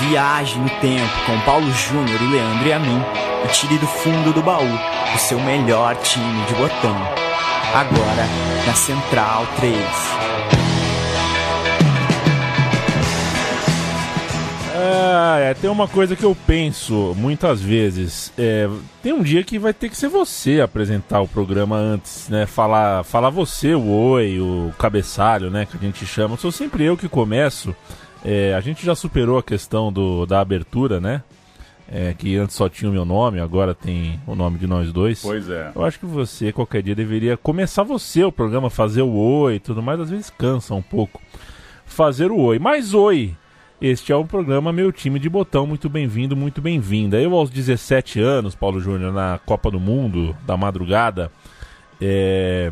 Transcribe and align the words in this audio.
Viaje 0.00 0.58
no 0.58 0.68
tempo 0.80 1.12
com 1.26 1.38
Paulo 1.40 1.70
Júnior 1.72 2.20
e 2.22 2.26
Leandro 2.26 2.66
e 2.66 2.72
a 2.72 2.78
mim 2.78 3.02
e 3.44 3.48
tire 3.48 3.76
do 3.78 3.86
fundo 3.86 4.32
do 4.32 4.42
baú 4.42 4.78
o 5.14 5.18
seu 5.18 5.38
melhor 5.40 5.94
time 5.96 6.44
de 6.46 6.54
botão. 6.54 6.96
Agora 7.74 8.26
na 8.66 8.74
Central 8.74 9.46
3. 9.58 10.20
Ah, 14.74 15.38
é, 15.38 15.52
tem 15.54 15.68
uma 15.68 15.86
coisa 15.86 16.16
que 16.16 16.24
eu 16.24 16.34
penso 16.46 17.14
muitas 17.16 17.60
vezes. 17.60 18.32
É, 18.38 18.68
tem 19.02 19.12
um 19.12 19.22
dia 19.22 19.44
que 19.44 19.58
vai 19.58 19.74
ter 19.74 19.90
que 19.90 19.96
ser 19.96 20.08
você 20.08 20.60
apresentar 20.60 21.20
o 21.20 21.28
programa 21.28 21.76
antes, 21.76 22.28
né? 22.28 22.46
Falar, 22.46 23.04
falar 23.04 23.28
você, 23.28 23.74
o 23.74 23.86
oi, 23.86 24.40
o 24.40 24.72
cabeçalho, 24.78 25.50
né? 25.50 25.66
Que 25.66 25.76
a 25.76 25.80
gente 25.80 26.06
chama. 26.06 26.38
Sou 26.38 26.50
sempre 26.50 26.84
eu 26.84 26.96
que 26.96 27.08
começo. 27.08 27.76
É, 28.24 28.54
a 28.54 28.60
gente 28.60 28.84
já 28.84 28.94
superou 28.94 29.38
a 29.38 29.42
questão 29.42 29.92
do, 29.92 30.26
da 30.26 30.40
abertura, 30.40 31.00
né? 31.00 31.22
É, 31.92 32.14
que 32.14 32.36
antes 32.36 32.54
só 32.54 32.68
tinha 32.68 32.88
o 32.88 32.94
meu 32.94 33.04
nome, 33.04 33.40
agora 33.40 33.74
tem 33.74 34.20
o 34.24 34.36
nome 34.36 34.58
de 34.58 34.66
nós 34.66 34.92
dois. 34.92 35.22
Pois 35.22 35.50
é. 35.50 35.72
Eu 35.74 35.84
acho 35.84 35.98
que 35.98 36.06
você, 36.06 36.52
qualquer 36.52 36.82
dia, 36.82 36.94
deveria 36.94 37.36
começar 37.36 37.82
você 37.82 38.22
o 38.22 38.30
programa, 38.30 38.70
fazer 38.70 39.02
o 39.02 39.12
oi 39.12 39.56
e 39.56 39.60
tudo 39.60 39.82
mais. 39.82 39.98
Às 39.98 40.10
vezes 40.10 40.30
cansa 40.30 40.72
um 40.72 40.82
pouco 40.82 41.20
fazer 41.84 42.30
o 42.30 42.38
oi. 42.38 42.58
Mas 42.60 42.94
oi! 42.94 43.34
Este 43.80 44.12
é 44.12 44.16
o 44.16 44.26
programa 44.26 44.72
Meu 44.72 44.92
Time 44.92 45.18
de 45.18 45.28
Botão. 45.28 45.66
Muito 45.66 45.88
bem-vindo, 45.88 46.36
muito 46.36 46.60
bem-vinda. 46.60 47.18
Eu, 47.18 47.34
aos 47.34 47.48
17 47.48 48.20
anos, 48.20 48.54
Paulo 48.54 48.78
Júnior, 48.78 49.10
na 49.10 49.40
Copa 49.44 49.70
do 49.70 49.80
Mundo 49.80 50.36
da 50.46 50.54
madrugada, 50.54 51.32
é... 51.98 52.70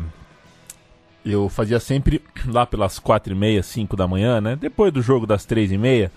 eu 1.31 1.49
fazia 1.49 1.79
sempre 1.79 2.21
lá 2.47 2.65
pelas 2.65 2.99
4 2.99 3.33
e 3.33 3.35
meia, 3.35 3.63
5 3.63 3.95
da 3.95 4.07
manhã, 4.07 4.39
né? 4.39 4.55
Depois 4.55 4.91
do 4.91 5.01
jogo 5.01 5.25
das 5.25 5.45
3 5.45 5.71
e 5.71 5.77
meia, 5.77 6.11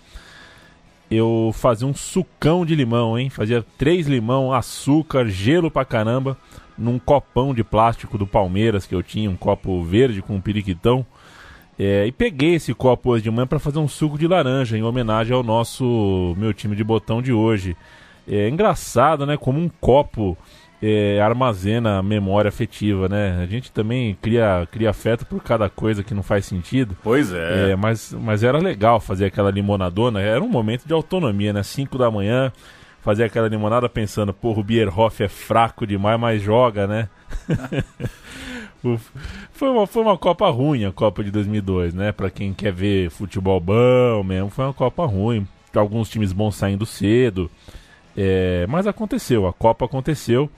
eu 1.10 1.52
fazia 1.54 1.86
um 1.86 1.94
sucão 1.94 2.64
de 2.64 2.74
limão, 2.74 3.18
hein? 3.18 3.28
Fazia 3.28 3.64
três 3.76 4.06
limão, 4.06 4.52
açúcar, 4.52 5.28
gelo 5.28 5.70
pra 5.70 5.84
caramba, 5.84 6.38
num 6.76 6.98
copão 6.98 7.54
de 7.54 7.62
plástico 7.62 8.16
do 8.16 8.26
Palmeiras 8.26 8.86
que 8.86 8.94
eu 8.94 9.02
tinha, 9.02 9.30
um 9.30 9.36
copo 9.36 9.82
verde 9.84 10.22
com 10.22 10.36
um 10.36 10.40
periquitão. 10.40 11.04
É, 11.78 12.06
e 12.06 12.12
peguei 12.12 12.54
esse 12.54 12.72
copo 12.72 13.10
hoje 13.10 13.24
de 13.24 13.30
manhã 13.30 13.46
para 13.46 13.58
fazer 13.58 13.78
um 13.78 13.88
suco 13.88 14.18
de 14.18 14.26
laranja 14.26 14.76
em 14.76 14.82
homenagem 14.82 15.34
ao 15.34 15.42
nosso 15.42 16.34
meu 16.38 16.54
time 16.54 16.74
de 16.74 16.84
botão 16.84 17.20
de 17.20 17.32
hoje. 17.32 17.76
É 18.26 18.48
engraçado, 18.48 19.26
né? 19.26 19.36
Como 19.36 19.58
um 19.58 19.68
copo 19.68 20.36
é, 20.82 21.20
armazena 21.20 22.02
memória 22.02 22.48
afetiva, 22.48 23.08
né? 23.08 23.40
A 23.40 23.46
gente 23.46 23.70
também 23.70 24.18
cria, 24.20 24.66
cria 24.68 24.90
afeto 24.90 25.24
por 25.24 25.40
cada 25.40 25.70
coisa 25.70 26.02
que 26.02 26.12
não 26.12 26.24
faz 26.24 26.44
sentido. 26.44 26.96
Pois 27.04 27.32
é. 27.32 27.70
é 27.70 27.76
mas, 27.76 28.12
mas 28.12 28.42
era 28.42 28.58
legal 28.58 28.98
fazer 28.98 29.26
aquela 29.26 29.52
limonadona. 29.52 30.20
Era 30.20 30.42
um 30.42 30.48
momento 30.48 30.84
de 30.84 30.92
autonomia, 30.92 31.52
né? 31.52 31.62
5 31.62 31.96
da 31.96 32.10
manhã, 32.10 32.52
fazer 33.00 33.22
aquela 33.22 33.46
limonada 33.46 33.88
pensando, 33.88 34.34
porra, 34.34 34.58
o 34.58 34.64
Bierhoff 34.64 35.22
é 35.22 35.28
fraco 35.28 35.86
demais, 35.86 36.18
mas 36.18 36.42
joga, 36.42 36.88
né? 36.88 37.08
foi, 39.52 39.68
uma, 39.68 39.86
foi 39.86 40.02
uma 40.02 40.18
Copa 40.18 40.50
ruim 40.50 40.84
a 40.84 40.90
Copa 40.90 41.22
de 41.22 41.30
2002, 41.30 41.94
né? 41.94 42.10
Pra 42.10 42.28
quem 42.28 42.52
quer 42.52 42.72
ver 42.72 43.08
futebol 43.08 43.60
bom 43.60 44.24
mesmo, 44.24 44.50
foi 44.50 44.64
uma 44.64 44.74
Copa 44.74 45.06
ruim. 45.06 45.46
Alguns 45.72 46.10
times 46.10 46.32
bons 46.32 46.56
saindo 46.56 46.84
cedo. 46.84 47.48
É, 48.16 48.66
mas 48.68 48.88
aconteceu, 48.88 49.46
a 49.46 49.52
Copa 49.52 49.84
aconteceu 49.84 50.50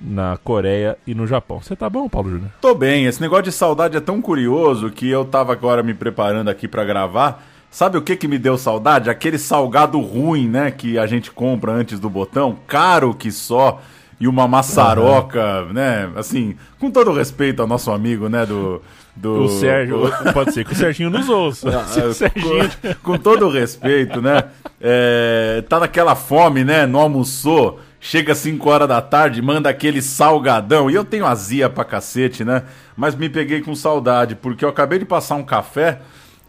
na 0.00 0.38
Coreia 0.42 0.96
e 1.06 1.14
no 1.14 1.26
Japão. 1.26 1.60
Você 1.60 1.76
tá 1.76 1.88
bom, 1.88 2.08
Paulo 2.08 2.30
Júnior? 2.30 2.50
Tô 2.60 2.74
bem. 2.74 3.06
Esse 3.06 3.20
negócio 3.20 3.44
de 3.44 3.52
saudade 3.52 3.96
é 3.96 4.00
tão 4.00 4.20
curioso 4.20 4.90
que 4.90 5.08
eu 5.08 5.24
tava 5.24 5.52
agora 5.52 5.82
me 5.82 5.94
preparando 5.94 6.48
aqui 6.48 6.66
para 6.66 6.84
gravar. 6.84 7.44
Sabe 7.70 7.96
o 7.96 8.02
que 8.02 8.16
que 8.16 8.26
me 8.26 8.38
deu 8.38 8.58
saudade? 8.58 9.10
Aquele 9.10 9.38
salgado 9.38 10.00
ruim, 10.00 10.48
né, 10.48 10.70
que 10.70 10.98
a 10.98 11.06
gente 11.06 11.30
compra 11.30 11.72
antes 11.72 12.00
do 12.00 12.10
botão, 12.10 12.58
caro 12.66 13.14
que 13.14 13.30
só 13.30 13.80
e 14.18 14.26
uma 14.26 14.46
maçaroca, 14.46 15.62
uhum. 15.62 15.72
né? 15.72 16.10
Assim, 16.16 16.56
com 16.78 16.90
todo 16.90 17.12
respeito 17.12 17.62
ao 17.62 17.68
nosso 17.68 17.90
amigo, 17.90 18.28
né, 18.28 18.44
do 18.44 18.82
do 19.16 19.44
o 19.44 19.48
Sérgio, 19.48 20.06
o... 20.06 20.10
pode 20.32 20.52
ser 20.52 20.64
que 20.64 20.72
o 20.72 20.76
Serginho 20.76 21.10
nos 21.10 21.28
ouça. 21.28 21.68
Ah, 21.68 22.12
Serginho... 22.12 22.68
com, 23.02 23.12
com 23.12 23.18
todo 23.18 23.48
respeito, 23.48 24.20
né? 24.20 24.44
É, 24.80 25.62
tá 25.68 25.80
naquela 25.80 26.14
fome, 26.14 26.64
né? 26.64 26.86
Não 26.86 27.00
almoçou, 27.00 27.80
chega 28.00 28.32
às 28.32 28.38
5 28.38 28.68
horas 28.68 28.88
da 28.88 29.00
tarde, 29.00 29.40
manda 29.40 29.68
aquele 29.68 30.02
salgadão. 30.02 30.90
E 30.90 30.94
eu 30.94 31.04
tenho 31.04 31.26
azia 31.26 31.68
pra 31.68 31.84
cacete, 31.84 32.44
né? 32.44 32.64
Mas 32.96 33.14
me 33.14 33.28
peguei 33.28 33.60
com 33.60 33.74
saudade, 33.74 34.34
porque 34.34 34.64
eu 34.64 34.68
acabei 34.68 34.98
de 34.98 35.04
passar 35.04 35.36
um 35.36 35.44
café 35.44 36.00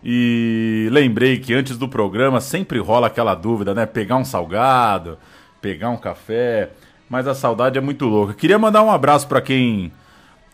e 0.04 0.88
lembrei 0.92 1.38
que 1.38 1.54
antes 1.54 1.78
do 1.78 1.88
programa 1.88 2.42
sempre 2.42 2.80
rola 2.80 3.08
aquela 3.08 3.36
dúvida, 3.36 3.76
né? 3.76 3.86
Pegar 3.86 4.16
um 4.16 4.26
salgado, 4.26 5.18
pegar 5.62 5.90
um 5.90 5.98
café 5.98 6.72
mas 7.12 7.28
a 7.28 7.36
saudade 7.36 7.78
é 7.78 7.82
muito 7.82 8.06
louca. 8.06 8.34
Queria 8.34 8.58
mandar 8.58 8.82
um 8.84 8.90
abraço 8.90 9.28
para 9.28 9.42
quem 9.42 9.92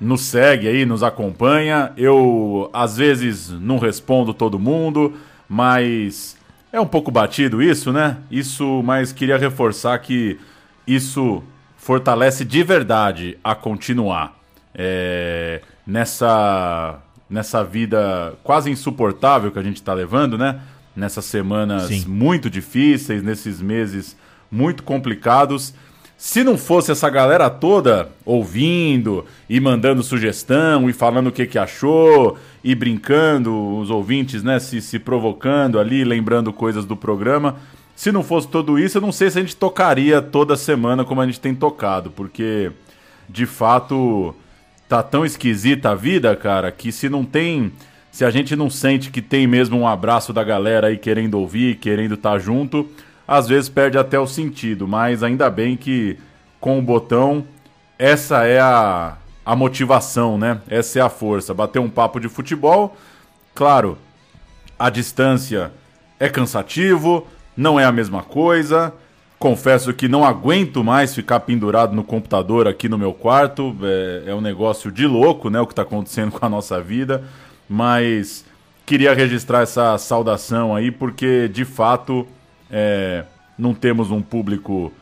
nos 0.01 0.21
segue 0.21 0.67
aí, 0.67 0.87
nos 0.87 1.03
acompanha. 1.03 1.93
Eu 1.95 2.67
às 2.73 2.97
vezes 2.97 3.51
não 3.51 3.77
respondo 3.77 4.33
todo 4.33 4.57
mundo, 4.57 5.13
mas 5.47 6.35
é 6.73 6.81
um 6.81 6.87
pouco 6.87 7.11
batido 7.11 7.61
isso, 7.61 7.93
né? 7.93 8.17
Isso, 8.31 8.81
mas 8.83 9.11
queria 9.11 9.37
reforçar 9.37 9.99
que 9.99 10.39
isso 10.87 11.43
fortalece 11.75 12.45
de 12.45 12.63
verdade 12.63 13.37
a 13.43 13.53
continuar 13.53 14.37
é, 14.73 15.61
nessa 15.85 17.01
nessa 17.29 17.61
vida 17.63 18.33
quase 18.41 18.71
insuportável 18.71 19.51
que 19.51 19.59
a 19.59 19.63
gente 19.63 19.75
está 19.75 19.93
levando, 19.93 20.37
né? 20.37 20.61
Nessas 20.95 21.25
semanas 21.25 21.87
Sim. 21.87 22.05
muito 22.07 22.49
difíceis, 22.49 23.21
nesses 23.21 23.61
meses 23.61 24.15
muito 24.49 24.81
complicados. 24.83 25.73
Se 26.17 26.43
não 26.43 26.57
fosse 26.57 26.91
essa 26.91 27.09
galera 27.09 27.47
toda 27.49 28.09
ouvindo 28.25 29.23
e 29.47 29.59
mandando 29.59 30.01
sugestão 30.01 30.89
e 30.89 30.93
falando 30.93 31.27
o 31.27 31.31
que, 31.31 31.45
que 31.45 31.59
achou 31.59 32.37
e 32.63 32.73
brincando, 32.73 33.77
os 33.77 33.91
ouvintes, 33.91 34.41
né, 34.41 34.57
se, 34.57 34.81
se 34.81 34.97
provocando 34.97 35.79
ali, 35.79 36.03
lembrando 36.03 36.51
coisas 36.51 36.85
do 36.85 36.95
programa. 36.95 37.57
Se 37.97 38.11
não 38.11 38.21
fosse 38.21 38.47
tudo 38.47 38.77
isso, 38.77 38.99
eu 38.99 39.01
não 39.01 39.11
sei 39.11 39.31
se 39.31 39.39
a 39.39 39.41
gente 39.41 39.55
tocaria 39.55 40.21
toda 40.21 40.55
semana 40.55 41.03
como 41.03 41.19
a 41.19 41.25
gente 41.25 41.39
tem 41.39 41.55
tocado, 41.55 42.11
porque 42.11 42.71
de 43.27 43.47
fato 43.47 44.35
tá 44.87 45.01
tão 45.01 45.25
esquisita 45.25 45.89
a 45.89 45.95
vida, 45.95 46.35
cara, 46.35 46.71
que 46.71 46.91
se 46.91 47.09
não 47.09 47.25
tem. 47.25 47.71
Se 48.11 48.23
a 48.23 48.29
gente 48.29 48.55
não 48.55 48.69
sente 48.69 49.09
que 49.09 49.19
tem 49.19 49.47
mesmo 49.47 49.79
um 49.79 49.87
abraço 49.87 50.31
da 50.31 50.43
galera 50.43 50.89
aí 50.89 50.97
querendo 50.97 51.39
ouvir, 51.39 51.77
querendo 51.77 52.13
estar 52.13 52.33
tá 52.33 52.37
junto, 52.39 52.87
às 53.27 53.47
vezes 53.47 53.67
perde 53.67 53.97
até 53.97 54.19
o 54.19 54.27
sentido, 54.27 54.87
mas 54.87 55.23
ainda 55.23 55.49
bem 55.49 55.75
que 55.75 56.19
com 56.59 56.77
o 56.77 56.83
botão 56.83 57.45
essa 57.97 58.45
é 58.45 58.59
a, 58.59 59.17
a 59.43 59.55
motivação, 59.55 60.37
né? 60.37 60.61
Essa 60.69 60.99
é 60.99 61.01
a 61.01 61.09
força. 61.09 61.51
Bater 61.51 61.79
um 61.79 61.89
papo 61.89 62.19
de 62.19 62.29
futebol, 62.29 62.95
claro, 63.55 63.97
a 64.77 64.91
distância 64.91 65.71
é 66.19 66.29
cansativo, 66.29 67.27
não 67.57 67.79
é 67.79 67.83
a 67.83 67.91
mesma 67.91 68.21
coisa. 68.21 68.93
Confesso 69.39 69.93
que 69.93 70.07
não 70.07 70.23
aguento 70.23 70.83
mais 70.83 71.13
ficar 71.13 71.39
pendurado 71.41 71.95
no 71.95 72.03
computador 72.03 72.67
aqui 72.67 72.87
no 72.87 72.97
meu 72.97 73.13
quarto. 73.13 73.75
É, 73.81 74.31
é 74.31 74.35
um 74.35 74.41
negócio 74.41 74.91
de 74.91 75.07
louco, 75.07 75.49
né? 75.49 75.59
O 75.59 75.65
que 75.65 75.73
está 75.73 75.81
acontecendo 75.81 76.31
com 76.37 76.45
a 76.45 76.49
nossa 76.49 76.79
vida. 76.79 77.23
Mas 77.67 78.45
queria 78.85 79.13
registrar 79.13 79.61
essa 79.61 79.97
saudação 79.97 80.75
aí, 80.75 80.91
porque 80.91 81.49
de 81.49 81.65
fato 81.65 82.25
é, 82.71 83.25
não 83.57 83.73
temos 83.73 84.11
um 84.11 84.21
público 84.21 84.93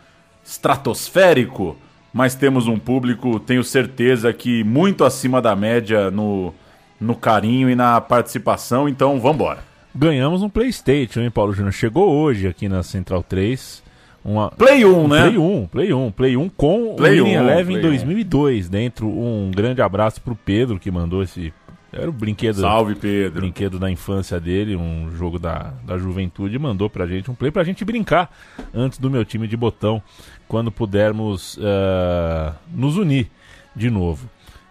estratosférico, 0.44 1.78
mas 2.14 2.34
temos 2.34 2.68
um 2.68 2.80
público, 2.80 3.40
tenho 3.40 3.64
certeza 3.64 4.32
que 4.32 4.64
muito 4.64 5.04
acima 5.04 5.42
da 5.42 5.56
média 5.56 6.10
no, 6.10 6.54
no 7.00 7.16
carinho 7.16 7.70
e 7.70 7.76
na 7.76 8.00
participação, 8.00 8.88
então 8.88 9.20
vamos 9.20 9.36
embora. 9.36 9.75
Ganhamos 9.96 10.44
um 10.44 10.50
PlayStation, 10.50 11.22
hein, 11.22 11.32
Paulo 11.32 11.54
Júnior? 11.54 11.72
Chegou 11.72 12.12
hoje 12.12 12.48
aqui 12.48 12.68
na 12.68 12.84
Central 12.84 13.24
3. 13.24 13.82
Uma... 14.26 14.52
Play 14.52 14.84
1, 14.84 15.08
né? 15.08 15.22
Play 15.22 15.38
1, 15.38 15.68
Play 15.68 15.94
1, 15.94 16.12
Play 16.12 16.38
1 16.38 16.50
com 16.50 16.96
Play 16.96 17.22
o 17.22 17.24
Winning 17.24 17.36
Eleven 17.36 17.80
2002 17.80 18.68
dentro. 18.68 19.08
Um 19.08 19.52
grande 19.56 19.82
abraço 19.82 20.20
pro 20.20 20.36
Pedro 20.36 20.80
que 20.80 20.92
mandou 20.92 21.24
esse 21.24 21.54
era 21.96 22.10
o 22.10 22.14
brinquedo. 22.14 22.60
Salve, 22.60 22.94
Pedro. 22.96 23.40
Brinquedo 23.40 23.80
da 23.80 23.90
infância 23.90 24.38
dele, 24.38 24.76
um 24.76 25.10
jogo 25.16 25.40
da, 25.40 25.74
da 25.86 25.98
juventude. 25.98 26.60
Mandou 26.60 26.90
pra 26.90 27.08
gente 27.08 27.32
um 27.32 27.36
play 27.36 27.52
pra 27.52 27.64
gente 27.64 27.86
brincar 27.86 28.30
antes 28.74 29.00
do 29.00 29.10
meu 29.10 29.24
time 29.24 29.48
de 29.48 29.56
botão, 29.56 30.04
quando 30.46 30.70
pudermos 30.70 31.56
uh, 31.56 32.54
nos 32.70 32.98
unir 32.98 33.32
de 33.74 33.90
novo. 33.90 34.30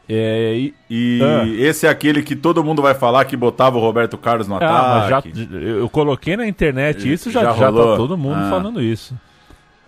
É, 0.09 0.55
e, 0.55 0.75
e 0.91 1.21
ah. 1.23 1.47
esse 1.47 1.87
é 1.87 1.89
aquele 1.89 2.23
que 2.23 2.37
todo 2.37 2.63
mundo 2.63 2.83
vai 2.83 2.95
falar 2.95 3.25
que 3.25 3.37
botava 3.37 3.79
o 3.79 3.81
Roberto 3.81 4.19
Carlos 4.19 4.47
no 4.47 4.57
ah, 4.57 5.07
ataque. 5.07 5.33
Já, 5.33 5.59
eu 5.59 5.89
coloquei 5.89 6.37
na 6.37 6.47
internet 6.47 7.11
isso, 7.11 7.31
já, 7.31 7.43
já, 7.43 7.53
já 7.55 7.73
tá 7.73 7.97
todo 7.97 8.17
mundo 8.17 8.37
ah. 8.39 8.51
falando 8.51 8.83
isso. 8.83 9.15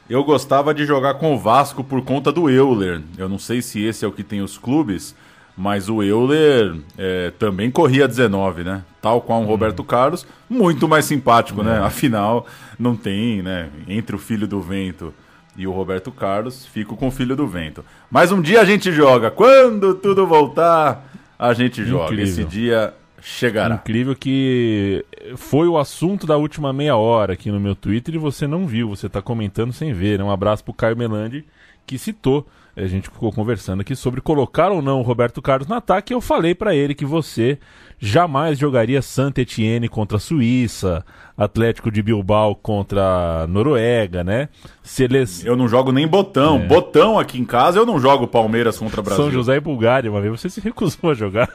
Eu 0.08 0.24
gostava 0.24 0.72
de 0.72 0.86
jogar 0.86 1.14
com 1.14 1.34
o 1.34 1.38
Vasco 1.38 1.82
por 1.84 2.02
conta 2.02 2.30
do 2.32 2.48
Euler. 2.48 3.02
Eu 3.18 3.28
não 3.28 3.38
sei 3.38 3.60
se 3.60 3.82
esse 3.84 4.04
é 4.04 4.08
o 4.08 4.12
que 4.12 4.22
tem 4.22 4.40
os 4.40 4.56
clubes, 4.56 5.14
Mas 5.58 5.88
o 5.88 6.02
Euler 6.02 6.76
é, 6.98 7.32
também 7.38 7.70
corria 7.70 8.06
19, 8.06 8.62
né? 8.62 8.84
Tal 9.00 9.22
qual 9.22 9.40
o 9.40 9.44
Hum. 9.44 9.46
Roberto 9.46 9.82
Carlos, 9.82 10.26
muito 10.48 10.86
mais 10.86 11.06
simpático, 11.06 11.62
né? 11.62 11.78
Afinal, 11.82 12.46
não 12.78 12.94
tem, 12.94 13.42
né? 13.42 13.70
Entre 13.88 14.14
o 14.14 14.18
filho 14.18 14.46
do 14.46 14.60
vento 14.60 15.14
e 15.56 15.66
o 15.66 15.72
Roberto 15.72 16.10
Carlos, 16.10 16.66
fico 16.66 16.96
com 16.96 17.08
o 17.08 17.10
filho 17.10 17.34
do 17.34 17.46
vento. 17.46 17.84
Mas 18.10 18.30
um 18.30 18.40
dia 18.40 18.60
a 18.60 18.64
gente 18.64 18.92
joga. 18.92 19.30
Quando 19.30 19.94
tudo 19.94 20.26
voltar, 20.26 21.10
a 21.38 21.52
gente 21.52 21.84
joga. 21.84 22.12
Incrível. 22.12 22.24
Esse 22.24 22.44
dia 22.44 22.94
chegará. 23.20 23.76
Incrível 23.76 24.14
que 24.14 25.04
foi 25.36 25.66
o 25.66 25.78
assunto 25.78 26.26
da 26.26 26.36
última 26.36 26.72
meia 26.72 26.96
hora 26.96 27.32
aqui 27.32 27.50
no 27.50 27.58
meu 27.58 27.74
Twitter 27.74 28.14
e 28.14 28.18
você 28.18 28.46
não 28.46 28.66
viu, 28.66 28.88
você 28.88 29.08
tá 29.08 29.20
comentando 29.22 29.72
sem 29.72 29.92
ver. 29.92 30.18
Né? 30.18 30.24
Um 30.24 30.30
abraço 30.30 30.62
pro 30.62 30.74
Caio 30.74 30.96
Melandi, 30.96 31.44
que 31.86 31.98
citou. 31.98 32.46
A 32.76 32.86
gente 32.86 33.08
ficou 33.08 33.32
conversando 33.32 33.80
aqui 33.80 33.96
sobre 33.96 34.20
colocar 34.20 34.70
ou 34.70 34.82
não 34.82 35.00
o 35.00 35.02
Roberto 35.02 35.40
Carlos 35.40 35.66
no 35.66 35.74
ataque. 35.74 36.12
Eu 36.12 36.20
falei 36.20 36.54
pra 36.54 36.74
ele 36.74 36.94
que 36.94 37.06
você 37.06 37.58
jamais 37.98 38.58
jogaria 38.58 39.00
Santa 39.00 39.40
Etienne 39.40 39.88
contra 39.88 40.18
a 40.18 40.20
Suíça, 40.20 41.02
Atlético 41.38 41.90
de 41.90 42.02
Bilbao 42.02 42.54
contra 42.54 43.44
a 43.44 43.46
Noruega, 43.46 44.22
né? 44.22 44.50
Seleção. 44.82 45.46
Eu 45.46 45.56
não 45.56 45.66
jogo 45.66 45.90
nem 45.90 46.06
botão. 46.06 46.56
É. 46.56 46.66
Botão 46.66 47.18
aqui 47.18 47.40
em 47.40 47.46
casa, 47.46 47.78
eu 47.78 47.86
não 47.86 47.98
jogo 47.98 48.26
Palmeiras 48.26 48.76
contra 48.78 49.00
Brasil. 49.00 49.24
São 49.24 49.32
José 49.32 49.56
e 49.56 49.60
Bulgária, 49.60 50.10
uma 50.10 50.20
vez 50.20 50.38
você 50.38 50.50
se 50.50 50.60
recusou 50.60 51.10
a 51.10 51.14
jogar. 51.14 51.48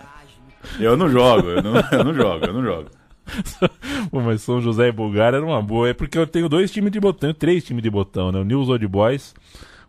Eu 0.79 0.97
não 0.97 1.07
jogo, 1.07 1.49
eu 1.49 1.61
não, 1.61 1.73
eu 1.91 2.03
não 2.03 2.13
jogo, 2.15 2.45
eu 2.45 2.53
não 2.53 2.63
jogo. 2.63 2.89
Pô, 4.09 4.21
mas 4.21 4.41
São 4.41 4.59
José 4.59 4.87
e 4.87 4.91
Bulgária 4.91 5.37
era 5.37 5.45
uma 5.45 5.61
boa. 5.61 5.89
É 5.89 5.93
porque 5.93 6.17
eu 6.17 6.25
tenho 6.25 6.49
dois 6.49 6.71
times 6.71 6.91
de 6.91 6.99
botão, 6.99 7.33
três 7.33 7.63
times 7.63 7.83
de 7.83 7.89
botão, 7.89 8.31
né? 8.31 8.39
O 8.39 8.43
News 8.43 8.69
Old 8.69 8.87
Boys, 8.87 9.33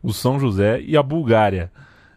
o 0.03 0.13
São 0.13 0.39
José 0.41 0.81
e 0.81 0.97
a 0.97 1.03
Bulgária. 1.03 1.71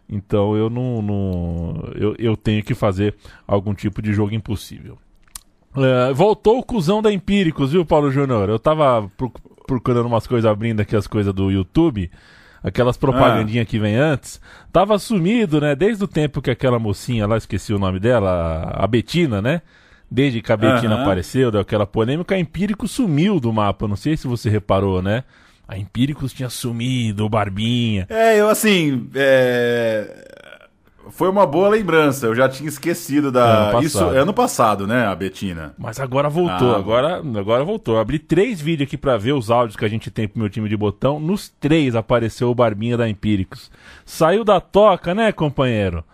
Então 0.08 0.56
eu 0.56 0.70
não. 0.70 1.02
não 1.02 1.88
eu, 1.94 2.14
eu 2.18 2.36
tenho 2.36 2.62
que 2.62 2.74
fazer 2.74 3.14
algum 3.46 3.74
tipo 3.74 4.00
de 4.00 4.12
jogo 4.12 4.34
impossível. 4.34 4.98
É, 5.76 6.12
voltou 6.12 6.58
o 6.58 6.62
cuzão 6.62 7.02
da 7.02 7.12
Empíricos, 7.12 7.72
viu, 7.72 7.84
Paulo 7.84 8.10
Júnior? 8.10 8.48
Eu 8.48 8.58
tava 8.58 9.10
pro- 9.16 9.32
procurando 9.66 10.06
umas 10.06 10.26
coisas, 10.26 10.50
abrindo 10.50 10.80
aqui 10.80 10.96
as 10.96 11.06
coisas 11.06 11.34
do 11.34 11.50
YouTube. 11.50 12.10
Aquelas 12.62 12.96
propagandinhas 12.96 13.68
que 13.68 13.78
vem 13.78 13.94
antes. 13.94 14.40
Tava 14.72 14.98
sumido, 14.98 15.60
né? 15.60 15.76
Desde 15.76 16.02
o 16.02 16.08
tempo 16.08 16.42
que 16.42 16.50
aquela 16.50 16.78
mocinha 16.80 17.26
lá, 17.26 17.36
esqueci 17.36 17.72
o 17.72 17.78
nome 17.78 18.00
dela, 18.00 18.72
a 18.74 18.86
Betina, 18.88 19.40
né? 19.40 19.62
Desde 20.10 20.40
que 20.40 20.50
a 20.50 20.56
Betina 20.56 20.94
Aham. 20.94 21.02
apareceu, 21.02 21.50
deu 21.52 21.60
aquela 21.60 21.86
polêmica, 21.86 22.34
a 22.34 22.38
Empíricos 22.40 22.90
sumiu 22.90 23.38
do 23.38 23.52
mapa. 23.52 23.86
Não 23.86 23.94
sei 23.96 24.16
se 24.16 24.26
você 24.26 24.48
reparou, 24.50 25.00
né? 25.02 25.22
A 25.68 25.76
Empíricos 25.76 26.32
tinha 26.32 26.48
sumido, 26.48 27.24
o 27.24 27.28
Barbinha. 27.28 28.06
É, 28.08 28.40
eu 28.40 28.48
assim. 28.48 29.08
é, 29.14 30.24
Foi 31.10 31.28
uma 31.28 31.44
boa 31.46 31.68
lembrança. 31.68 32.26
Eu 32.26 32.34
já 32.36 32.48
tinha 32.48 32.68
esquecido 32.68 33.32
da. 33.32 33.70
Ano. 33.70 33.82
Isso 33.82 33.98
ano 34.04 34.32
passado, 34.32 34.86
né, 34.86 35.06
a 35.06 35.14
Betina? 35.14 35.74
Mas 35.76 35.98
agora 35.98 36.28
voltou, 36.28 36.72
Ah, 36.74 36.78
agora, 36.78 37.16
agora 37.38 37.64
voltou. 37.64 37.94
Eu 37.96 38.00
abri 38.00 38.18
três 38.18 38.60
vídeos 38.60 38.86
aqui 38.86 38.96
pra 38.96 39.16
ver 39.16 39.32
os 39.32 39.50
áudios 39.50 39.76
que 39.76 39.84
a 39.84 39.88
gente 39.88 40.10
tem 40.10 40.28
pro 40.28 40.38
meu 40.38 40.48
time 40.48 40.68
de 40.68 40.76
botão. 40.76 41.18
Nos 41.18 41.48
três 41.48 41.96
apareceu 41.96 42.48
o 42.50 42.54
Barbinha 42.54 42.96
da 42.96 43.08
Empíricos. 43.08 43.70
Saiu 44.04 44.44
da 44.44 44.60
toca, 44.60 45.14
né, 45.14 45.32
companheiro? 45.32 46.04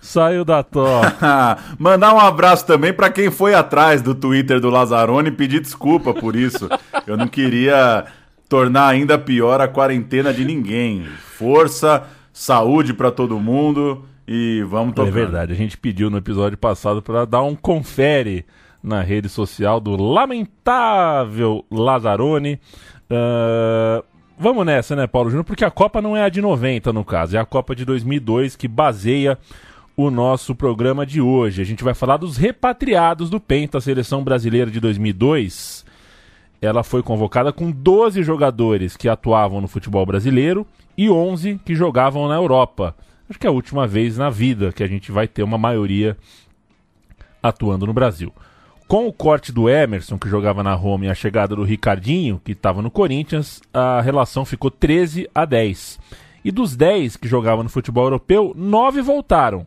Saiu 0.00 0.44
da 0.44 0.62
toca. 0.62 1.58
Mandar 1.78 2.14
um 2.14 2.18
abraço 2.20 2.66
também 2.66 2.92
pra 2.92 3.10
quem 3.10 3.30
foi 3.30 3.54
atrás 3.54 4.02
do 4.02 4.14
Twitter 4.14 4.60
do 4.60 4.68
Lazzaroni 4.70 5.28
e 5.28 5.32
pedir 5.32 5.60
desculpa 5.60 6.12
por 6.12 6.36
isso. 6.36 6.68
Eu 7.06 7.16
não 7.16 7.26
queria 7.26 8.04
tornar 8.48 8.88
ainda 8.88 9.18
pior 9.18 9.60
a 9.60 9.68
quarentena 9.68 10.32
de 10.32 10.44
ninguém. 10.44 11.04
Força, 11.36 12.04
saúde 12.32 12.92
pra 12.94 13.10
todo 13.10 13.38
mundo 13.38 14.04
e 14.26 14.62
vamos 14.68 14.92
é 14.92 14.96
tocar. 14.96 15.10
verdade, 15.10 15.52
a 15.52 15.56
gente 15.56 15.76
pediu 15.76 16.08
no 16.10 16.18
episódio 16.18 16.56
passado 16.56 17.02
pra 17.02 17.24
dar 17.24 17.42
um 17.42 17.54
confere 17.54 18.44
na 18.82 19.02
rede 19.02 19.28
social 19.28 19.80
do 19.80 19.96
lamentável 19.96 21.64
Lazzaroni. 21.70 22.58
Ah, 23.10 24.02
vamos 24.38 24.64
nessa, 24.66 24.94
né, 24.96 25.06
Paulo 25.06 25.30
Júnior? 25.30 25.44
Porque 25.44 25.64
a 25.64 25.70
Copa 25.70 26.02
não 26.02 26.16
é 26.16 26.22
a 26.22 26.28
de 26.28 26.40
90, 26.40 26.92
no 26.92 27.04
caso, 27.04 27.36
é 27.36 27.40
a 27.40 27.44
Copa 27.44 27.74
de 27.74 27.84
2002 27.84 28.56
que 28.56 28.68
baseia 28.68 29.38
o 29.96 30.10
nosso 30.10 30.54
programa 30.54 31.06
de 31.06 31.20
hoje. 31.20 31.62
A 31.62 31.64
gente 31.64 31.84
vai 31.84 31.94
falar 31.94 32.16
dos 32.16 32.36
repatriados 32.36 33.30
do 33.30 33.38
Penta, 33.38 33.78
a 33.78 33.80
seleção 33.80 34.24
brasileira 34.24 34.70
de 34.70 34.80
2002. 34.80 35.83
Ela 36.64 36.82
foi 36.82 37.02
convocada 37.02 37.52
com 37.52 37.70
12 37.70 38.22
jogadores 38.22 38.96
que 38.96 39.06
atuavam 39.06 39.60
no 39.60 39.68
futebol 39.68 40.06
brasileiro 40.06 40.66
e 40.96 41.10
11 41.10 41.60
que 41.62 41.74
jogavam 41.74 42.26
na 42.26 42.36
Europa. 42.36 42.96
Acho 43.28 43.38
que 43.38 43.46
é 43.46 43.50
a 43.50 43.52
última 43.52 43.86
vez 43.86 44.16
na 44.16 44.30
vida 44.30 44.72
que 44.72 44.82
a 44.82 44.86
gente 44.86 45.12
vai 45.12 45.28
ter 45.28 45.42
uma 45.42 45.58
maioria 45.58 46.16
atuando 47.42 47.86
no 47.86 47.92
Brasil. 47.92 48.32
Com 48.88 49.06
o 49.06 49.12
corte 49.12 49.52
do 49.52 49.68
Emerson, 49.68 50.18
que 50.18 50.28
jogava 50.28 50.62
na 50.62 50.72
Roma, 50.72 51.04
e 51.04 51.10
a 51.10 51.14
chegada 51.14 51.54
do 51.54 51.64
Ricardinho, 51.64 52.40
que 52.42 52.52
estava 52.52 52.80
no 52.80 52.90
Corinthians, 52.90 53.60
a 53.72 54.00
relação 54.00 54.46
ficou 54.46 54.70
13 54.70 55.28
a 55.34 55.44
10. 55.44 55.98
E 56.42 56.50
dos 56.50 56.74
10 56.74 57.18
que 57.18 57.28
jogavam 57.28 57.62
no 57.62 57.70
futebol 57.70 58.04
europeu, 58.04 58.54
9 58.56 59.02
voltaram. 59.02 59.66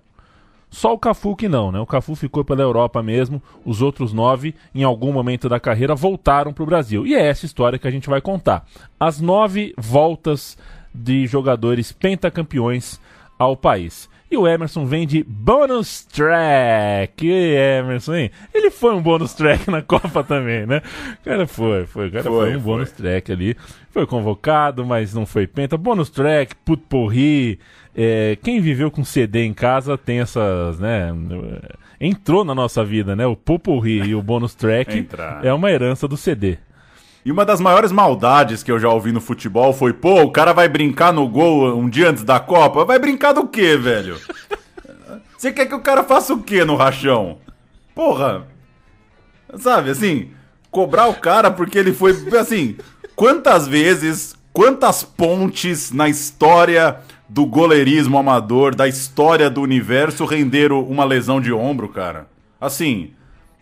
Só 0.69 0.93
o 0.93 0.99
Cafu 0.99 1.35
que 1.35 1.47
não, 1.47 1.71
né? 1.71 1.79
O 1.79 1.85
Cafu 1.85 2.13
ficou 2.15 2.43
pela 2.43 2.61
Europa 2.61 3.01
mesmo, 3.01 3.41
os 3.65 3.81
outros 3.81 4.11
nove, 4.13 4.53
em 4.75 4.83
algum 4.83 5.11
momento 5.11 5.47
da 5.47 5.59
carreira, 5.59 5.95
voltaram 5.95 6.51
para 6.51 6.63
o 6.63 6.67
Brasil. 6.67 7.07
E 7.07 7.15
é 7.15 7.25
essa 7.25 7.45
história 7.45 7.79
que 7.79 7.87
a 7.87 7.91
gente 7.91 8.09
vai 8.09 8.21
contar. 8.21 8.65
As 8.99 9.21
nove 9.21 9.73
voltas 9.77 10.57
de 10.93 11.25
jogadores 11.25 11.91
pentacampeões 11.91 12.99
ao 13.39 13.55
país. 13.55 14.09
E 14.29 14.35
o 14.35 14.45
Emerson 14.45 14.85
vem 14.85 15.07
de 15.07 15.23
bonus 15.23 16.03
track. 16.03 17.25
E 17.25 17.55
Emerson, 17.79 18.15
hein? 18.15 18.31
Ele 18.53 18.69
foi 18.69 18.93
um 18.93 19.01
bonus 19.01 19.33
track 19.33 19.69
na 19.71 19.81
Copa 19.81 20.21
também, 20.23 20.65
né? 20.65 20.81
O 21.21 21.23
cara 21.23 21.47
foi, 21.47 21.85
foi. 21.85 22.07
O 22.09 22.11
cara 22.11 22.23
foi, 22.23 22.31
Foi, 22.33 22.49
um 22.49 22.53
foi. 22.53 22.59
bonus 22.61 22.91
track 22.91 23.31
ali. 23.31 23.55
Foi 23.89 24.05
convocado, 24.05 24.85
mas 24.85 25.13
não 25.13 25.25
foi 25.25 25.47
penta. 25.47 25.77
Bônus 25.77 26.09
track, 26.09 26.55
putporri. 26.57 27.57
É, 27.95 28.37
quem 28.43 28.59
viveu 28.59 28.91
com 28.91 29.03
CD 29.03 29.43
em 29.45 29.53
casa 29.53 29.97
tem 29.97 30.19
essas, 30.19 30.77
né? 30.77 31.11
Entrou 31.99 32.43
na 32.43 32.53
nossa 32.53 32.83
vida, 32.83 33.15
né? 33.15 33.25
O 33.25 33.35
pupurri 33.35 34.09
e 34.09 34.13
o 34.13 34.21
bônus 34.21 34.53
track 34.53 35.07
é 35.41 35.51
uma 35.53 35.71
herança 35.71 36.07
do 36.07 36.17
CD. 36.17 36.57
E 37.27 37.31
uma 37.31 37.43
das 37.43 37.59
maiores 37.59 37.91
maldades 37.91 38.63
que 38.63 38.71
eu 38.71 38.79
já 38.79 38.87
ouvi 38.87 39.11
no 39.11 39.19
futebol 39.19 39.73
foi, 39.73 39.91
pô, 39.91 40.21
o 40.21 40.31
cara 40.31 40.53
vai 40.53 40.69
brincar 40.69 41.11
no 41.11 41.27
gol 41.27 41.77
um 41.77 41.89
dia 41.89 42.09
antes 42.09 42.23
da 42.23 42.39
Copa? 42.39 42.85
Vai 42.85 42.97
brincar 42.97 43.33
do 43.33 43.45
quê, 43.45 43.75
velho? 43.75 44.17
Você 45.37 45.51
quer 45.51 45.65
que 45.65 45.75
o 45.75 45.81
cara 45.81 46.05
faça 46.05 46.33
o 46.33 46.41
quê 46.41 46.63
no 46.63 46.77
rachão? 46.77 47.39
Porra! 47.93 48.47
Sabe, 49.57 49.89
assim, 49.89 50.29
cobrar 50.71 51.07
o 51.07 51.15
cara 51.15 51.51
porque 51.51 51.77
ele 51.77 51.91
foi. 51.91 52.15
Assim, 52.39 52.77
quantas 53.13 53.67
vezes, 53.67 54.33
quantas 54.53 55.03
pontes 55.03 55.91
na 55.91 56.07
história 56.07 56.95
do 57.27 57.45
goleirismo 57.45 58.17
amador, 58.17 58.73
da 58.73 58.87
história 58.87 59.49
do 59.49 59.61
universo, 59.61 60.23
renderam 60.23 60.81
uma 60.81 61.03
lesão 61.03 61.41
de 61.41 61.51
ombro, 61.51 61.89
cara? 61.89 62.25
Assim, 62.59 63.11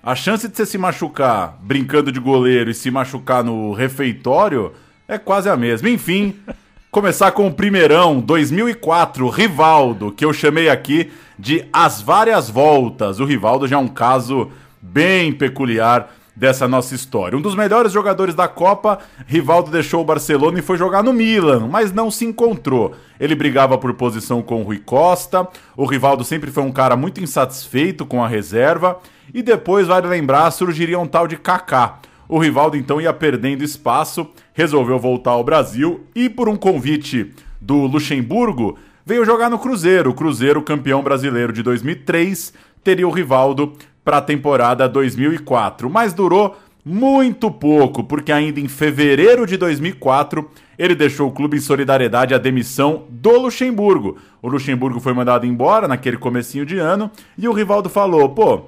a 0.05 0.13
chance 0.13 0.47
de 0.47 0.55
você 0.55 0.67
se 0.67 0.77
machucar 0.77 1.57
brincando 1.63 2.11
de 2.11 2.19
goleiro 2.19 2.69
e 2.69 2.75
se 2.75 2.91
machucar 2.91 3.43
no 3.43 3.73
refeitório 3.73 4.71
é 5.07 5.17
quase 5.17 5.49
a 5.49 5.57
mesma. 5.57 5.89
Enfim, 5.89 6.35
começar 6.91 7.31
com 7.31 7.47
o 7.47 7.53
primeirão 7.53 8.19
2004, 8.19 9.27
Rivaldo, 9.29 10.11
que 10.11 10.23
eu 10.23 10.31
chamei 10.31 10.69
aqui 10.69 11.11
de 11.39 11.65
As 11.73 12.03
Várias 12.03 12.51
Voltas. 12.51 13.19
O 13.19 13.25
Rivaldo 13.25 13.67
já 13.67 13.77
é 13.77 13.79
um 13.79 13.87
caso 13.87 14.51
bem 14.79 15.31
peculiar 15.31 16.13
dessa 16.35 16.67
nossa 16.67 16.93
história. 16.93 17.37
Um 17.37 17.41
dos 17.41 17.55
melhores 17.55 17.91
jogadores 17.91 18.35
da 18.35 18.47
Copa, 18.47 18.99
Rivaldo 19.25 19.71
deixou 19.71 20.01
o 20.01 20.05
Barcelona 20.05 20.59
e 20.59 20.61
foi 20.61 20.77
jogar 20.77 21.03
no 21.03 21.13
Milan, 21.13 21.67
mas 21.67 21.93
não 21.93 22.11
se 22.11 22.25
encontrou. 22.25 22.93
Ele 23.19 23.35
brigava 23.35 23.77
por 23.77 23.93
posição 23.93 24.41
com 24.41 24.61
o 24.61 24.63
Rui 24.63 24.79
Costa. 24.79 25.47
O 25.77 25.85
Rivaldo 25.85 26.23
sempre 26.23 26.51
foi 26.51 26.63
um 26.63 26.71
cara 26.71 26.95
muito 26.95 27.21
insatisfeito 27.21 28.05
com 28.05 28.23
a 28.23 28.27
reserva. 28.27 28.99
E 29.33 29.41
depois, 29.41 29.87
vale 29.87 30.07
lembrar, 30.07 30.51
surgiria 30.51 30.99
um 30.99 31.07
tal 31.07 31.27
de 31.27 31.37
Kaká. 31.37 31.99
O 32.27 32.39
Rivaldo 32.39 32.75
então 32.75 32.99
ia 32.99 33.13
perdendo 33.13 33.63
espaço, 33.63 34.27
resolveu 34.53 34.97
voltar 34.99 35.31
ao 35.31 35.43
Brasil 35.43 36.05
e, 36.15 36.27
por 36.27 36.49
um 36.49 36.55
convite 36.55 37.31
do 37.61 37.85
Luxemburgo, 37.85 38.77
veio 39.05 39.23
jogar 39.23 39.49
no 39.49 39.59
Cruzeiro. 39.59 40.09
O 40.09 40.13
Cruzeiro, 40.13 40.61
campeão 40.61 41.03
brasileiro 41.03 41.53
de 41.53 41.61
2003, 41.61 42.51
teria 42.83 43.07
o 43.07 43.11
Rivaldo 43.11 43.73
para 44.05 44.17
a 44.17 44.21
temporada 44.21 44.87
2004. 44.87 45.89
Mas 45.89 46.13
durou 46.13 46.55
muito 46.85 47.49
pouco, 47.49 48.03
porque 48.03 48.31
ainda 48.31 48.59
em 48.59 48.67
fevereiro 48.67 49.47
de 49.47 49.57
2004 49.57 50.47
ele 50.77 50.93
deixou 50.93 51.27
o 51.27 51.31
clube 51.31 51.57
em 51.57 51.59
solidariedade 51.59 52.35
à 52.35 52.37
demissão 52.37 53.05
do 53.09 53.39
Luxemburgo. 53.39 54.17
O 54.41 54.47
Luxemburgo 54.47 54.99
foi 54.99 55.13
mandado 55.13 55.47
embora 55.47 55.87
naquele 55.87 56.17
comecinho 56.17 56.65
de 56.65 56.77
ano 56.77 57.09
e 57.35 57.47
o 57.47 57.53
Rivaldo 57.53 57.89
falou: 57.89 58.29
pô. 58.29 58.67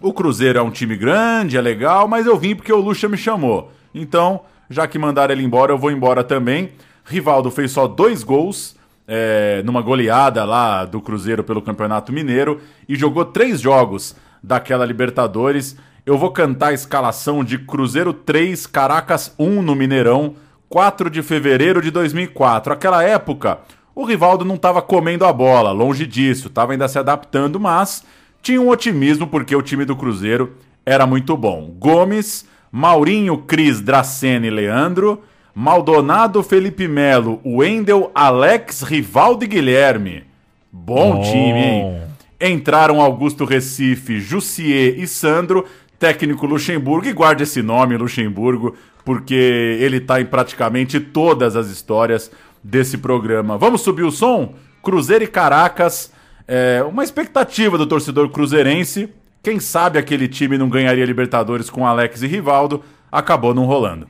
O 0.00 0.12
Cruzeiro 0.12 0.58
é 0.58 0.62
um 0.62 0.70
time 0.70 0.96
grande, 0.96 1.56
é 1.56 1.60
legal, 1.62 2.06
mas 2.06 2.26
eu 2.26 2.36
vim 2.36 2.54
porque 2.54 2.72
o 2.72 2.80
Lucha 2.80 3.08
me 3.08 3.16
chamou. 3.16 3.72
Então, 3.94 4.40
já 4.68 4.86
que 4.86 4.98
mandaram 4.98 5.32
ele 5.32 5.42
embora, 5.42 5.72
eu 5.72 5.78
vou 5.78 5.90
embora 5.90 6.22
também. 6.22 6.72
Rivaldo 7.06 7.50
fez 7.50 7.70
só 7.70 7.86
dois 7.86 8.22
gols 8.22 8.76
é, 9.06 9.62
numa 9.64 9.80
goleada 9.80 10.44
lá 10.44 10.84
do 10.84 11.00
Cruzeiro 11.00 11.44
pelo 11.44 11.62
Campeonato 11.62 12.12
Mineiro 12.12 12.60
e 12.88 12.96
jogou 12.96 13.24
três 13.24 13.60
jogos 13.60 14.14
daquela 14.44 14.84
Libertadores. 14.84 15.76
Eu 16.04 16.18
vou 16.18 16.30
cantar 16.30 16.68
a 16.68 16.72
escalação 16.74 17.42
de 17.42 17.58
Cruzeiro 17.58 18.12
3, 18.12 18.66
Caracas 18.66 19.34
1 19.38 19.62
no 19.62 19.74
Mineirão, 19.74 20.34
4 20.68 21.08
de 21.08 21.22
fevereiro 21.22 21.80
de 21.80 21.90
2004. 21.90 22.72
Aquela 22.72 23.02
época, 23.02 23.60
o 23.94 24.04
Rivaldo 24.04 24.44
não 24.44 24.56
estava 24.56 24.82
comendo 24.82 25.24
a 25.24 25.32
bola, 25.32 25.72
longe 25.72 26.06
disso, 26.06 26.48
estava 26.48 26.72
ainda 26.72 26.88
se 26.88 26.98
adaptando, 26.98 27.58
mas 27.58 28.04
tinha 28.42 28.60
um 28.60 28.68
otimismo 28.68 29.26
porque 29.26 29.56
o 29.56 29.62
time 29.62 29.86
do 29.86 29.96
Cruzeiro 29.96 30.56
era 30.84 31.06
muito 31.06 31.36
bom. 31.36 31.74
Gomes, 31.78 32.46
Maurinho, 32.70 33.38
Cris, 33.38 33.80
Dracene 33.80 34.48
e 34.48 34.50
Leandro, 34.50 35.22
Maldonado, 35.54 36.42
Felipe 36.42 36.86
Melo, 36.86 37.40
Wendel, 37.46 38.10
Alex, 38.14 38.82
Rivaldo 38.82 39.44
e 39.44 39.48
Guilherme. 39.48 40.24
Bom, 40.70 41.22
time, 41.22 41.58
hein? 41.58 42.13
Entraram 42.46 43.00
Augusto 43.00 43.46
Recife, 43.46 44.20
Jussier 44.20 44.98
e 44.98 45.06
Sandro, 45.06 45.64
técnico 45.98 46.44
Luxemburgo, 46.44 47.08
e 47.08 47.12
guarde 47.14 47.42
esse 47.42 47.62
nome, 47.62 47.96
Luxemburgo, 47.96 48.76
porque 49.02 49.34
ele 49.80 49.96
está 49.96 50.20
em 50.20 50.26
praticamente 50.26 51.00
todas 51.00 51.56
as 51.56 51.68
histórias 51.68 52.30
desse 52.62 52.98
programa. 52.98 53.56
Vamos 53.56 53.80
subir 53.80 54.02
o 54.02 54.10
som? 54.10 54.54
Cruzeiro 54.82 55.24
e 55.24 55.26
Caracas, 55.26 56.12
é, 56.46 56.84
uma 56.86 57.02
expectativa 57.02 57.78
do 57.78 57.86
torcedor 57.86 58.28
cruzeirense. 58.28 59.08
Quem 59.42 59.58
sabe 59.58 59.98
aquele 59.98 60.28
time 60.28 60.58
não 60.58 60.68
ganharia 60.68 61.06
Libertadores 61.06 61.70
com 61.70 61.86
Alex 61.86 62.20
e 62.20 62.26
Rivaldo, 62.26 62.82
acabou 63.10 63.54
não 63.54 63.64
rolando. 63.64 64.06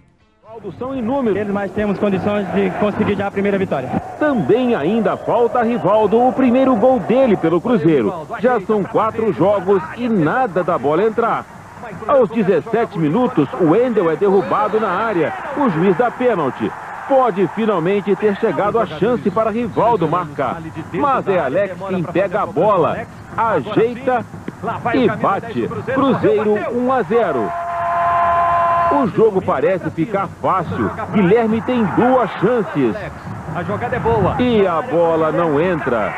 São 0.79 0.95
inúmeros. 0.95 1.49
Mas 1.49 1.71
temos 1.73 1.99
condições 1.99 2.47
de 2.53 2.71
conseguir 2.79 3.17
já 3.17 3.27
a 3.27 3.31
primeira 3.31 3.59
vitória. 3.59 3.89
Também 4.19 4.75
ainda 4.75 5.17
falta 5.17 5.61
a 5.61 5.63
Rivaldo 5.63 6.21
o 6.21 6.33
primeiro 6.33 6.75
gol 6.77 7.01
dele 7.01 7.37
pelo 7.37 7.61
Cruzeiro. 7.61 8.27
Já 8.41 8.61
são 8.61 8.85
quatro 8.85 9.33
jogos 9.33 9.83
e 9.97 10.09
nada 10.09 10.63
da 10.63 10.79
bola 10.79 11.03
entrar. 11.03 11.45
Aos 12.07 12.31
17 12.31 12.99
minutos, 12.99 13.49
o 13.61 13.71
Wendel 13.71 14.11
é 14.11 14.17
derrubado 14.17 14.81
na 14.81 14.89
área. 14.89 15.33
O 15.57 15.69
juiz 15.69 15.97
dá 15.97 16.11
pênalti. 16.11 16.71
Pode 17.09 17.47
finalmente 17.49 18.17
ter 18.17 18.35
chegado 18.37 18.79
a 18.79 18.87
chance 18.87 19.31
para 19.31 19.51
Rivaldo 19.51 20.09
marcar. 20.09 20.63
Mas 20.93 21.29
é 21.29 21.39
Alex 21.39 21.77
quem 21.89 22.03
pega 22.03 22.43
a 22.43 22.47
bola, 22.47 23.07
ajeita 23.37 24.25
e 24.95 25.09
bate. 25.09 25.69
Cruzeiro 25.95 26.55
1 26.73 26.93
a 26.93 27.03
0. 27.03 27.53
O 29.03 29.09
jogo 29.09 29.43
parece 29.43 29.91
ficar 29.91 30.29
fácil. 30.41 30.91
Guilherme 31.13 31.61
tem 31.63 31.85
duas 31.85 32.31
chances. 32.41 32.95
A 33.55 33.63
jogada 33.63 33.97
é 33.97 33.99
boa. 33.99 34.37
E 34.41 34.67
a 34.67 34.81
bola 34.83 35.33
não 35.33 35.61
entra. 35.61 36.13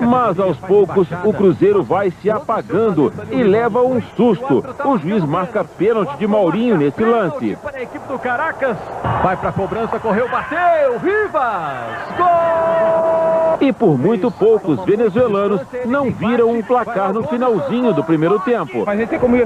Mas 0.00 0.38
aos 0.40 0.56
poucos 0.58 1.06
o 1.24 1.32
Cruzeiro 1.32 1.82
vai 1.82 2.10
se 2.10 2.30
apagando 2.30 3.12
e 3.30 3.42
leva 3.42 3.82
um 3.82 4.00
susto. 4.16 4.64
O 4.84 4.98
juiz 4.98 5.22
marca 5.24 5.62
pênalti 5.62 6.16
de 6.16 6.26
Maurinho 6.26 6.76
nesse 6.76 7.04
lance. 7.04 7.56
Para 7.62 7.78
a 7.78 7.82
equipe 7.82 8.08
do 8.08 8.18
Caracas. 8.18 8.76
Vai 9.22 9.36
para 9.36 9.50
a 9.50 9.52
cobrança, 9.52 9.98
correu, 9.98 10.28
bateu. 10.28 10.98
Rivas! 10.98 12.16
Gol! 12.16 13.58
E 13.60 13.72
por 13.72 13.98
muito 13.98 14.30
poucos 14.30 14.84
venezuelanos 14.84 15.60
não 15.84 16.10
viram 16.10 16.50
um 16.50 16.62
placar 16.62 17.12
no 17.12 17.22
finalzinho 17.24 17.92
do 17.92 18.02
primeiro 18.02 18.40
tempo. 18.40 18.84
Mas 18.84 18.96
a 18.96 19.00
gente 19.00 19.08
tem 19.10 19.18
como 19.18 19.36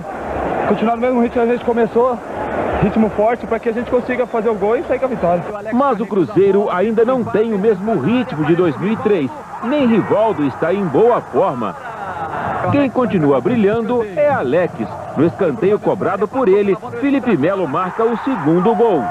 continuar 0.68 0.96
no 0.96 1.02
mesmo 1.02 1.20
ritmo 1.20 1.42
que 1.42 1.48
a 1.48 1.52
gente 1.52 1.64
começou 1.64 2.18
ritmo 2.82 3.10
forte 3.10 3.46
para 3.46 3.58
que 3.58 3.68
a 3.68 3.72
gente 3.72 3.90
consiga 3.90 4.26
fazer 4.26 4.48
o 4.48 4.54
gol 4.54 4.76
e 4.76 4.82
sair 4.84 4.98
com 4.98 5.04
a 5.04 5.08
vitória. 5.08 5.44
Mas 5.72 6.00
o 6.00 6.06
Cruzeiro 6.06 6.70
ainda 6.70 7.04
não 7.04 7.22
tem 7.22 7.52
o 7.52 7.58
mesmo 7.58 8.00
ritmo 8.00 8.44
de 8.44 8.56
2003. 8.56 9.30
Nem 9.64 9.86
Rivaldo 9.86 10.44
está 10.46 10.72
em 10.72 10.84
boa 10.84 11.20
forma. 11.20 11.76
Quem 12.72 12.88
continua 12.88 13.40
brilhando 13.40 14.04
é 14.16 14.30
Alex. 14.30 14.74
No 15.16 15.26
escanteio 15.26 15.78
cobrado 15.78 16.26
por 16.26 16.48
ele, 16.48 16.76
Felipe 17.00 17.36
Melo 17.36 17.68
marca 17.68 18.04
o 18.04 18.16
segundo 18.18 18.74
gol. 18.74 19.02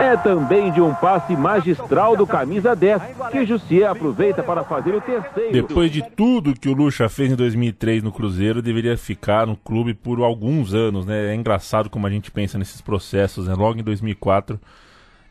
É 0.00 0.16
também 0.16 0.70
de 0.70 0.80
um 0.80 0.94
passe 0.94 1.36
magistral 1.36 2.16
do 2.16 2.26
camisa 2.26 2.74
10 2.76 3.02
que 3.32 3.44
Jussier 3.44 3.90
aproveita 3.90 4.42
para 4.42 4.62
fazer 4.62 4.94
o 4.94 5.00
terceiro. 5.00 5.52
Depois 5.52 5.90
de 5.90 6.02
tudo 6.02 6.54
que 6.54 6.68
o 6.68 6.72
Lucha 6.72 7.08
fez 7.08 7.32
em 7.32 7.34
2003 7.34 8.02
no 8.02 8.12
Cruzeiro, 8.12 8.62
deveria 8.62 8.96
ficar 8.96 9.46
no 9.46 9.56
clube 9.56 9.94
por 9.94 10.20
alguns 10.20 10.72
anos, 10.72 11.04
né? 11.04 11.32
É 11.32 11.34
engraçado 11.34 11.90
como 11.90 12.06
a 12.06 12.10
gente 12.10 12.30
pensa 12.30 12.56
nesses 12.56 12.80
processos, 12.80 13.48
né? 13.48 13.54
Logo 13.54 13.78
em 13.80 13.82
2004 13.82 14.60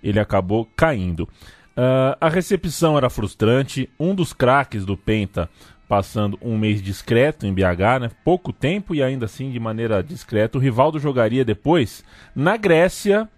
ele 0.03 0.19
acabou 0.19 0.67
caindo. 0.75 1.21
Uh, 1.21 2.17
a 2.19 2.27
recepção 2.27 2.97
era 2.97 3.09
frustrante. 3.09 3.89
Um 3.99 4.13
dos 4.13 4.33
craques 4.33 4.85
do 4.85 4.97
Penta 4.97 5.49
passando 5.87 6.37
um 6.41 6.57
mês 6.57 6.81
discreto 6.81 7.45
em 7.45 7.53
BH, 7.53 8.01
né? 8.01 8.11
Pouco 8.23 8.51
tempo 8.51 8.93
e 8.93 9.01
ainda 9.01 9.25
assim 9.25 9.49
de 9.49 9.59
maneira 9.59 10.03
discreta. 10.03 10.57
O 10.57 10.61
Rivaldo 10.61 10.99
jogaria 10.99 11.45
depois 11.45 12.03
na 12.35 12.57
Grécia 12.57 13.29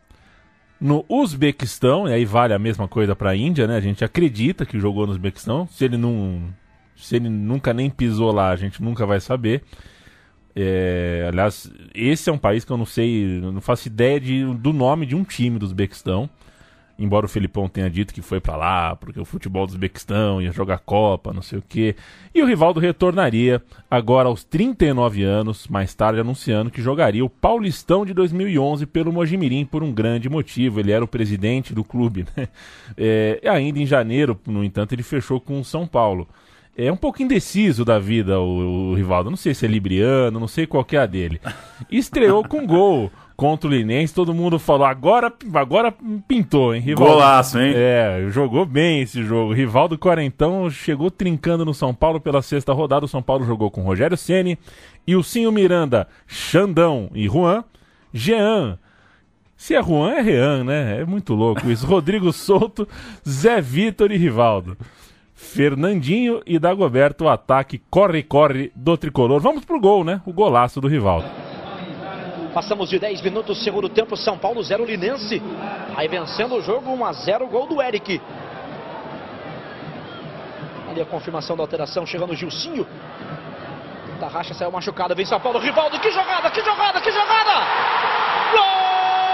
no 0.79 1.05
Uzbequistão, 1.09 2.07
e 2.07 2.13
aí 2.13 2.25
vale 2.25 2.53
a 2.53 2.59
mesma 2.59 2.87
coisa 2.87 3.15
para 3.15 3.31
a 3.31 3.35
Índia, 3.35 3.67
né? 3.67 3.75
A 3.75 3.81
gente 3.81 4.03
acredita 4.03 4.65
que 4.65 4.79
jogou 4.79 5.05
no 5.05 5.11
Uzbequistão. 5.11 5.67
Se 5.67 5.85
ele 5.85 5.97
não, 5.97 6.43
se 6.95 7.15
ele 7.15 7.29
nunca 7.29 7.73
nem 7.73 7.89
pisou 7.89 8.31
lá, 8.31 8.49
a 8.49 8.55
gente 8.55 8.81
nunca 8.81 9.05
vai 9.05 9.19
saber. 9.19 9.63
É, 10.55 11.25
aliás, 11.27 11.71
esse 11.93 12.29
é 12.29 12.33
um 12.33 12.37
país 12.37 12.65
que 12.65 12.71
eu 12.71 12.77
não 12.77 12.85
sei, 12.85 13.39
não 13.41 13.61
faço 13.61 13.87
ideia 13.87 14.19
de, 14.19 14.45
do 14.55 14.73
nome 14.73 15.05
de 15.05 15.15
um 15.15 15.23
time 15.23 15.59
do 15.59 15.65
Uzbequistão 15.65 16.29
embora 16.99 17.25
o 17.25 17.29
Felipão 17.29 17.67
tenha 17.67 17.89
dito 17.89 18.13
que 18.13 18.21
foi 18.21 18.39
para 18.39 18.55
lá, 18.55 18.95
porque 18.95 19.19
o 19.19 19.25
futebol 19.25 19.65
do 19.65 19.71
Uzbequistão 19.71 20.41
ia 20.41 20.51
jogar 20.51 20.79
Copa, 20.79 21.33
não 21.33 21.41
sei 21.41 21.59
o 21.59 21.63
quê. 21.67 21.95
E 22.35 22.41
o 22.41 22.45
Rivaldo 22.45 22.79
retornaria 22.79 23.61
agora 23.89 24.27
aos 24.27 24.43
39 24.43 25.23
anos, 25.23 25.67
mais 25.67 25.95
tarde 25.95 26.19
anunciando 26.19 26.69
que 26.69 26.81
jogaria 26.81 27.23
o 27.23 27.29
Paulistão 27.29 28.05
de 28.05 28.13
2011 28.13 28.85
pelo 28.85 29.13
Mojimirim 29.13 29.65
por 29.65 29.81
um 29.81 29.91
grande 29.91 30.29
motivo. 30.29 30.79
Ele 30.79 30.91
era 30.91 31.03
o 31.03 31.07
presidente 31.07 31.73
do 31.73 31.83
clube. 31.83 32.25
Né? 32.35 32.47
É, 33.01 33.39
ainda 33.45 33.79
em 33.79 33.85
janeiro, 33.85 34.37
no 34.45 34.63
entanto, 34.63 34.93
ele 34.93 35.03
fechou 35.03 35.39
com 35.39 35.59
o 35.59 35.63
São 35.63 35.87
Paulo. 35.87 36.27
É 36.75 36.91
um 36.91 36.97
pouco 36.97 37.21
indeciso 37.21 37.85
da 37.85 37.99
vida 37.99 38.39
o, 38.39 38.91
o 38.91 38.93
Rivaldo. 38.95 39.29
Não 39.29 39.37
sei 39.37 39.53
se 39.53 39.65
é 39.65 39.69
libriano, 39.69 40.39
não 40.39 40.47
sei 40.47 40.65
qual 40.65 40.83
que 40.83 40.97
é 40.97 40.99
a 40.99 41.05
dele. 41.05 41.39
Estreou 41.89 42.43
com 42.43 42.65
gol 42.65 43.11
contra 43.39 43.69
o 43.69 43.71
Linense, 43.71 44.13
todo 44.13 44.33
mundo 44.33 44.59
falou, 44.59 44.85
agora, 44.85 45.31
agora 45.53 45.93
pintou, 46.27 46.75
hein? 46.75 46.81
Rivaldo, 46.81 47.13
Golaço, 47.13 47.57
hein? 47.57 47.71
É, 47.73 48.25
jogou 48.27 48.65
bem 48.65 48.99
esse 48.99 49.23
jogo. 49.23 49.53
Rivaldo 49.53 49.97
Quarentão 49.97 50.69
chegou 50.69 51.09
trincando 51.09 51.63
no 51.63 51.73
São 51.73 51.93
Paulo 51.93 52.19
pela 52.19 52.41
sexta 52.41 52.73
rodada. 52.73 53.05
O 53.05 53.07
São 53.07 53.21
Paulo 53.21 53.45
jogou 53.45 53.71
com 53.71 53.81
Rogério 53.81 54.17
Ceni, 54.17 54.59
Ilcinho 55.07 55.53
Miranda, 55.53 56.05
Xandão 56.27 57.09
e 57.15 57.29
Juan. 57.29 57.63
Jean, 58.13 58.77
se 59.55 59.73
é 59.73 59.81
Juan, 59.81 60.11
é 60.11 60.21
Rean, 60.21 60.65
né? 60.65 60.99
É 60.99 61.05
muito 61.05 61.33
louco 61.33 61.71
isso. 61.71 61.87
Rodrigo 61.87 62.33
Souto, 62.33 62.85
Zé 63.25 63.61
Vitor 63.61 64.11
e 64.11 64.17
Rivaldo. 64.17 64.75
Fernandinho 65.33 66.41
e 66.45 66.59
Dagoberto, 66.59 67.23
o 67.23 67.29
ataque 67.29 67.81
corre-corre 67.89 68.69
do 68.75 68.97
tricolor. 68.97 69.39
Vamos 69.39 69.63
pro 69.63 69.79
gol, 69.79 70.03
né? 70.03 70.21
O 70.25 70.33
golaço 70.33 70.81
do 70.81 70.89
Rivaldo. 70.89 71.48
Passamos 72.53 72.89
de 72.89 72.97
10 72.97 73.21
minutos, 73.21 73.63
segundo 73.63 73.87
tempo, 73.87 74.17
São 74.17 74.37
Paulo 74.37 74.61
0 74.63 74.83
Linense. 74.83 75.41
Aí 75.95 76.07
vencendo 76.07 76.55
o 76.55 76.61
jogo, 76.61 76.91
1 76.91 77.05
a 77.05 77.13
0 77.13 77.47
gol 77.47 77.67
do 77.67 77.81
Eric. 77.81 78.19
Ali 80.89 81.01
a 81.01 81.05
confirmação 81.05 81.55
da 81.55 81.63
alteração, 81.63 82.05
chegando 82.05 82.31
o 82.31 82.35
Gilcinho. 82.35 82.87
Tarraxa 84.19 84.53
saiu 84.53 84.71
machucado, 84.71 85.15
vem 85.15 85.25
São 85.25 85.39
Paulo, 85.39 85.59
Rivaldo, 85.59 85.99
que 85.99 86.11
jogada, 86.11 86.49
que 86.51 86.61
jogada, 86.61 86.99
que 86.99 87.11
jogada! 87.11 87.53
Gol! 88.51 89.28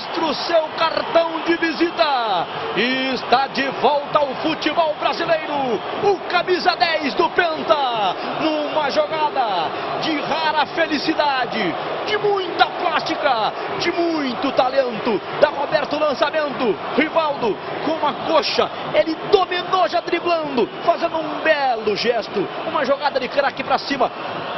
Mostra 0.00 0.24
o 0.24 0.34
seu 0.34 0.62
cartão 0.78 1.40
de 1.40 1.56
visita. 1.56 2.46
E 2.76 3.14
está 3.14 3.46
de 3.48 3.68
volta 3.80 4.18
ao 4.18 4.34
futebol 4.36 4.94
brasileiro. 4.98 5.80
O 6.02 6.18
camisa 6.28 6.74
10 6.74 7.14
do 7.14 7.28
Penta. 7.30 8.14
Numa 8.40 8.90
jogada 8.90 9.68
de 10.02 10.18
rara 10.20 10.64
felicidade, 10.66 11.74
de 12.06 12.16
muita 12.16 12.66
plástica, 12.66 13.52
de 13.78 13.92
muito 13.92 14.50
talento. 14.52 15.20
Da 15.40 15.48
Roberto 15.48 15.98
lançamento. 15.98 16.76
Rivaldo 16.96 17.56
com 17.84 17.92
uma 17.92 18.14
coxa. 18.26 18.70
Ele 18.94 19.14
dominou 19.30 19.88
já 19.88 20.00
driblando, 20.00 20.68
fazendo 20.84 21.18
um 21.18 21.40
belo 21.40 21.94
gesto. 21.96 22.46
Uma 22.66 22.84
jogada 22.84 23.20
de 23.20 23.28
craque 23.28 23.62
para 23.62 23.78
cima 23.78 24.10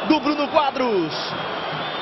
do 0.08 0.20
Bruno 0.20 0.46
Quadros. 0.48 1.32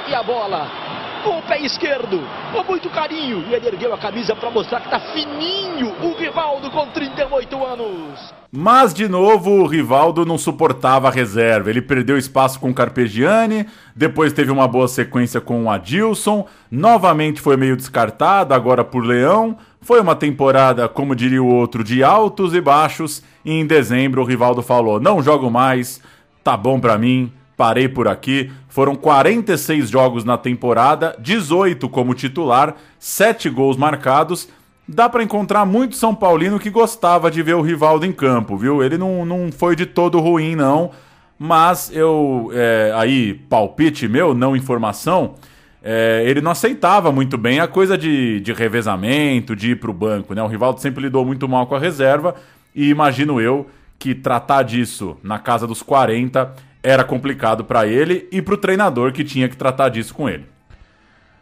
E 0.09 0.14
a 0.14 0.23
bola 0.23 0.89
com 1.22 1.38
o 1.38 1.42
pé 1.42 1.60
esquerdo, 1.60 2.20
com 2.52 2.64
muito 2.64 2.88
carinho. 2.90 3.44
E 3.48 3.54
ele 3.54 3.68
ergueu 3.68 3.92
a 3.94 3.98
camisa 3.98 4.34
para 4.34 4.50
mostrar 4.50 4.80
que 4.80 4.90
tá 4.90 5.00
fininho 5.12 5.94
o 6.02 6.14
Rivaldo 6.16 6.70
com 6.70 6.86
38 6.88 7.64
anos. 7.64 8.34
Mas, 8.52 8.92
de 8.92 9.08
novo, 9.08 9.50
o 9.50 9.66
Rivaldo 9.66 10.26
não 10.26 10.36
suportava 10.36 11.08
a 11.08 11.10
reserva. 11.10 11.70
Ele 11.70 11.80
perdeu 11.80 12.18
espaço 12.18 12.58
com 12.58 12.70
o 12.70 12.74
Carpegiani, 12.74 13.66
depois 13.94 14.32
teve 14.32 14.50
uma 14.50 14.66
boa 14.66 14.88
sequência 14.88 15.40
com 15.40 15.64
o 15.64 15.70
Adilson, 15.70 16.46
novamente 16.70 17.40
foi 17.40 17.56
meio 17.56 17.76
descartado, 17.76 18.52
agora 18.52 18.84
por 18.84 19.04
Leão. 19.04 19.56
Foi 19.80 20.00
uma 20.00 20.16
temporada, 20.16 20.88
como 20.88 21.14
diria 21.14 21.42
o 21.42 21.46
outro, 21.46 21.84
de 21.84 22.02
altos 22.02 22.54
e 22.54 22.60
baixos. 22.60 23.22
E 23.44 23.52
em 23.52 23.66
dezembro 23.66 24.20
o 24.20 24.24
Rivaldo 24.24 24.62
falou: 24.62 25.00
não 25.00 25.22
jogo 25.22 25.50
mais, 25.50 26.02
tá 26.42 26.56
bom 26.56 26.80
pra 26.80 26.98
mim, 26.98 27.32
parei 27.61 27.90
por 27.90 28.09
aqui. 28.09 28.50
Foram 28.71 28.95
46 28.95 29.90
jogos 29.90 30.25
na 30.25 30.38
temporada, 30.38 31.14
18 31.19 31.87
como 31.90 32.14
titular, 32.14 32.75
7 32.99 33.50
gols 33.50 33.76
marcados 33.76 34.49
dá 34.88 35.11
para 35.11 35.23
encontrar 35.23 35.67
muito 35.67 35.95
São 35.95 36.14
Paulino 36.14 36.59
que 36.59 36.71
gostava 36.71 37.31
de 37.31 37.43
ver 37.43 37.55
o 37.55 37.61
Rivaldo 37.61 38.07
em 38.07 38.12
campo, 38.12 38.57
viu? 38.57 38.83
Ele 38.83 38.97
não, 38.97 39.25
não 39.26 39.52
foi 39.52 39.76
de 39.76 39.85
todo 39.85 40.19
ruim, 40.19 40.57
não. 40.57 40.90
Mas 41.38 41.93
eu, 41.95 42.50
é, 42.55 42.93
aí, 42.97 43.35
palpite 43.35 44.09
meu, 44.09 44.35
não 44.35 44.57
informação, 44.57 45.35
é, 45.83 46.25
ele 46.26 46.40
não 46.40 46.50
aceitava 46.50 47.12
muito 47.12 47.38
bem 47.38 47.61
a 47.61 47.69
coisa 47.69 47.97
de, 47.97 48.40
de 48.40 48.52
revezamento, 48.55 49.55
de 49.55 49.73
ir 49.73 49.76
pro 49.76 49.93
banco, 49.93 50.35
né? 50.35 50.43
O 50.43 50.47
Rivaldo 50.49 50.81
sempre 50.81 51.02
lidou 51.02 51.26
muito 51.26 51.47
mal 51.47 51.67
com 51.67 51.75
a 51.75 51.79
reserva 51.79 52.35
e 52.75 52.88
imagino 52.88 53.38
eu 53.38 53.67
que 53.99 54.14
tratar 54.14 54.62
disso 54.62 55.19
na 55.23 55.38
casa 55.38 55.67
dos 55.67 55.83
40 55.83 56.69
era 56.82 57.04
complicado 57.04 57.64
para 57.64 57.87
ele 57.87 58.28
e 58.32 58.40
pro 58.40 58.56
treinador 58.56 59.12
que 59.12 59.25
tinha 59.25 59.49
que 59.49 59.56
tratar 59.56 59.88
disso 59.88 60.14
com 60.14 60.28
ele. 60.28 60.46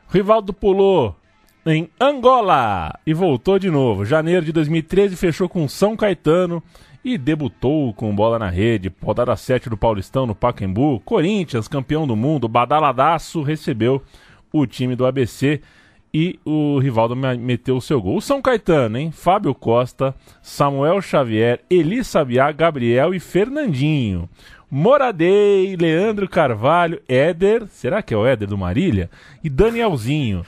Rivaldo 0.08 0.52
pulou 0.52 1.16
em 1.66 1.88
Angola 2.00 2.98
e 3.06 3.12
voltou 3.12 3.58
de 3.58 3.70
novo. 3.70 4.04
Janeiro 4.04 4.44
de 4.44 4.52
2013 4.52 5.16
fechou 5.16 5.48
com 5.48 5.68
São 5.68 5.96
Caetano 5.96 6.62
e 7.04 7.16
debutou 7.18 7.92
com 7.92 8.14
bola 8.14 8.38
na 8.38 8.48
rede. 8.48 8.92
Rodada 9.02 9.36
7 9.36 9.68
do 9.68 9.76
Paulistão 9.76 10.26
no 10.26 10.34
Pacaembu. 10.34 11.00
Corinthians, 11.00 11.68
campeão 11.68 12.06
do 12.06 12.16
mundo, 12.16 12.48
badaladaço, 12.48 13.42
recebeu 13.42 14.02
o 14.52 14.66
time 14.66 14.96
do 14.96 15.06
ABC 15.06 15.60
e 16.12 16.38
o 16.44 16.78
Rivaldo 16.78 17.14
meteu 17.14 17.76
o 17.76 17.82
seu 17.82 18.00
gol. 18.00 18.16
O 18.16 18.22
São 18.22 18.40
Caetano, 18.40 18.96
hein? 18.98 19.10
Fábio 19.10 19.54
Costa, 19.54 20.14
Samuel 20.40 21.02
Xavier, 21.02 21.60
Eli 21.68 22.02
Sabiá, 22.02 22.50
Gabriel 22.50 23.14
e 23.14 23.20
Fernandinho. 23.20 24.28
Moradei, 24.70 25.76
Leandro 25.76 26.28
Carvalho, 26.28 27.00
Éder, 27.08 27.66
será 27.68 28.02
que 28.02 28.12
é 28.12 28.16
o 28.16 28.26
Éder 28.26 28.46
do 28.46 28.58
Marília? 28.58 29.08
E 29.42 29.48
Danielzinho. 29.48 30.44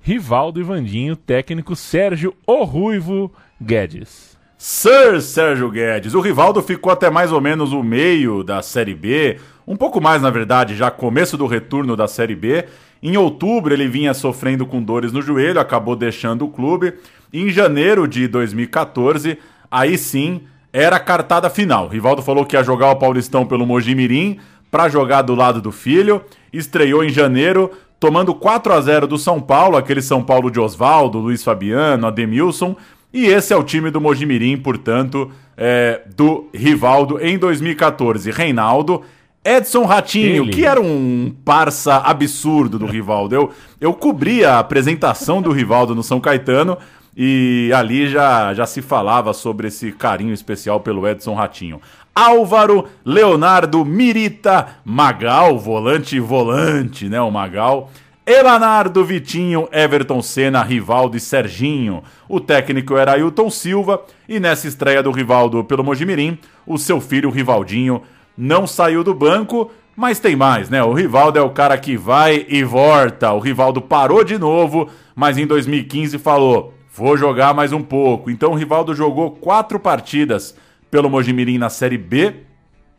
Rivaldo 0.00 0.58
e 0.58 0.62
Vandinho, 0.62 1.14
técnico 1.14 1.76
Sérgio 1.76 2.34
O 2.46 2.64
Ruivo 2.64 3.30
Guedes. 3.60 4.38
Sir 4.56 5.20
Sérgio 5.20 5.70
Guedes. 5.70 6.14
O 6.14 6.20
Rivaldo 6.20 6.62
ficou 6.62 6.90
até 6.90 7.10
mais 7.10 7.30
ou 7.30 7.42
menos 7.42 7.74
o 7.74 7.82
meio 7.82 8.42
da 8.42 8.62
Série 8.62 8.94
B, 8.94 9.38
um 9.66 9.76
pouco 9.76 10.00
mais 10.00 10.22
na 10.22 10.30
verdade, 10.30 10.74
já 10.74 10.90
começo 10.90 11.36
do 11.36 11.46
retorno 11.46 11.94
da 11.94 12.08
Série 12.08 12.34
B. 12.34 12.64
Em 13.02 13.18
outubro 13.18 13.74
ele 13.74 13.86
vinha 13.86 14.14
sofrendo 14.14 14.64
com 14.64 14.82
dores 14.82 15.12
no 15.12 15.20
joelho, 15.20 15.60
acabou 15.60 15.94
deixando 15.94 16.46
o 16.46 16.48
clube. 16.48 16.94
Em 17.30 17.50
janeiro 17.50 18.08
de 18.08 18.26
2014, 18.26 19.36
aí 19.70 19.98
sim 19.98 20.40
era 20.72 20.96
a 20.96 21.00
cartada 21.00 21.48
final. 21.48 21.88
Rivaldo 21.88 22.22
falou 22.22 22.44
que 22.44 22.56
ia 22.56 22.62
jogar 22.62 22.90
o 22.90 22.96
Paulistão 22.96 23.46
pelo 23.46 23.66
Mojimirim 23.66 24.38
para 24.70 24.88
jogar 24.88 25.22
do 25.22 25.34
lado 25.34 25.60
do 25.60 25.72
filho. 25.72 26.22
Estreou 26.52 27.04
em 27.04 27.08
janeiro, 27.08 27.70
tomando 27.98 28.34
4 28.34 28.72
a 28.72 28.80
0 28.80 29.06
do 29.06 29.18
São 29.18 29.40
Paulo, 29.40 29.76
aquele 29.76 30.02
São 30.02 30.22
Paulo 30.22 30.50
de 30.50 30.60
Oswaldo, 30.60 31.18
Luiz 31.18 31.42
Fabiano, 31.42 32.06
Ademilson. 32.06 32.76
E 33.12 33.26
esse 33.26 33.54
é 33.54 33.56
o 33.56 33.64
time 33.64 33.90
do 33.90 34.00
Mojimirim, 34.00 34.58
portanto, 34.58 35.30
é, 35.56 36.02
do 36.14 36.48
Rivaldo 36.54 37.18
em 37.20 37.38
2014. 37.38 38.30
Reinaldo, 38.30 39.02
Edson 39.42 39.84
Ratinho, 39.84 40.44
Ele. 40.44 40.52
que 40.52 40.66
era 40.66 40.80
um 40.80 41.34
parça 41.44 41.96
absurdo 41.96 42.78
do 42.78 42.84
Rivaldo. 42.84 43.34
Eu, 43.34 43.50
eu 43.80 43.94
cobri 43.94 44.44
a 44.44 44.58
apresentação 44.58 45.40
do 45.40 45.50
Rivaldo 45.50 45.94
no 45.94 46.02
São 46.02 46.20
Caetano 46.20 46.76
e 47.20 47.72
ali 47.74 48.08
já, 48.08 48.54
já 48.54 48.64
se 48.64 48.80
falava 48.80 49.32
sobre 49.32 49.66
esse 49.66 49.90
carinho 49.90 50.32
especial 50.32 50.78
pelo 50.78 51.04
Edson 51.08 51.34
Ratinho. 51.34 51.80
Álvaro 52.14 52.84
Leonardo 53.04 53.84
Mirita 53.84 54.68
Magal, 54.84 55.58
volante 55.58 56.20
volante, 56.20 57.08
né? 57.08 57.20
O 57.20 57.28
Magal. 57.28 57.90
Elanardo 58.24 59.04
Vitinho, 59.04 59.68
Everton 59.72 60.22
Senna, 60.22 60.62
Rivaldo 60.62 61.16
e 61.16 61.20
Serginho. 61.20 62.04
O 62.28 62.38
técnico 62.38 62.96
era 62.96 63.14
Ailton 63.14 63.50
Silva 63.50 64.02
e 64.28 64.38
nessa 64.38 64.68
estreia 64.68 65.02
do 65.02 65.10
Rivaldo 65.10 65.64
pelo 65.64 65.82
Mojimirim, 65.82 66.38
o 66.64 66.78
seu 66.78 67.00
filho 67.00 67.30
Rivaldinho 67.30 68.02
não 68.36 68.64
saiu 68.64 69.02
do 69.02 69.12
banco, 69.12 69.72
mas 69.96 70.20
tem 70.20 70.36
mais, 70.36 70.68
né? 70.68 70.84
O 70.84 70.92
Rivaldo 70.92 71.36
é 71.36 71.42
o 71.42 71.50
cara 71.50 71.76
que 71.76 71.96
vai 71.96 72.46
e 72.48 72.62
volta. 72.62 73.32
O 73.32 73.40
Rivaldo 73.40 73.80
parou 73.80 74.22
de 74.22 74.38
novo, 74.38 74.88
mas 75.16 75.36
em 75.36 75.46
2015 75.46 76.18
falou: 76.18 76.77
vou 76.98 77.16
jogar 77.16 77.54
mais 77.54 77.72
um 77.72 77.80
pouco. 77.80 78.28
Então 78.28 78.50
o 78.50 78.54
Rivaldo 78.56 78.92
jogou 78.92 79.30
quatro 79.30 79.78
partidas 79.78 80.56
pelo 80.90 81.08
Mojimirim 81.08 81.56
na 81.56 81.70
Série 81.70 81.96
B 81.96 82.34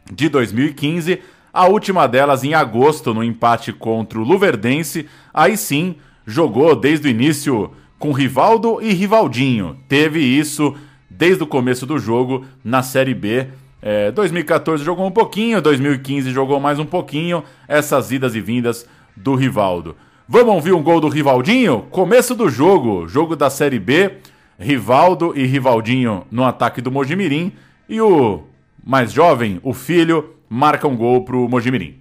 de 0.09 0.29
2015, 0.29 1.19
a 1.51 1.67
última 1.67 2.07
delas 2.07 2.45
em 2.45 2.53
agosto 2.53 3.13
no 3.13 3.21
empate 3.21 3.73
contra 3.73 4.17
o 4.17 4.23
Luverdense. 4.23 5.05
Aí 5.33 5.57
sim, 5.57 5.97
jogou 6.25 6.77
desde 6.77 7.09
o 7.09 7.11
início 7.11 7.71
com 7.97 8.13
Rivaldo 8.13 8.81
e 8.81 8.93
Rivaldinho. 8.93 9.77
Teve 9.89 10.19
isso 10.21 10.73
desde 11.09 11.43
o 11.43 11.47
começo 11.47 11.85
do 11.85 11.99
jogo 11.99 12.45
na 12.63 12.81
Série 12.81 13.13
B. 13.13 13.47
É, 13.81 14.11
2014 14.11 14.81
jogou 14.81 15.05
um 15.05 15.11
pouquinho, 15.11 15.61
2015 15.61 16.31
jogou 16.31 16.57
mais 16.57 16.79
um 16.79 16.85
pouquinho. 16.85 17.43
Essas 17.67 18.13
idas 18.13 18.33
e 18.33 18.39
vindas 18.39 18.87
do 19.13 19.35
Rivaldo. 19.35 19.97
Vamos 20.31 20.53
ouvir 20.53 20.73
um 20.73 20.83
gol 20.83 21.01
do 21.01 21.09
Rivaldinho? 21.09 21.87
Começo 21.89 22.35
do 22.35 22.51
jogo, 22.51 23.07
jogo 23.07 23.35
da 23.35 23.49
Série 23.49 23.79
B. 23.79 24.17
Rivaldo 24.59 25.33
e 25.35 25.43
Rivaldinho 25.47 26.23
no 26.29 26.45
ataque 26.45 26.81
do 26.81 26.91
Mojimirim. 26.91 27.51
E 27.89 27.99
o 27.99 28.43
mais 28.85 29.11
jovem, 29.11 29.59
o 29.63 29.73
filho, 29.73 30.35
marca 30.47 30.87
um 30.87 30.95
gol 30.95 31.25
pro 31.25 31.49
Mojimirim. 31.49 31.97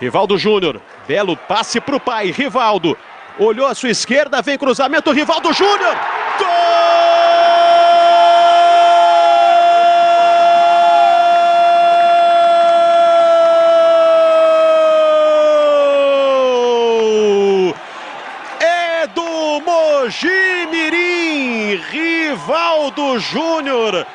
Rivaldo 0.00 0.38
Júnior, 0.38 0.80
belo 1.08 1.36
passe 1.36 1.80
pro 1.80 1.98
pai, 1.98 2.30
Rivaldo. 2.30 2.96
Olhou 3.40 3.66
à 3.66 3.74
sua 3.74 3.90
esquerda, 3.90 4.40
vem 4.40 4.56
cruzamento, 4.56 5.10
Rivaldo 5.10 5.52
Júnior. 5.52 5.96
Gol! 6.38 6.78
É 18.60 19.06
do 19.08 19.60
Mojimirim, 19.60 21.28
Júnior 23.18 24.06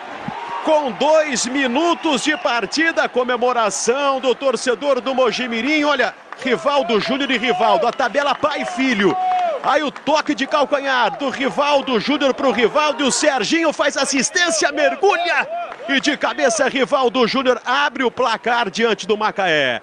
com 0.64 0.92
dois 0.92 1.46
minutos 1.46 2.24
de 2.24 2.38
partida, 2.38 3.10
comemoração 3.10 4.20
do 4.20 4.34
torcedor 4.34 5.02
do 5.02 5.14
Mojimirim. 5.14 5.84
Olha, 5.84 6.16
Rivaldo 6.42 7.00
Júnior 7.00 7.30
e 7.32 7.38
Rivaldo, 7.38 7.86
a 7.86 7.92
tabela 7.92 8.34
pai 8.34 8.62
e 8.62 8.66
filho. 8.66 9.16
Aí 9.62 9.84
o 9.84 9.92
toque 9.92 10.34
de 10.34 10.48
calcanhar 10.48 11.18
do 11.18 11.30
Rivaldo 11.30 12.00
Júnior 12.00 12.34
para 12.34 12.48
o 12.48 12.52
Rivaldo 12.52 13.04
e 13.04 13.08
o 13.08 13.12
Serginho 13.12 13.72
faz 13.72 13.96
assistência, 13.96 14.72
mergulha 14.72 15.48
e 15.88 16.00
de 16.00 16.18
cabeça 16.18 16.68
Rivaldo 16.68 17.28
Júnior 17.28 17.62
abre 17.66 18.04
o 18.04 18.12
placar 18.12 18.70
diante 18.70 19.08
do 19.08 19.18
Macaé. 19.18 19.82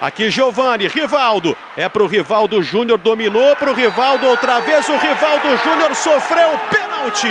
Aqui 0.00 0.30
Giovani, 0.30 0.86
Rivaldo, 0.86 1.56
é 1.76 1.88
para 1.88 2.02
o 2.02 2.06
Rivaldo 2.06 2.62
Júnior, 2.62 2.98
dominou 2.98 3.56
para 3.56 3.70
o 3.70 3.74
Rivaldo 3.74 4.26
outra 4.26 4.60
vez, 4.60 4.88
o 4.88 4.96
Rivaldo 4.96 5.56
Júnior 5.64 5.94
sofreu 5.94 6.58
pênalti 6.70 7.28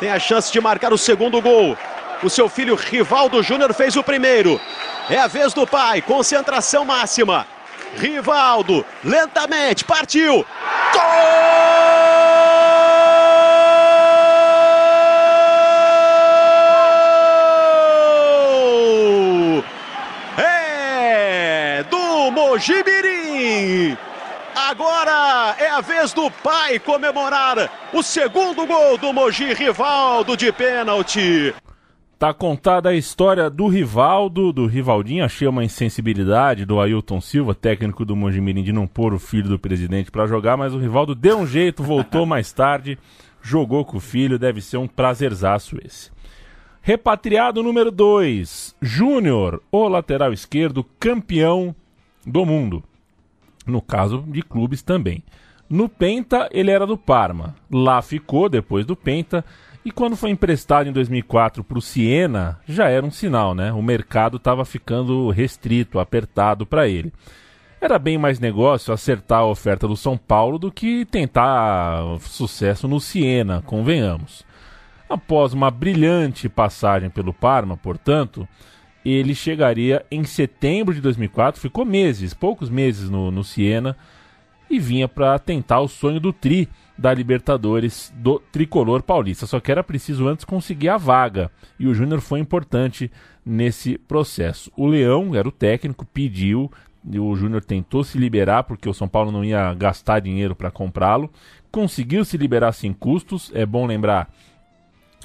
tem 0.00 0.10
a 0.10 0.18
chance 0.18 0.50
de 0.50 0.60
marcar 0.60 0.92
o 0.92 0.98
segundo 0.98 1.40
gol. 1.40 1.76
O 2.22 2.30
seu 2.30 2.48
filho 2.48 2.74
Rivaldo 2.74 3.42
Júnior 3.42 3.72
fez 3.74 3.94
o 3.96 4.02
primeiro. 4.02 4.58
É 5.08 5.18
a 5.18 5.26
vez 5.26 5.52
do 5.52 5.66
pai, 5.66 6.00
concentração 6.00 6.84
máxima. 6.84 7.46
Rivaldo, 7.96 8.84
lentamente, 9.04 9.84
partiu. 9.84 10.44
Gol! 10.92 11.49
Agora 24.70 25.56
é 25.58 25.68
a 25.68 25.80
vez 25.80 26.12
do 26.12 26.30
pai 26.30 26.78
comemorar 26.78 27.90
o 27.92 28.04
segundo 28.04 28.64
gol 28.68 28.96
do 28.96 29.12
Mogi 29.12 29.52
Rivaldo 29.52 30.36
de 30.36 30.52
pênalti. 30.52 31.52
Tá 32.16 32.32
contada 32.32 32.90
a 32.90 32.94
história 32.94 33.50
do 33.50 33.66
Rivaldo, 33.66 34.52
do 34.52 34.66
Rivaldinho. 34.66 35.24
Achei 35.24 35.48
uma 35.48 35.64
insensibilidade 35.64 36.64
do 36.64 36.80
Ailton 36.80 37.20
Silva, 37.20 37.52
técnico 37.52 38.04
do 38.04 38.14
Mojimirim, 38.14 38.62
de 38.62 38.72
não 38.72 38.86
pôr 38.86 39.12
o 39.12 39.18
filho 39.18 39.48
do 39.48 39.58
presidente 39.58 40.08
para 40.08 40.28
jogar, 40.28 40.56
mas 40.56 40.72
o 40.72 40.78
Rivaldo 40.78 41.16
deu 41.16 41.38
um 41.38 41.46
jeito, 41.48 41.82
voltou 41.82 42.24
mais 42.24 42.52
tarde, 42.52 42.96
jogou 43.42 43.84
com 43.84 43.96
o 43.96 44.00
filho. 44.00 44.38
Deve 44.38 44.60
ser 44.60 44.76
um 44.76 44.86
prazerzaço 44.86 45.78
esse. 45.84 46.12
Repatriado 46.80 47.60
número 47.60 47.90
2, 47.90 48.76
Júnior, 48.80 49.60
o 49.72 49.88
lateral 49.88 50.32
esquerdo, 50.32 50.86
campeão 51.00 51.74
do 52.24 52.46
mundo. 52.46 52.84
No 53.66 53.80
caso 53.80 54.24
de 54.26 54.42
clubes 54.42 54.82
também. 54.82 55.22
No 55.68 55.88
Penta, 55.88 56.48
ele 56.52 56.70
era 56.70 56.86
do 56.86 56.98
Parma. 56.98 57.54
Lá 57.70 58.02
ficou, 58.02 58.48
depois 58.48 58.84
do 58.84 58.96
Penta 58.96 59.44
e 59.84 59.90
quando 59.90 60.14
foi 60.14 60.30
emprestado 60.30 60.88
em 60.88 60.92
2004 60.92 61.64
para 61.64 61.78
o 61.78 61.82
Siena, 61.82 62.60
já 62.66 62.88
era 62.88 63.04
um 63.04 63.10
sinal, 63.10 63.54
né? 63.54 63.72
O 63.72 63.82
mercado 63.82 64.36
estava 64.36 64.64
ficando 64.64 65.30
restrito, 65.30 65.98
apertado 65.98 66.66
para 66.66 66.86
ele. 66.86 67.12
Era 67.80 67.98
bem 67.98 68.18
mais 68.18 68.38
negócio 68.38 68.92
acertar 68.92 69.38
a 69.40 69.46
oferta 69.46 69.88
do 69.88 69.96
São 69.96 70.18
Paulo 70.18 70.58
do 70.58 70.70
que 70.70 71.06
tentar 71.06 72.02
sucesso 72.20 72.86
no 72.86 73.00
Siena, 73.00 73.62
convenhamos. 73.62 74.44
Após 75.08 75.54
uma 75.54 75.70
brilhante 75.70 76.46
passagem 76.46 77.08
pelo 77.08 77.32
Parma, 77.32 77.74
portanto, 77.74 78.46
ele 79.04 79.34
chegaria 79.34 80.04
em 80.10 80.24
setembro 80.24 80.94
de 80.94 81.00
2004, 81.00 81.60
ficou 81.60 81.84
meses, 81.84 82.34
poucos 82.34 82.68
meses 82.68 83.08
no, 83.08 83.30
no 83.30 83.42
Siena, 83.42 83.96
e 84.68 84.78
vinha 84.78 85.08
para 85.08 85.38
tentar 85.38 85.80
o 85.80 85.88
sonho 85.88 86.20
do 86.20 86.32
Tri 86.32 86.68
da 86.96 87.12
Libertadores 87.12 88.12
do 88.16 88.38
tricolor 88.52 89.02
paulista. 89.02 89.46
Só 89.46 89.58
que 89.58 89.72
era 89.72 89.82
preciso 89.82 90.28
antes 90.28 90.44
conseguir 90.44 90.90
a 90.90 90.96
vaga 90.96 91.50
e 91.78 91.88
o 91.88 91.94
Júnior 91.94 92.20
foi 92.20 92.38
importante 92.38 93.10
nesse 93.44 93.98
processo. 93.98 94.70
O 94.76 94.86
Leão 94.86 95.34
era 95.34 95.48
o 95.48 95.52
técnico, 95.52 96.06
pediu, 96.06 96.70
o 97.04 97.34
Júnior 97.34 97.64
tentou 97.64 98.04
se 98.04 98.18
liberar 98.18 98.64
porque 98.64 98.88
o 98.88 98.94
São 98.94 99.08
Paulo 99.08 99.32
não 99.32 99.44
ia 99.44 99.72
gastar 99.74 100.20
dinheiro 100.20 100.54
para 100.54 100.70
comprá-lo. 100.70 101.30
Conseguiu 101.72 102.24
se 102.24 102.36
liberar 102.36 102.72
sem 102.72 102.92
custos. 102.92 103.50
É 103.54 103.64
bom 103.64 103.86
lembrar 103.86 104.30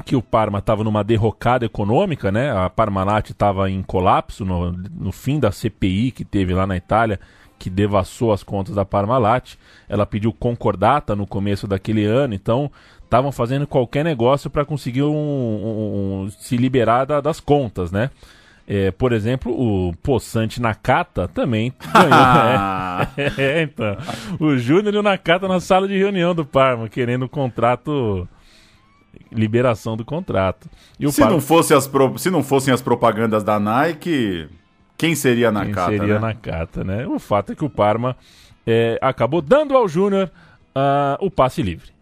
que 0.04 0.16
o 0.16 0.22
Parma 0.22 0.60
estava 0.60 0.84
numa 0.84 1.04
derrocada 1.04 1.66
econômica, 1.66 2.32
né? 2.32 2.52
A 2.52 2.70
Parmalat 2.70 3.30
estava 3.30 3.70
em 3.70 3.82
colapso 3.82 4.44
no, 4.44 4.72
no 4.72 5.12
fim 5.12 5.40
da 5.40 5.52
CPI 5.52 6.12
que 6.12 6.26
teve 6.26 6.54
lá 6.54 6.68
na 6.68 6.76
Itália 6.76 7.20
que 7.58 7.70
devassou 7.70 8.34
as 8.34 8.44
contas 8.44 8.76
da 8.76 8.84
Parmalat. 8.84 9.56
Ela 9.88 10.06
pediu 10.06 10.34
concordata 10.34 11.16
no 11.16 11.26
começo 11.26 11.68
daquele 11.68 12.04
ano, 12.06 12.34
então 12.34 12.70
estavam 13.04 13.32
fazendo 13.32 13.66
qualquer 13.66 14.04
negócio 14.04 14.50
para 14.50 14.66
conseguir 14.66 15.04
um, 15.04 15.16
um, 15.16 16.24
um, 16.24 16.30
se 16.30 16.58
liberar 16.58 17.06
da, 17.06 17.22
das 17.22 17.40
contas, 17.40 17.92
né? 17.92 18.10
É, 18.68 18.90
por 18.90 19.14
exemplo, 19.14 19.52
o 19.52 19.94
Poçante 19.98 20.60
Nakata 20.60 21.28
também 21.28 21.72
ganhou. 21.94 22.10
né? 22.10 23.08
é, 23.38 23.62
então, 23.62 23.96
o 24.40 24.58
Júnior 24.58 24.94
e 24.94 24.98
o 24.98 25.04
Nakata 25.04 25.48
na 25.48 25.60
sala 25.60 25.88
de 25.88 25.98
reunião 25.98 26.34
do 26.34 26.44
Parma, 26.44 26.90
querendo 26.90 27.24
o 27.24 27.30
contrato 27.30 28.28
liberação 29.32 29.96
do 29.98 30.06
contrato. 30.06 30.70
E 31.00 31.12
se, 31.12 31.22
não 31.22 31.42
fosse 31.42 31.74
as 31.74 31.88
pro... 31.88 32.18
se 32.18 32.30
não 32.30 32.44
fossem 32.44 32.74
as 32.74 32.82
propagandas 32.82 33.44
da 33.44 33.60
Nike, 33.60 34.48
quem 34.98 35.16
seria 35.16 35.50
a 35.50 35.52
Nakata? 35.52 35.90
Quem 35.90 36.00
seria 36.00 36.14
né? 36.16 36.20
Nakata, 36.20 36.84
né? 36.84 37.08
O 37.08 37.20
fato 37.20 37.52
é 37.52 37.56
que 37.56 37.66
o 37.66 37.70
Parma 37.70 38.16
é, 38.66 38.98
acabou 39.02 39.42
dando 39.42 39.76
ao 39.76 39.88
Júnior 39.88 40.32
uh, 40.76 41.26
o 41.26 41.30
passe 41.30 41.62
livre. 41.62 41.96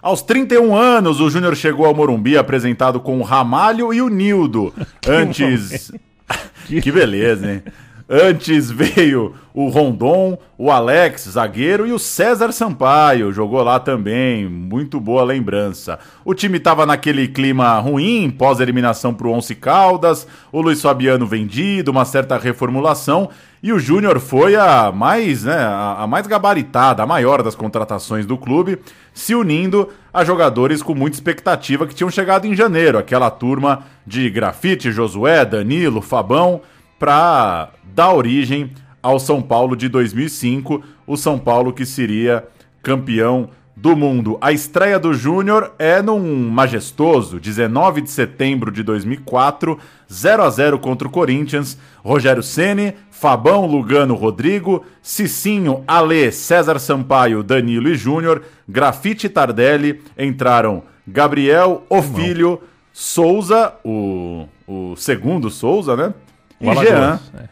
Aos 0.00 0.22
31 0.22 0.76
anos, 0.76 1.20
o 1.20 1.28
Júnior 1.28 1.56
chegou 1.56 1.86
ao 1.86 1.94
Morumbi 1.94 2.38
apresentado 2.38 3.00
com 3.00 3.18
o 3.18 3.22
Ramalho 3.22 3.92
e 3.92 4.00
o 4.00 4.08
Nildo. 4.08 4.72
Antes. 5.06 5.90
que 6.66 6.92
beleza, 6.92 7.54
hein? 7.54 7.62
Antes 8.08 8.70
veio 8.70 9.34
o 9.52 9.68
Rondon, 9.68 10.38
o 10.56 10.70
Alex, 10.70 11.28
zagueiro, 11.28 11.84
e 11.88 11.92
o 11.92 11.98
César 11.98 12.52
Sampaio, 12.52 13.32
jogou 13.32 13.60
lá 13.64 13.80
também. 13.80 14.48
Muito 14.48 15.00
boa 15.00 15.24
lembrança. 15.24 15.98
O 16.24 16.32
time 16.32 16.58
estava 16.58 16.86
naquele 16.86 17.26
clima 17.26 17.76
ruim, 17.80 18.30
pós-eliminação 18.30 19.12
para 19.12 19.26
o 19.26 19.32
Once 19.32 19.56
Caldas, 19.56 20.24
o 20.52 20.60
Luiz 20.60 20.80
Fabiano 20.80 21.26
vendido, 21.26 21.90
uma 21.90 22.04
certa 22.04 22.38
reformulação, 22.38 23.28
e 23.60 23.72
o 23.72 23.78
Júnior 23.78 24.20
foi 24.20 24.54
a 24.54 24.92
mais, 24.92 25.42
né, 25.42 25.58
a 25.58 26.06
mais 26.06 26.28
gabaritada, 26.28 27.02
a 27.02 27.06
maior 27.06 27.42
das 27.42 27.56
contratações 27.56 28.24
do 28.24 28.38
clube, 28.38 28.78
se 29.12 29.34
unindo 29.34 29.88
a 30.14 30.22
jogadores 30.24 30.80
com 30.80 30.94
muita 30.94 31.16
expectativa 31.16 31.86
que 31.88 31.94
tinham 31.94 32.10
chegado 32.10 32.46
em 32.46 32.54
janeiro, 32.54 32.98
aquela 32.98 33.30
turma 33.30 33.82
de 34.06 34.30
Grafite, 34.30 34.92
Josué, 34.92 35.44
Danilo, 35.44 36.00
Fabão 36.00 36.60
para 36.98 37.70
dar 37.84 38.12
origem 38.12 38.70
ao 39.02 39.18
São 39.18 39.40
Paulo 39.40 39.76
de 39.76 39.88
2005, 39.88 40.82
o 41.06 41.16
São 41.16 41.38
Paulo 41.38 41.72
que 41.72 41.86
seria 41.86 42.46
campeão 42.82 43.50
do 43.76 43.94
mundo. 43.94 44.38
A 44.40 44.52
estreia 44.52 44.98
do 44.98 45.12
Júnior 45.12 45.74
é 45.78 46.00
num 46.00 46.48
majestoso 46.48 47.38
19 47.38 48.00
de 48.00 48.10
setembro 48.10 48.72
de 48.72 48.82
2004, 48.82 49.78
0 50.10 50.42
a 50.42 50.50
0 50.50 50.78
contra 50.78 51.06
o 51.06 51.10
Corinthians. 51.10 51.78
Rogério 52.02 52.42
Ceni, 52.42 52.94
Fabão, 53.10 53.66
Lugano, 53.66 54.14
Rodrigo, 54.14 54.84
Cicinho, 55.02 55.84
Alê, 55.86 56.32
César 56.32 56.78
Sampaio, 56.78 57.42
Danilo 57.42 57.88
e 57.88 57.94
Júnior, 57.94 58.42
Grafite 58.66 59.28
Tardelli 59.28 60.00
entraram 60.16 60.82
Gabriel, 61.06 61.84
o 61.88 62.02
filho, 62.02 62.60
Souza, 62.92 63.74
o, 63.84 64.48
o 64.66 64.96
segundo 64.96 65.50
Souza, 65.50 65.94
né? 65.94 66.14
O 66.60 66.72
e 66.72 66.74
Jean, 66.76 67.20
é. 67.34 67.48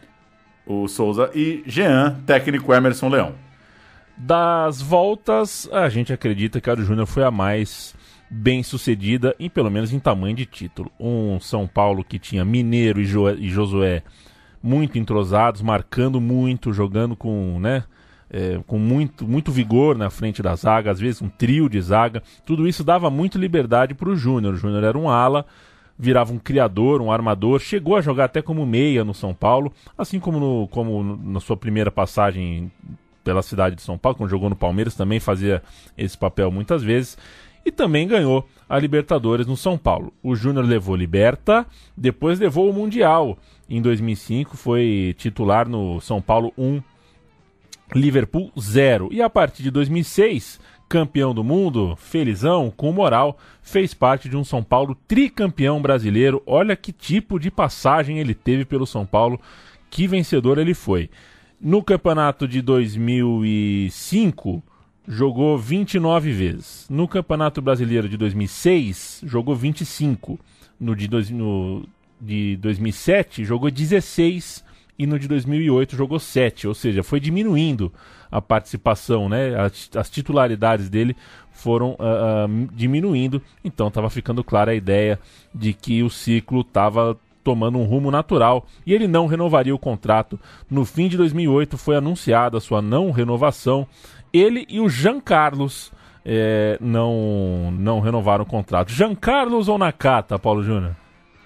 o 0.65 0.87
Souza 0.87 1.29
e 1.33 1.63
Jean, 1.65 2.21
técnico 2.25 2.73
Emerson 2.73 3.09
Leão. 3.09 3.33
Das 4.17 4.81
voltas, 4.81 5.69
a 5.71 5.89
gente 5.89 6.13
acredita 6.13 6.61
que 6.61 6.69
a 6.69 6.75
do 6.75 6.83
Júnior 6.83 7.05
foi 7.05 7.23
a 7.23 7.31
mais 7.31 7.93
bem 8.29 8.63
sucedida, 8.63 9.35
e 9.37 9.49
pelo 9.49 9.69
menos 9.69 9.93
em 9.93 9.99
tamanho 9.99 10.35
de 10.35 10.45
título. 10.45 10.91
Um 10.99 11.39
São 11.39 11.67
Paulo 11.67 12.03
que 12.03 12.17
tinha 12.17 12.43
Mineiro 12.43 12.99
e, 12.99 13.05
jo 13.05 13.29
e 13.29 13.49
Josué 13.49 14.03
muito 14.61 14.97
entrosados, 14.97 15.61
marcando 15.61 16.19
muito, 16.19 16.73
jogando 16.73 17.15
com, 17.15 17.59
né, 17.59 17.83
é, 18.29 18.59
com 18.65 18.79
muito, 18.79 19.27
muito 19.27 19.51
vigor 19.51 19.95
na 19.95 20.09
frente 20.09 20.41
da 20.41 20.55
zaga, 20.55 20.89
às 20.89 20.99
vezes 20.99 21.21
um 21.21 21.29
trio 21.29 21.69
de 21.69 21.79
zaga. 21.79 22.23
Tudo 22.45 22.67
isso 22.67 22.83
dava 22.83 23.09
muita 23.09 23.37
liberdade 23.37 23.93
para 23.93 24.09
o 24.09 24.15
Júnior. 24.15 24.55
O 24.55 24.57
Júnior 24.57 24.83
era 24.83 24.97
um 24.97 25.07
ala 25.07 25.45
virava 25.97 26.33
um 26.33 26.39
criador, 26.39 27.01
um 27.01 27.11
armador, 27.11 27.59
chegou 27.59 27.95
a 27.95 28.01
jogar 28.01 28.25
até 28.25 28.41
como 28.41 28.65
meia 28.65 29.03
no 29.03 29.13
São 29.13 29.33
Paulo, 29.33 29.71
assim 29.97 30.19
como, 30.19 30.39
no, 30.39 30.67
como 30.67 31.17
na 31.17 31.39
sua 31.39 31.55
primeira 31.55 31.89
passagem 31.89 32.71
pela 33.23 33.41
cidade 33.41 33.75
de 33.75 33.81
São 33.81 33.97
Paulo, 33.97 34.17
quando 34.17 34.29
jogou 34.29 34.49
no 34.49 34.55
Palmeiras, 34.55 34.93
também 34.93 35.19
fazia 35.19 35.63
esse 35.97 36.17
papel 36.17 36.51
muitas 36.51 36.83
vezes. 36.83 37.17
E 37.65 37.71
também 37.71 38.07
ganhou 38.07 38.47
a 38.69 38.77
Libertadores 38.77 39.47
no 39.47 39.57
São 39.57 39.75
Paulo. 39.75 40.13
O 40.21 40.35
Júnior 40.35 40.63
levou 40.63 40.95
Liberta, 40.95 41.65
depois 41.97 42.39
levou 42.39 42.69
o 42.69 42.73
Mundial. 42.73 43.39
Em 43.67 43.81
2005 43.81 44.55
foi 44.55 45.15
titular 45.17 45.67
no 45.67 45.99
São 45.99 46.21
Paulo 46.21 46.53
1, 46.55 46.79
Liverpool 47.95 48.51
0. 48.59 49.09
E 49.11 49.19
a 49.19 49.29
partir 49.29 49.63
de 49.63 49.71
2006 49.71 50.59
campeão 50.87 51.33
do 51.33 51.43
mundo, 51.43 51.95
felizão, 51.95 52.71
com 52.75 52.91
moral, 52.91 53.37
fez 53.61 53.93
parte 53.93 54.29
de 54.29 54.37
um 54.37 54.43
São 54.43 54.63
Paulo 54.63 54.97
tricampeão 55.07 55.81
brasileiro. 55.81 56.41
Olha 56.45 56.75
que 56.75 56.91
tipo 56.91 57.39
de 57.39 57.49
passagem 57.49 58.19
ele 58.19 58.33
teve 58.33 58.65
pelo 58.65 58.85
São 58.85 59.05
Paulo, 59.05 59.39
que 59.89 60.07
vencedor 60.07 60.57
ele 60.57 60.73
foi. 60.73 61.09
No 61.59 61.83
campeonato 61.83 62.47
de 62.47 62.61
2005, 62.61 64.63
jogou 65.07 65.57
29 65.57 66.31
vezes. 66.31 66.85
No 66.89 67.07
campeonato 67.07 67.61
brasileiro 67.61 68.09
de 68.09 68.17
2006, 68.17 69.21
jogou 69.25 69.55
25. 69.55 70.39
No 70.79 70.95
de, 70.95 71.07
dois, 71.07 71.29
no 71.29 71.87
de 72.19 72.57
2007, 72.57 73.45
jogou 73.45 73.71
16 73.71 74.64
e 74.97 75.05
no 75.05 75.19
de 75.19 75.27
2008 75.27 75.95
jogou 75.95 76.19
7, 76.19 76.67
ou 76.67 76.73
seja, 76.73 77.03
foi 77.03 77.19
diminuindo 77.19 77.91
a 78.31 78.41
participação, 78.41 79.29
né? 79.29 79.55
As, 79.55 79.89
as 79.95 80.09
titularidades 80.09 80.89
dele 80.89 81.15
foram 81.51 81.91
uh, 81.91 82.47
uh, 82.47 82.67
diminuindo, 82.73 83.41
então 83.63 83.87
estava 83.87 84.09
ficando 84.09 84.43
clara 84.43 84.71
a 84.71 84.75
ideia 84.75 85.19
de 85.53 85.73
que 85.73 86.03
o 86.03 86.09
ciclo 86.09 86.61
estava 86.61 87.17
tomando 87.43 87.77
um 87.77 87.83
rumo 87.83 88.09
natural 88.09 88.65
e 88.85 88.93
ele 88.93 89.07
não 89.07 89.27
renovaria 89.27 89.73
o 89.73 89.79
contrato. 89.79 90.39
No 90.69 90.83
fim 90.83 91.07
de 91.07 91.15
2008 91.15 91.77
foi 91.77 91.95
anunciada 91.95 92.57
a 92.57 92.61
sua 92.61 92.81
não 92.81 93.11
renovação. 93.11 93.87
Ele 94.33 94.65
e 94.67 94.79
o 94.79 94.89
Jean 94.89 95.19
Carlos 95.19 95.93
é, 96.25 96.77
não, 96.81 97.71
não 97.71 97.99
renovaram 97.99 98.43
o 98.43 98.47
contrato. 98.47 98.91
Jean 98.91 99.13
Carlos 99.13 99.69
ou 99.69 99.77
Nakata, 99.77 100.39
Paulo 100.39 100.63
Júnior? 100.63 100.95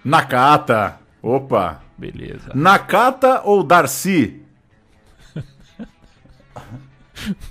Nakata. 0.04 0.98
Opa. 1.22 1.89
Beleza. 2.00 2.52
Nakata 2.56 3.42
ou 3.44 3.62
Darcy? 3.62 4.42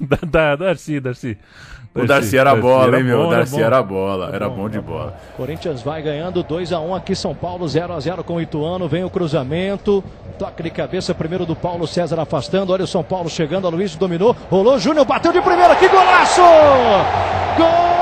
da, 0.01 0.19
da, 0.23 0.57
Darcy, 0.57 0.99
Darcy. 0.99 1.39
O 1.95 2.07
Darcy 2.07 2.37
era 2.37 2.55
bola, 2.55 2.99
hein, 2.99 3.05
meu? 3.05 3.27
O 3.27 3.31
Darcy 3.31 3.61
era 3.61 3.83
bola, 3.83 4.31
era 4.33 4.49
bom 4.49 4.69
de 4.69 4.81
bola. 4.81 5.19
Corinthians 5.37 5.83
vai 5.83 6.01
ganhando 6.01 6.43
2 6.43 6.73
a 6.73 6.81
1 6.81 6.95
aqui 6.95 7.15
São 7.15 7.35
Paulo 7.35 7.67
0 7.67 7.93
a 7.93 8.01
0 8.01 8.23
com 8.23 8.37
o 8.37 8.41
Ituano, 8.41 8.89
vem 8.89 9.05
o 9.05 9.11
cruzamento, 9.11 10.05
toque 10.39 10.63
de 10.63 10.71
cabeça 10.71 11.15
primeiro 11.15 11.45
do 11.45 11.57
Paulo 11.57 11.87
César 11.87 12.21
afastando, 12.21 12.73
olha 12.73 12.85
o 12.85 12.87
São 12.87 13.03
Paulo 13.03 13.29
chegando, 13.29 13.67
a 13.67 13.71
Luiz 13.71 13.97
dominou, 13.97 14.37
rolou 14.49 14.79
Júnior, 14.79 15.05
bateu 15.05 15.33
de 15.33 15.41
primeira, 15.41 15.75
que 15.75 15.89
golaço! 15.89 16.43
Gol! 17.57 17.99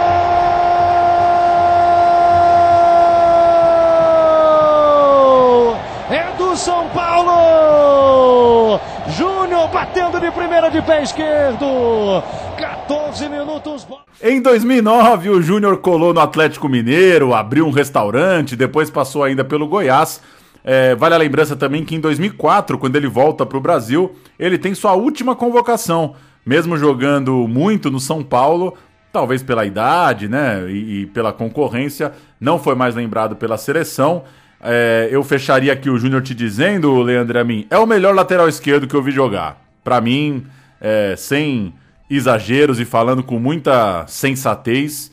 É 6.11 6.37
do 6.37 6.56
São 6.56 6.88
Paulo! 6.88 8.78
Júnior 9.09 9.68
batendo 9.96 10.20
de 10.20 10.30
primeira 10.30 10.68
de 10.68 10.82
pé 10.82 11.02
esquerdo. 11.02 12.22
14 12.59 13.28
minutos. 13.30 13.87
Em 14.22 14.42
2009, 14.42 15.30
o 15.30 15.40
Júnior 15.40 15.78
colou 15.78 16.12
no 16.12 16.20
Atlético 16.20 16.68
Mineiro, 16.68 17.32
abriu 17.32 17.66
um 17.66 17.70
restaurante, 17.70 18.54
depois 18.54 18.90
passou 18.90 19.24
ainda 19.24 19.42
pelo 19.42 19.66
Goiás. 19.66 20.20
É, 20.62 20.94
vale 20.94 21.14
a 21.14 21.18
lembrança 21.18 21.56
também 21.56 21.82
que 21.82 21.94
em 21.94 22.00
2004, 22.00 22.76
quando 22.76 22.96
ele 22.96 23.06
volta 23.06 23.46
para 23.46 23.56
o 23.56 23.61
Brasil, 23.61 24.14
ele 24.38 24.59
tem 24.59 24.74
sua 24.74 24.92
última 24.92 25.35
convocação. 25.35 26.14
Mesmo 26.44 26.76
jogando 26.76 27.48
muito 27.48 27.90
no 27.90 27.98
São 27.98 28.22
Paulo, 28.22 28.76
talvez 29.11 29.42
pela 29.42 29.64
idade 29.64 30.28
né, 30.28 30.66
e, 30.68 31.02
e 31.02 31.06
pela 31.06 31.32
concorrência, 31.32 32.12
não 32.38 32.59
foi 32.59 32.74
mais 32.74 32.94
lembrado 32.94 33.35
pela 33.35 33.56
seleção. 33.56 34.24
É, 34.61 35.09
eu 35.11 35.22
fecharia 35.24 35.72
aqui 35.72 35.88
o 35.88 35.96
Júnior 35.96 36.20
te 36.20 36.35
dizendo, 36.35 37.00
Leandro 37.00 37.38
Amin, 37.38 37.66
é 37.70 37.78
o 37.78 37.87
melhor 37.87 38.14
lateral 38.14 38.46
esquerdo 38.46 38.87
que 38.87 38.94
eu 38.94 39.02
vi 39.02 39.11
jogar. 39.11 39.65
Para 39.87 40.01
mim, 40.01 40.44
é, 40.81 41.14
sem 41.16 41.72
exageros 42.11 42.81
e 42.81 42.85
falando 42.85 43.22
com 43.22 43.38
muita 43.38 44.05
sensatez, 44.09 45.12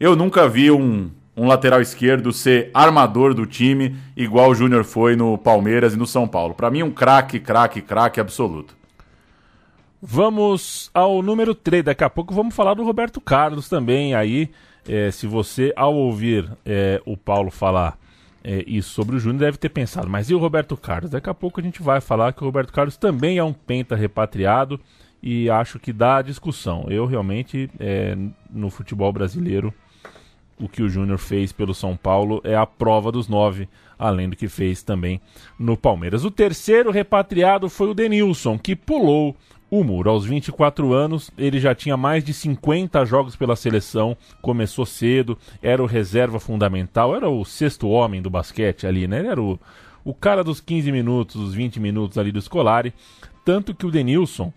eu 0.00 0.16
nunca 0.16 0.48
vi 0.48 0.70
um, 0.70 1.10
um 1.36 1.46
lateral 1.46 1.82
esquerdo 1.82 2.32
ser 2.32 2.70
armador 2.72 3.34
do 3.34 3.44
time 3.44 3.94
igual 4.16 4.48
o 4.48 4.54
Júnior 4.54 4.82
foi 4.82 5.14
no 5.14 5.36
Palmeiras 5.36 5.92
e 5.92 5.98
no 5.98 6.06
São 6.06 6.26
Paulo. 6.26 6.54
Para 6.54 6.70
mim, 6.70 6.82
um 6.82 6.90
craque, 6.90 7.38
craque, 7.38 7.82
craque 7.82 8.18
absoluto. 8.18 8.74
Vamos 10.00 10.90
ao 10.94 11.20
número 11.20 11.54
3. 11.54 11.84
Daqui 11.84 12.02
a 12.02 12.08
pouco 12.08 12.32
vamos 12.32 12.54
falar 12.54 12.72
do 12.72 12.82
Roberto 12.82 13.20
Carlos 13.20 13.68
também. 13.68 14.14
Aí, 14.14 14.48
é, 14.88 15.10
se 15.10 15.26
você, 15.26 15.70
ao 15.76 15.94
ouvir 15.94 16.50
é, 16.64 16.98
o 17.04 17.14
Paulo 17.14 17.50
falar 17.50 17.98
é, 18.44 18.62
isso 18.66 18.90
sobre 18.90 19.16
o 19.16 19.18
Júnior, 19.18 19.40
deve 19.40 19.56
ter 19.56 19.70
pensado, 19.70 20.08
mas 20.08 20.28
e 20.28 20.34
o 20.34 20.38
Roberto 20.38 20.76
Carlos? 20.76 21.10
Daqui 21.10 21.30
a 21.30 21.34
pouco 21.34 21.60
a 21.60 21.62
gente 21.62 21.82
vai 21.82 22.00
falar 22.00 22.34
que 22.34 22.42
o 22.42 22.44
Roberto 22.44 22.72
Carlos 22.72 22.98
também 22.98 23.38
é 23.38 23.42
um 23.42 23.54
penta 23.54 23.96
repatriado 23.96 24.78
e 25.22 25.48
acho 25.48 25.78
que 25.78 25.92
dá 25.92 26.20
discussão. 26.20 26.84
Eu 26.90 27.06
realmente, 27.06 27.70
é, 27.80 28.14
no 28.50 28.68
futebol 28.68 29.10
brasileiro, 29.10 29.72
o 30.60 30.68
que 30.68 30.82
o 30.82 30.88
Júnior 30.88 31.18
fez 31.18 31.52
pelo 31.52 31.74
São 31.74 31.96
Paulo 31.96 32.42
é 32.44 32.54
a 32.54 32.66
prova 32.66 33.10
dos 33.10 33.28
nove, 33.28 33.66
além 33.98 34.28
do 34.28 34.36
que 34.36 34.46
fez 34.46 34.82
também 34.82 35.20
no 35.58 35.76
Palmeiras. 35.76 36.24
O 36.24 36.30
terceiro 36.30 36.90
repatriado 36.90 37.70
foi 37.70 37.88
o 37.88 37.94
Denilson, 37.94 38.58
que 38.58 38.76
pulou 38.76 39.34
o 39.70 39.82
muro. 39.82 40.10
Aos 40.10 40.24
24 40.24 40.92
anos, 40.92 41.30
ele 41.36 41.58
já 41.58 41.74
tinha 41.74 41.96
mais 41.96 42.22
de 42.22 42.32
50 42.32 43.04
jogos 43.04 43.36
pela 43.36 43.56
seleção, 43.56 44.16
começou 44.40 44.86
cedo, 44.86 45.36
era 45.62 45.82
o 45.82 45.86
reserva 45.86 46.38
fundamental, 46.38 47.14
era 47.14 47.28
o 47.28 47.44
sexto 47.44 47.88
homem 47.88 48.22
do 48.22 48.30
basquete 48.30 48.86
ali, 48.86 49.08
né? 49.08 49.18
Ele 49.18 49.28
era 49.28 49.42
o, 49.42 49.58
o 50.04 50.14
cara 50.14 50.44
dos 50.44 50.60
15 50.60 50.92
minutos, 50.92 51.36
os 51.36 51.54
20 51.54 51.80
minutos 51.80 52.18
ali 52.18 52.30
do 52.30 52.40
Scolari. 52.40 52.94
Tanto 53.44 53.74
que 53.74 53.86
o 53.86 53.90
Denilson 53.90 54.52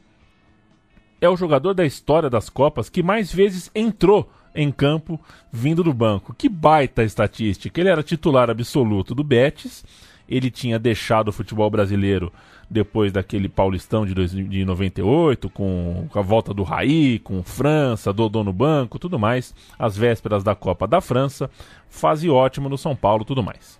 é 1.19 1.27
o 1.27 1.35
jogador 1.37 1.73
da 1.73 1.85
história 1.85 2.29
das 2.29 2.49
Copas 2.49 2.89
que 2.89 3.01
mais 3.01 3.33
vezes 3.33 3.71
entrou 3.73 4.29
em 4.53 4.71
campo 4.71 5.19
vindo 5.51 5.83
do 5.83 5.93
banco. 5.93 6.33
Que 6.33 6.49
baita 6.49 7.03
estatística! 7.03 7.79
Ele 7.79 7.89
era 7.89 8.03
titular 8.03 8.49
absoluto 8.49 9.13
do 9.13 9.23
Betis, 9.23 9.83
ele 10.27 10.51
tinha 10.51 10.77
deixado 10.77 11.29
o 11.29 11.33
futebol 11.33 11.69
brasileiro 11.69 12.31
depois 12.69 13.11
daquele 13.11 13.47
Paulistão 13.47 14.05
de, 14.05 14.13
dois, 14.13 14.31
de 14.31 14.65
98, 14.65 15.49
com, 15.49 16.07
com 16.09 16.19
a 16.19 16.21
volta 16.21 16.53
do 16.53 16.63
Raí, 16.63 17.19
com 17.19 17.41
França, 17.41 18.11
Dodô 18.11 18.43
no 18.43 18.51
banco, 18.51 18.99
tudo 18.99 19.17
mais, 19.17 19.53
as 19.79 19.95
vésperas 19.95 20.43
da 20.43 20.53
Copa 20.53 20.85
da 20.85 20.99
França, 20.99 21.49
fase 21.89 22.29
ótima 22.29 22.69
no 22.69 22.77
São 22.77 22.95
Paulo, 22.95 23.23
tudo 23.23 23.41
mais. 23.41 23.79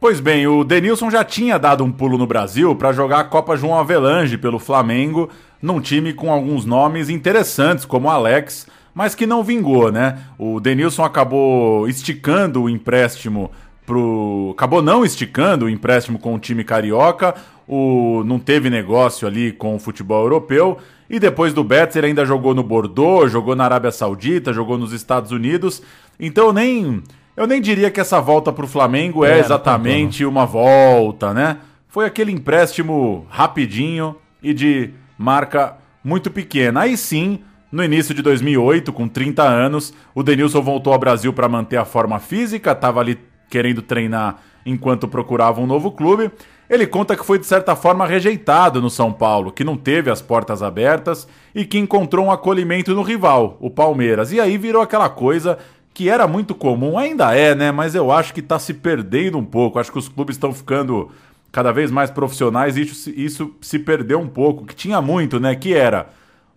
Pois 0.00 0.20
bem, 0.20 0.46
o 0.46 0.62
Denilson 0.62 1.10
já 1.10 1.24
tinha 1.24 1.58
dado 1.58 1.82
um 1.82 1.90
pulo 1.90 2.16
no 2.16 2.26
Brasil 2.26 2.74
para 2.76 2.92
jogar 2.92 3.20
a 3.20 3.24
Copa 3.24 3.56
João 3.56 3.76
Avelange 3.76 4.38
pelo 4.38 4.60
Flamengo, 4.60 5.28
num 5.60 5.80
time 5.80 6.12
com 6.12 6.30
alguns 6.30 6.64
nomes 6.64 7.10
interessantes, 7.10 7.84
como 7.84 8.08
Alex, 8.08 8.68
mas 8.94 9.16
que 9.16 9.26
não 9.26 9.42
vingou, 9.42 9.90
né? 9.90 10.20
O 10.38 10.60
Denilson 10.60 11.02
acabou 11.02 11.88
esticando 11.88 12.62
o 12.62 12.70
empréstimo 12.70 13.50
pro. 13.88 14.50
Acabou 14.52 14.82
não 14.82 15.02
esticando 15.02 15.64
o 15.64 15.70
empréstimo 15.70 16.18
com 16.18 16.34
o 16.34 16.38
time 16.38 16.62
carioca, 16.62 17.34
o... 17.66 18.22
não 18.26 18.38
teve 18.38 18.68
negócio 18.68 19.26
ali 19.26 19.50
com 19.50 19.74
o 19.74 19.78
futebol 19.78 20.22
europeu. 20.22 20.76
E 21.08 21.18
depois 21.18 21.54
do 21.54 21.64
Betis 21.64 21.96
ele 21.96 22.08
ainda 22.08 22.26
jogou 22.26 22.54
no 22.54 22.62
Bordeaux, 22.62 23.32
jogou 23.32 23.56
na 23.56 23.64
Arábia 23.64 23.90
Saudita, 23.90 24.52
jogou 24.52 24.76
nos 24.76 24.92
Estados 24.92 25.32
Unidos. 25.32 25.82
Então 26.20 26.48
eu 26.48 26.52
nem, 26.52 27.02
eu 27.34 27.46
nem 27.46 27.62
diria 27.62 27.90
que 27.90 27.98
essa 27.98 28.20
volta 28.20 28.52
para 28.52 28.66
o 28.66 28.68
Flamengo 28.68 29.24
é, 29.24 29.38
é 29.38 29.38
exatamente 29.38 30.22
uma 30.26 30.44
volta, 30.44 31.32
né? 31.32 31.56
Foi 31.88 32.04
aquele 32.04 32.30
empréstimo 32.30 33.26
rapidinho 33.30 34.16
e 34.42 34.52
de 34.52 34.90
marca 35.16 35.78
muito 36.04 36.30
pequena. 36.30 36.82
Aí 36.82 36.94
sim, 36.94 37.40
no 37.72 37.82
início 37.82 38.14
de 38.14 38.20
2008, 38.20 38.92
com 38.92 39.08
30 39.08 39.42
anos, 39.42 39.94
o 40.14 40.22
Denilson 40.22 40.60
voltou 40.60 40.92
ao 40.92 40.98
Brasil 40.98 41.32
para 41.32 41.48
manter 41.48 41.78
a 41.78 41.86
forma 41.86 42.18
física, 42.18 42.72
estava 42.72 43.00
ali 43.00 43.18
querendo 43.48 43.82
treinar 43.82 44.38
enquanto 44.64 45.08
procurava 45.08 45.60
um 45.60 45.66
novo 45.66 45.90
clube. 45.90 46.30
Ele 46.68 46.86
conta 46.86 47.16
que 47.16 47.24
foi 47.24 47.38
de 47.38 47.46
certa 47.46 47.74
forma 47.74 48.06
rejeitado 48.06 48.80
no 48.80 48.90
São 48.90 49.10
Paulo, 49.12 49.50
que 49.50 49.64
não 49.64 49.76
teve 49.76 50.10
as 50.10 50.20
portas 50.20 50.62
abertas 50.62 51.26
e 51.54 51.64
que 51.64 51.78
encontrou 51.78 52.26
um 52.26 52.30
acolhimento 52.30 52.94
no 52.94 53.02
rival, 53.02 53.56
o 53.60 53.70
Palmeiras. 53.70 54.32
E 54.32 54.40
aí 54.40 54.58
virou 54.58 54.82
aquela 54.82 55.08
coisa 55.08 55.58
que 55.94 56.08
era 56.08 56.28
muito 56.28 56.54
comum, 56.54 56.98
ainda 56.98 57.34
é, 57.34 57.54
né? 57.54 57.72
Mas 57.72 57.94
eu 57.94 58.12
acho 58.12 58.34
que 58.34 58.40
está 58.40 58.58
se 58.58 58.74
perdendo 58.74 59.38
um 59.38 59.44
pouco. 59.44 59.78
Acho 59.78 59.90
que 59.90 59.98
os 59.98 60.08
clubes 60.08 60.36
estão 60.36 60.52
ficando 60.52 61.10
cada 61.50 61.72
vez 61.72 61.90
mais 61.90 62.10
profissionais 62.10 62.76
e 62.76 62.82
isso, 62.82 63.10
isso 63.10 63.54
se 63.62 63.78
perdeu 63.78 64.20
um 64.20 64.28
pouco, 64.28 64.66
que 64.66 64.76
tinha 64.76 65.00
muito, 65.00 65.40
né? 65.40 65.54
Que 65.54 65.72
era 65.72 66.10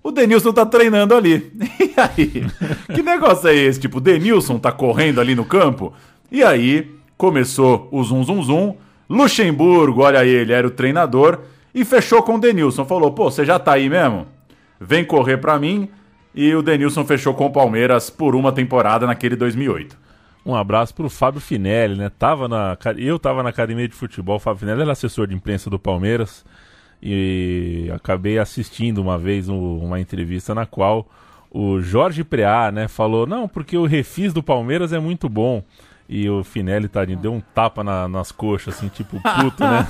o 0.03 0.11
Denilson 0.11 0.51
tá 0.51 0.65
treinando 0.65 1.15
ali. 1.15 1.51
E 1.91 1.93
aí? 1.97 2.45
Que 2.93 3.03
negócio 3.03 3.49
é 3.49 3.55
esse? 3.55 3.79
Tipo, 3.79 3.97
o 3.97 4.01
Denilson 4.01 4.57
tá 4.57 4.71
correndo 4.71 5.19
ali 5.19 5.35
no 5.35 5.43
campo? 5.43 5.93
E 6.31 6.41
aí 6.43 6.89
começou 7.17 7.89
o 7.91 8.03
zum 8.03 8.23
zum 8.23 8.41
zum. 8.41 8.75
Luxemburgo, 9.09 10.03
olha 10.03 10.25
ele, 10.25 10.53
era 10.53 10.65
o 10.65 10.71
treinador 10.71 11.39
e 11.75 11.83
fechou 11.83 12.23
com 12.23 12.35
o 12.35 12.39
Denilson. 12.39 12.85
Falou: 12.85 13.11
"Pô, 13.11 13.29
você 13.29 13.43
já 13.45 13.59
tá 13.59 13.73
aí 13.73 13.89
mesmo? 13.89 14.25
Vem 14.79 15.03
correr 15.03 15.37
para 15.37 15.59
mim". 15.59 15.89
E 16.33 16.55
o 16.55 16.61
Denilson 16.61 17.03
fechou 17.03 17.33
com 17.33 17.47
o 17.47 17.51
Palmeiras 17.51 18.09
por 18.09 18.35
uma 18.35 18.53
temporada 18.53 19.05
naquele 19.05 19.35
2008. 19.35 19.97
Um 20.45 20.55
abraço 20.55 20.95
pro 20.95 21.09
Fábio 21.09 21.41
Finelli, 21.41 21.97
né? 21.97 22.09
Tava 22.09 22.47
na, 22.47 22.77
eu 22.97 23.19
tava 23.19 23.43
na 23.43 23.49
academia 23.49 23.87
de 23.87 23.93
futebol, 23.93 24.37
o 24.37 24.39
Fábio 24.39 24.61
Finelli 24.61 24.81
era 24.81 24.93
assessor 24.93 25.27
de 25.27 25.35
imprensa 25.35 25.69
do 25.69 25.77
Palmeiras 25.77 26.45
e 27.03 27.91
acabei 27.93 28.39
assistindo 28.39 28.99
uma 28.99 29.17
vez 29.17 29.49
uma 29.49 29.99
entrevista 29.99 30.55
na 30.55 30.65
qual 30.65 31.07
o 31.51 31.81
Jorge 31.81 32.23
Preá, 32.23 32.71
né, 32.71 32.87
falou: 32.87 33.27
"Não, 33.27 33.47
porque 33.47 33.77
o 33.77 33.85
refis 33.85 34.33
do 34.33 34.41
Palmeiras 34.41 34.93
é 34.93 34.99
muito 34.99 35.27
bom". 35.27 35.63
E 36.07 36.29
o 36.29 36.43
Finelli, 36.43 36.87
tadinho, 36.87 37.17
deu 37.17 37.33
um 37.33 37.39
tapa 37.39 37.83
na, 37.83 38.07
nas 38.07 38.31
coxas, 38.31 38.75
assim, 38.75 38.89
tipo, 38.89 39.21
puto, 39.21 39.63
né? 39.63 39.87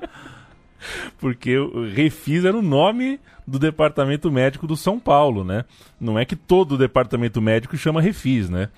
Porque 1.18 1.58
o 1.58 1.88
Refis 1.92 2.44
era 2.44 2.56
o 2.56 2.62
nome 2.62 3.20
do 3.46 3.58
departamento 3.58 4.30
médico 4.30 4.66
do 4.66 4.76
São 4.76 4.98
Paulo, 4.98 5.44
né? 5.44 5.64
Não 6.00 6.18
é 6.18 6.24
que 6.24 6.36
todo 6.36 6.78
departamento 6.78 7.40
médico 7.40 7.76
chama 7.76 8.00
Refis, 8.00 8.48
né? 8.48 8.68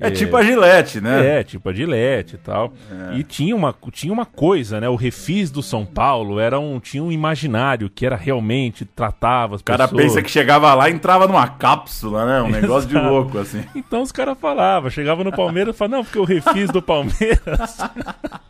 É, 0.00 0.08
é, 0.08 0.10
tipo 0.10 0.36
a 0.36 0.42
Gillette, 0.42 1.00
né? 1.00 1.40
É, 1.40 1.42
tipo 1.42 1.68
a 1.68 1.72
Gillette 1.72 2.36
e 2.36 2.38
tal. 2.38 2.72
É. 3.12 3.16
E 3.16 3.24
tinha 3.24 3.54
uma, 3.54 3.74
tinha 3.90 4.12
uma 4.12 4.24
coisa, 4.24 4.80
né? 4.80 4.88
O 4.88 4.94
refis 4.94 5.50
do 5.50 5.62
São 5.62 5.84
Paulo 5.84 6.38
era 6.38 6.58
um, 6.58 6.78
tinha 6.78 7.02
um 7.02 7.10
imaginário 7.10 7.90
que 7.90 8.06
era 8.06 8.14
realmente, 8.14 8.84
tratava 8.84 9.56
as 9.56 9.60
O 9.60 9.64
cara 9.64 9.88
pessoas. 9.88 10.02
pensa 10.02 10.22
que 10.22 10.30
chegava 10.30 10.72
lá 10.74 10.88
e 10.88 10.92
entrava 10.92 11.26
numa 11.26 11.48
cápsula, 11.48 12.24
né? 12.24 12.42
Um 12.42 12.50
negócio 12.50 12.88
de 12.88 12.94
louco, 12.98 13.38
assim. 13.38 13.64
Então 13.74 14.02
os 14.02 14.12
caras 14.12 14.38
falavam, 14.38 14.88
chegava 14.88 15.24
no 15.24 15.32
Palmeiras 15.32 15.74
e 15.74 15.78
falava, 15.78 15.96
não, 15.96 16.04
porque 16.04 16.18
o 16.18 16.24
refis 16.24 16.70
do 16.70 16.80
Palmeiras... 16.80 17.78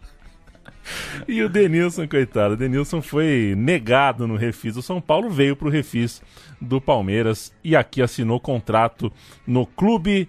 e 1.27 1.43
o 1.43 1.49
Denilson, 1.49 2.07
coitado, 2.07 2.55
o 2.55 2.57
Denilson 2.57 3.01
foi 3.01 3.55
negado 3.57 4.27
no 4.27 4.37
refis 4.37 4.75
do 4.75 4.83
São 4.83 5.01
Paulo, 5.01 5.31
veio 5.31 5.57
pro 5.57 5.71
refis 5.71 6.21
do 6.61 6.81
Palmeiras 6.81 7.53
e 7.65 7.75
aqui 7.75 8.03
assinou 8.03 8.39
contrato 8.39 9.11
no 9.47 9.65
clube 9.65 10.29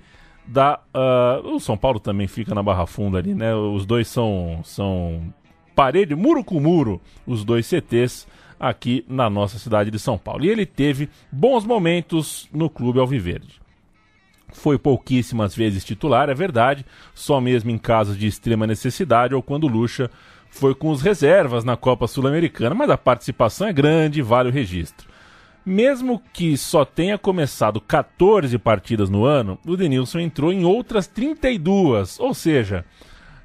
da. 0.49 0.79
Uh, 0.93 1.55
o 1.55 1.59
São 1.59 1.77
Paulo 1.77 1.99
também 1.99 2.27
fica 2.27 2.55
na 2.55 2.63
Barra 2.63 2.85
Funda 2.85 3.19
ali, 3.19 3.35
né? 3.35 3.53
Os 3.55 3.85
dois 3.85 4.07
são, 4.07 4.61
são 4.63 5.33
parede, 5.75 6.15
muro 6.15 6.43
com 6.43 6.59
muro, 6.59 6.99
os 7.25 7.45
dois 7.45 7.67
CTs 7.67 8.27
aqui 8.59 9.05
na 9.07 9.29
nossa 9.29 9.57
cidade 9.59 9.91
de 9.91 9.99
São 9.99 10.17
Paulo. 10.17 10.43
E 10.43 10.49
ele 10.49 10.65
teve 10.65 11.09
bons 11.31 11.63
momentos 11.63 12.49
no 12.51 12.69
clube 12.69 12.99
Alviverde. 12.99 13.61
Foi 14.51 14.79
pouquíssimas 14.79 15.55
vezes 15.55 15.85
titular, 15.85 16.27
é 16.27 16.33
verdade, 16.33 16.83
só 17.13 17.39
mesmo 17.39 17.69
em 17.69 17.77
casos 17.77 18.17
de 18.17 18.25
extrema 18.25 18.65
necessidade 18.65 19.35
ou 19.35 19.43
quando 19.43 19.67
Lucha 19.67 20.09
foi 20.49 20.73
com 20.73 20.89
os 20.89 21.03
reservas 21.03 21.63
na 21.63 21.77
Copa 21.77 22.07
Sul-Americana, 22.07 22.73
mas 22.73 22.89
a 22.89 22.97
participação 22.97 23.67
é 23.67 23.73
grande 23.73 24.19
e 24.19 24.23
vale 24.23 24.49
o 24.49 24.51
registro. 24.51 25.07
Mesmo 25.65 26.21
que 26.33 26.57
só 26.57 26.83
tenha 26.83 27.17
começado 27.17 27.79
14 27.81 28.57
partidas 28.57 29.09
no 29.09 29.25
ano, 29.25 29.59
o 29.65 29.75
Denilson 29.77 30.19
entrou 30.19 30.51
em 30.51 30.65
outras 30.65 31.05
32, 31.05 32.19
ou 32.19 32.33
seja, 32.33 32.85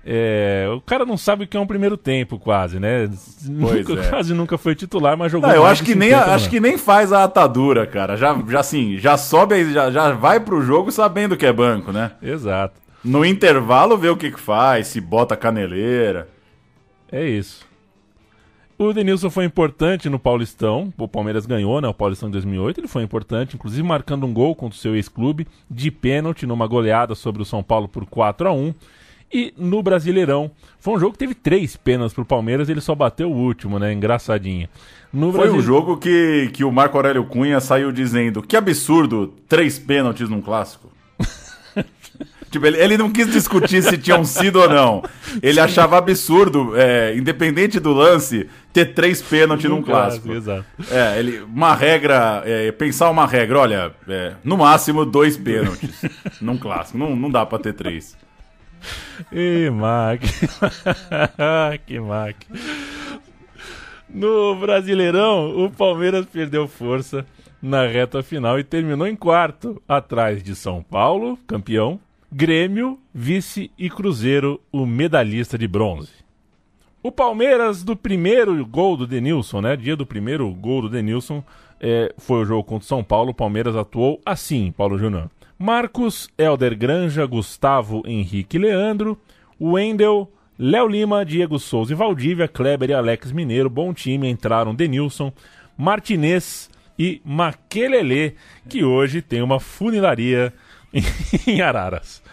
é, 0.06 0.66
o 0.74 0.80
cara 0.82 1.06
não 1.06 1.16
sabe 1.16 1.44
o 1.44 1.46
que 1.46 1.56
é 1.56 1.60
um 1.60 1.66
primeiro 1.66 1.96
tempo, 1.96 2.38
quase, 2.38 2.78
né? 2.78 3.08
Nunca, 3.48 3.92
é. 3.94 4.08
Quase 4.10 4.34
nunca 4.34 4.58
foi 4.58 4.74
titular, 4.74 5.16
mas 5.16 5.32
jogou 5.32 5.48
Não, 5.48 5.56
eu 5.56 5.64
acho 5.64 5.82
que, 5.82 5.94
nem, 5.94 6.10
50 6.10 6.26
no 6.26 6.32
acho 6.34 6.44
ano. 6.44 6.50
que 6.50 6.60
nem 6.60 6.78
faz 6.78 7.12
a 7.12 7.24
atadura, 7.24 7.86
cara. 7.86 8.16
Já, 8.16 8.38
já 8.48 8.60
assim, 8.60 8.98
já 8.98 9.16
sobe, 9.16 9.72
já, 9.72 9.90
já 9.90 10.12
vai 10.12 10.40
pro 10.40 10.62
jogo 10.62 10.92
sabendo 10.92 11.36
que 11.36 11.46
é 11.46 11.52
banco, 11.52 11.90
né? 11.90 12.12
Exato. 12.22 12.80
No 13.02 13.24
intervalo 13.24 13.96
vê 13.96 14.08
o 14.08 14.16
que 14.16 14.30
que 14.30 14.40
faz, 14.40 14.88
se 14.88 15.00
bota 15.00 15.36
caneleira. 15.36 16.28
É 17.10 17.24
isso. 17.24 17.64
O 18.76 18.92
Denilson 18.92 19.30
foi 19.30 19.44
importante 19.44 20.08
no 20.08 20.18
Paulistão. 20.18 20.92
O 20.98 21.06
Palmeiras 21.06 21.46
ganhou, 21.46 21.80
né? 21.80 21.86
O 21.88 21.94
Paulistão 21.94 22.28
de 22.28 22.32
2008. 22.32 22.80
Ele 22.80 22.88
foi 22.88 23.02
importante, 23.04 23.54
inclusive 23.54 23.82
marcando 23.86 24.26
um 24.26 24.32
gol 24.32 24.54
contra 24.54 24.76
o 24.76 24.80
seu 24.80 24.96
ex-clube 24.96 25.46
de 25.70 25.90
pênalti 25.90 26.44
numa 26.46 26.66
goleada 26.66 27.14
sobre 27.14 27.40
o 27.40 27.44
São 27.44 27.62
Paulo 27.62 27.86
por 27.88 28.04
4 28.04 28.48
a 28.48 28.52
1 28.52 28.74
E 29.32 29.54
no 29.56 29.82
Brasileirão, 29.82 30.50
foi 30.78 30.94
um 30.94 30.98
jogo 30.98 31.12
que 31.12 31.18
teve 31.18 31.34
três 31.34 31.76
pênaltis 31.76 32.14
pro 32.14 32.24
Palmeiras, 32.24 32.68
ele 32.68 32.80
só 32.80 32.94
bateu 32.94 33.30
o 33.30 33.36
último, 33.36 33.78
né? 33.78 33.92
Engraçadinho. 33.92 34.68
No 35.12 35.30
Foi 35.30 35.42
Brasi- 35.42 35.56
um 35.56 35.62
jogo 35.62 35.96
que, 35.96 36.50
que 36.52 36.64
o 36.64 36.72
Marco 36.72 36.96
Aurélio 36.96 37.24
Cunha 37.26 37.60
saiu 37.60 37.92
dizendo 37.92 38.42
que 38.42 38.56
absurdo, 38.56 39.32
três 39.48 39.78
pênaltis 39.78 40.28
num 40.28 40.40
clássico. 40.40 40.88
Tipo, 42.54 42.66
ele, 42.66 42.78
ele 42.78 42.96
não 42.96 43.10
quis 43.10 43.30
discutir 43.30 43.82
se 43.82 43.98
tinham 43.98 44.24
sido 44.24 44.60
ou 44.60 44.68
não. 44.68 45.02
Ele 45.42 45.60
achava 45.60 45.98
absurdo, 45.98 46.72
é, 46.76 47.16
independente 47.16 47.80
do 47.80 47.92
lance, 47.92 48.48
ter 48.72 48.94
três 48.94 49.20
pênaltis 49.20 49.68
num 49.68 49.82
clássico. 49.82 50.32
Exato. 50.32 50.64
É, 50.90 51.18
ele, 51.18 51.40
uma 51.40 51.74
regra, 51.74 52.42
é, 52.44 52.70
pensar 52.72 53.10
uma 53.10 53.26
regra, 53.26 53.58
olha, 53.58 53.92
é, 54.08 54.34
no 54.44 54.56
máximo 54.56 55.04
dois 55.04 55.36
pênaltis 55.36 56.02
num 56.40 56.56
clássico. 56.56 56.96
Não, 56.96 57.14
não 57.14 57.30
dá 57.30 57.44
pra 57.44 57.58
ter 57.58 57.72
três. 57.72 58.16
Ih, 59.32 59.70
Mac. 59.70 60.20
que 61.86 61.98
Mac. 61.98 62.36
No 64.08 64.54
Brasileirão, 64.54 65.64
o 65.64 65.70
Palmeiras 65.70 66.24
perdeu 66.26 66.68
força 66.68 67.26
na 67.60 67.86
reta 67.86 68.22
final 68.22 68.58
e 68.60 68.64
terminou 68.64 69.06
em 69.06 69.16
quarto, 69.16 69.82
atrás 69.88 70.42
de 70.42 70.54
São 70.54 70.82
Paulo, 70.82 71.38
campeão, 71.46 71.98
Grêmio, 72.36 72.98
vice 73.14 73.70
e 73.78 73.88
Cruzeiro, 73.88 74.60
o 74.72 74.84
medalhista 74.84 75.56
de 75.56 75.68
bronze. 75.68 76.10
O 77.00 77.12
Palmeiras, 77.12 77.84
do 77.84 77.94
primeiro 77.94 78.66
gol 78.66 78.96
do 78.96 79.06
Denilson, 79.06 79.60
né? 79.60 79.76
Dia 79.76 79.94
do 79.94 80.04
primeiro 80.04 80.52
gol 80.52 80.82
do 80.82 80.88
Denilson, 80.88 81.44
é, 81.80 82.12
foi 82.18 82.42
o 82.42 82.44
jogo 82.44 82.64
contra 82.64 82.84
o 82.84 82.88
São 82.88 83.04
Paulo. 83.04 83.30
O 83.30 83.34
Palmeiras 83.34 83.76
atuou 83.76 84.20
assim, 84.26 84.74
Paulo 84.76 84.98
Júnior. 84.98 85.30
Marcos, 85.56 86.28
Helder 86.36 86.76
Granja, 86.76 87.24
Gustavo, 87.24 88.02
Henrique 88.04 88.58
Leandro, 88.58 89.16
Wendel, 89.60 90.28
Léo 90.58 90.88
Lima, 90.88 91.24
Diego 91.24 91.60
Souza 91.60 91.92
e 91.92 91.94
Valdívia, 91.94 92.48
Kleber 92.48 92.90
e 92.90 92.94
Alex 92.94 93.30
Mineiro. 93.30 93.70
Bom 93.70 93.94
time, 93.94 94.28
entraram 94.28 94.74
Denilson, 94.74 95.32
Martinez 95.78 96.68
e 96.98 97.22
Maquelele, 97.24 98.34
que 98.68 98.82
hoje 98.82 99.22
tem 99.22 99.40
uma 99.40 99.60
funilaria 99.60 100.52
em 101.46 101.60
Araras. 101.60 102.23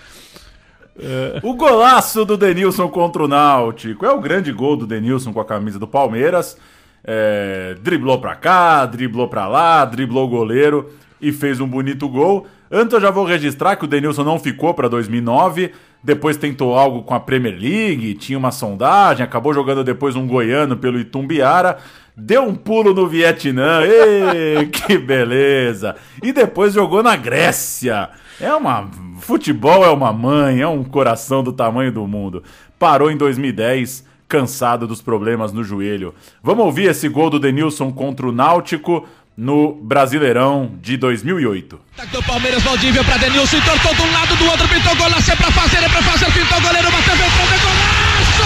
O 1.44 1.54
golaço 1.56 2.24
do 2.26 2.38
Denilson 2.38 2.88
contra 2.90 3.24
o 3.24 3.28
Náutico. 3.28 4.06
É 4.06 4.12
o 4.12 4.20
grande 4.20 4.52
gol 4.52 4.76
do 4.76 4.86
Denilson 4.88 5.34
com 5.34 5.40
a 5.40 5.46
camisa 5.46 5.80
do 5.80 5.88
Palmeiras. 5.88 6.58
É, 7.04 7.76
driblou 7.82 8.20
pra 8.20 8.36
cá, 8.36 8.86
driblou 8.86 9.28
pra 9.28 9.48
lá, 9.48 9.84
driblou 9.86 10.26
o 10.26 10.30
goleiro 10.30 10.92
e 11.20 11.32
fez 11.32 11.60
um 11.60 11.68
bonito 11.68 12.08
gol. 12.08 12.48
Antes 12.72 12.94
eu 12.94 13.02
já 13.02 13.12
vou 13.12 13.26
registrar 13.26 13.76
que 13.76 13.86
o 13.86 13.88
Denilson 13.88 14.24
não 14.24 14.40
ficou 14.40 14.74
pra 14.74 14.88
2009. 14.88 15.72
Depois 16.04 16.38
tentou 16.38 16.76
algo 16.76 17.04
com 17.04 17.14
a 17.14 17.20
Premier 17.20 17.56
League, 17.56 18.16
tinha 18.16 18.38
uma 18.38 18.52
sondagem, 18.52 19.24
acabou 19.24 19.54
jogando 19.54 19.84
depois 19.84 20.16
um 20.16 20.26
goiano 20.26 20.76
pelo 20.78 21.00
Itumbiara. 21.00 21.78
Deu 22.18 22.44
um 22.44 22.56
pulo 22.56 22.94
no 22.94 23.08
Vietnã, 23.08 23.82
Ê, 23.84 24.66
que 24.72 24.98
beleza! 24.98 25.96
E 26.24 26.34
depois 26.34 26.74
jogou 26.74 27.04
na 27.04 27.16
Grécia. 27.16 28.10
É 28.40 28.54
uma. 28.54 28.90
Futebol 29.20 29.84
é 29.84 29.90
uma 29.90 30.12
mãe, 30.12 30.62
é 30.62 30.68
um 30.68 30.84
coração 30.84 31.44
do 31.44 31.52
tamanho 31.54 31.92
do 31.92 32.08
mundo. 32.08 32.44
Parou 32.80 33.12
em 33.12 33.18
2010, 33.18 34.04
cansado 34.28 34.88
dos 34.88 35.02
problemas 35.02 35.52
no 35.52 35.64
joelho. 35.64 36.16
Vamos 36.42 36.66
ouvir 36.66 36.90
esse 36.90 37.08
gol 37.10 37.30
do 37.30 37.40
Denilson 37.40 37.92
contra 37.92 38.28
o 38.28 38.32
Náutico 38.32 39.06
no 39.36 39.74
Brasileirão 39.76 40.72
de 40.82 40.98
2008. 40.98 41.80
Ataque 41.94 42.12
do 42.12 42.24
Palmeiras, 42.24 42.64
Valdívia 42.64 43.04
pra 43.04 43.18
Denilson, 43.18 43.58
entortou 43.58 43.94
de 43.94 44.02
um 44.02 44.12
lado, 44.12 44.36
do 44.36 44.46
outro, 44.46 44.68
pintou 44.68 44.96
golaço, 44.96 45.32
é 45.32 45.36
pra 45.36 45.52
fazer, 45.52 45.78
é 45.78 45.90
pra 45.90 46.02
fazer, 46.02 46.26
pintou 46.32 46.58
o 46.58 46.62
goleiro, 46.62 46.92
bateu, 46.92 47.16
veio 47.16 47.32
pra 47.32 47.46
golaço! 47.58 48.44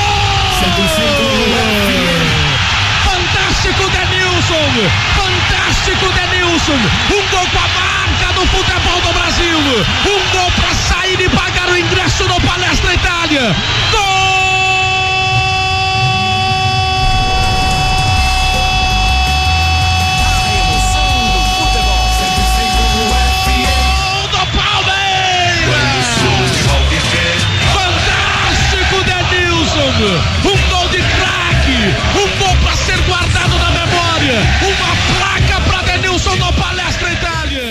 Fantástico 3.03 3.89
Denilson! 3.89 4.89
Fantástico 5.15 6.05
Denilson! 6.13 6.79
Um 7.11 7.29
gol 7.29 7.47
com 7.49 7.59
a 7.59 7.67
marca 7.67 8.33
do 8.33 8.45
futebol 8.47 9.04
Brasil! 9.35 9.57
Um 9.57 10.31
gol 10.31 10.51
pra 10.51 10.73
sair 10.73 11.19
e 11.19 11.29
pagar 11.29 11.69
o 11.69 11.77
ingresso 11.77 12.25
no 12.27 12.39
Palestra 12.41 12.93
Itália! 12.93 13.55
Gol! 13.91 14.15
Um 30.45 30.69
gol 30.69 30.89
de 30.89 30.97
craque! 30.97 31.95
Um 32.15 32.39
gol 32.39 32.55
para 32.63 32.75
ser 32.75 32.97
guardado 33.01 33.57
na 33.57 33.71
memória! 33.71 34.64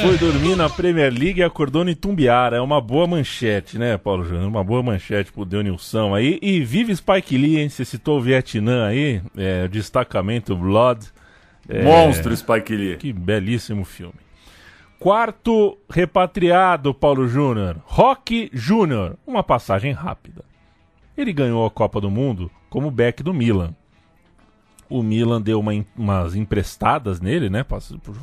Foi 0.04 0.18
dormir 0.18 0.54
na 0.54 0.68
Premier 0.68 1.10
League 1.10 1.40
e 1.40 1.42
acordou 1.42 1.82
no 1.82 1.88
Itumbiara. 1.88 2.58
É 2.58 2.60
uma 2.60 2.78
boa 2.78 3.06
manchete, 3.06 3.78
né, 3.78 3.96
Paulo 3.96 4.22
Júnior? 4.22 4.46
Uma 4.46 4.62
boa 4.62 4.82
manchete 4.82 5.32
pro 5.32 5.46
Denilson 5.46 6.14
aí. 6.14 6.38
E 6.42 6.60
vive 6.60 6.94
Spike 6.94 7.38
Lee, 7.38 7.58
hein? 7.58 7.70
Você 7.70 7.86
citou 7.86 8.18
o 8.18 8.20
Vietnã 8.20 8.86
aí, 8.86 9.22
é, 9.34 9.66
destacamento 9.66 10.54
Blood. 10.54 11.06
É, 11.66 11.82
Monstro 11.82 12.36
Spike 12.36 12.76
Lee. 12.76 12.96
Que 12.98 13.14
belíssimo 13.14 13.82
filme. 13.82 14.12
Quarto 14.98 15.78
repatriado, 15.88 16.92
Paulo 16.92 17.26
Júnior. 17.26 17.76
Rock 17.86 18.50
Júnior. 18.52 19.16
Uma 19.26 19.42
passagem 19.42 19.92
rápida. 19.92 20.44
Ele 21.16 21.32
ganhou 21.32 21.64
a 21.64 21.70
Copa 21.70 21.98
do 21.98 22.10
Mundo 22.10 22.50
como 22.68 22.90
back 22.90 23.22
do 23.22 23.32
Milan. 23.32 23.74
O 24.86 25.02
Milan 25.02 25.40
deu 25.40 25.58
uma 25.58 25.72
umas 25.96 26.34
emprestadas 26.34 27.22
nele, 27.22 27.48
né? 27.48 27.64
Pra 27.64 27.78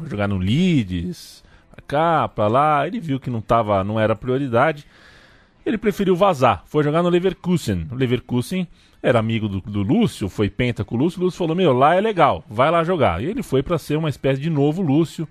jogar 0.07 0.27
no 0.27 0.37
Leeds, 0.37 1.43
cá, 1.81 2.29
lá. 2.37 2.87
Ele 2.87 2.99
viu 2.99 3.19
que 3.19 3.29
não, 3.29 3.41
tava, 3.41 3.83
não 3.83 3.99
era 3.99 4.15
prioridade. 4.15 4.85
Ele 5.65 5.77
preferiu 5.77 6.15
vazar. 6.15 6.63
Foi 6.65 6.83
jogar 6.83 7.03
no 7.03 7.09
Leverkusen. 7.09 7.87
O 7.91 7.95
Leverkusen 7.95 8.67
era 9.03 9.19
amigo 9.19 9.47
do, 9.49 9.59
do 9.61 9.81
Lúcio, 9.81 10.29
foi 10.29 10.49
penta 10.49 10.83
com 10.83 10.95
o 10.95 10.97
Lúcio. 10.97 11.19
O 11.19 11.25
Lúcio 11.25 11.37
falou: 11.37 11.55
Meu, 11.55 11.73
lá 11.73 11.95
é 11.95 12.01
legal, 12.01 12.43
vai 12.49 12.69
lá 12.69 12.83
jogar. 12.83 13.21
E 13.21 13.25
ele 13.25 13.41
foi 13.41 13.63
para 13.63 13.77
ser 13.77 13.97
uma 13.97 14.09
espécie 14.09 14.39
de 14.39 14.49
novo 14.49 14.81
Lúcio. 14.81 15.27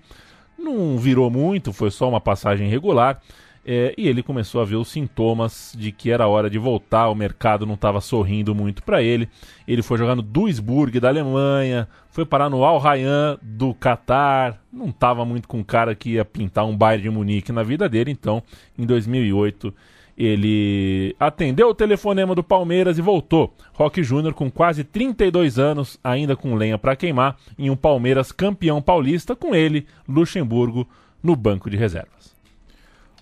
Não 0.57 0.97
virou 0.97 1.29
muito, 1.31 1.73
foi 1.73 1.89
só 1.89 2.07
uma 2.07 2.21
passagem 2.21 2.69
regular. 2.69 3.21
É, 3.65 3.93
e 3.97 4.07
ele 4.07 4.23
começou 4.23 4.59
a 4.59 4.65
ver 4.65 4.75
os 4.75 4.87
sintomas 4.87 5.73
de 5.77 5.91
que 5.91 6.09
era 6.09 6.27
hora 6.27 6.49
de 6.49 6.57
voltar, 6.57 7.09
o 7.09 7.15
mercado 7.15 7.65
não 7.65 7.75
estava 7.75 8.01
sorrindo 8.01 8.55
muito 8.55 8.81
para 8.83 9.03
ele. 9.03 9.29
Ele 9.67 9.83
foi 9.83 9.97
jogar 9.97 10.15
no 10.15 10.21
Duisburg 10.21 10.99
da 10.99 11.09
Alemanha, 11.09 11.87
foi 12.09 12.25
parar 12.25 12.49
no 12.49 12.63
Al 12.63 12.79
Rayyan 12.79 13.37
do 13.41 13.73
Catar, 13.73 14.59
não 14.73 14.89
estava 14.89 15.23
muito 15.25 15.47
com 15.47 15.63
cara 15.63 15.93
que 15.93 16.11
ia 16.11 16.25
pintar 16.25 16.65
um 16.65 16.75
Bayern 16.75 17.03
de 17.03 17.09
Munique 17.09 17.51
na 17.51 17.61
vida 17.61 17.87
dele, 17.87 18.11
então 18.11 18.41
em 18.77 18.85
2008 18.85 19.73
ele 20.17 21.15
atendeu 21.19 21.69
o 21.69 21.75
telefonema 21.75 22.35
do 22.35 22.43
Palmeiras 22.43 22.97
e 22.97 23.01
voltou. 23.01 23.53
Roque 23.73 24.03
Júnior 24.03 24.33
com 24.33 24.51
quase 24.51 24.83
32 24.83 25.57
anos, 25.57 25.99
ainda 26.03 26.35
com 26.35 26.55
lenha 26.55 26.77
para 26.77 26.95
queimar, 26.95 27.37
em 27.57 27.69
um 27.69 27.75
Palmeiras 27.75 28.31
campeão 28.31 28.81
paulista 28.81 29.35
com 29.35 29.55
ele, 29.55 29.87
Luxemburgo, 30.07 30.87
no 31.23 31.35
banco 31.35 31.69
de 31.69 31.77
reservas. 31.77 32.30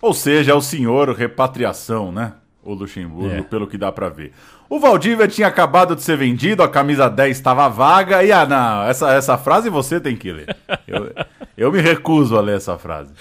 Ou 0.02 0.14
seja, 0.14 0.52
é 0.52 0.56
o 0.56 0.62
senhor 0.62 1.10
repatriação, 1.16 2.12
né? 2.12 2.34
o 2.62 2.74
Luxemburgo, 2.74 3.36
É. 3.38 3.41
pelo 3.41 3.66
que 3.66 3.78
dá 3.78 3.91
pra 3.91 4.10
ver. 4.10 4.32
O 4.70 4.80
Valdívia 4.80 5.28
tinha 5.28 5.47
acabado 5.47 5.95
de 5.95 6.04
ser 6.04 6.18
vendido, 6.18 6.62
a 6.62 6.68
camisa 6.70 7.10
10 7.10 7.36
estava 7.38 7.68
vaga, 7.70 8.24
e 8.24 8.32
ah, 8.32 8.45
não, 8.45 8.84
essa, 8.84 9.12
essa 9.14 9.38
frase 9.38 9.70
você 9.70 10.00
tem 10.00 10.16
que 10.16 10.32
ler. 10.32 10.56
Eu, 10.86 11.12
eu 11.58 11.72
me 11.72 11.80
recuso 11.82 12.38
a 12.38 12.41
ler 12.41 12.58
essa 12.58 12.78
frase. 12.78 13.14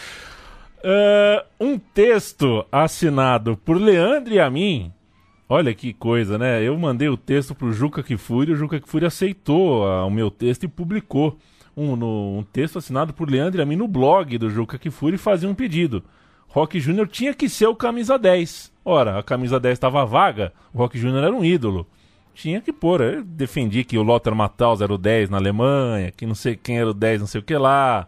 Ah, 0.85 1.45
um 1.59 1.79
texto 1.79 2.67
assinado 2.71 3.57
por 3.57 3.81
Leandro 3.81 4.35
e 4.35 4.41
a 4.41 4.51
mim. 4.51 4.93
Olha 5.49 5.73
que 5.73 5.95
coisa, 5.95 6.37
né? 6.37 6.63
Eu 6.63 6.77
mandei 6.77 7.09
o 7.09 7.17
texto 7.17 7.55
pro 7.55 7.73
Juca 7.73 8.03
Kifuri, 8.03 8.53
o 8.53 8.57
Juca 8.57 8.79
Kifuri 8.81 9.07
aceitou 9.07 9.87
ah, 9.87 10.05
o 10.05 10.11
meu 10.11 10.31
texto 10.31 10.65
e 10.65 10.69
publicou 10.69 11.39
um, 11.77 11.97
no- 11.97 12.39
um 12.39 12.43
texto 12.43 12.79
assinado 12.79 13.15
por 13.15 13.31
Leandro 13.31 13.61
e 13.61 13.63
a 13.63 13.67
mim 13.67 13.77
no 13.77 13.89
blog 13.89 14.37
do 14.37 14.51
Juca 14.51 14.77
Kifuri 14.79 15.15
e 15.15 15.19
fazia 15.19 15.49
um 15.49 15.55
pedido. 15.55 16.03
Rock 16.49 16.81
Júnior 16.81 17.09
tinha 17.09 17.35
que 17.35 17.49
ser 17.49 17.67
o 17.67 17.75
camisa 17.75 18.19
10. 18.19 18.73
Ora, 18.85 19.19
a 19.19 19.23
camisa 19.23 19.61
10 19.61 19.75
estava 19.75 20.05
vaga, 20.07 20.53
o 20.73 20.79
Rock 20.79 20.99
Júnior 20.99 21.23
era 21.23 21.35
um 21.35 21.45
ídolo. 21.45 21.87
Tinha 22.35 22.61
que 22.61 22.73
pôr. 22.73 23.01
Eu 23.01 23.25
defendi 23.25 23.85
que 23.85 23.99
o 23.99 24.03
Lothar 24.03 24.35
Matthaus 24.35 24.81
era 24.81 24.93
o 24.93 24.99
10 24.99 25.29
na 25.29 25.37
Alemanha, 25.37 26.11
que 26.11 26.25
não 26.25 26.35
sei 26.35 26.57
quem 26.57 26.79
era 26.79 26.89
o 26.89 26.95
10 26.95 27.21
não 27.21 27.27
sei 27.27 27.41
o 27.41 27.45
que 27.45 27.57
lá. 27.57 28.07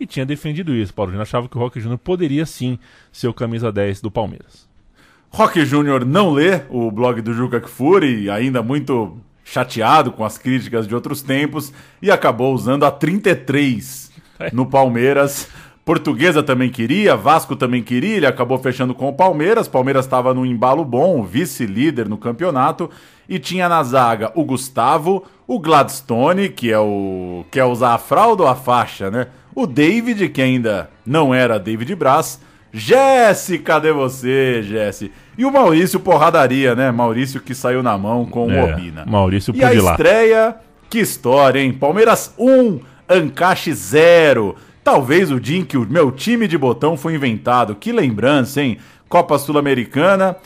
E 0.00 0.06
tinha 0.06 0.26
defendido 0.26 0.74
isso. 0.74 0.92
Paulo 0.92 1.10
Júnior 1.10 1.22
achava 1.22 1.48
que 1.48 1.56
o 1.56 1.60
Rock 1.60 1.78
Júnior 1.78 1.98
poderia 1.98 2.44
sim 2.44 2.78
ser 3.12 3.28
o 3.28 3.34
camisa 3.34 3.70
10 3.70 4.00
do 4.00 4.10
Palmeiras. 4.10 4.66
Rock 5.30 5.64
Júnior 5.64 6.04
não 6.04 6.30
lê 6.30 6.62
o 6.70 6.90
blog 6.90 7.20
do 7.20 7.34
Juca 7.34 7.60
Kfouri, 7.60 8.30
ainda 8.30 8.62
muito 8.62 9.18
chateado 9.44 10.10
com 10.10 10.24
as 10.24 10.38
críticas 10.38 10.88
de 10.88 10.94
outros 10.94 11.22
tempos, 11.22 11.72
e 12.00 12.10
acabou 12.10 12.54
usando 12.54 12.84
a 12.84 12.90
33 12.90 14.10
no 14.52 14.66
Palmeiras. 14.66 15.48
Portuguesa 15.86 16.42
também 16.42 16.68
queria, 16.68 17.14
Vasco 17.14 17.54
também 17.54 17.80
queria, 17.80 18.16
ele 18.16 18.26
acabou 18.26 18.58
fechando 18.58 18.92
com 18.92 19.08
o 19.08 19.12
Palmeiras. 19.12 19.68
Palmeiras 19.68 20.04
estava 20.04 20.34
num 20.34 20.44
embalo 20.44 20.84
bom, 20.84 21.22
vice-líder 21.22 22.08
no 22.08 22.18
campeonato, 22.18 22.90
e 23.28 23.38
tinha 23.38 23.68
na 23.68 23.80
zaga 23.84 24.32
o 24.34 24.44
Gustavo, 24.44 25.22
o 25.46 25.60
Gladstone, 25.60 26.48
que 26.48 26.72
é 26.72 26.78
o 26.80 27.44
quer 27.52 27.66
usar 27.66 27.94
a 27.94 27.98
fralda 27.98 28.42
ou 28.42 28.48
a 28.48 28.56
faixa, 28.56 29.12
né? 29.12 29.28
O 29.54 29.64
David, 29.64 30.28
que 30.30 30.42
ainda 30.42 30.90
não 31.06 31.32
era 31.32 31.56
David 31.56 31.94
Braz, 31.94 32.40
Jesse, 32.72 33.56
cadê 33.60 33.92
você, 33.92 34.64
Jesse? 34.64 35.12
E 35.38 35.44
o 35.44 35.52
Maurício 35.52 36.00
Porradaria, 36.00 36.74
né? 36.74 36.90
Maurício 36.90 37.40
que 37.40 37.54
saiu 37.54 37.80
na 37.80 37.96
mão 37.96 38.26
com 38.26 38.48
o 38.48 38.50
É, 38.50 38.74
Obina. 38.74 39.06
Maurício 39.06 39.54
E 39.54 39.62
a 39.62 39.72
estreia, 39.72 40.56
que 40.90 40.98
história, 40.98 41.60
hein? 41.60 41.72
Palmeiras 41.72 42.34
1, 42.36 42.80
Ancaxe 43.08 43.72
0. 43.72 44.56
Talvez 44.86 45.32
o 45.32 45.40
dia 45.40 45.58
em 45.58 45.64
que 45.64 45.76
o 45.76 45.84
meu 45.84 46.12
time 46.12 46.46
de 46.46 46.56
botão 46.56 46.96
foi 46.96 47.16
inventado. 47.16 47.74
Que 47.74 47.90
lembrança, 47.90 48.62
hein? 48.62 48.78
Copa 49.08 49.36
Sul-Americana. 49.36 50.36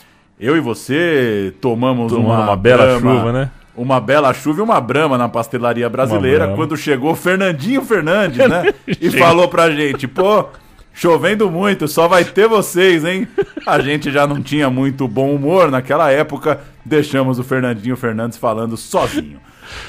Eu 0.40 0.56
e 0.56 0.60
você 0.60 1.52
tomamos 1.60 2.10
Tomando 2.10 2.26
uma, 2.26 2.44
uma 2.44 2.56
bela 2.56 2.86
brama- 2.86 3.16
chuva, 3.18 3.32
né? 3.34 3.50
Uma 3.76 4.00
bela 4.00 4.32
chuva 4.32 4.60
e 4.60 4.62
uma 4.62 4.80
brama 4.80 5.18
na 5.18 5.28
pastelaria 5.28 5.86
brasileira 5.90 6.54
quando 6.56 6.74
chegou 6.74 7.14
Fernandinho 7.14 7.82
Fernandes, 7.82 8.38
né? 8.48 8.72
e 8.88 9.10
falou 9.10 9.46
pra 9.46 9.70
gente, 9.72 10.08
pô, 10.08 10.46
chovendo 10.94 11.50
muito, 11.50 11.86
só 11.86 12.08
vai 12.08 12.24
ter 12.24 12.48
vocês, 12.48 13.04
hein? 13.04 13.28
A 13.66 13.78
gente 13.80 14.10
já 14.10 14.26
não 14.26 14.40
tinha 14.42 14.70
muito 14.70 15.06
bom 15.06 15.34
humor 15.34 15.70
naquela 15.70 16.10
época, 16.10 16.60
deixamos 16.82 17.38
o 17.38 17.44
Fernandinho 17.44 17.94
Fernandes 17.94 18.38
falando 18.38 18.74
sozinho. 18.74 19.38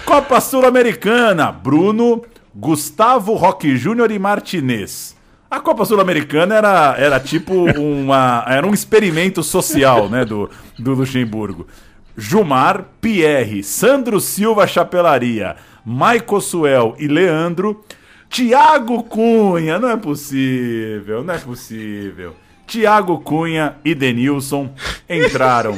Copa 0.03 0.41
Sul-Americana, 0.41 1.53
Bruno, 1.53 2.21
Gustavo 2.53 3.33
Roque 3.33 3.77
Júnior 3.77 4.11
e 4.11 4.19
Martinez. 4.19 5.15
A 5.49 5.59
Copa 5.59 5.83
Sul-Americana 5.83 6.55
era, 6.55 6.95
era 6.97 7.19
tipo 7.19 7.53
uma. 7.53 8.45
Era 8.47 8.65
um 8.65 8.73
experimento 8.73 9.43
social, 9.43 10.09
né? 10.09 10.23
Do, 10.23 10.49
do 10.79 10.93
Luxemburgo. 10.93 11.67
Jumar, 12.15 12.85
Pierre, 12.99 13.63
Sandro 13.63 14.19
Silva 14.19 14.67
Chapelaria, 14.67 15.55
Maico 15.85 16.39
Suel 16.39 16.95
e 16.99 17.07
Leandro. 17.07 17.83
Tiago 18.29 19.03
Cunha, 19.03 19.77
não 19.77 19.89
é 19.89 19.97
possível, 19.97 21.23
não 21.23 21.33
é 21.33 21.37
possível. 21.37 22.33
Tiago 22.65 23.19
Cunha 23.19 23.75
e 23.83 23.93
Denilson 23.93 24.73
entraram. 25.09 25.77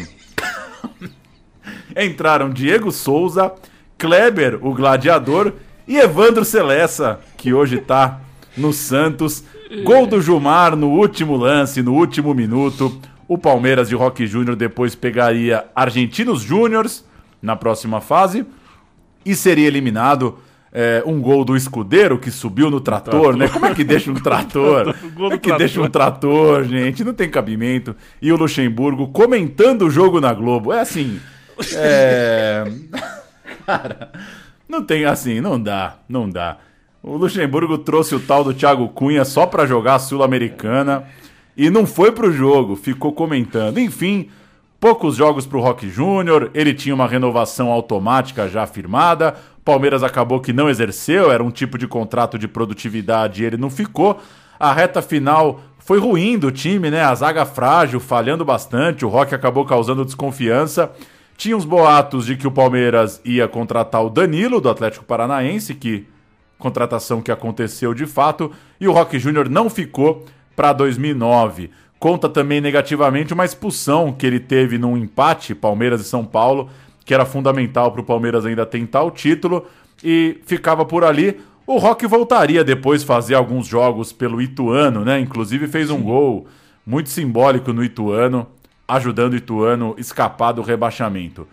entraram 1.98 2.52
Diego 2.52 2.92
Souza, 2.92 3.52
Kleber, 3.98 4.60
o 4.62 4.74
gladiador, 4.74 5.54
e 5.88 5.98
Evandro 5.98 6.46
Celessa, 6.46 7.20
que 7.38 7.54
hoje 7.54 7.78
tá 7.80 8.20
no 8.56 8.72
Santos. 8.72 9.44
Gol 9.84 10.06
do 10.06 10.22
Jumar 10.22 10.76
no 10.76 10.90
último 10.90 11.36
lance, 11.36 11.82
no 11.82 11.94
último 11.94 12.34
minuto. 12.34 13.00
O 13.28 13.38
Palmeiras 13.38 13.90
de 13.90 13.96
Roque 13.96 14.28
Júnior 14.28 14.56
depois 14.56 14.94
pegaria 14.96 15.66
Argentinos 15.76 16.42
Júniors 16.42 17.04
na 17.42 17.56
próxima 17.56 18.00
fase 18.00 18.46
e 19.26 19.36
seria 19.36 19.68
eliminado. 19.68 20.38
é, 20.76 21.04
um 21.06 21.22
gol 21.22 21.46
do 21.46 21.56
escudeiro 21.56 22.18
que 22.18 22.32
subiu 22.32 22.72
no 22.72 22.82
trator, 22.82 23.38
né? 23.38 23.48
Como 23.48 23.66
é 23.68 23.76
que 23.76 23.84
deixa 23.84 24.10
um 24.10 24.16
trator? 24.16 24.96
Como 25.14 25.32
é 25.32 25.38
que 25.38 25.56
deixa 25.56 25.80
um 25.80 25.88
trator, 25.88 26.64
gente? 26.64 27.04
Não 27.04 27.14
tem 27.14 27.30
cabimento. 27.30 27.96
E 28.20 28.32
o 28.32 28.36
Luxemburgo 28.36 29.08
comentando 29.10 29.84
o 29.84 29.90
jogo 29.92 30.20
na 30.20 30.34
Globo. 30.34 30.74
É 30.74 30.80
assim. 30.80 31.20
É. 31.76 32.66
Cara, 33.68 34.12
não 34.74 34.84
tem 34.84 35.06
assim, 35.06 35.40
não 35.40 35.62
dá, 35.62 35.98
não 36.10 36.28
dá. 36.28 36.58
O 37.04 37.16
Luxemburgo 37.16 37.78
trouxe 37.78 38.16
o 38.16 38.20
tal 38.20 38.44
do 38.44 38.54
Thiago 38.54 38.90
Cunha 38.90 39.24
só 39.24 39.46
pra 39.46 39.68
jogar 39.68 39.96
a 39.96 40.00
Sul-Americana 40.00 41.04
e 41.56 41.70
não 41.70 41.86
foi 41.86 42.12
pro 42.12 42.32
jogo, 42.32 42.76
ficou 42.76 43.14
comentando. 43.14 43.78
Enfim, 43.78 44.30
poucos 44.80 45.16
jogos 45.16 45.46
pro 45.46 45.62
Rock 45.62 45.88
Júnior, 45.88 46.50
ele 46.56 46.74
tinha 46.74 46.96
uma 46.96 47.08
renovação 47.08 47.70
automática 47.70 48.50
já 48.50 48.66
firmada. 48.66 49.36
Palmeiras 49.64 50.02
acabou 50.02 50.42
que 50.42 50.52
não 50.52 50.70
exerceu, 50.70 51.32
era 51.32 51.44
um 51.44 51.52
tipo 51.52 51.78
de 51.78 51.88
contrato 51.88 52.40
de 52.40 52.48
produtividade 52.48 53.44
e 53.44 53.46
ele 53.46 53.58
não 53.58 53.70
ficou. 53.70 54.20
A 54.60 54.74
reta 54.74 55.02
final 55.02 55.62
foi 55.78 56.00
ruim 56.00 56.40
do 56.40 56.52
time, 56.52 56.90
né? 56.90 57.04
A 57.04 57.14
zaga 57.14 57.46
frágil, 57.46 58.00
falhando 58.00 58.44
bastante. 58.44 59.06
O 59.06 59.10
Rock 59.10 59.36
acabou 59.36 59.66
causando 59.66 60.06
desconfiança. 60.06 60.92
Tinha 61.38 61.58
uns 61.58 61.66
boatos 61.66 62.26
de 62.26 62.38
que 62.38 62.48
o 62.48 62.52
Palmeiras 62.52 63.22
ia 63.26 63.48
contratar 63.48 64.04
o 64.04 64.10
Danilo 64.10 64.62
do 64.62 64.70
Atlético 64.70 65.06
Paranaense, 65.06 65.76
que 65.76 66.08
contratação 66.58 67.22
que 67.22 67.32
aconteceu 67.32 67.94
de 67.94 68.06
fato, 68.06 68.52
e 68.80 68.88
o 68.88 68.94
Rock 68.94 69.20
Júnior 69.20 69.50
não 69.50 69.70
ficou 69.70 70.26
para 70.56 70.72
2009. 70.72 71.70
Conta 72.00 72.30
também 72.30 72.62
negativamente 72.62 73.34
uma 73.34 73.46
expulsão 73.46 74.12
que 74.12 74.26
ele 74.26 74.40
teve 74.40 74.78
num 74.78 74.98
empate 74.98 75.56
Palmeiras 75.56 76.02
e 76.02 76.06
São 76.06 76.26
Paulo, 76.26 76.70
que 77.06 77.14
era 77.14 77.26
fundamental 77.26 77.92
para 77.92 78.02
o 78.02 78.06
Palmeiras 78.06 78.46
ainda 78.46 78.66
tentar 78.66 79.04
o 79.04 79.12
título 79.12 79.66
e 80.04 80.42
ficava 80.46 80.86
por 80.86 81.04
ali. 81.04 81.40
O 81.66 81.78
Rock 81.78 82.06
voltaria 82.08 82.64
depois 82.64 83.04
fazer 83.04 83.36
alguns 83.36 83.68
jogos 83.68 84.12
pelo 84.12 84.42
Ituano, 84.42 85.06
né? 85.06 85.20
Inclusive 85.20 85.68
fez 85.68 85.90
um 85.90 86.02
gol 86.02 86.46
muito 86.86 87.10
simbólico 87.10 87.72
no 87.72 87.84
Ituano, 87.84 88.48
ajudando 88.96 89.34
o 89.34 89.36
Ituano 89.36 89.96
escapar 89.98 90.52
do 90.52 90.62
rebaixamento. 90.62 91.42
O 91.42 91.48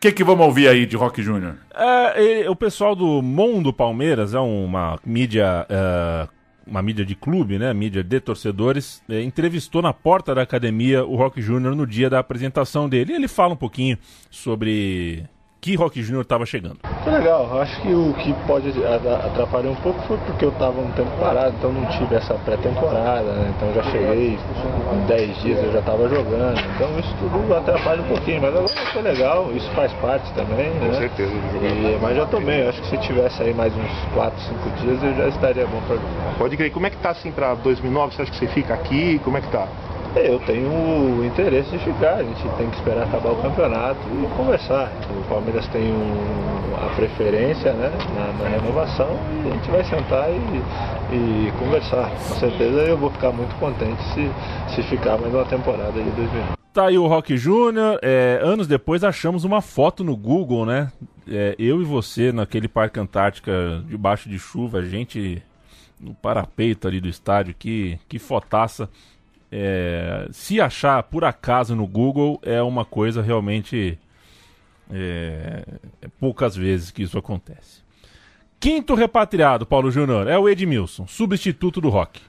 que, 0.00 0.12
que 0.12 0.24
vamos 0.24 0.44
ouvir 0.44 0.68
aí 0.68 0.84
de 0.84 0.96
Rock 0.96 1.22
Júnior? 1.22 1.56
É, 1.74 2.48
o 2.50 2.54
pessoal 2.54 2.94
do 2.94 3.22
Mundo 3.22 3.72
Palmeiras 3.72 4.34
é 4.34 4.38
uma 4.38 4.98
mídia, 5.04 5.66
é, 5.68 6.28
uma 6.66 6.82
mídia 6.82 7.04
de 7.04 7.14
clube, 7.14 7.58
né? 7.58 7.72
Mídia 7.72 8.04
de 8.04 8.20
torcedores. 8.20 9.02
é, 9.08 9.22
entrevistou 9.22 9.80
na 9.80 9.92
porta 9.94 10.34
da 10.34 10.42
academia 10.42 11.04
o 11.04 11.16
Rock 11.16 11.40
Júnior 11.40 11.74
no 11.74 11.86
dia 11.86 12.10
da 12.10 12.18
apresentação 12.18 12.88
dele. 12.88 13.12
E 13.12 13.16
ele 13.16 13.28
fala 13.28 13.54
um 13.54 13.56
pouquinho 13.56 13.96
sobre 14.30 15.24
que 15.60 15.74
Rock 15.74 16.02
Júnior 16.02 16.22
estava 16.22 16.46
chegando. 16.46 16.78
Foi 17.02 17.12
legal, 17.12 17.60
acho 17.60 17.80
que 17.82 17.92
o 17.92 18.14
que 18.14 18.32
pode 18.46 18.68
atrapalhar 19.24 19.70
um 19.70 19.76
pouco 19.76 20.00
foi 20.02 20.16
porque 20.18 20.44
eu 20.44 20.50
estava 20.50 20.80
um 20.80 20.90
tempo 20.92 21.10
parado, 21.18 21.54
então 21.58 21.72
não 21.72 21.84
tive 21.86 22.14
essa 22.14 22.34
pré-temporada, 22.34 23.32
né? 23.32 23.52
então 23.56 23.74
já 23.74 23.82
cheguei, 23.90 24.38
em 24.92 25.06
10 25.06 25.42
dias 25.42 25.64
eu 25.64 25.72
já 25.72 25.80
estava 25.80 26.08
jogando, 26.08 26.60
então 26.74 26.98
isso 26.98 27.14
tudo 27.18 27.54
atrapalha 27.54 28.02
um 28.02 28.08
pouquinho, 28.08 28.42
mas 28.42 28.54
agora 28.54 28.92
foi 28.92 29.02
legal, 29.02 29.52
isso 29.54 29.68
faz 29.70 29.92
parte 29.94 30.32
também, 30.34 30.70
né? 30.70 30.88
Com 30.88 30.94
certeza. 30.94 31.32
E, 31.32 31.98
mas 32.00 32.16
já 32.16 32.22
eu 32.22 32.68
acho 32.68 32.82
que 32.82 32.88
se 32.88 32.98
tivesse 32.98 33.42
aí 33.42 33.54
mais 33.54 33.72
uns 33.76 34.14
4, 34.14 34.40
5 34.40 34.70
dias 34.80 35.02
eu 35.02 35.14
já 35.14 35.28
estaria 35.28 35.66
bom 35.66 35.80
para 35.86 35.96
jogar. 35.96 36.34
Pode 36.38 36.56
crer. 36.56 36.70
Como 36.70 36.86
é 36.86 36.90
que 36.90 36.96
tá 36.98 37.10
assim 37.10 37.30
pra 37.30 37.54
2009? 37.54 38.14
Você 38.14 38.22
acha 38.22 38.30
que 38.30 38.38
você 38.38 38.46
fica 38.48 38.74
aqui? 38.74 39.20
Como 39.24 39.36
é 39.36 39.40
que 39.40 39.50
tá? 39.50 39.66
Eu 40.16 40.38
tenho 40.40 41.24
interesse 41.24 41.70
de 41.70 41.78
ficar, 41.78 42.14
a 42.14 42.22
gente 42.24 42.42
tem 42.56 42.70
que 42.70 42.76
esperar 42.76 43.04
acabar 43.06 43.32
o 43.32 43.42
campeonato 43.42 44.00
e 44.08 44.26
conversar. 44.36 44.90
O 45.10 45.28
Palmeiras 45.28 45.66
tem 45.68 45.92
um- 45.92 46.74
a 46.76 46.94
preferência 46.96 47.72
né, 47.74 47.90
na, 48.14 48.32
na 48.44 48.48
renovação 48.48 49.08
e 49.44 49.50
a 49.50 49.54
gente 49.54 49.70
vai 49.70 49.84
sentar 49.84 50.28
e, 50.30 50.36
e 51.14 51.52
conversar. 51.58 52.10
Com 52.10 52.34
certeza 52.36 52.80
eu 52.82 52.96
vou 52.96 53.10
ficar 53.10 53.30
muito 53.32 53.54
contente 53.56 54.02
se, 54.14 54.30
se 54.74 54.82
ficar 54.84 55.18
mais 55.18 55.32
uma 55.34 55.44
temporada 55.44 55.92
de 55.92 56.10
2009. 56.10 56.56
Tá 56.72 56.86
aí 56.88 56.98
o 56.98 57.06
Rock 57.06 57.36
Júnior. 57.36 57.98
é, 58.02 58.38
anos 58.42 58.66
depois 58.66 59.04
achamos 59.04 59.44
uma 59.44 59.60
foto 59.62 60.02
no 60.04 60.16
Google, 60.16 60.66
né? 60.66 60.90
É, 61.28 61.54
eu 61.58 61.80
e 61.80 61.84
você 61.84 62.32
naquele 62.32 62.68
Parque 62.68 63.00
Antártica, 63.00 63.82
debaixo 63.86 64.28
de 64.28 64.38
chuva, 64.38 64.82
gente 64.82 65.42
no 65.98 66.14
parapeito 66.14 66.86
ali 66.86 67.00
do 67.00 67.08
estádio, 67.08 67.54
que, 67.58 67.98
que 68.08 68.18
fotaça. 68.18 68.88
É, 69.50 70.28
se 70.30 70.60
achar 70.60 71.02
por 71.04 71.24
acaso 71.24 71.74
no 71.74 71.86
Google 71.86 72.40
é 72.42 72.60
uma 72.62 72.84
coisa 72.84 73.22
realmente 73.22 73.98
é, 74.90 75.64
é 76.02 76.08
poucas 76.20 76.56
vezes 76.56 76.90
que 76.90 77.02
isso 77.02 77.18
acontece. 77.18 77.84
Quinto 78.58 78.94
repatriado, 78.94 79.66
Paulo 79.66 79.90
Júnior, 79.90 80.26
é 80.28 80.38
o 80.38 80.48
Edmilson, 80.48 81.06
substituto 81.06 81.80
do 81.80 81.88
Rock. 81.88 82.20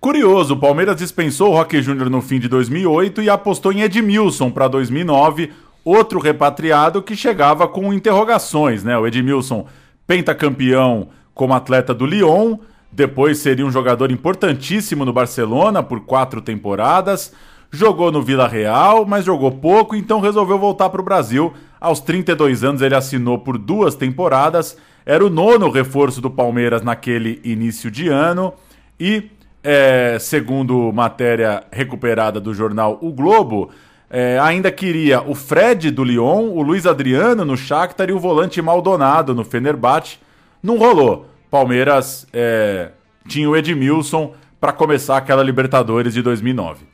Curioso, 0.00 0.54
o 0.54 0.58
Palmeiras 0.58 0.96
dispensou 0.96 1.50
o 1.50 1.56
Rock 1.56 1.80
Júnior 1.82 2.10
no 2.10 2.20
fim 2.20 2.38
de 2.38 2.46
2008 2.46 3.22
e 3.22 3.30
apostou 3.30 3.72
em 3.72 3.80
Edmilson 3.80 4.50
para 4.50 4.68
2009, 4.68 5.50
outro 5.84 6.20
repatriado 6.20 7.02
que 7.02 7.16
chegava 7.16 7.66
com 7.66 7.92
interrogações, 7.92 8.84
né? 8.84 8.96
O 8.98 9.06
Edmilson, 9.06 9.66
pentacampeão 10.06 11.08
como 11.34 11.54
atleta 11.54 11.92
do 11.92 12.06
Lyon, 12.06 12.58
depois 12.94 13.38
seria 13.38 13.66
um 13.66 13.70
jogador 13.70 14.10
importantíssimo 14.10 15.04
no 15.04 15.12
Barcelona 15.12 15.82
por 15.82 16.00
quatro 16.00 16.40
temporadas, 16.40 17.32
jogou 17.70 18.12
no 18.12 18.22
Vila 18.22 18.46
Real, 18.46 19.04
mas 19.04 19.24
jogou 19.24 19.50
pouco, 19.50 19.96
então 19.96 20.20
resolveu 20.20 20.58
voltar 20.58 20.88
para 20.90 21.00
o 21.00 21.04
Brasil. 21.04 21.52
Aos 21.80 22.00
32 22.00 22.64
anos 22.64 22.82
ele 22.82 22.94
assinou 22.94 23.38
por 23.38 23.58
duas 23.58 23.94
temporadas 23.94 24.76
era 25.06 25.24
o 25.24 25.28
nono 25.28 25.70
reforço 25.70 26.20
do 26.20 26.30
Palmeiras 26.30 26.82
naquele 26.82 27.40
início 27.44 27.90
de 27.90 28.08
ano 28.08 28.54
e, 28.98 29.30
é, 29.62 30.16
segundo 30.18 30.90
matéria 30.92 31.64
recuperada 31.70 32.40
do 32.40 32.54
jornal 32.54 32.98
O 33.02 33.12
Globo, 33.12 33.70
é, 34.08 34.38
ainda 34.40 34.70
queria 34.70 35.20
o 35.20 35.34
Fred 35.34 35.90
do 35.90 36.02
Lyon, 36.02 36.48
o 36.48 36.62
Luiz 36.62 36.86
Adriano 36.86 37.44
no 37.44 37.56
Shakhtar 37.56 38.08
e 38.08 38.12
o 38.12 38.18
volante 38.18 38.62
Maldonado 38.62 39.34
no 39.34 39.44
Fenerbahçe. 39.44 40.18
Não 40.62 40.78
rolou. 40.78 41.28
Palmeiras 41.54 42.26
é, 42.32 42.90
tinha 43.28 43.48
o 43.48 43.56
Edmilson 43.56 44.34
para 44.60 44.72
começar 44.72 45.18
aquela 45.18 45.40
Libertadores 45.40 46.12
de 46.12 46.20
2009. 46.20 46.84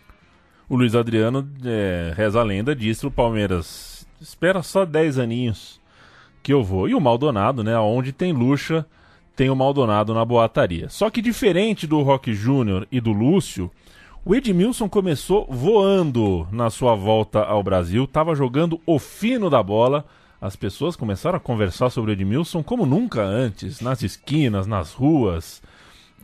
O 0.69 0.77
Luiz 0.77 0.95
Adriano, 0.95 1.49
é, 1.65 2.13
reza 2.15 2.41
a 2.41 2.43
lenda, 2.43 2.77
disse 2.77 3.07
o 3.07 3.11
Palmeiras 3.11 4.07
espera 4.21 4.63
só 4.63 4.85
10 4.85 5.19
aninhos 5.19 5.81
que 6.43 6.53
eu 6.53 6.63
vou. 6.63 6.87
E 6.87 6.95
o 6.95 7.01
Maldonado, 7.01 7.65
né? 7.65 7.79
Onde 7.79 8.13
tem 8.13 8.35
Lucha, 8.35 8.85
tem 9.35 9.49
o 9.49 9.57
Maldonado 9.57 10.13
na 10.13 10.27
boataria. 10.27 10.91
Só 10.91 11.09
que 11.09 11.23
diferente 11.23 11.87
do 11.87 12.03
Rock 12.03 12.35
Júnior 12.35 12.87
e 12.93 13.01
do 13.01 13.13
Lúcio, 13.13 13.71
o 14.27 14.35
Edmilson 14.35 14.91
começou 14.91 15.47
voando 15.49 16.47
na 16.53 16.69
sua 16.69 16.95
volta 16.95 17.43
ao 17.43 17.63
Brasil, 17.63 18.05
estava 18.05 18.35
jogando 18.35 18.79
o 18.85 18.99
fino 18.99 19.49
da 19.49 19.63
bola. 19.63 20.05
As 20.41 20.57
pessoas 20.57 20.97
começaram 20.97 21.37
a 21.37 21.41
conversar 21.41 21.91
sobre 21.91 22.11
o 22.11 22.15
Edmilson 22.15 22.63
como 22.63 22.87
nunca 22.87 23.23
antes, 23.23 23.81
nas 23.81 24.03
esquinas, 24.03 24.67
nas 24.67 24.93
ruas. 24.93 25.63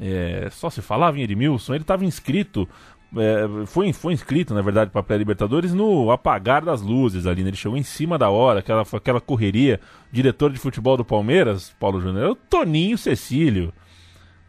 É, 0.01 0.49
só 0.51 0.71
se 0.71 0.81
falava 0.81 1.19
em 1.19 1.23
Edmilson. 1.23 1.75
Ele 1.75 1.83
estava 1.83 2.05
inscrito 2.05 2.69
é, 3.15 3.67
foi, 3.67 3.93
foi 3.93 4.13
inscrito, 4.13 4.53
na 4.53 4.63
verdade, 4.63 4.91
para 4.91 5.01
a 5.01 5.05
pré-Libertadores 5.05 5.73
no 5.73 6.11
apagar 6.11 6.65
das 6.65 6.83
luzes 6.83 7.27
ali, 7.27 7.43
né? 7.43 7.51
Ele 7.51 7.57
chegou 7.57 7.77
em 7.77 7.83
cima 7.83 8.19
da 8.19 8.29
hora, 8.29 8.61
aquela, 8.61 8.83
aquela 8.83 9.21
correria. 9.21 9.81
diretor 10.11 10.51
de 10.53 10.59
futebol 10.59 10.97
do 10.97 11.05
Palmeiras, 11.05 11.75
Paulo 11.79 12.01
Júnior, 12.01 12.25
é 12.25 12.29
o 12.29 12.35
Toninho 12.35 12.99
Cecílio. 12.99 13.73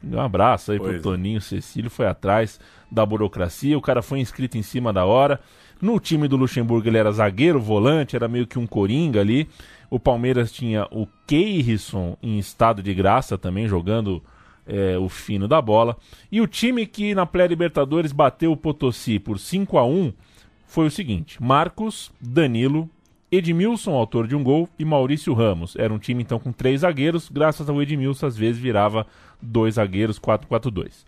Um 0.03 0.20
abraço 0.20 0.72
aí 0.72 0.78
pois 0.78 0.91
pro 0.91 0.99
é. 0.99 1.01
Toninho 1.01 1.41
Cecílio, 1.41 1.89
foi 1.89 2.07
atrás 2.07 2.59
da 2.91 3.05
burocracia, 3.05 3.78
o 3.78 3.82
cara 3.82 4.01
foi 4.01 4.20
inscrito 4.20 4.57
em 4.57 4.61
cima 4.61 4.91
da 4.91 5.05
hora. 5.05 5.39
No 5.82 5.99
time 5.99 6.28
do 6.28 6.36
Luxemburgo 6.36 6.88
ele 6.88 6.97
era 6.97 7.11
zagueiro, 7.11 7.59
volante, 7.59 8.15
era 8.15 8.28
meio 8.28 8.47
que 8.47 8.57
um 8.57 8.65
coringa 8.65 9.21
ali. 9.21 9.47
O 9.89 9.99
Palmeiras 9.99 10.51
tinha 10.51 10.88
o 10.91 11.07
Keirson 11.25 12.17
em 12.21 12.38
estado 12.39 12.84
de 12.84 12.93
graça 12.93 13.38
também, 13.38 13.67
jogando 13.67 14.21
é, 14.65 14.97
o 14.97 15.07
fino 15.07 15.47
da 15.47 15.61
bola. 15.61 15.95
E 16.32 16.41
o 16.41 16.47
time 16.47 16.86
que 16.86 17.15
na 17.15 17.25
pré-Libertadores 17.25 18.11
bateu 18.11 18.51
o 18.51 18.57
Potosí 18.57 19.19
por 19.19 19.39
5 19.39 19.78
a 19.78 19.86
1 19.86 20.13
foi 20.67 20.88
o 20.88 20.91
seguinte: 20.91 21.41
Marcos, 21.41 22.11
Danilo, 22.19 22.89
Edmilson, 23.32 23.93
autor 23.93 24.28
de 24.28 24.36
um 24.36 24.43
gol, 24.43 24.69
e 24.78 24.84
Maurício 24.84 25.34
Ramos. 25.34 25.75
Era 25.78 25.93
um 25.93 25.99
time 25.99 26.21
então 26.23 26.39
com 26.39 26.51
três 26.51 26.82
zagueiros, 26.82 27.30
graças 27.30 27.69
ao 27.69 27.82
Edmilson, 27.82 28.25
às 28.25 28.38
vezes 28.38 28.61
virava 28.61 29.07
dois 29.41 29.75
zagueiros, 29.75 30.19
4-4-2. 30.19 31.05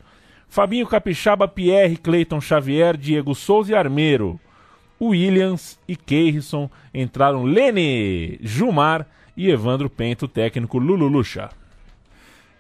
Fabinho 0.47 0.88
Capixaba, 0.88 1.47
Pierre, 1.47 1.97
Cleiton 1.97 2.41
Xavier, 2.41 2.97
Diego 2.97 3.36
Souza 3.36 3.72
e 3.72 3.76
Armeiro. 3.76 4.39
Williams 5.02 5.80
e 5.88 5.95
Keirson 5.95 6.70
entraram 6.93 7.43
Lene, 7.43 8.39
Jumar 8.41 9.08
e 9.36 9.50
Evandro 9.50 9.89
Pento, 9.89 10.28
técnico 10.28 10.78
Lulu 10.78 11.08
Lucha. 11.08 11.50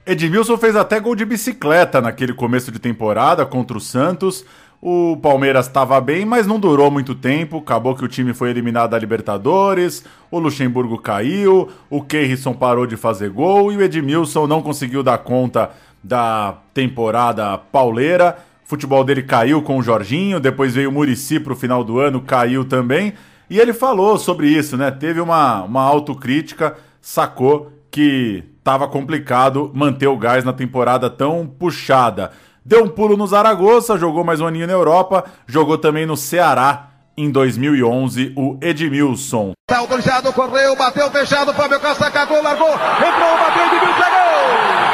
Edmilson 0.05 0.57
fez 0.57 0.75
até 0.75 0.99
gol 0.99 1.15
de 1.15 1.25
bicicleta 1.25 2.01
naquele 2.01 2.33
começo 2.33 2.71
de 2.71 2.79
temporada 2.79 3.45
contra 3.45 3.77
o 3.77 3.81
Santos. 3.81 4.43
O 4.81 5.17
Palmeiras 5.17 5.67
estava 5.67 5.99
bem, 5.99 6.25
mas 6.25 6.47
não 6.47 6.57
durou 6.57 6.89
muito 6.89 7.13
tempo. 7.13 7.57
Acabou 7.57 7.95
que 7.95 8.03
o 8.03 8.07
time 8.07 8.33
foi 8.33 8.49
eliminado 8.49 8.91
da 8.91 8.97
Libertadores, 8.97 10.05
o 10.31 10.39
Luxemburgo 10.39 10.97
caiu, 10.97 11.69
o 11.89 12.01
Keirson 12.01 12.53
parou 12.53 12.87
de 12.87 12.95
fazer 12.95 13.29
gol 13.29 13.71
e 13.71 13.77
o 13.77 13.81
Edmilson 13.81 14.47
não 14.47 14.61
conseguiu 14.61 15.03
dar 15.03 15.17
conta 15.17 15.71
da 16.01 16.57
temporada 16.73 17.57
pauleira. 17.57 18.37
Futebol 18.69 19.03
dele 19.03 19.23
caiu 19.23 19.63
com 19.63 19.79
o 19.79 19.81
Jorginho, 19.81 20.39
depois 20.39 20.75
veio 20.75 20.91
o 20.91 20.91
Murici 20.91 21.39
para 21.39 21.53
o 21.53 21.55
final 21.55 21.83
do 21.83 21.97
ano, 21.97 22.21
caiu 22.21 22.63
também. 22.63 23.15
E 23.49 23.57
ele 23.59 23.73
falou 23.73 24.15
sobre 24.15 24.47
isso, 24.47 24.77
né? 24.77 24.91
Teve 24.91 25.19
uma, 25.19 25.63
uma 25.63 25.81
autocrítica, 25.81 26.77
sacou 27.01 27.71
que 27.89 28.43
estava 28.59 28.87
complicado 28.87 29.71
manter 29.73 30.05
o 30.05 30.15
gás 30.15 30.43
na 30.43 30.53
temporada 30.53 31.09
tão 31.09 31.47
puxada. 31.47 32.29
Deu 32.63 32.83
um 32.83 32.87
pulo 32.87 33.17
no 33.17 33.25
Zaragoza, 33.25 33.97
jogou 33.97 34.23
mais 34.23 34.39
um 34.39 34.45
aninho 34.45 34.67
na 34.67 34.73
Europa, 34.73 35.25
jogou 35.47 35.79
também 35.79 36.05
no 36.05 36.15
Ceará 36.15 36.91
em 37.17 37.31
2011, 37.31 38.33
o 38.37 38.59
Edmilson. 38.61 39.53
Tá 39.67 39.79
autorizado, 39.79 40.31
correu, 40.31 40.75
bateu, 40.75 41.09
fechado, 41.09 41.55
Fábio 41.55 41.79
Costa 41.79 42.11
cagou, 42.11 42.43
largou, 42.43 42.69
entrou, 42.69 43.37
bateu, 43.39 43.65
Edmilson, 43.65 44.09
gol! 44.11 44.88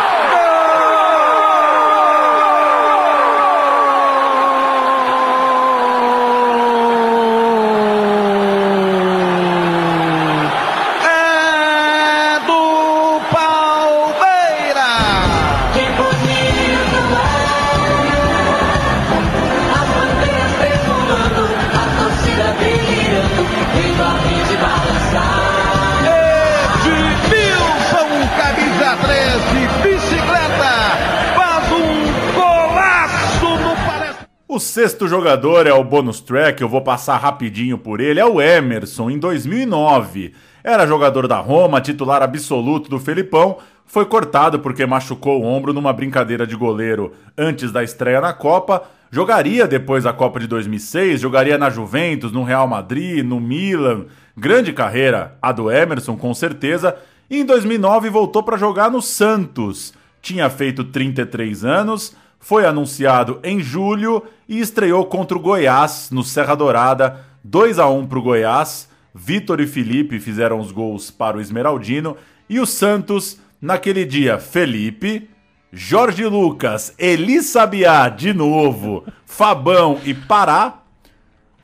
Sexto 34.76 35.08
jogador 35.08 35.68
é 35.68 35.72
o 35.72 35.86
bonus 35.86 36.20
track, 36.20 36.62
eu 36.62 36.68
vou 36.68 36.82
passar 36.82 37.16
rapidinho 37.16 37.78
por 37.78 38.02
ele, 38.02 38.20
é 38.20 38.26
o 38.26 38.42
Emerson, 38.42 39.10
em 39.10 39.18
2009. 39.18 40.34
Era 40.62 40.86
jogador 40.86 41.30
da 41.30 41.38
Roma, 41.38 41.80
titular 41.80 42.22
absoluto 42.22 42.90
do 42.90 43.00
Felipão, 43.00 43.60
foi 43.86 44.04
cortado 44.04 44.60
porque 44.60 44.86
machucou 44.86 45.42
o 45.42 45.46
ombro 45.46 45.72
numa 45.72 45.94
brincadeira 45.94 46.46
de 46.46 46.58
goleiro 46.58 47.14
antes 47.38 47.72
da 47.72 47.86
estreia 47.86 48.20
na 48.20 48.34
Copa. 48.34 48.84
Jogaria 49.10 49.66
depois 49.66 50.04
da 50.04 50.12
Copa 50.12 50.42
de 50.42 50.48
2006, 50.48 51.22
jogaria 51.22 51.58
na 51.58 51.70
Juventus, 51.70 52.34
no 52.34 52.44
Real 52.44 52.68
Madrid, 52.68 53.24
no 53.24 53.40
Milan. 53.40 54.08
Grande 54.36 54.74
carreira 54.74 55.38
a 55.42 55.54
do 55.54 55.72
Emerson, 55.72 56.18
com 56.18 56.34
certeza. 56.34 56.98
E 57.30 57.40
em 57.40 57.46
2009 57.46 58.10
voltou 58.10 58.44
para 58.44 58.58
jogar 58.58 58.92
no 58.92 59.02
Santos. 59.02 59.94
Tinha 60.22 60.50
feito 60.50 60.84
33 60.84 61.64
anos 61.64 62.14
foi 62.46 62.64
anunciado 62.64 63.40
em 63.44 63.60
julho 63.60 64.22
e 64.48 64.60
estreou 64.60 65.04
contra 65.08 65.36
o 65.36 65.42
Goiás 65.42 66.10
no 66.12 66.24
Serra 66.24 66.54
Dourada, 66.54 67.26
2 67.44 67.80
a 67.80 67.90
1 67.90 68.06
para 68.06 68.20
o 68.20 68.22
Goiás. 68.22 68.88
Vitor 69.16 69.60
e 69.60 69.66
Felipe 69.66 70.20
fizeram 70.20 70.60
os 70.60 70.72
gols 70.72 71.10
para 71.10 71.38
o 71.38 71.42
Esmeraldino 71.42 72.16
e 72.48 72.60
o 72.60 72.66
Santos 72.68 73.40
naquele 73.60 74.06
dia 74.06 74.38
Felipe, 74.38 75.28
Jorge 75.74 76.24
Lucas, 76.24 76.94
Eli 77.00 77.42
Sabiá 77.42 78.10
de 78.10 78.32
novo, 78.32 79.04
Fabão 79.26 80.00
e 80.06 80.14
Pará 80.14 80.84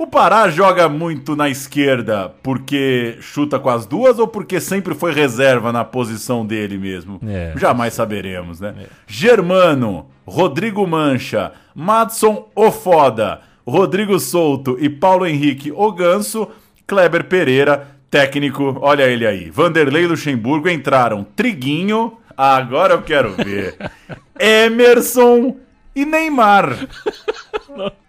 o 0.02 0.08
Pará 0.08 0.50
joga 0.50 0.90
muito 0.90 1.36
na 1.36 1.48
esquerda 1.48 2.34
porque 2.42 3.18
chuta 3.22 3.60
com 3.60 3.70
as 3.70 3.86
duas 3.86 4.18
ou 4.18 4.28
porque 4.28 4.60
sempre 4.60 4.96
foi 4.96 5.14
reserva 5.14 5.72
na 5.72 5.84
posição 5.84 6.46
dele 6.46 6.78
mesmo? 6.78 7.20
É. 7.28 7.54
Jamais 7.56 7.94
saberemos, 7.94 8.60
né? 8.60 8.74
É. 8.80 8.86
Germano, 9.06 10.08
Rodrigo 10.26 10.86
Mancha, 10.88 11.52
Madson 11.76 12.50
Ofoda, 12.56 13.42
Rodrigo 13.66 14.20
Souto 14.20 14.76
e 14.80 14.90
Paulo 14.90 15.26
Henrique 15.26 15.72
O 15.72 15.92
Ganso, 15.92 16.48
Kleber 16.88 17.26
Pereira, 17.26 17.88
técnico, 18.10 18.78
olha 18.82 19.04
ele 19.04 19.26
aí. 19.26 19.50
Vanderlei 19.50 20.08
Luxemburgo 20.08 20.68
entraram 20.68 21.24
Triguinho, 21.24 22.18
agora 22.36 22.96
eu 22.96 23.02
quero 23.04 23.34
ver. 23.36 23.78
Emerson 24.40 25.58
e 25.96 26.06
Neymar. 26.06 26.88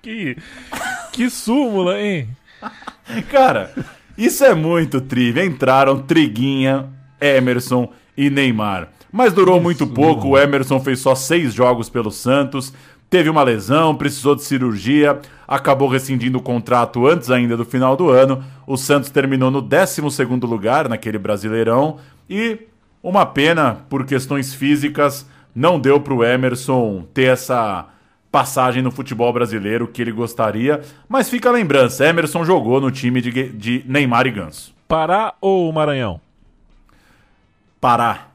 que, 0.00 0.36
que 1.12 1.28
súmula, 1.28 2.00
hein? 2.00 2.28
Cara, 3.30 3.72
isso 4.16 4.44
é 4.44 4.54
muito 4.54 5.00
trivia. 5.00 5.44
Entraram 5.44 6.00
Triguinha, 6.00 6.88
Emerson 7.20 7.92
e 8.16 8.30
Neymar. 8.30 8.88
Mas 9.12 9.32
durou 9.32 9.60
muito 9.60 9.86
pouco. 9.86 10.28
O 10.28 10.38
Emerson 10.38 10.80
fez 10.80 11.00
só 11.00 11.14
seis 11.14 11.52
jogos 11.52 11.90
pelo 11.90 12.10
Santos. 12.10 12.72
Teve 13.10 13.28
uma 13.28 13.42
lesão, 13.42 13.94
precisou 13.94 14.34
de 14.34 14.42
cirurgia, 14.42 15.20
acabou 15.46 15.86
rescindindo 15.86 16.38
o 16.38 16.42
contrato 16.42 17.06
antes 17.06 17.30
ainda 17.30 17.58
do 17.58 17.64
final 17.64 17.94
do 17.94 18.08
ano. 18.08 18.42
O 18.66 18.78
Santos 18.78 19.10
terminou 19.10 19.50
no 19.50 19.60
12 19.60 20.00
lugar 20.42 20.88
naquele 20.88 21.18
Brasileirão 21.18 21.98
e 22.28 22.58
uma 23.02 23.26
pena 23.26 23.84
por 23.90 24.06
questões 24.06 24.54
físicas 24.54 25.26
não 25.54 25.78
deu 25.78 26.00
para 26.00 26.14
o 26.14 26.24
Emerson 26.24 27.04
ter 27.12 27.24
essa 27.24 27.86
passagem 28.32 28.82
no 28.82 28.90
futebol 28.90 29.30
brasileiro 29.30 29.86
que 29.86 30.00
ele 30.00 30.10
gostaria. 30.10 30.80
Mas 31.06 31.28
fica 31.28 31.50
a 31.50 31.52
lembrança: 31.52 32.06
Emerson 32.06 32.44
jogou 32.44 32.80
no 32.80 32.90
time 32.90 33.20
de, 33.20 33.50
de 33.50 33.84
Neymar 33.86 34.26
e 34.26 34.30
Ganso. 34.30 34.74
Pará 34.88 35.34
ou 35.40 35.70
Maranhão? 35.70 36.20
Pará. 37.80 38.28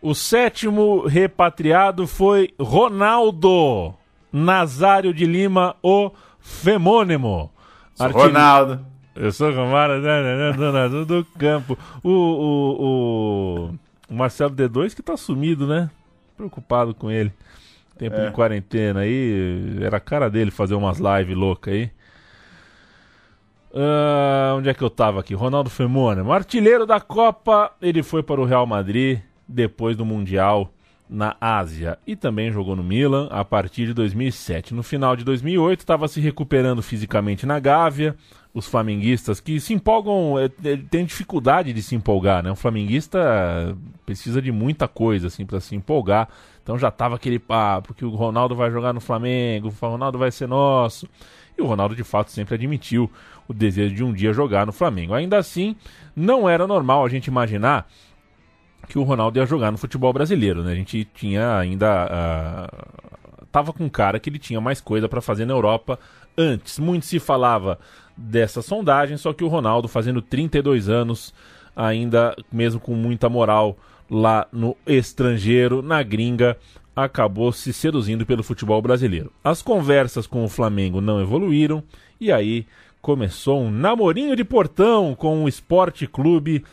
O 0.00 0.14
sétimo 0.14 1.06
repatriado 1.06 2.06
foi 2.06 2.52
Ronaldo 2.58 3.94
Nazário 4.32 5.14
de 5.14 5.24
Lima, 5.24 5.76
o 5.82 6.10
Femônimo. 6.40 7.50
Sou 7.94 8.10
Ronaldo. 8.10 8.84
Eu 9.14 9.30
sou 9.30 9.52
Romário, 9.52 10.02
dona 10.56 10.88
do 10.88 11.24
campo. 11.38 11.78
O, 12.02 12.10
o, 12.10 12.82
o, 12.82 13.70
o 14.10 14.14
Marcelo 14.14 14.52
D2 14.52 14.92
que 14.92 15.02
tá 15.02 15.16
sumido, 15.16 15.68
né? 15.68 15.88
Preocupado 16.36 16.92
com 16.94 17.10
ele. 17.10 17.32
Tempo 17.98 18.16
É. 18.16 18.26
de 18.26 18.32
quarentena 18.32 19.00
aí. 19.00 19.78
Era 19.80 19.98
a 19.98 20.00
cara 20.00 20.28
dele 20.28 20.50
fazer 20.50 20.74
umas 20.74 20.98
lives 20.98 21.36
loucas 21.36 21.72
aí. 21.74 21.90
Ah, 23.74 24.54
onde 24.56 24.68
é 24.68 24.74
que 24.74 24.82
eu 24.82 24.90
tava 24.90 25.20
aqui? 25.20 25.34
Ronaldo 25.34 25.68
Femônimo. 25.70 26.32
Artilheiro 26.32 26.86
da 26.86 27.00
Copa, 27.00 27.72
ele 27.82 28.02
foi 28.02 28.22
para 28.22 28.40
o 28.40 28.44
Real 28.44 28.66
Madrid 28.66 29.18
depois 29.48 29.96
do 29.96 30.04
Mundial 30.04 30.72
na 31.10 31.36
Ásia 31.40 31.98
e 32.06 32.16
também 32.16 32.50
jogou 32.52 32.74
no 32.74 32.82
Milan 32.82 33.28
a 33.30 33.44
partir 33.44 33.86
de 33.86 33.94
2007. 33.94 34.72
No 34.74 34.82
final 34.82 35.16
de 35.16 35.24
2008 35.24 35.80
estava 35.80 36.08
se 36.08 36.20
recuperando 36.20 36.82
fisicamente 36.82 37.44
na 37.46 37.58
Gávea. 37.58 38.16
Os 38.54 38.68
flamenguistas 38.68 39.40
que 39.40 39.58
se 39.58 39.74
empolgam, 39.74 40.38
é, 40.38 40.44
é, 40.44 40.76
tem 40.76 41.04
dificuldade 41.04 41.72
de 41.72 41.82
se 41.82 41.96
empolgar, 41.96 42.40
né? 42.40 42.52
Um 42.52 42.56
flamenguista 42.56 43.76
precisa 44.06 44.40
de 44.40 44.52
muita 44.52 44.86
coisa 44.86 45.26
assim 45.26 45.44
para 45.44 45.58
se 45.58 45.74
empolgar. 45.74 46.28
Então 46.62 46.78
já 46.78 46.88
tava 46.88 47.16
aquele 47.16 47.40
papo 47.40 47.92
que 47.92 48.04
o 48.04 48.10
Ronaldo 48.10 48.54
vai 48.54 48.70
jogar 48.70 48.92
no 48.92 49.00
Flamengo, 49.00 49.68
o 49.68 49.86
Ronaldo 49.86 50.18
vai 50.18 50.30
ser 50.30 50.46
nosso. 50.46 51.08
E 51.58 51.62
o 51.62 51.66
Ronaldo 51.66 51.96
de 51.96 52.04
fato 52.04 52.30
sempre 52.30 52.54
admitiu 52.54 53.10
o 53.48 53.52
desejo 53.52 53.94
de 53.94 54.04
um 54.04 54.12
dia 54.12 54.32
jogar 54.32 54.64
no 54.66 54.72
Flamengo. 54.72 55.14
Ainda 55.14 55.36
assim, 55.36 55.74
não 56.14 56.48
era 56.48 56.66
normal 56.66 57.04
a 57.04 57.08
gente 57.08 57.26
imaginar 57.26 57.88
que 58.88 58.98
o 58.98 59.02
Ronaldo 59.02 59.38
ia 59.38 59.46
jogar 59.46 59.70
no 59.70 59.78
futebol 59.78 60.12
brasileiro, 60.12 60.62
né? 60.62 60.72
A 60.72 60.76
gente 60.76 61.04
tinha 61.14 61.58
ainda 61.58 62.06
ah, 62.10 62.68
tava 63.50 63.72
com 63.72 63.88
cara 63.88 64.18
que 64.18 64.28
ele 64.28 64.38
tinha 64.38 64.60
mais 64.60 64.80
coisa 64.80 65.08
para 65.08 65.20
fazer 65.20 65.44
na 65.44 65.54
Europa 65.54 65.98
antes. 66.36 66.78
Muito 66.78 67.06
se 67.06 67.18
falava 67.18 67.78
dessa 68.16 68.62
sondagem, 68.62 69.16
só 69.16 69.32
que 69.32 69.44
o 69.44 69.48
Ronaldo 69.48 69.88
fazendo 69.88 70.22
32 70.22 70.88
anos, 70.88 71.34
ainda 71.74 72.36
mesmo 72.52 72.80
com 72.80 72.94
muita 72.94 73.28
moral 73.28 73.76
lá 74.10 74.46
no 74.52 74.76
estrangeiro, 74.86 75.82
na 75.82 76.02
gringa, 76.02 76.56
acabou 76.94 77.52
se 77.52 77.72
seduzindo 77.72 78.24
pelo 78.24 78.42
futebol 78.42 78.80
brasileiro. 78.80 79.32
As 79.42 79.62
conversas 79.62 80.26
com 80.26 80.44
o 80.44 80.48
Flamengo 80.48 81.00
não 81.00 81.20
evoluíram 81.20 81.82
e 82.20 82.30
aí 82.30 82.66
começou 83.02 83.60
um 83.60 83.70
namorinho 83.70 84.36
de 84.36 84.44
portão 84.44 85.14
com 85.14 85.44
o 85.44 85.48
Esporte 85.48 86.06
Clube 86.06 86.64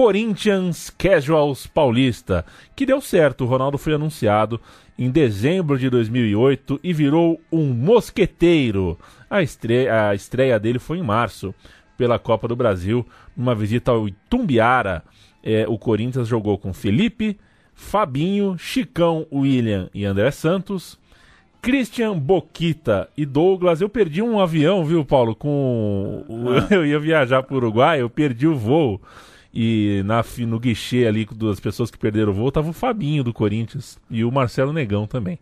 Corinthians 0.00 0.90
Casuals 0.90 1.66
Paulista, 1.66 2.44
que 2.76 2.84
deu 2.84 3.00
certo. 3.00 3.44
O 3.44 3.46
Ronaldo 3.46 3.78
foi 3.78 3.94
anunciado 3.94 4.60
em 4.98 5.08
dezembro 5.10 5.78
de 5.78 5.88
2008 5.88 6.78
e 6.84 6.92
virou 6.92 7.40
um 7.50 7.68
mosqueteiro. 7.72 8.98
A 9.30 9.40
estreia, 9.40 10.10
a 10.10 10.14
estreia 10.14 10.60
dele 10.60 10.78
foi 10.78 10.98
em 10.98 11.02
março, 11.02 11.54
pela 11.96 12.18
Copa 12.18 12.46
do 12.46 12.54
Brasil, 12.54 13.06
numa 13.34 13.54
visita 13.54 13.90
ao 13.90 14.06
Itumbiara. 14.06 15.02
É, 15.42 15.64
o 15.66 15.78
Corinthians 15.78 16.28
jogou 16.28 16.58
com 16.58 16.74
Felipe, 16.74 17.38
Fabinho, 17.72 18.58
Chicão, 18.58 19.26
William 19.32 19.88
e 19.94 20.04
André 20.04 20.30
Santos. 20.30 20.98
Christian 21.62 22.18
Boquita 22.18 23.08
e 23.16 23.24
Douglas. 23.24 23.80
Eu 23.80 23.88
perdi 23.88 24.20
um 24.20 24.38
avião, 24.38 24.84
viu, 24.84 25.06
Paulo? 25.06 25.34
Com 25.34 26.22
o- 26.28 26.50
eu 26.70 26.84
ia 26.84 27.00
viajar 27.00 27.42
para 27.42 27.54
o 27.54 27.56
Uruguai, 27.56 28.02
eu 28.02 28.10
perdi 28.10 28.46
o 28.46 28.54
voo. 28.54 29.00
E 29.58 30.02
na, 30.04 30.22
no 30.46 30.60
guichê 30.60 31.06
ali 31.06 31.26
das 31.34 31.58
pessoas 31.58 31.90
que 31.90 31.96
perderam 31.96 32.30
o 32.30 32.34
voo 32.34 32.52
tava 32.52 32.68
o 32.68 32.74
Fabinho 32.74 33.24
do 33.24 33.32
Corinthians 33.32 33.98
e 34.10 34.22
o 34.22 34.30
Marcelo 34.30 34.70
Negão 34.70 35.06
também. 35.06 35.38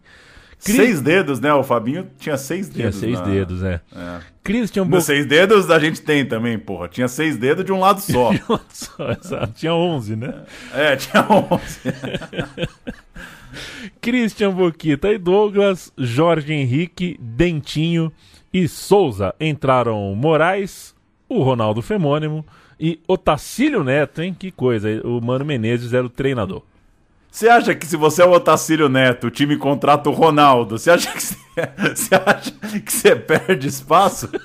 Cri- 0.65 0.77
Seis 0.77 1.01
dedos, 1.01 1.41
né? 1.41 1.53
O 1.53 1.65
Fabinho 1.65 2.09
tinha 2.17 2.39
seis 2.39 2.69
Tinha 2.71 2.85
dedos. 2.85 3.01
seis 3.01 3.19
na- 3.19 3.25
dedos, 3.27 3.63
é. 3.65 3.81
É. 3.93 4.21
Christian 4.45 4.85
Boquita. 4.85 5.01
seis 5.07 5.27
dedos 5.27 5.69
a 5.69 5.79
gente 5.81 6.01
tem 6.01 6.25
também, 6.25 6.57
porra. 6.59 6.87
Tinha 6.89 7.09
seis 7.09 7.37
dedos 7.37 7.65
de 7.65 7.73
um 7.73 7.81
lado 7.81 8.01
só. 8.01 8.31
Tinha 9.57 9.75
11, 9.75 10.15
né? 10.15 10.45
É, 10.73 10.95
tinha 10.97 11.27
onze. 11.29 11.81
Christian 14.01 14.53
Boquita 14.53 15.13
e 15.13 15.19
Douglas, 15.19 15.93
Jorge 15.97 16.53
Henrique, 16.53 17.17
Dentinho 17.21 18.13
e 18.53 18.69
Souza. 18.69 19.35
Entraram 19.41 20.15
Moraes, 20.15 20.95
o 21.29 21.43
Ronaldo 21.43 21.83
Femônimo 21.83 22.45
e 22.79 23.01
Otacílio 23.07 23.85
Neto, 23.85 24.23
hein? 24.23 24.35
Que 24.39 24.51
coisa. 24.51 24.89
O 25.07 25.21
Mano 25.21 25.45
Menezes 25.45 25.93
era 25.93 26.05
o 26.05 26.11
treinador. 26.11 26.63
Você 27.31 27.49
acha 27.49 27.75
que 27.75 27.85
se 27.85 27.97
você 27.97 28.23
é 28.23 28.25
o 28.25 28.31
Otacílio 28.31 28.89
Neto, 28.89 29.27
o 29.27 29.31
time 29.31 29.57
contrata 29.57 30.09
o 30.09 30.13
Ronaldo, 30.13 30.79
você 30.79 30.91
acha 30.91 31.11
que 31.13 31.21
você, 31.21 31.37
acha 32.15 32.53
que 32.81 32.93
você 32.93 33.17
perde 33.17 33.67
espaço? 33.67 34.29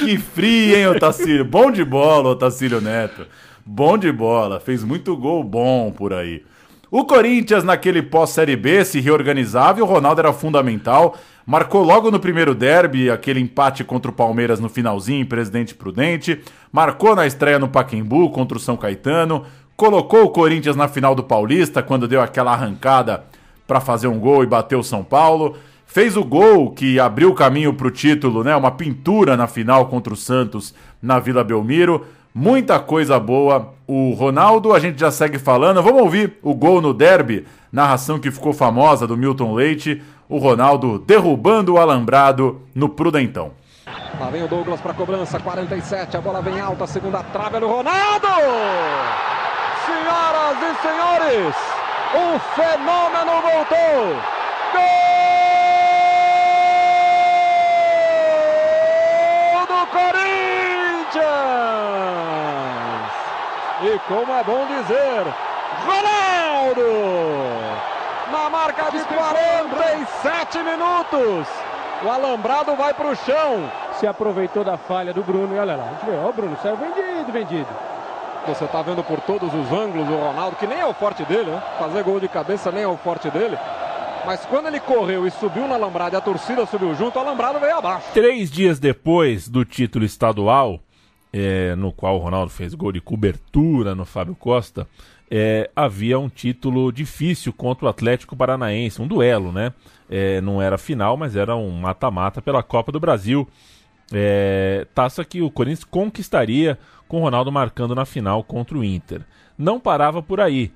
que 0.00 0.18
frio, 0.18 0.76
hein, 0.76 0.86
Otacílio? 0.88 1.46
Bom 1.46 1.70
de 1.70 1.82
bola, 1.82 2.28
Otacílio 2.30 2.80
Neto. 2.80 3.26
Bom 3.64 3.96
de 3.96 4.12
bola, 4.12 4.60
fez 4.60 4.84
muito 4.84 5.16
gol 5.16 5.42
bom 5.42 5.90
por 5.90 6.12
aí. 6.12 6.44
O 6.90 7.04
Corinthians, 7.06 7.64
naquele 7.64 8.02
pós-Série 8.02 8.54
B, 8.54 8.84
se 8.84 9.00
reorganizava 9.00 9.78
e 9.80 9.82
o 9.82 9.86
Ronaldo 9.86 10.20
era 10.20 10.32
fundamental. 10.32 11.18
Marcou 11.46 11.82
logo 11.82 12.10
no 12.10 12.18
primeiro 12.18 12.54
derby, 12.54 13.10
aquele 13.10 13.38
empate 13.38 13.84
contra 13.84 14.10
o 14.10 14.14
Palmeiras 14.14 14.60
no 14.60 14.68
finalzinho, 14.70 15.20
em 15.20 15.26
Presidente 15.26 15.74
Prudente. 15.74 16.40
Marcou 16.72 17.14
na 17.14 17.26
estreia 17.26 17.58
no 17.58 17.68
Paquembu 17.68 18.30
contra 18.30 18.56
o 18.56 18.60
São 18.60 18.78
Caetano. 18.78 19.44
Colocou 19.76 20.24
o 20.24 20.30
Corinthians 20.30 20.74
na 20.74 20.88
final 20.88 21.14
do 21.14 21.22
Paulista, 21.22 21.82
quando 21.82 22.08
deu 22.08 22.22
aquela 22.22 22.52
arrancada 22.52 23.24
para 23.66 23.80
fazer 23.80 24.06
um 24.06 24.18
gol 24.18 24.42
e 24.42 24.46
bateu 24.46 24.78
o 24.78 24.84
São 24.84 25.04
Paulo. 25.04 25.56
Fez 25.84 26.16
o 26.16 26.24
gol 26.24 26.70
que 26.70 26.98
abriu 26.98 27.30
o 27.30 27.34
caminho 27.34 27.74
para 27.74 27.88
o 27.88 27.90
título, 27.90 28.42
né? 28.42 28.56
Uma 28.56 28.70
pintura 28.70 29.36
na 29.36 29.46
final 29.46 29.86
contra 29.86 30.14
o 30.14 30.16
Santos 30.16 30.74
na 31.02 31.18
Vila 31.18 31.44
Belmiro. 31.44 32.06
Muita 32.34 32.80
coisa 32.80 33.20
boa. 33.20 33.74
O 33.86 34.12
Ronaldo, 34.12 34.72
a 34.72 34.80
gente 34.80 34.98
já 34.98 35.10
segue 35.10 35.38
falando. 35.38 35.82
Vamos 35.82 36.02
ouvir 36.02 36.38
o 36.42 36.54
gol 36.54 36.80
no 36.80 36.94
derby, 36.94 37.44
narração 37.70 38.18
que 38.18 38.30
ficou 38.30 38.52
famosa 38.52 39.06
do 39.06 39.16
Milton 39.16 39.54
Leite. 39.54 40.02
O 40.28 40.38
Ronaldo 40.38 40.98
derrubando 40.98 41.74
o 41.74 41.78
alambrado 41.78 42.62
no 42.74 42.88
Prudentão. 42.88 43.52
Lá 44.18 44.30
vem 44.30 44.42
o 44.42 44.48
Douglas 44.48 44.80
para 44.80 44.94
cobrança, 44.94 45.38
47, 45.38 46.16
a 46.16 46.20
bola 46.20 46.40
vem 46.40 46.58
alta, 46.58 46.86
segunda 46.86 47.22
trave 47.24 47.58
no 47.58 47.68
Ronaldo! 47.68 48.28
Senhoras 49.84 50.56
e 50.62 50.74
senhores, 50.80 51.54
o 52.14 52.38
fenômeno 52.54 53.42
voltou! 53.42 54.16
Gol 59.52 59.66
do 59.66 59.86
Corinthians! 59.88 61.24
E 63.82 63.98
como 64.08 64.32
é 64.32 64.42
bom 64.44 64.66
dizer, 64.68 65.26
Ronaldo! 65.84 67.43
Na 68.44 68.50
marca 68.50 68.90
de 68.90 69.02
47 69.02 70.58
minutos! 70.58 71.48
O 72.04 72.10
alambrado 72.10 72.76
vai 72.76 72.92
para 72.92 73.10
o 73.10 73.16
chão. 73.16 73.70
Se 73.98 74.06
aproveitou 74.06 74.62
da 74.62 74.76
falha 74.76 75.14
do 75.14 75.22
Bruno 75.22 75.56
e 75.56 75.58
olha 75.58 75.74
lá, 75.74 75.84
a 75.84 75.88
gente 75.94 76.04
vê, 76.04 76.18
ó, 76.22 76.28
o 76.28 76.32
Bruno 76.34 76.54
saiu 76.62 76.76
vendido, 76.76 77.32
vendido. 77.32 77.68
Você 78.46 78.66
está 78.66 78.82
vendo 78.82 79.02
por 79.02 79.18
todos 79.20 79.48
os 79.48 79.72
ângulos 79.72 80.06
o 80.10 80.16
Ronaldo, 80.16 80.56
que 80.56 80.66
nem 80.66 80.78
é 80.78 80.84
o 80.84 80.92
forte 80.92 81.24
dele, 81.24 81.52
né? 81.52 81.62
Fazer 81.78 82.02
gol 82.02 82.20
de 82.20 82.28
cabeça 82.28 82.70
nem 82.70 82.82
é 82.82 82.86
o 82.86 82.98
forte 82.98 83.30
dele. 83.30 83.56
Mas 84.26 84.44
quando 84.44 84.66
ele 84.66 84.78
correu 84.78 85.26
e 85.26 85.30
subiu 85.30 85.66
na 85.66 85.76
alambrado 85.76 86.14
e 86.14 86.18
a 86.18 86.20
torcida 86.20 86.66
subiu 86.66 86.94
junto, 86.94 87.18
o 87.18 87.22
alambrado 87.22 87.58
veio 87.58 87.78
abaixo. 87.78 88.08
Três 88.12 88.50
dias 88.50 88.78
depois 88.78 89.48
do 89.48 89.64
título 89.64 90.04
estadual, 90.04 90.80
é, 91.32 91.74
no 91.76 91.90
qual 91.90 92.16
o 92.16 92.18
Ronaldo 92.18 92.50
fez 92.50 92.74
gol 92.74 92.92
de 92.92 93.00
cobertura 93.00 93.94
no 93.94 94.04
Fábio 94.04 94.34
Costa, 94.34 94.86
é, 95.36 95.68
havia 95.74 96.16
um 96.16 96.28
título 96.28 96.92
difícil 96.92 97.52
contra 97.52 97.86
o 97.86 97.88
Atlético 97.88 98.36
Paranaense, 98.36 99.02
um 99.02 99.08
duelo, 99.08 99.50
né? 99.50 99.72
É, 100.08 100.40
não 100.40 100.62
era 100.62 100.78
final, 100.78 101.16
mas 101.16 101.34
era 101.34 101.56
um 101.56 101.72
mata-mata 101.72 102.40
pela 102.40 102.62
Copa 102.62 102.92
do 102.92 103.00
Brasil. 103.00 103.48
É, 104.12 104.86
taça 104.94 105.24
que 105.24 105.42
o 105.42 105.50
Corinthians 105.50 105.82
conquistaria 105.82 106.78
com 107.08 107.18
o 107.18 107.22
Ronaldo 107.22 107.50
marcando 107.50 107.96
na 107.96 108.04
final 108.04 108.44
contra 108.44 108.78
o 108.78 108.84
Inter. 108.84 109.22
Não 109.58 109.80
parava 109.80 110.22
por 110.22 110.40
aí. 110.40 110.72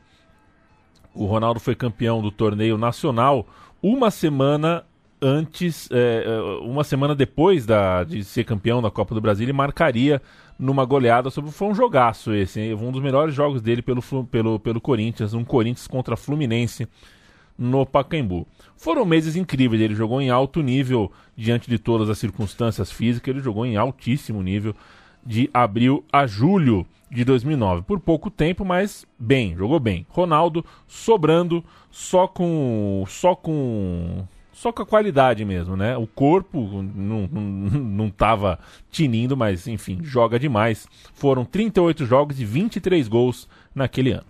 O 1.14 1.26
Ronaldo 1.26 1.60
foi 1.60 1.76
campeão 1.76 2.20
do 2.20 2.32
torneio 2.32 2.76
nacional 2.76 3.46
uma 3.80 4.10
semana 4.10 4.84
antes, 5.20 5.88
é, 5.90 6.24
é, 6.26 6.40
uma 6.62 6.84
semana 6.84 7.14
depois 7.14 7.66
da, 7.66 8.04
de 8.04 8.24
ser 8.24 8.44
campeão 8.44 8.80
da 8.80 8.90
Copa 8.90 9.14
do 9.14 9.20
Brasil, 9.20 9.44
ele 9.44 9.52
marcaria 9.52 10.20
numa 10.58 10.84
goleada 10.84 11.30
sobre. 11.30 11.50
Foi 11.50 11.68
um 11.68 11.74
jogaço 11.74 12.34
esse, 12.34 12.60
hein? 12.60 12.74
um 12.74 12.92
dos 12.92 13.02
melhores 13.02 13.34
jogos 13.34 13.62
dele 13.62 13.82
pelo, 13.82 14.02
pelo, 14.26 14.58
pelo 14.58 14.80
Corinthians, 14.80 15.34
um 15.34 15.44
Corinthians 15.44 15.86
contra 15.86 16.16
Fluminense 16.16 16.88
no 17.56 17.84
Pacaembu. 17.84 18.46
Foram 18.76 19.04
meses 19.04 19.34
incríveis, 19.34 19.82
ele 19.82 19.94
jogou 19.94 20.20
em 20.20 20.30
alto 20.30 20.62
nível 20.62 21.10
diante 21.36 21.68
de 21.68 21.78
todas 21.78 22.08
as 22.08 22.18
circunstâncias 22.18 22.90
físicas, 22.90 23.34
ele 23.34 23.42
jogou 23.42 23.66
em 23.66 23.76
altíssimo 23.76 24.42
nível 24.42 24.74
de 25.26 25.50
abril 25.52 26.04
a 26.12 26.26
julho 26.26 26.86
de 27.10 27.24
2009. 27.24 27.82
Por 27.82 27.98
pouco 27.98 28.30
tempo, 28.30 28.64
mas 28.64 29.04
bem, 29.18 29.56
jogou 29.56 29.80
bem. 29.80 30.06
Ronaldo 30.08 30.64
sobrando 30.86 31.64
só 31.90 32.28
com 32.28 33.04
só 33.08 33.34
com 33.34 34.24
só 34.58 34.72
com 34.72 34.82
a 34.82 34.86
qualidade 34.86 35.44
mesmo, 35.44 35.76
né? 35.76 35.96
O 35.96 36.04
corpo 36.04 36.82
não, 36.82 37.28
não, 37.30 37.40
não 37.80 38.10
tava 38.10 38.58
tinindo, 38.90 39.36
mas 39.36 39.68
enfim, 39.68 40.00
joga 40.02 40.36
demais. 40.36 40.88
Foram 41.14 41.44
38 41.44 42.04
jogos 42.04 42.40
e 42.40 42.44
23 42.44 43.06
gols 43.06 43.48
naquele 43.72 44.10
ano. 44.10 44.26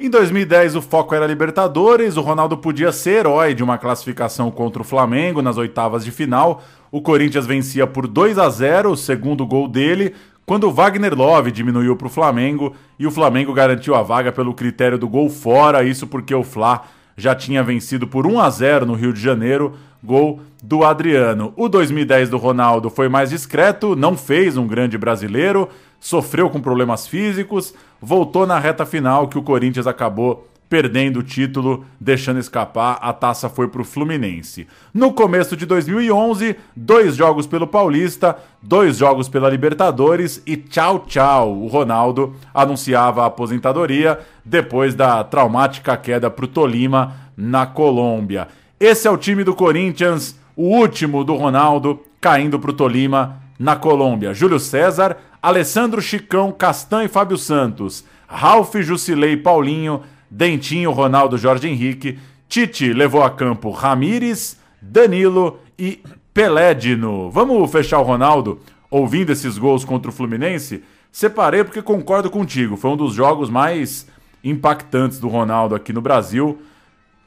Em 0.00 0.10
2010 0.10 0.74
o 0.74 0.82
foco 0.82 1.14
era 1.14 1.28
Libertadores, 1.28 2.16
o 2.16 2.22
Ronaldo 2.22 2.56
podia 2.56 2.90
ser 2.90 3.20
herói 3.20 3.54
de 3.54 3.62
uma 3.62 3.78
classificação 3.78 4.50
contra 4.50 4.82
o 4.82 4.84
Flamengo 4.84 5.42
nas 5.42 5.56
oitavas 5.56 6.04
de 6.04 6.10
final. 6.10 6.60
O 6.90 7.00
Corinthians 7.00 7.46
vencia 7.46 7.86
por 7.86 8.08
2 8.08 8.36
a 8.36 8.48
0, 8.48 8.90
o 8.90 8.96
segundo 8.96 9.46
gol 9.46 9.68
dele, 9.68 10.12
quando 10.44 10.64
o 10.64 10.72
Wagner 10.72 11.14
Love 11.14 11.52
diminuiu 11.52 11.94
para 11.94 12.08
o 12.08 12.10
Flamengo 12.10 12.74
e 12.98 13.06
o 13.06 13.12
Flamengo 13.12 13.52
garantiu 13.52 13.94
a 13.94 14.02
vaga 14.02 14.32
pelo 14.32 14.54
critério 14.54 14.98
do 14.98 15.08
gol 15.08 15.30
fora, 15.30 15.84
isso 15.84 16.08
porque 16.08 16.34
o 16.34 16.42
Fla 16.42 16.82
já 17.20 17.34
tinha 17.34 17.62
vencido 17.62 18.06
por 18.06 18.26
1 18.26 18.40
a 18.40 18.50
0 18.50 18.86
no 18.86 18.94
Rio 18.94 19.12
de 19.12 19.20
Janeiro, 19.20 19.74
gol 20.02 20.40
do 20.62 20.84
Adriano. 20.84 21.52
O 21.56 21.68
2010 21.68 22.30
do 22.30 22.38
Ronaldo 22.38 22.90
foi 22.90 23.08
mais 23.08 23.30
discreto, 23.30 23.94
não 23.94 24.16
fez 24.16 24.56
um 24.56 24.66
grande 24.66 24.96
brasileiro, 24.98 25.68
sofreu 26.00 26.48
com 26.48 26.60
problemas 26.60 27.06
físicos, 27.06 27.74
voltou 28.00 28.46
na 28.46 28.58
reta 28.58 28.86
final 28.86 29.28
que 29.28 29.38
o 29.38 29.42
Corinthians 29.42 29.86
acabou 29.86 30.49
perdendo 30.70 31.18
o 31.18 31.22
título, 31.24 31.84
deixando 31.98 32.38
escapar, 32.38 32.96
a 33.02 33.12
taça 33.12 33.48
foi 33.48 33.66
para 33.66 33.82
o 33.82 33.84
Fluminense. 33.84 34.68
No 34.94 35.12
começo 35.12 35.56
de 35.56 35.66
2011, 35.66 36.54
dois 36.76 37.16
jogos 37.16 37.44
pelo 37.44 37.66
Paulista, 37.66 38.38
dois 38.62 38.96
jogos 38.96 39.28
pela 39.28 39.50
Libertadores 39.50 40.40
e 40.46 40.56
tchau, 40.56 41.00
tchau. 41.00 41.58
O 41.60 41.66
Ronaldo 41.66 42.36
anunciava 42.54 43.24
a 43.24 43.26
aposentadoria 43.26 44.20
depois 44.44 44.94
da 44.94 45.24
traumática 45.24 45.96
queda 45.96 46.30
para 46.30 46.44
o 46.44 46.48
Tolima, 46.48 47.16
na 47.36 47.66
Colômbia. 47.66 48.46
Esse 48.78 49.08
é 49.08 49.10
o 49.10 49.16
time 49.16 49.42
do 49.42 49.56
Corinthians, 49.56 50.38
o 50.54 50.68
último 50.68 51.24
do 51.24 51.34
Ronaldo, 51.34 52.00
caindo 52.20 52.60
para 52.60 52.70
o 52.70 52.74
Tolima, 52.74 53.42
na 53.58 53.74
Colômbia. 53.74 54.32
Júlio 54.32 54.60
César, 54.60 55.16
Alessandro 55.42 56.00
Chicão, 56.00 56.52
Castan 56.52 57.04
e 57.04 57.08
Fábio 57.08 57.36
Santos, 57.36 58.04
Ralf, 58.28 58.76
Jusilei 58.76 59.36
Paulinho, 59.36 60.02
Dentinho, 60.30 60.92
Ronaldo, 60.92 61.36
Jorge 61.36 61.68
Henrique. 61.68 62.18
Tite 62.48 62.92
levou 62.92 63.22
a 63.22 63.30
campo 63.30 63.70
Ramires, 63.70 64.58
Danilo 64.80 65.58
e 65.78 66.00
Pelédino. 66.32 67.30
Vamos 67.30 67.70
fechar 67.70 67.98
o 67.98 68.04
Ronaldo 68.04 68.60
ouvindo 68.90 69.30
esses 69.30 69.58
gols 69.58 69.84
contra 69.84 70.10
o 70.10 70.14
Fluminense? 70.14 70.82
Separei 71.12 71.64
porque 71.64 71.82
concordo 71.82 72.30
contigo. 72.30 72.76
Foi 72.76 72.90
um 72.90 72.96
dos 72.96 73.14
jogos 73.14 73.50
mais 73.50 74.06
impactantes 74.42 75.18
do 75.18 75.28
Ronaldo 75.28 75.74
aqui 75.74 75.92
no 75.92 76.00
Brasil. 76.00 76.60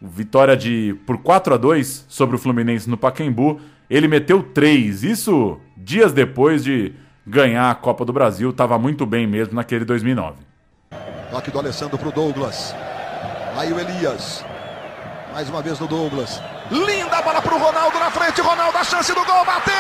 Vitória 0.01 0.56
de 0.56 0.95
por 1.06 1.18
4 1.18 1.54
a 1.54 1.58
2 1.58 2.06
sobre 2.08 2.36
o 2.36 2.39
Fluminense 2.39 2.89
no 2.89 2.97
Pacaembu. 2.97 3.60
Ele 3.89 4.08
meteu 4.08 4.41
3. 4.41 5.04
Isso 5.04 5.58
dias 5.78 6.14
depois 6.14 6.64
de 6.64 6.93
ganhar 7.26 7.70
a 7.70 7.76
Copa 7.76 8.04
do 8.06 8.14
Brasil. 8.14 8.49
Estava 8.49 8.78
muito 8.78 9.06
bem 9.06 9.28
mesmo 9.28 9.56
naquele 9.56 9.86
2009. 9.86 10.53
Toque 11.34 11.49
do 11.49 11.57
Alessandro 11.57 11.97
para 11.97 12.09
o 12.09 12.11
Douglas. 12.11 12.75
Aí 13.57 13.73
o 13.73 13.79
Elias. 13.79 14.45
Mais 15.34 15.49
uma 15.49 15.63
vez 15.63 15.79
no 15.79 15.88
Douglas. 15.88 16.39
Linda 16.69 17.23
bola 17.23 17.41
para 17.41 17.55
o 17.55 17.57
Ronaldo 17.57 17.97
na 17.97 18.11
frente. 18.11 18.39
Ronaldo, 18.39 18.77
a 18.77 18.84
chance 18.84 19.11
do 19.11 19.25
gol. 19.25 19.43
Bateu! 19.43 19.73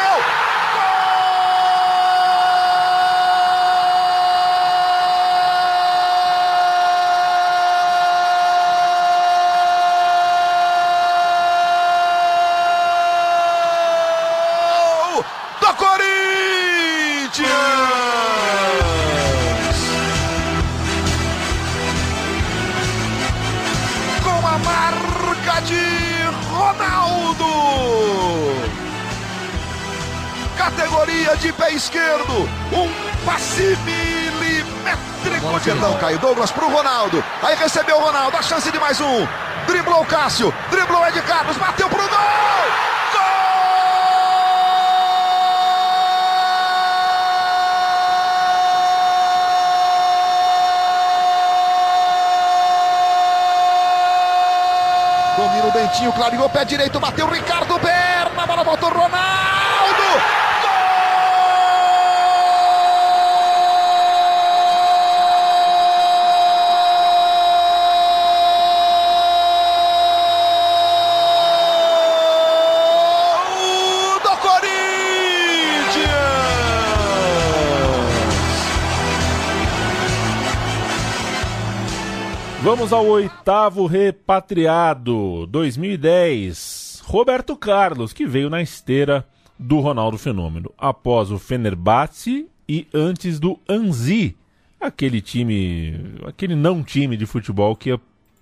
Categoria 31.23 31.35
de 31.37 31.53
pé 31.53 31.71
esquerdo. 31.71 32.49
Um 32.71 33.25
passe 33.25 33.77
milimétrico. 33.85 35.59
Perdão, 35.63 35.97
caiu 35.97 36.19
Douglas 36.19 36.51
pro 36.51 36.69
Ronaldo. 36.69 37.23
Aí 37.41 37.55
recebeu 37.55 37.97
o 37.97 38.01
Ronaldo, 38.01 38.37
a 38.37 38.41
chance 38.41 38.69
de 38.71 38.79
mais 38.79 38.99
um. 38.99 39.27
Driblou 39.65 40.01
o 40.01 40.05
Cássio, 40.05 40.53
driblou 40.69 41.05
Ed 41.07 41.21
Carlos, 41.21 41.55
bateu 41.57 41.89
pro 41.89 41.97
gol! 41.97 42.09
Domina 55.37 55.65
o 55.65 55.71
Dentinho, 55.71 56.11
clareou 56.11 56.49
pé 56.49 56.65
direito, 56.65 56.99
bateu 56.99 57.27
Ricardo 57.27 57.79
Berna, 57.79 58.02
Vamos 82.83 82.91
ao 82.91 83.05
oitavo 83.05 83.85
repatriado, 83.85 85.47
2010. 85.47 87.01
Roberto 87.05 87.55
Carlos, 87.55 88.11
que 88.11 88.25
veio 88.25 88.49
na 88.49 88.61
esteira 88.61 89.25
do 89.57 89.79
Ronaldo 89.79 90.17
Fenômeno, 90.17 90.69
após 90.77 91.31
o 91.31 91.39
Fenerbahçe 91.39 92.45
e 92.67 92.85
antes 92.93 93.39
do 93.39 93.57
Anzi, 93.69 94.35
aquele 94.81 95.21
time, 95.21 95.97
aquele 96.27 96.55
não 96.55 96.83
time 96.83 97.15
de 97.15 97.25
futebol 97.25 97.73
que 97.73 97.97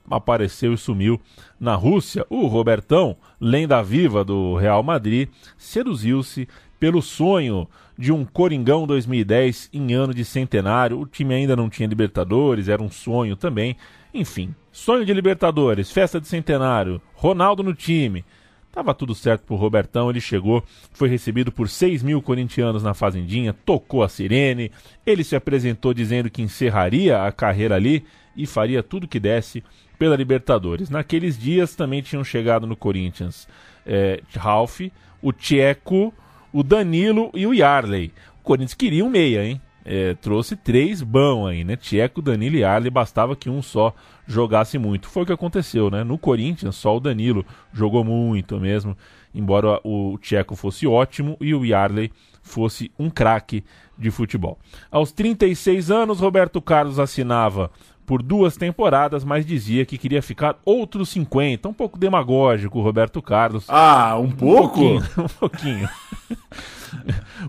apareceu 0.10 0.74
e 0.74 0.78
sumiu 0.78 1.22
na 1.60 1.76
Rússia. 1.76 2.26
O 2.28 2.48
Robertão, 2.48 3.16
lenda 3.39 3.84
viva 3.84 4.24
do 4.24 4.56
Real 4.56 4.82
Madrid, 4.82 5.30
seduziu-se 5.56 6.48
pelo 6.80 7.00
sonho 7.00 7.68
de 7.96 8.12
um 8.12 8.26
Coringão 8.26 8.88
2010 8.88 9.70
em 9.72 9.94
ano 9.94 10.16
de 10.16 10.26
centenário. 10.26 11.00
O 11.00 11.06
time 11.06 11.36
ainda 11.36 11.56
não 11.56 11.70
tinha 11.70 11.88
Libertadores, 11.88 12.68
era 12.68 12.82
um 12.82 12.89
sonho 12.89 13.36
também. 13.36 13.78
Enfim, 14.14 14.53
sonho 14.72 15.05
de 15.05 15.14
Libertadores, 15.14 15.89
festa 15.89 16.20
de 16.20 16.28
centenário, 16.28 17.01
Ronaldo 17.14 17.64
no 17.64 17.74
time. 17.74 18.26
Tava 18.70 18.93
tudo 18.93 19.14
certo 19.14 19.43
pro 19.43 19.55
Robertão, 19.55 20.09
ele 20.09 20.22
chegou, 20.22 20.64
foi 20.93 21.09
recebido 21.09 21.51
por 21.51 21.68
6 21.68 22.03
mil 22.03 22.22
corintianos 22.22 22.84
na 22.84 22.93
Fazendinha, 22.93 23.53
tocou 23.53 24.01
a 24.01 24.09
sirene, 24.09 24.72
ele 25.05 25.24
se 25.24 25.36
apresentou 25.36 25.93
dizendo 25.93 26.30
que 26.30 26.41
encerraria 26.41 27.24
a 27.24 27.32
carreira 27.32 27.76
ali 27.76 28.05
e 28.36 28.45
faria 28.45 28.82
tudo 28.82 29.07
que 29.07 29.20
desse 29.20 29.64
pela 29.99 30.16
Libertadores. 30.16 30.89
Naqueles 30.89 31.38
dias 31.38 31.76
também 31.76 32.01
tinham 32.01 32.24
chegado 32.24 32.66
no 32.66 32.76
Corinthians 32.76 33.47
é, 33.86 34.22
Ralph, 34.36 34.82
o 35.22 35.32
Tcheco, 35.32 36.14
o 36.51 36.64
Danilo 36.64 37.30
e 37.34 37.45
o 37.45 37.53
Yarley. 37.53 38.12
O 38.39 38.43
Corinthians 38.43 38.74
queria 38.74 39.05
um 39.05 39.09
meia, 39.09 39.45
hein? 39.45 39.62
É, 39.84 40.14
trouxe 40.16 40.56
três 40.56 41.02
bão 41.02 41.46
aí, 41.46 41.64
né? 41.64 41.76
Tcheco, 41.76 42.22
Danilo 42.22 42.56
e 42.56 42.64
Arley, 42.64 42.90
bastava 42.90 43.36
que 43.36 43.50
um 43.50 43.62
só 43.62 43.94
jogasse 44.28 44.78
muito. 44.78 45.08
Foi 45.08 45.24
o 45.24 45.26
que 45.26 45.34
aconteceu, 45.34 45.90
né? 45.90 46.04
No 46.04 46.18
Corinthians, 46.18 46.76
só 46.76 46.96
o 46.96 47.00
Danilo 47.00 47.46
jogou 47.74 48.04
muito 48.04 48.60
mesmo, 48.60 48.98
embora 49.34 49.80
o 49.84 50.18
Tcheco 50.20 50.56
fosse 50.56 50.86
ótimo 50.86 51.38
e 51.42 51.54
o 51.54 51.66
Yarley 51.66 52.12
fosse 52.42 52.92
um 52.98 53.10
craque 53.10 53.64
de 53.98 54.10
futebol. 54.10 54.58
Aos 54.90 55.12
36 55.12 55.92
anos, 55.92 56.20
Roberto 56.20 56.62
Carlos 56.62 57.00
assinava 57.00 57.70
por 58.12 58.22
duas 58.22 58.57
temporadas, 58.57 59.24
mas 59.24 59.45
dizia 59.45 59.86
que 59.86 59.97
queria 59.97 60.22
ficar 60.22 60.59
outros 60.66 61.07
50. 61.07 61.70
Um 61.70 61.74
pouco 61.74 61.97
demagógico 61.97 62.78
o 62.78 62.82
Roberto 62.82 63.22
Carlos. 63.22 63.64
Ah, 63.70 64.18
um 64.20 64.30
pouco? 64.30 64.82
Um 65.18 65.28
pouquinho. 65.39 65.88
Um 65.88 65.88
pouquinho. 65.88 65.89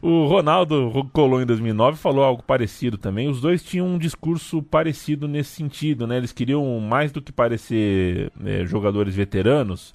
o 0.00 0.26
Ronaldo 0.28 1.10
Colon 1.12 1.40
em 1.40 1.46
2009 1.46 1.98
falou 1.98 2.22
algo 2.22 2.44
parecido 2.44 2.96
também. 2.96 3.28
Os 3.28 3.40
dois 3.40 3.64
tinham 3.64 3.88
um 3.88 3.98
discurso 3.98 4.62
parecido 4.62 5.26
nesse 5.26 5.50
sentido, 5.50 6.06
né? 6.06 6.16
Eles 6.16 6.30
queriam 6.30 6.78
mais 6.78 7.10
do 7.10 7.20
que 7.20 7.32
parecer 7.32 8.30
é, 8.44 8.64
jogadores 8.64 9.16
veteranos. 9.16 9.92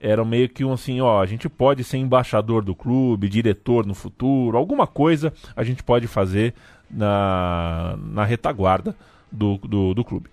Eram 0.00 0.24
meio 0.24 0.48
que 0.48 0.64
um 0.64 0.72
assim, 0.72 0.98
ó, 0.98 1.20
a 1.20 1.26
gente 1.26 1.46
pode 1.46 1.84
ser 1.84 1.98
embaixador 1.98 2.64
do 2.64 2.74
clube, 2.74 3.28
diretor 3.28 3.84
no 3.84 3.94
futuro, 3.94 4.56
alguma 4.56 4.86
coisa 4.86 5.30
a 5.54 5.62
gente 5.62 5.82
pode 5.82 6.06
fazer 6.06 6.54
na, 6.90 7.98
na 7.98 8.24
retaguarda 8.24 8.96
do, 9.30 9.58
do, 9.58 9.94
do 9.94 10.04
clube. 10.04 10.28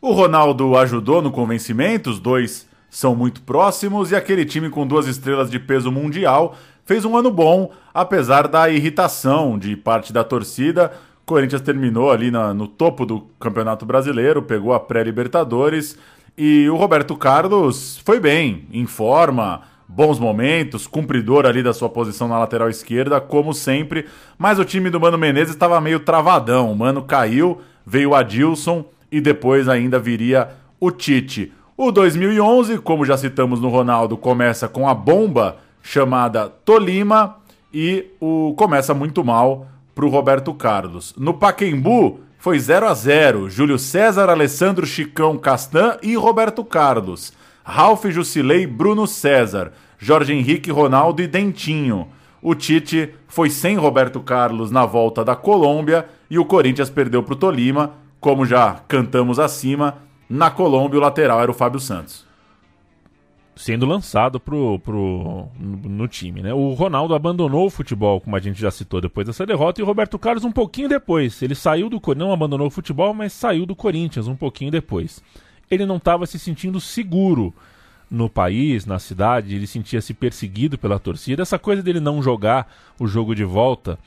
O 0.00 0.12
Ronaldo 0.12 0.76
ajudou 0.76 1.20
no 1.20 1.30
convencimento, 1.30 2.10
os 2.10 2.18
dois 2.18 2.68
são 2.88 3.14
muito 3.14 3.42
próximos 3.42 4.10
e 4.10 4.16
aquele 4.16 4.44
time 4.44 4.68
com 4.70 4.86
duas 4.86 5.06
estrelas 5.06 5.50
de 5.50 5.58
peso 5.58 5.92
mundial 5.92 6.56
fez 6.84 7.04
um 7.04 7.16
ano 7.16 7.30
bom, 7.30 7.70
apesar 7.94 8.48
da 8.48 8.68
irritação 8.68 9.58
de 9.58 9.76
parte 9.76 10.12
da 10.12 10.24
torcida. 10.24 10.92
O 11.22 11.26
Corinthians 11.26 11.62
terminou 11.62 12.10
ali 12.10 12.30
na, 12.30 12.52
no 12.52 12.66
topo 12.66 13.06
do 13.06 13.20
Campeonato 13.38 13.86
Brasileiro, 13.86 14.42
pegou 14.42 14.72
a 14.72 14.80
pré-Libertadores 14.80 15.96
e 16.36 16.68
o 16.68 16.76
Roberto 16.76 17.14
Carlos 17.16 18.00
foi 18.04 18.18
bem, 18.18 18.66
em 18.72 18.86
forma, 18.86 19.62
bons 19.92 20.20
momentos, 20.20 20.86
cumpridor 20.86 21.46
ali 21.46 21.62
da 21.62 21.74
sua 21.74 21.88
posição 21.88 22.28
na 22.28 22.38
lateral 22.38 22.70
esquerda, 22.70 23.20
como 23.20 23.52
sempre. 23.52 24.06
Mas 24.38 24.58
o 24.58 24.64
time 24.64 24.88
do 24.88 25.00
Mano 25.00 25.18
Menezes 25.18 25.52
estava 25.52 25.80
meio 25.80 26.00
travadão. 26.00 26.70
O 26.70 26.76
Mano 26.76 27.02
caiu, 27.02 27.60
veio 27.84 28.10
o 28.10 28.14
Adilson 28.14 28.84
e 29.10 29.20
depois 29.20 29.68
ainda 29.68 29.98
viria 29.98 30.48
o 30.78 30.92
Tite. 30.92 31.52
O 31.76 31.90
2011, 31.90 32.78
como 32.78 33.04
já 33.04 33.16
citamos 33.16 33.60
no 33.60 33.68
Ronaldo, 33.68 34.16
começa 34.16 34.68
com 34.68 34.88
a 34.88 34.94
bomba 34.94 35.56
chamada 35.82 36.48
Tolima 36.48 37.36
e 37.72 38.06
o 38.20 38.54
começa 38.56 38.94
muito 38.94 39.24
mal 39.24 39.66
para 39.94 40.04
o 40.04 40.08
Roberto 40.08 40.54
Carlos. 40.54 41.14
No 41.18 41.34
Paquembu 41.34 42.20
foi 42.38 42.58
0 42.58 42.86
a 42.86 42.94
0 42.94 43.50
Júlio 43.50 43.78
César, 43.78 44.30
Alessandro 44.30 44.86
Chicão 44.86 45.36
Castan 45.36 45.96
e 46.02 46.14
Roberto 46.14 46.64
Carlos. 46.64 47.32
Ralf 47.70 48.04
Jusilei, 48.06 48.66
Bruno 48.66 49.06
César, 49.06 49.72
Jorge 49.96 50.32
Henrique, 50.32 50.72
Ronaldo 50.72 51.22
e 51.22 51.28
Dentinho. 51.28 52.08
O 52.42 52.54
Tite 52.54 53.14
foi 53.28 53.48
sem 53.48 53.76
Roberto 53.76 54.18
Carlos 54.20 54.70
na 54.70 54.84
volta 54.84 55.24
da 55.24 55.36
Colômbia 55.36 56.06
e 56.28 56.38
o 56.38 56.44
Corinthians 56.44 56.90
perdeu 56.90 57.22
para 57.22 57.34
o 57.34 57.36
Tolima, 57.36 57.92
como 58.18 58.44
já 58.44 58.80
cantamos 58.88 59.38
acima. 59.38 59.98
Na 60.28 60.50
Colômbia, 60.50 60.98
o 60.98 61.02
lateral 61.02 61.40
era 61.40 61.50
o 61.50 61.54
Fábio 61.54 61.78
Santos 61.78 62.28
sendo 63.60 63.84
lançado 63.84 64.40
pro, 64.40 64.78
pro, 64.78 65.46
no, 65.58 66.08
time. 66.08 66.40
Né? 66.40 66.54
O 66.54 66.72
Ronaldo 66.72 67.14
abandonou 67.14 67.66
o 67.66 67.70
futebol, 67.70 68.18
como 68.18 68.34
a 68.34 68.40
gente 68.40 68.58
já 68.58 68.70
citou 68.70 69.02
depois 69.02 69.26
dessa 69.26 69.44
derrota, 69.44 69.78
e 69.78 69.84
o 69.84 69.86
Roberto 69.86 70.18
Carlos 70.18 70.44
um 70.44 70.52
pouquinho 70.52 70.88
depois. 70.88 71.42
Ele 71.42 71.54
saiu 71.54 71.90
do 71.90 72.00
não 72.16 72.32
abandonou 72.32 72.68
o 72.68 72.70
futebol, 72.70 73.12
mas 73.12 73.34
saiu 73.34 73.66
do 73.66 73.76
Corinthians 73.76 74.26
um 74.26 74.34
pouquinho 74.34 74.70
depois. 74.70 75.22
Ele 75.70 75.86
não 75.86 75.96
estava 75.96 76.26
se 76.26 76.38
sentindo 76.38 76.80
seguro 76.80 77.54
no 78.10 78.28
país, 78.28 78.84
na 78.84 78.98
cidade, 78.98 79.54
ele 79.54 79.66
sentia-se 79.66 80.12
perseguido 80.12 80.76
pela 80.76 80.98
torcida. 80.98 81.42
Essa 81.42 81.58
coisa 81.58 81.82
dele 81.82 82.00
não 82.00 82.20
jogar 82.20 82.70
o 82.98 83.06
jogo 83.06 83.34
de 83.34 83.44
volta 83.44 83.98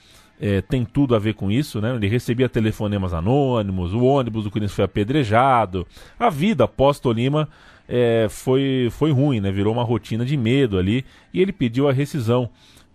é, 0.41 0.61
tem 0.61 0.83
tudo 0.83 1.15
a 1.15 1.19
ver 1.19 1.35
com 1.35 1.49
isso, 1.49 1.79
né? 1.79 1.95
Ele 1.95 2.07
recebia 2.07 2.49
telefonemas 2.49 3.13
anônimos, 3.13 3.93
o 3.93 4.03
ônibus 4.03 4.43
do 4.43 4.51
Corinthians 4.51 4.75
foi 4.75 4.83
apedrejado, 4.83 5.87
a 6.19 6.29
vida 6.29 6.67
pós-Tolima 6.67 7.47
é, 7.87 8.27
foi, 8.29 8.89
foi 8.91 9.11
ruim, 9.11 9.39
né? 9.39 9.51
Virou 9.51 9.73
uma 9.73 9.83
rotina 9.83 10.25
de 10.25 10.35
medo 10.35 10.77
ali 10.77 11.05
e 11.33 11.41
ele 11.41 11.53
pediu 11.53 11.87
a 11.87 11.93
rescisão 11.93 12.49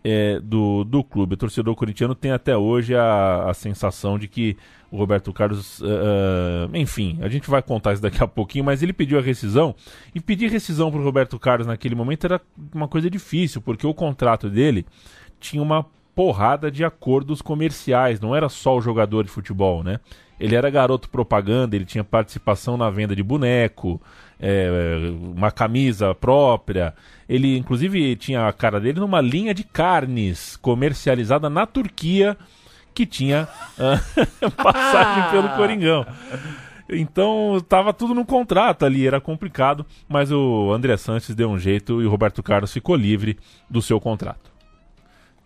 é, 0.05 0.41
do, 0.41 0.85
do 0.85 1.03
clube. 1.03 1.35
O 1.35 1.37
torcedor 1.37 1.75
corintiano 1.75 2.15
tem 2.15 2.31
até 2.31 2.57
hoje 2.57 2.95
a, 2.95 3.51
a 3.51 3.55
sensação 3.55 4.19
de 4.19 4.29
que 4.29 4.57
o 4.91 4.97
Roberto 4.97 5.33
Carlos, 5.33 5.81
uh, 5.81 6.75
enfim, 6.75 7.19
a 7.21 7.29
gente 7.29 7.51
vai 7.51 7.61
contar 7.61 7.93
isso 7.93 8.03
daqui 8.03 8.23
a 8.23 8.27
pouquinho, 8.27 8.65
mas 8.65 8.83
ele 8.83 8.93
pediu 8.93 9.19
a 9.19 9.23
rescisão 9.23 9.75
e 10.15 10.21
pedir 10.21 10.51
rescisão 10.51 10.91
para 10.91 11.01
o 11.01 11.05
Roberto 11.05 11.39
Carlos 11.39 11.67
naquele 11.67 11.95
momento 11.95 12.25
era 12.25 12.41
uma 12.75 12.89
coisa 12.89 13.11
difícil, 13.11 13.61
porque 13.61 13.87
o 13.87 13.93
contrato 13.93 14.49
dele 14.49 14.87
tinha 15.39 15.63
uma 15.63 15.85
porrada 16.15 16.71
de 16.71 16.85
acordos 16.85 17.43
comerciais, 17.43 18.19
não 18.19 18.35
era 18.35 18.49
só 18.49 18.77
o 18.77 18.81
jogador 18.81 19.25
de 19.25 19.31
futebol, 19.31 19.85
né? 19.85 20.01
Ele 20.39 20.55
era 20.55 20.71
garoto 20.71 21.09
propaganda, 21.09 21.75
ele 21.75 21.85
tinha 21.85 22.05
participação 22.05 22.77
na 22.77 22.89
venda 22.91 23.15
de 23.15 23.23
boneco, 23.23 24.01
é, 24.41 24.69
uma 25.21 25.51
camisa 25.51 26.15
própria. 26.15 26.95
Ele, 27.29 27.57
inclusive, 27.57 28.17
tinha 28.17 28.47
a 28.47 28.53
cara 28.53 28.81
dele 28.81 29.01
numa 29.01 29.21
linha 29.21 29.53
de 29.53 29.65
carnes 29.65 30.57
comercializada 30.57 31.51
na 31.51 31.67
Turquia 31.67 32.37
que 32.95 33.07
tinha 33.07 33.47
uh, 33.79 34.51
passagem 34.63 35.31
pelo 35.31 35.49
Coringão. 35.51 36.05
Então 36.89 37.59
estava 37.59 37.93
tudo 37.93 38.15
no 38.15 38.25
contrato 38.25 38.85
ali, 38.85 39.07
era 39.07 39.21
complicado, 39.21 39.85
mas 40.09 40.33
o 40.33 40.73
André 40.73 40.97
Santos 40.97 41.35
deu 41.35 41.51
um 41.51 41.59
jeito 41.59 42.01
e 42.01 42.07
o 42.07 42.11
Roberto 42.11 42.43
Carlos 42.43 42.73
ficou 42.73 42.97
livre 42.97 43.39
do 43.69 43.83
seu 43.83 44.01
contrato. 44.01 44.48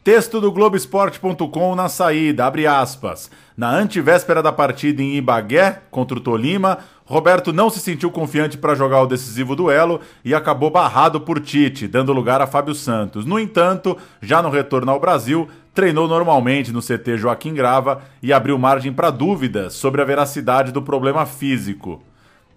Texto 0.04 0.40
do 0.40 0.50
Globoesporte.com 0.50 1.76
na 1.76 1.88
saída, 1.88 2.44
abre 2.44 2.66
aspas. 2.66 3.30
Na 3.56 3.70
antivéspera 3.70 4.42
da 4.42 4.50
partida 4.50 5.00
em 5.00 5.14
Ibagué 5.14 5.80
contra 5.92 6.18
o 6.18 6.20
Tolima, 6.20 6.78
Roberto 7.04 7.52
não 7.52 7.70
se 7.70 7.78
sentiu 7.78 8.10
confiante 8.10 8.58
para 8.58 8.74
jogar 8.74 9.00
o 9.02 9.06
decisivo 9.06 9.54
duelo 9.54 10.00
e 10.24 10.34
acabou 10.34 10.70
barrado 10.70 11.20
por 11.20 11.38
Tite, 11.38 11.86
dando 11.86 12.12
lugar 12.12 12.42
a 12.42 12.48
Fábio 12.48 12.74
Santos. 12.74 13.24
No 13.24 13.38
entanto, 13.38 13.96
já 14.20 14.42
no 14.42 14.50
retorno 14.50 14.90
ao 14.90 14.98
Brasil, 14.98 15.48
treinou 15.72 16.08
normalmente 16.08 16.72
no 16.72 16.82
CT 16.82 17.16
Joaquim 17.18 17.54
Grava 17.54 18.02
e 18.20 18.32
abriu 18.32 18.58
margem 18.58 18.92
para 18.92 19.08
dúvidas 19.08 19.74
sobre 19.74 20.02
a 20.02 20.04
veracidade 20.04 20.72
do 20.72 20.82
problema 20.82 21.24
físico. 21.26 22.02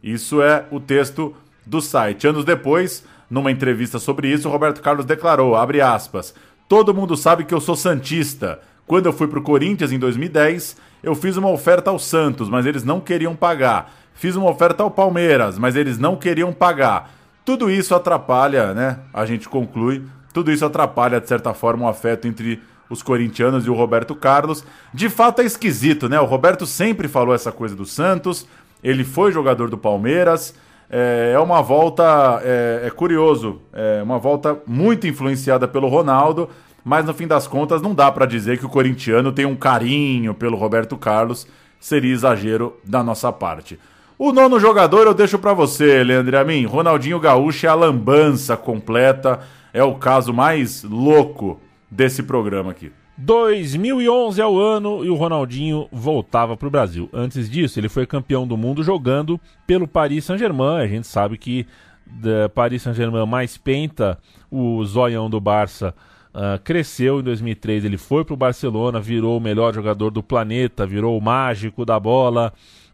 Isso 0.01 0.41
é 0.41 0.65
o 0.71 0.79
texto 0.79 1.35
do 1.63 1.79
site. 1.79 2.27
Anos 2.27 2.43
depois, 2.43 3.05
numa 3.29 3.51
entrevista 3.51 3.99
sobre 3.99 4.29
isso, 4.29 4.49
Roberto 4.49 4.81
Carlos 4.81 5.05
declarou, 5.05 5.55
abre 5.55 5.79
aspas, 5.79 6.33
Todo 6.67 6.93
mundo 6.93 7.15
sabe 7.15 7.45
que 7.45 7.53
eu 7.53 7.61
sou 7.61 7.75
santista. 7.75 8.59
Quando 8.87 9.05
eu 9.05 9.13
fui 9.13 9.27
pro 9.27 9.41
Corinthians 9.41 9.91
em 9.91 9.99
2010, 9.99 10.77
eu 11.03 11.13
fiz 11.13 11.37
uma 11.37 11.49
oferta 11.49 11.91
ao 11.91 11.99
Santos, 11.99 12.49
mas 12.49 12.65
eles 12.65 12.83
não 12.83 12.99
queriam 12.99 13.35
pagar. 13.35 13.93
Fiz 14.15 14.35
uma 14.35 14.49
oferta 14.49 14.81
ao 14.81 14.89
Palmeiras, 14.89 15.59
mas 15.59 15.75
eles 15.75 15.99
não 15.99 16.15
queriam 16.15 16.51
pagar. 16.51 17.11
Tudo 17.43 17.69
isso 17.69 17.93
atrapalha, 17.93 18.73
né? 18.73 18.99
A 19.13 19.25
gente 19.25 19.47
conclui. 19.47 20.03
Tudo 20.33 20.51
isso 20.51 20.65
atrapalha, 20.65 21.21
de 21.21 21.27
certa 21.27 21.53
forma, 21.53 21.85
o 21.85 21.87
afeto 21.87 22.27
entre 22.27 22.59
os 22.89 23.03
corintianos 23.03 23.67
e 23.67 23.69
o 23.69 23.73
Roberto 23.73 24.15
Carlos. 24.15 24.65
De 24.93 25.09
fato 25.09 25.41
é 25.41 25.45
esquisito, 25.45 26.09
né? 26.09 26.19
O 26.19 26.25
Roberto 26.25 26.65
sempre 26.65 27.07
falou 27.07 27.35
essa 27.35 27.51
coisa 27.51 27.75
do 27.75 27.85
Santos. 27.85 28.47
Ele 28.83 29.03
foi 29.03 29.31
jogador 29.31 29.69
do 29.69 29.77
Palmeiras. 29.77 30.55
É, 30.97 31.33
é 31.33 31.39
uma 31.39 31.61
volta, 31.61 32.41
é, 32.41 32.83
é, 32.85 32.89
curioso, 32.89 33.59
é 33.73 34.01
uma 34.01 34.17
volta 34.17 34.57
muito 34.65 35.05
influenciada 35.05 35.67
pelo 35.67 35.89
Ronaldo, 35.89 36.49
mas 36.85 37.05
no 37.05 37.13
fim 37.13 37.27
das 37.27 37.47
contas 37.47 37.81
não 37.81 37.93
dá 37.93 38.09
para 38.09 38.25
dizer 38.25 38.57
que 38.57 38.65
o 38.65 38.69
corintiano 38.69 39.33
tem 39.33 39.45
um 39.45 39.57
carinho 39.57 40.33
pelo 40.33 40.55
Roberto 40.55 40.95
Carlos, 40.95 41.45
seria 41.81 42.13
exagero 42.13 42.77
da 42.81 43.03
nossa 43.03 43.29
parte. 43.29 43.77
O 44.17 44.31
nono 44.31 44.57
jogador 44.57 45.05
eu 45.05 45.13
deixo 45.13 45.37
para 45.37 45.51
você, 45.51 46.01
Leandro 46.01 46.39
Amin. 46.39 46.65
Ronaldinho 46.65 47.19
Gaúcho 47.19 47.65
é 47.65 47.69
a 47.69 47.75
lambança 47.75 48.55
completa, 48.55 49.41
é 49.73 49.83
o 49.83 49.95
caso 49.95 50.33
mais 50.33 50.81
louco 50.81 51.59
desse 51.91 52.23
programa 52.23 52.71
aqui. 52.71 52.89
2011 53.17 54.41
é 54.41 54.45
o 54.45 54.59
ano 54.59 55.05
e 55.05 55.09
o 55.09 55.15
Ronaldinho 55.15 55.87
voltava 55.89 56.57
para 56.57 56.67
o 56.67 56.71
Brasil. 56.71 57.09
Antes 57.13 57.49
disso, 57.49 57.79
ele 57.79 57.87
foi 57.87 58.05
campeão 58.05 58.45
do 58.45 58.57
mundo 58.57 58.83
jogando 58.83 59.39
pelo 59.65 59.87
Paris 59.87 60.25
Saint-Germain. 60.25 60.81
A 60.81 60.87
gente 60.87 61.07
sabe 61.07 61.37
que 61.37 61.65
da 62.05 62.49
Paris 62.49 62.81
Saint-Germain 62.81 63.25
mais 63.25 63.57
penta, 63.57 64.19
o 64.51 64.83
zoião 64.83 65.29
do 65.29 65.39
Barça 65.39 65.95
uh, 66.33 66.61
cresceu. 66.61 67.21
Em 67.21 67.23
2003 67.23 67.85
ele 67.85 67.97
foi 67.97 68.25
para 68.25 68.33
o 68.33 68.37
Barcelona, 68.37 68.99
virou 68.99 69.37
o 69.37 69.41
melhor 69.41 69.73
jogador 69.73 70.11
do 70.11 70.21
planeta, 70.21 70.85
virou 70.85 71.17
o 71.17 71.21
mágico 71.21 71.85
da 71.85 71.97
bola, 71.97 72.51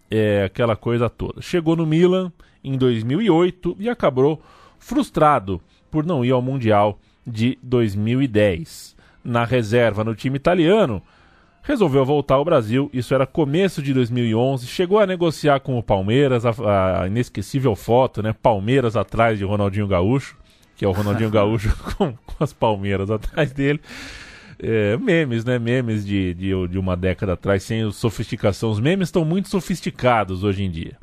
é, 0.09 0.43
aquela 0.43 0.75
coisa 0.75 1.09
toda. 1.09 1.41
Chegou 1.41 1.75
no 1.75 1.85
Milan 1.85 2.31
em 2.63 2.77
2008 2.77 3.75
e 3.79 3.89
acabou 3.89 4.39
frustrado 4.77 5.59
por 5.89 6.05
não 6.05 6.23
ir 6.23 6.31
ao 6.31 6.43
Mundial 6.43 6.99
de 7.25 7.57
2010 7.63 9.00
na 9.23 9.45
reserva 9.45 10.03
no 10.03 10.15
time 10.15 10.37
italiano, 10.37 11.01
resolveu 11.63 12.05
voltar 12.05 12.35
ao 12.35 12.45
Brasil. 12.45 12.89
Isso 12.93 13.13
era 13.13 13.25
começo 13.25 13.81
de 13.81 13.93
2011. 13.93 14.67
Chegou 14.67 14.99
a 14.99 15.05
negociar 15.05 15.59
com 15.59 15.77
o 15.77 15.83
Palmeiras, 15.83 16.45
a, 16.45 17.01
a 17.01 17.07
inesquecível 17.07 17.75
foto, 17.75 18.21
né? 18.21 18.33
Palmeiras 18.33 18.95
atrás 18.95 19.37
de 19.37 19.45
Ronaldinho 19.45 19.87
Gaúcho, 19.87 20.37
que 20.75 20.85
é 20.85 20.87
o 20.87 20.91
Ronaldinho 20.91 21.29
Gaúcho 21.31 21.75
com, 21.97 22.13
com, 22.13 22.43
as 22.43 22.53
Palmeiras 22.53 23.09
atrás 23.09 23.51
dele. 23.51 23.79
É, 24.59 24.95
memes, 24.97 25.43
né? 25.43 25.57
Memes 25.57 26.05
de, 26.05 26.33
de, 26.33 26.67
de 26.67 26.77
uma 26.77 26.95
década 26.95 27.33
atrás, 27.33 27.63
sem 27.63 27.89
sofisticação. 27.91 28.69
Os 28.69 28.79
memes 28.79 29.07
estão 29.07 29.25
muito 29.25 29.49
sofisticados 29.49 30.43
hoje 30.43 30.63
em 30.63 30.69
dia. 30.69 30.97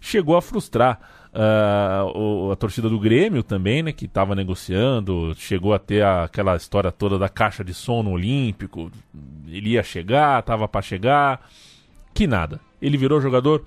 Chegou 0.00 0.36
a 0.36 0.42
frustrar 0.42 1.00
Uh, 1.34 2.52
a 2.52 2.56
torcida 2.56 2.88
do 2.88 2.96
Grêmio 2.96 3.42
também, 3.42 3.82
né, 3.82 3.92
que 3.92 4.04
estava 4.04 4.36
negociando, 4.36 5.34
chegou 5.34 5.74
a 5.74 5.80
ter 5.80 6.00
a, 6.02 6.22
aquela 6.22 6.54
história 6.54 6.92
toda 6.92 7.18
da 7.18 7.28
caixa 7.28 7.64
de 7.64 7.74
som 7.74 8.04
no 8.04 8.12
Olímpico. 8.12 8.88
Ele 9.48 9.70
ia 9.70 9.82
chegar, 9.82 10.38
estava 10.38 10.68
para 10.68 10.80
chegar, 10.80 11.48
que 12.14 12.28
nada. 12.28 12.60
Ele 12.80 12.96
virou 12.96 13.20
jogador 13.20 13.64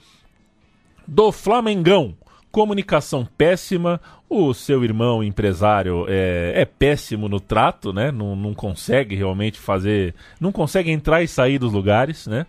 do 1.05 1.31
Flamengão. 1.31 2.15
Comunicação 2.49 3.27
péssima, 3.37 3.99
o 4.29 4.53
seu 4.53 4.83
irmão 4.83 5.21
empresário 5.21 6.05
é, 6.07 6.53
é 6.55 6.65
péssimo 6.65 7.27
no 7.27 7.39
trato, 7.39 7.91
né? 7.91 8.11
Não, 8.11 8.35
não 8.35 8.53
consegue 8.53 9.13
realmente 9.13 9.59
fazer. 9.59 10.15
Não 10.39 10.53
consegue 10.53 10.89
entrar 10.89 11.21
e 11.21 11.27
sair 11.27 11.59
dos 11.59 11.73
lugares, 11.73 12.25
né? 12.27 12.45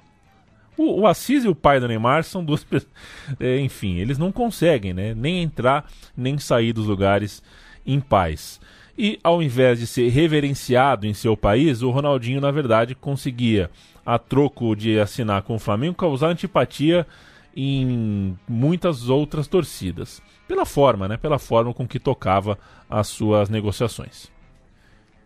O, 0.79 1.01
o 1.01 1.07
Assis 1.07 1.45
e 1.45 1.49
o 1.49 1.55
pai 1.55 1.81
do 1.81 1.89
Neymar 1.89 2.23
são 2.23 2.45
duas 2.45 2.63
pessoas. 2.63 2.93
É, 3.39 3.59
enfim, 3.59 3.97
eles 3.97 4.17
não 4.17 4.33
conseguem, 4.33 4.95
né? 4.95 5.13
Nem 5.15 5.43
entrar, 5.43 5.85
nem 6.17 6.39
sair 6.39 6.73
dos 6.73 6.87
lugares 6.87 7.43
em 7.85 8.01
paz. 8.01 8.61
E 8.97 9.19
ao 9.23 9.43
invés 9.43 9.79
de 9.79 9.87
ser 9.87 10.09
reverenciado 10.09 11.07
em 11.07 11.13
seu 11.13 11.37
país, 11.37 11.83
o 11.83 11.91
Ronaldinho, 11.91 12.41
na 12.41 12.51
verdade, 12.51 12.95
conseguia, 12.95 13.71
a 14.05 14.19
troco 14.19 14.75
de 14.75 14.99
assinar 14.99 15.43
com 15.43 15.57
o 15.57 15.59
Flamengo, 15.59 15.95
causar 15.95 16.29
antipatia 16.29 17.07
em 17.55 18.37
muitas 18.49 19.09
outras 19.09 19.47
torcidas. 19.47 20.23
Pela 20.47 20.65
forma, 20.65 21.07
né? 21.07 21.17
Pela 21.17 21.39
forma 21.39 21.75
com 21.75 21.87
que 21.87 21.99
tocava 21.99 22.59
as 22.89 23.09
suas 23.09 23.49
negociações. 23.49 24.31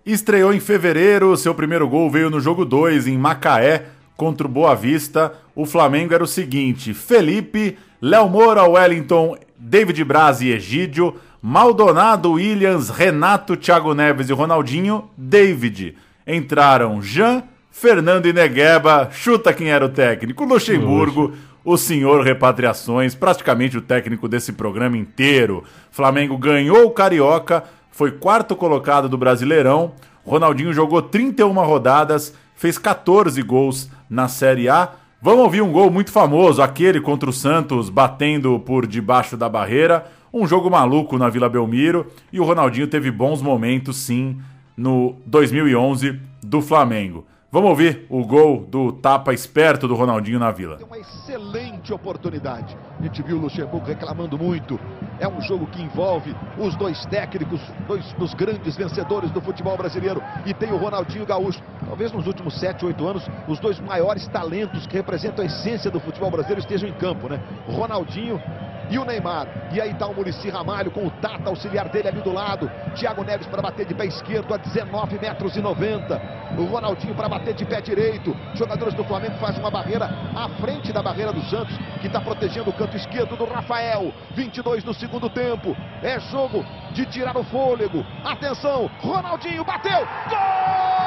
Estreou 0.05 0.53
em 0.53 0.59
fevereiro, 0.59 1.37
seu 1.37 1.55
primeiro 1.55 1.89
gol 1.89 2.11
veio 2.11 2.29
no 2.29 2.41
jogo 2.41 2.65
2 2.65 3.07
em 3.07 3.17
Macaé, 3.17 3.87
contra 4.17 4.47
o 4.47 4.51
Boa 4.51 4.75
Vista, 4.75 5.33
o 5.55 5.67
Flamengo 5.67 6.15
era 6.15 6.25
o 6.25 6.27
seguinte: 6.27 6.95
Felipe, 6.95 7.77
Léo 8.01 8.29
Moura, 8.29 8.65
Wellington, 8.65 9.37
David 9.59 10.05
Braz 10.05 10.41
e 10.41 10.51
Egídio, 10.51 11.15
Maldonado, 11.41 12.33
Williams, 12.33 12.89
Renato, 12.89 13.57
Thiago 13.57 13.95
Neves 13.95 14.29
e 14.29 14.33
Ronaldinho, 14.33 15.09
David. 15.17 15.97
Entraram 16.27 17.03
Jean, 17.03 17.43
Fernando 17.71 18.27
e 18.27 18.33
Negueba, 18.33 19.09
chuta 19.11 19.53
quem 19.53 19.71
era 19.71 19.85
o 19.85 19.89
técnico, 19.89 20.45
Luxemburgo, 20.45 21.33
o 21.65 21.77
senhor 21.77 22.23
Repatriações, 22.23 23.15
praticamente 23.15 23.79
o 23.79 23.83
técnico 23.83 24.29
desse 24.29 24.53
programa 24.53 24.97
inteiro. 24.97 25.65
Flamengo 25.91 26.37
ganhou 26.37 26.85
o 26.87 26.91
Carioca, 26.91 27.65
foi 27.91 28.13
quarto 28.13 28.55
colocado 28.55 29.09
do 29.09 29.19
Brasileirão. 29.19 29.93
Ronaldinho 30.25 30.73
jogou 30.73 31.03
31 31.03 31.53
rodadas, 31.53 32.35
fez 32.63 32.79
14 32.79 33.43
gols 33.43 33.91
na 34.09 34.29
Série 34.29 34.69
A. 34.69 34.93
Vamos 35.21 35.41
ouvir 35.41 35.63
um 35.63 35.73
gol 35.73 35.91
muito 35.91 36.13
famoso, 36.13 36.63
aquele 36.63 37.01
contra 37.01 37.29
o 37.29 37.33
Santos 37.33 37.91
batendo 37.91 38.57
por 38.61 38.87
debaixo 38.87 39.37
da 39.37 39.49
barreira. 39.49 40.07
Um 40.33 40.47
jogo 40.47 40.71
maluco 40.71 41.19
na 41.19 41.29
Vila 41.29 41.49
Belmiro 41.49 42.07
e 42.33 42.39
o 42.39 42.45
Ronaldinho 42.45 42.87
teve 42.87 43.11
bons 43.11 43.43
momentos 43.43 43.97
sim 43.97 44.41
no 44.77 45.17
2011 45.27 46.21
do 46.41 46.63
Flamengo. 46.63 47.27
Vamos 47.55 47.69
ouvir 47.69 48.07
o 48.09 48.25
gol 48.25 48.65
do 48.67 48.91
tapa 48.91 49.35
esperto 49.35 49.87
do 49.87 49.95
Ronaldinho 49.95 50.39
na 50.39 50.51
Vila. 50.51 50.79
Uma 50.87 50.99
excelente 50.99 51.93
oportunidade. 51.93 52.75
A 52.99 53.03
gente 53.03 53.23
viu 53.23 53.37
o 53.37 53.41
Luxemburgo 53.41 53.87
reclamando 53.87 54.39
muito. 54.39 54.81
É 55.21 55.29
um 55.29 55.39
jogo 55.43 55.67
que 55.67 55.83
envolve 55.83 56.35
os 56.57 56.75
dois 56.77 57.05
técnicos, 57.05 57.61
dois 57.87 58.11
dos 58.15 58.33
grandes 58.33 58.75
vencedores 58.75 59.31
do 59.33 59.43
futebol 59.43 59.77
brasileiro. 59.77 60.23
E 60.47 60.55
tem 60.55 60.73
o 60.73 60.79
Ronaldinho 60.79 61.27
Gaúcho. 61.27 61.61
Talvez 61.87 62.11
nos 62.11 62.27
últimos 62.27 62.59
7, 62.59 62.87
8 62.87 63.07
anos, 63.07 63.29
os 63.47 63.61
dois 63.61 63.79
maiores 63.81 64.27
talentos 64.29 64.87
que 64.87 64.97
representam 64.97 65.45
a 65.45 65.47
essência 65.47 65.91
do 65.91 66.01
futebol 66.01 66.31
brasileiro 66.31 66.61
estejam 66.63 66.89
em 66.89 66.95
campo, 66.95 67.29
né? 67.29 67.39
Ronaldinho 67.69 68.41
e 68.91 68.99
o 68.99 69.05
Neymar. 69.05 69.47
E 69.73 69.81
aí 69.81 69.91
está 69.91 70.07
o 70.07 70.15
Murici 70.15 70.51
Ramalho 70.51 70.91
com 70.91 71.07
o 71.07 71.11
Tata, 71.11 71.49
auxiliar 71.49 71.89
dele 71.89 72.09
ali 72.09 72.21
do 72.21 72.33
lado. 72.33 72.71
Thiago 72.95 73.25
Neves 73.25 73.47
para 73.47 73.63
bater 73.63 73.87
de 73.87 73.95
pé 73.95 74.07
esquerdo 74.07 74.53
a 74.55 74.57
19 74.57 75.19
metros 75.19 75.57
e 75.57 75.61
90. 75.61 76.21
O 76.59 76.65
Ronaldinho 76.65 77.15
para 77.15 77.29
bater 77.29 77.55
de 77.55 77.65
pé 77.65 77.81
direito. 77.81 78.37
Jogadores 78.55 78.95
do 78.95 79.05
Flamengo 79.05 79.37
fazem 79.39 79.61
uma 79.61 79.71
barreira 79.71 80.11
à 80.37 80.49
frente 80.61 80.93
da 80.93 81.03
barreira 81.03 81.33
do 81.33 81.43
Santos, 81.45 81.77
que 82.01 82.07
está 82.07 82.21
protegendo 82.21 82.71
o 82.71 82.73
canto 82.73 82.97
esquerdo 82.97 83.37
do 83.37 83.45
Rafael. 83.45 84.13
22 84.35 84.85
no 84.85 84.95
segundo 84.95 85.31
tempo. 85.31 85.77
É 86.03 86.19
jogo 86.21 86.65
de 86.93 87.07
tirar 87.07 87.37
o 87.37 87.45
fôlego. 87.45 88.05
Atenção, 88.25 88.91
Ronaldinho 89.01 89.65
bateu. 89.65 90.07
Gol! 90.29 91.02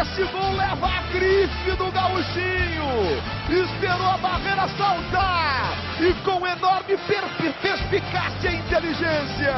Esse 0.00 0.22
gol 0.30 0.52
leva 0.52 0.86
a 0.86 1.02
grife 1.12 1.76
do 1.76 1.90
gauchinho. 1.90 3.18
Esperou 3.50 4.06
a 4.06 4.16
barreira 4.18 4.68
saltar. 4.76 5.76
E 6.00 6.14
com 6.22 6.46
enorme 6.46 6.96
perspicácia 7.60 8.48
e 8.48 8.56
inteligência. 8.58 9.54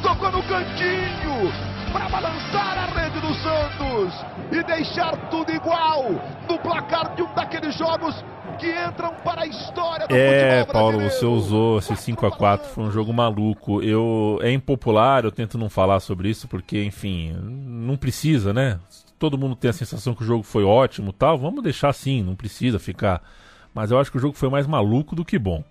Tocou 0.00 0.30
no 0.30 0.42
cantinho. 0.44 1.52
Para 1.92 2.08
balançar 2.08 2.78
a 2.78 3.00
rede 3.00 3.18
do 3.18 3.34
Santos. 3.34 4.24
E 4.52 4.62
deixar 4.62 5.16
tudo 5.28 5.50
igual. 5.50 6.04
No 6.48 6.56
placar 6.60 7.16
de 7.16 7.22
um 7.22 7.34
daqueles 7.34 7.76
jogos 7.76 8.14
que 8.60 8.70
entram 8.70 9.12
para 9.24 9.42
a 9.42 9.46
história 9.46 10.06
do 10.06 10.14
É, 10.14 10.64
Paulo, 10.66 11.00
você 11.00 11.24
usou 11.24 11.78
esse 11.78 11.96
5 11.96 12.26
a 12.26 12.30
4 12.30 12.68
foi 12.68 12.84
um 12.84 12.92
jogo 12.92 13.12
maluco. 13.12 13.82
Eu 13.82 14.38
é 14.42 14.52
impopular, 14.52 15.24
eu 15.24 15.32
tento 15.32 15.56
não 15.58 15.68
falar 15.68 15.98
sobre 15.98 16.28
isso 16.28 16.46
porque, 16.46 16.84
enfim, 16.84 17.34
não 17.42 17.96
precisa, 17.96 18.52
né? 18.52 18.78
Todo 19.20 19.36
mundo 19.36 19.54
tem 19.54 19.68
a 19.68 19.74
sensação 19.74 20.14
que 20.14 20.22
o 20.22 20.26
jogo 20.26 20.42
foi 20.42 20.64
ótimo 20.64 21.12
tal, 21.12 21.38
vamos 21.38 21.62
deixar 21.62 21.90
assim, 21.90 22.22
não 22.22 22.34
precisa 22.34 22.78
ficar. 22.78 23.22
Mas 23.72 23.90
eu 23.90 24.00
acho 24.00 24.10
que 24.10 24.16
o 24.16 24.20
jogo 24.20 24.34
foi 24.34 24.48
mais 24.48 24.66
maluco 24.66 25.14
do 25.14 25.24
que 25.24 25.38
bom. 25.38 25.62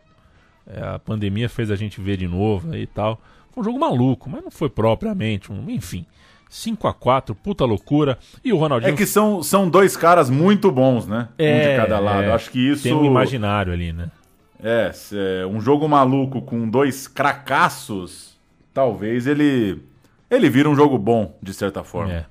É, 0.66 0.82
a 0.82 1.00
pandemia 1.00 1.50
fez 1.50 1.72
a 1.72 1.76
gente 1.76 2.00
ver 2.00 2.16
de 2.16 2.28
novo 2.28 2.74
e 2.76 2.86
tal. 2.86 3.20
Foi 3.52 3.62
um 3.62 3.66
jogo 3.66 3.80
maluco, 3.80 4.30
mas 4.30 4.43
não 4.43 4.52
foi 4.52 4.70
propriamente 4.70 5.52
um. 5.52 5.68
Enfim. 5.68 6.06
5 6.47 6.88
a 6.88 6.93
4 6.93 7.36
puta 7.36 7.66
loucura. 7.66 8.18
E 8.43 8.54
o 8.54 8.58
Ronaldinho. 8.58 8.93
É 8.93 8.95
que 8.95 9.06
são, 9.06 9.43
são 9.43 9.68
dois 9.68 9.97
caras 9.97 10.30
muito 10.30 10.72
bons, 10.72 11.06
né? 11.08 11.28
É, 11.38 11.54
um 11.54 11.72
de 11.72 11.78
cada 11.78 12.00
lado. 12.00 12.24
É, 12.24 12.32
Acho 12.32 12.52
que 12.52 12.60
isso. 12.60 12.84
Tem 12.84 12.93
um 12.93 13.06
imaginário 13.06 13.74
ali, 13.74 13.91
né? 13.91 14.10
É, 14.64 14.91
é, 15.14 15.45
um 15.45 15.60
jogo 15.60 15.88
maluco 15.88 16.41
com 16.41 16.70
dois 16.70 17.08
cracassos, 17.08 18.38
talvez 18.74 19.26
ele. 19.26 19.82
Ele 20.30 20.50
vira 20.50 20.70
um 20.70 20.76
jogo 20.76 20.97
bom, 20.97 21.36
de 21.41 21.54
certa 21.54 21.84
forma. 21.84 22.14
É 22.14 22.26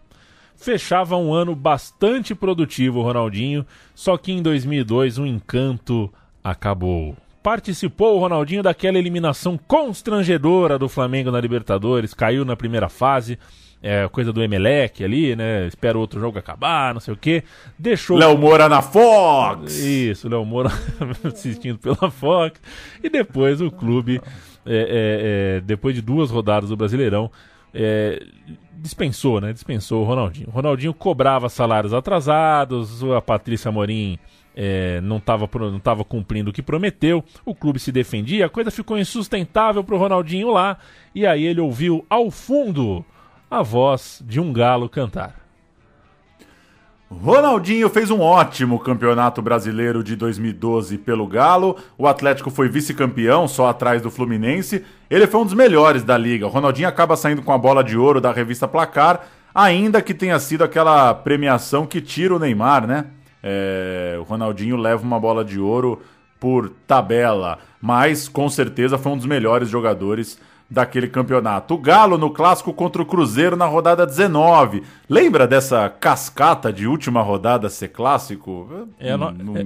fechava 0.59 1.17
um 1.17 1.33
ano 1.33 1.55
bastante 1.55 2.35
produtivo, 2.35 3.01
Ronaldinho, 3.01 3.65
só 3.95 4.19
que 4.19 4.33
em 4.33 4.43
2002 4.43 5.19
o 5.19 5.25
encanto 5.25 6.13
acabou. 6.43 7.17
Participou 7.43 8.17
o 8.17 8.19
Ronaldinho 8.19 8.63
daquela 8.63 8.99
eliminação 8.99 9.57
constrangedora 9.57 10.79
do 10.79 10.89
Flamengo 10.89 11.31
na 11.31 11.41
Libertadores, 11.41 12.13
caiu 12.13 12.45
na 12.45 12.57
primeira 12.57 12.89
fase, 12.89 13.39
é, 13.81 14.09
coisa 14.09 14.33
do 14.33 14.43
Emelec 14.43 15.05
ali, 15.05 15.37
né? 15.37 15.69
Espera 15.69 15.97
o 15.97 16.01
outro 16.01 16.19
jogo 16.19 16.37
acabar, 16.37 16.93
não 16.93 17.01
sei 17.01 17.15
o 17.15 17.17
que. 17.17 17.45
Deixou. 17.79 18.19
Léo 18.19 18.37
Moura 18.37 18.69
na 18.69 18.83
Fox! 18.83 19.79
Isso, 19.79 20.29
Léo 20.29 20.45
Moura 20.45 20.71
assistindo 21.23 21.79
pela 21.79 22.11
Fox. 22.11 22.61
E 23.03 23.09
depois 23.09 23.61
o 23.61 23.71
clube, 23.71 24.21
é, 24.67 24.77
é, 24.77 25.57
é 25.59 25.61
depois 25.61 25.95
de 25.95 26.03
duas 26.03 26.33
rodadas 26.33 26.71
do 26.71 26.77
Brasileirão, 26.77 27.31
é, 27.75 28.25
dispensou, 28.77 29.41
né? 29.41 29.53
Dispensou 29.53 30.03
o 30.03 30.05
Ronaldinho. 30.05 30.49
O 30.49 30.51
Ronaldinho 30.51 30.95
cobrava 30.95 31.49
salários 31.49 31.93
atrasados, 31.93 33.03
a 33.05 33.21
Patrícia 33.21 33.71
Morim 33.71 34.19
é, 34.61 35.01
não 35.03 35.19
estava 35.19 35.49
não 35.55 35.79
tava 35.79 36.05
cumprindo 36.05 36.51
o 36.51 36.53
que 36.53 36.62
prometeu, 36.62 37.25
o 37.45 37.55
clube 37.55 37.79
se 37.79 37.93
defendia, 37.93 38.47
a 38.47 38.49
coisa 38.49 38.73
ficou 38.73 38.99
insustentável 38.99 39.85
para 39.85 39.95
o 39.95 39.99
Ronaldinho 39.99 40.51
lá, 40.51 40.79
e 41.14 41.25
aí 41.25 41.45
ele 41.45 41.61
ouviu 41.61 42.05
ao 42.11 42.29
fundo 42.29 43.05
a 43.49 43.62
voz 43.62 44.23
de 44.27 44.41
um 44.41 44.53
galo 44.53 44.89
cantar. 44.89 45.47
Ronaldinho 47.11 47.89
fez 47.89 48.11
um 48.11 48.21
ótimo 48.21 48.79
campeonato 48.79 49.41
brasileiro 49.41 50.05
de 50.05 50.15
2012 50.15 50.99
pelo 50.99 51.27
Galo. 51.27 51.77
O 51.97 52.07
Atlético 52.07 52.51
foi 52.51 52.69
vice-campeão, 52.69 53.49
só 53.49 53.69
atrás 53.69 54.03
do 54.03 54.11
Fluminense. 54.11 54.85
Ele 55.09 55.27
foi 55.27 55.41
um 55.41 55.45
dos 55.45 55.55
melhores 55.55 56.03
da 56.05 56.19
liga. 56.19 56.47
O 56.47 56.51
Ronaldinho 56.51 56.87
acaba 56.87 57.17
saindo 57.17 57.41
com 57.41 57.51
a 57.51 57.57
bola 57.57 57.83
de 57.83 57.97
ouro 57.97 58.21
da 58.21 58.31
revista 58.31 58.69
Placar, 58.69 59.27
ainda 59.55 60.03
que 60.03 60.13
tenha 60.13 60.39
sido 60.39 60.63
aquela 60.63 61.15
premiação 61.15 61.87
que 61.87 62.03
tira 62.03 62.37
o 62.37 62.39
Neymar, 62.39 62.87
né? 62.87 63.07
É, 63.43 64.17
o 64.21 64.23
Ronaldinho 64.25 64.77
leva 64.77 65.03
uma 65.03 65.19
bola 65.19 65.43
de 65.43 65.59
ouro 65.59 66.03
por 66.39 66.69
tabela, 66.87 67.59
mas 67.81 68.29
com 68.29 68.51
certeza 68.51 68.99
foi 68.99 69.13
um 69.13 69.17
dos 69.17 69.27
melhores 69.27 69.71
jogadores 69.71 70.39
daquele 70.71 71.09
campeonato. 71.09 71.75
O 71.75 71.79
Galo 71.79 72.19
no 72.19 72.31
clássico 72.31 72.73
contra 72.73 73.01
o 73.01 73.07
Cruzeiro 73.07 73.57
na 73.57 73.66
rodada 73.66 74.05
19. 74.05 74.83
Lembra 75.09 75.47
dessa 75.47 75.89
cascata 75.89 76.73
de 76.73 76.87
última 76.87 77.23
rodada 77.23 77.69
ser 77.69 77.89
clássico? 77.89 78.87
É 78.99 79.12
a, 79.12 79.16
no... 79.16 79.57
é, 79.57 79.64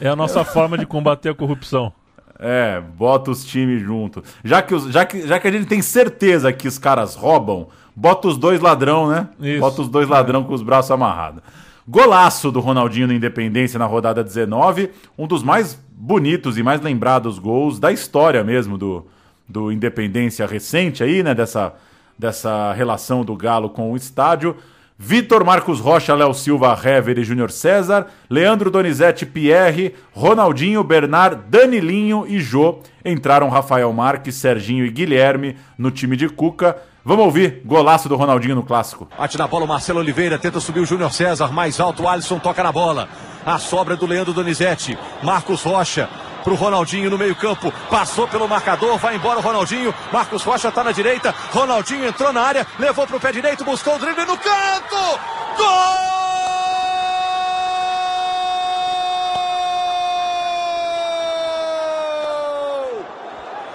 é 0.00 0.08
a 0.08 0.16
nossa 0.16 0.44
forma 0.44 0.76
de 0.76 0.86
combater 0.86 1.30
a 1.30 1.34
corrupção. 1.34 1.92
É, 2.36 2.80
bota 2.80 3.30
os 3.30 3.44
times 3.44 3.80
junto. 3.80 4.22
Já 4.42 4.60
que, 4.60 4.74
os, 4.74 4.90
já, 4.90 5.06
que, 5.06 5.24
já 5.24 5.38
que 5.38 5.46
a 5.46 5.52
gente 5.52 5.66
tem 5.66 5.80
certeza 5.80 6.52
que 6.52 6.66
os 6.66 6.78
caras 6.78 7.14
roubam, 7.14 7.68
bota 7.94 8.26
os 8.26 8.36
dois 8.36 8.60
ladrão, 8.60 9.08
né? 9.08 9.28
Isso. 9.40 9.60
Bota 9.60 9.82
os 9.82 9.88
dois 9.88 10.08
ladrão 10.08 10.42
com 10.42 10.52
os 10.52 10.60
braços 10.60 10.90
amarrados. 10.90 11.42
Golaço 11.86 12.50
do 12.50 12.58
Ronaldinho 12.58 13.06
na 13.06 13.14
Independência 13.14 13.78
na 13.78 13.86
rodada 13.86 14.24
19, 14.24 14.90
um 15.16 15.28
dos 15.28 15.44
mais 15.44 15.80
bonitos 15.92 16.58
e 16.58 16.62
mais 16.62 16.80
lembrados 16.80 17.38
gols 17.38 17.78
da 17.78 17.92
história 17.92 18.42
mesmo 18.42 18.76
do, 18.76 19.06
do 19.48 19.70
Independência 19.70 20.46
recente 20.46 21.02
aí, 21.02 21.22
né? 21.22 21.34
Dessa, 21.34 21.74
dessa 22.18 22.72
relação 22.72 23.24
do 23.24 23.36
Galo 23.36 23.70
com 23.70 23.92
o 23.92 23.96
estádio. 23.96 24.56
Vitor 24.96 25.44
Marcos 25.44 25.80
Rocha, 25.80 26.14
Léo 26.14 26.32
Silva, 26.32 26.78
Hever 26.82 27.18
e 27.18 27.24
Júnior 27.24 27.50
César, 27.50 28.06
Leandro 28.30 28.70
Donizete, 28.70 29.26
Pierre, 29.26 29.92
Ronaldinho, 30.12 30.84
Bernard, 30.84 31.42
Danilinho 31.48 32.24
e 32.28 32.38
Jô. 32.38 32.78
Entraram 33.04 33.48
Rafael 33.48 33.92
Marques, 33.92 34.36
Serginho 34.36 34.86
e 34.86 34.90
Guilherme 34.90 35.56
no 35.76 35.90
time 35.90 36.16
de 36.16 36.28
Cuca. 36.28 36.76
Vamos 37.04 37.24
ouvir, 37.26 37.60
golaço 37.66 38.08
do 38.08 38.16
Ronaldinho 38.16 38.54
no 38.54 38.62
clássico. 38.62 39.08
Bate 39.18 39.36
na 39.36 39.46
bola 39.46 39.64
o 39.64 39.68
Marcelo 39.68 39.98
Oliveira, 39.98 40.38
tenta 40.38 40.58
subir 40.58 40.80
o 40.80 40.86
Júnior 40.86 41.12
César, 41.12 41.52
mais 41.52 41.78
alto, 41.78 42.04
o 42.04 42.08
Alisson 42.08 42.38
toca 42.38 42.62
na 42.62 42.72
bola. 42.72 43.08
A 43.44 43.58
sobra 43.58 43.94
do 43.94 44.06
Leandro 44.06 44.32
Donizete, 44.32 44.96
Marcos 45.22 45.62
Rocha, 45.64 46.08
pro 46.44 46.54
Ronaldinho 46.54 47.10
no 47.10 47.18
meio-campo. 47.18 47.72
Passou 47.90 48.28
pelo 48.28 48.46
marcador, 48.46 48.98
vai 48.98 49.16
embora 49.16 49.38
o 49.38 49.42
Ronaldinho. 49.42 49.92
Marcos 50.12 50.42
Rocha 50.42 50.70
tá 50.70 50.84
na 50.84 50.92
direita. 50.92 51.34
Ronaldinho 51.50 52.06
entrou 52.06 52.32
na 52.32 52.42
área, 52.42 52.66
levou 52.78 53.06
pro 53.06 53.18
pé 53.18 53.32
direito, 53.32 53.64
buscou 53.64 53.96
o 53.96 53.98
drible 53.98 54.26
no 54.26 54.36
canto. 54.36 55.18
Gol! 55.56 56.04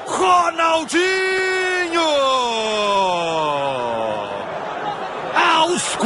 Ronaldinho! 0.05 1.48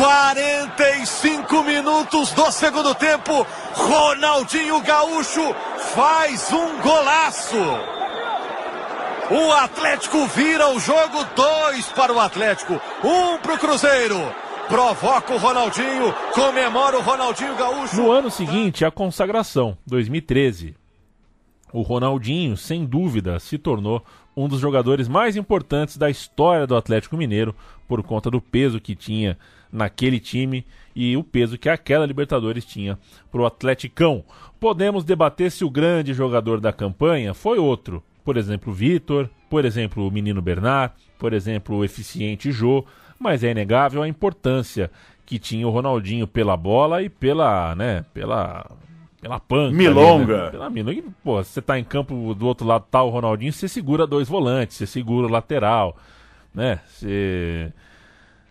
45 0.04 1.64
minutos 1.64 2.34
do 2.34 2.51
segundo 2.51 2.93
tempo, 2.93 3.47
Ronaldinho 3.72 4.82
Gaúcho 4.82 5.56
faz 5.95 6.51
um 6.51 6.82
golaço. 6.82 7.56
O 9.32 9.54
Atlético 9.54 10.26
vira 10.28 10.68
o 10.68 10.78
jogo, 10.78 11.24
dois 11.34 11.86
para 11.88 12.12
o 12.12 12.20
Atlético, 12.20 12.74
um 13.01 13.38
para 13.38 13.54
o 13.54 13.58
Cruzeiro. 13.58 14.18
Provoca 14.68 15.36
o 15.36 15.38
Ronaldinho, 15.38 16.14
comemora 16.34 16.97
o 16.97 17.01
Ronaldinho 17.01 17.56
Gaúcho. 17.56 17.95
No 17.95 18.12
ano 18.12 18.30
seguinte, 18.30 18.84
a 18.84 18.91
consagração, 18.91 19.78
2013. 19.88 20.76
O 21.72 21.82
Ronaldinho, 21.82 22.58
sem 22.58 22.86
dúvida, 22.86 23.39
se 23.39 23.58
tornou 23.58 24.04
um 24.36 24.49
dos 24.49 24.60
jogadores 24.60 25.08
mais 25.08 25.38
importantes 25.38 25.95
da 25.95 26.10
história 26.10 26.68
do 26.68 26.76
Atlético 26.76 27.16
Mineiro, 27.16 27.56
por 27.88 28.04
conta 28.04 28.30
do 28.30 28.41
peso 28.41 28.82
que 28.82 28.95
tinha 28.95 29.38
naquele 29.74 30.19
time 30.19 30.65
e 30.95 31.17
o 31.17 31.24
peso 31.24 31.57
que 31.57 31.67
aquela 31.67 32.05
Libertadores 32.05 32.63
tinha 32.63 32.97
para 33.32 33.41
o 33.41 33.45
Atleticão. 33.45 34.24
Podemos 34.59 35.03
debater 35.03 35.51
se 35.51 35.65
o 35.65 35.69
grande 35.69 36.13
jogador 36.13 36.61
da 36.61 36.71
campanha 36.71 37.34
foi 37.34 37.57
outro, 37.57 38.03
por 38.24 38.38
exemplo, 38.38 38.71
o 38.71 38.76
Vitor, 38.76 39.30
por 39.49 39.65
exemplo, 39.65 40.07
o 40.07 40.11
menino 40.11 40.41
Bernard, 40.41 40.93
por 41.17 41.34
exemplo, 41.34 41.78
o 41.78 41.84
eficiente 41.84 42.51
Jô, 42.51 42.86
mas 43.19 43.43
é 43.43 43.51
inegável 43.51 44.03
a 44.03 44.07
importância 44.07 44.91
que 45.26 45.39
tinha 45.39 45.67
o 45.67 45.71
Ronaldinho 45.71 46.28
pela 46.28 46.55
bola 46.55 47.01
e 47.01 47.09
pela, 47.09 47.76
né, 47.76 48.05
pela 48.13 48.69
pela 49.24 49.39
panca. 49.39 49.74
Milonga. 49.74 50.34
Ali, 50.34 50.43
né? 50.43 50.51
Pela 50.51 50.69
milonga. 50.69 50.99
E, 50.99 51.01
pô, 51.24 51.41
você 51.41 51.61
tá 51.61 51.80
em 51.80 51.84
campo 51.84 52.36
do 52.36 52.45
outro 52.45 52.67
lado, 52.67 52.86
tá 52.91 53.01
o 53.01 53.09
Ronaldinho, 53.09 53.53
você 53.53 53.69
segura 53.69 54.05
dois 54.05 54.28
volantes, 54.28 54.76
você 54.76 54.86
segura 54.86 55.28
o 55.28 55.30
lateral, 55.30 55.97
né? 56.53 56.82
Você 56.88 57.71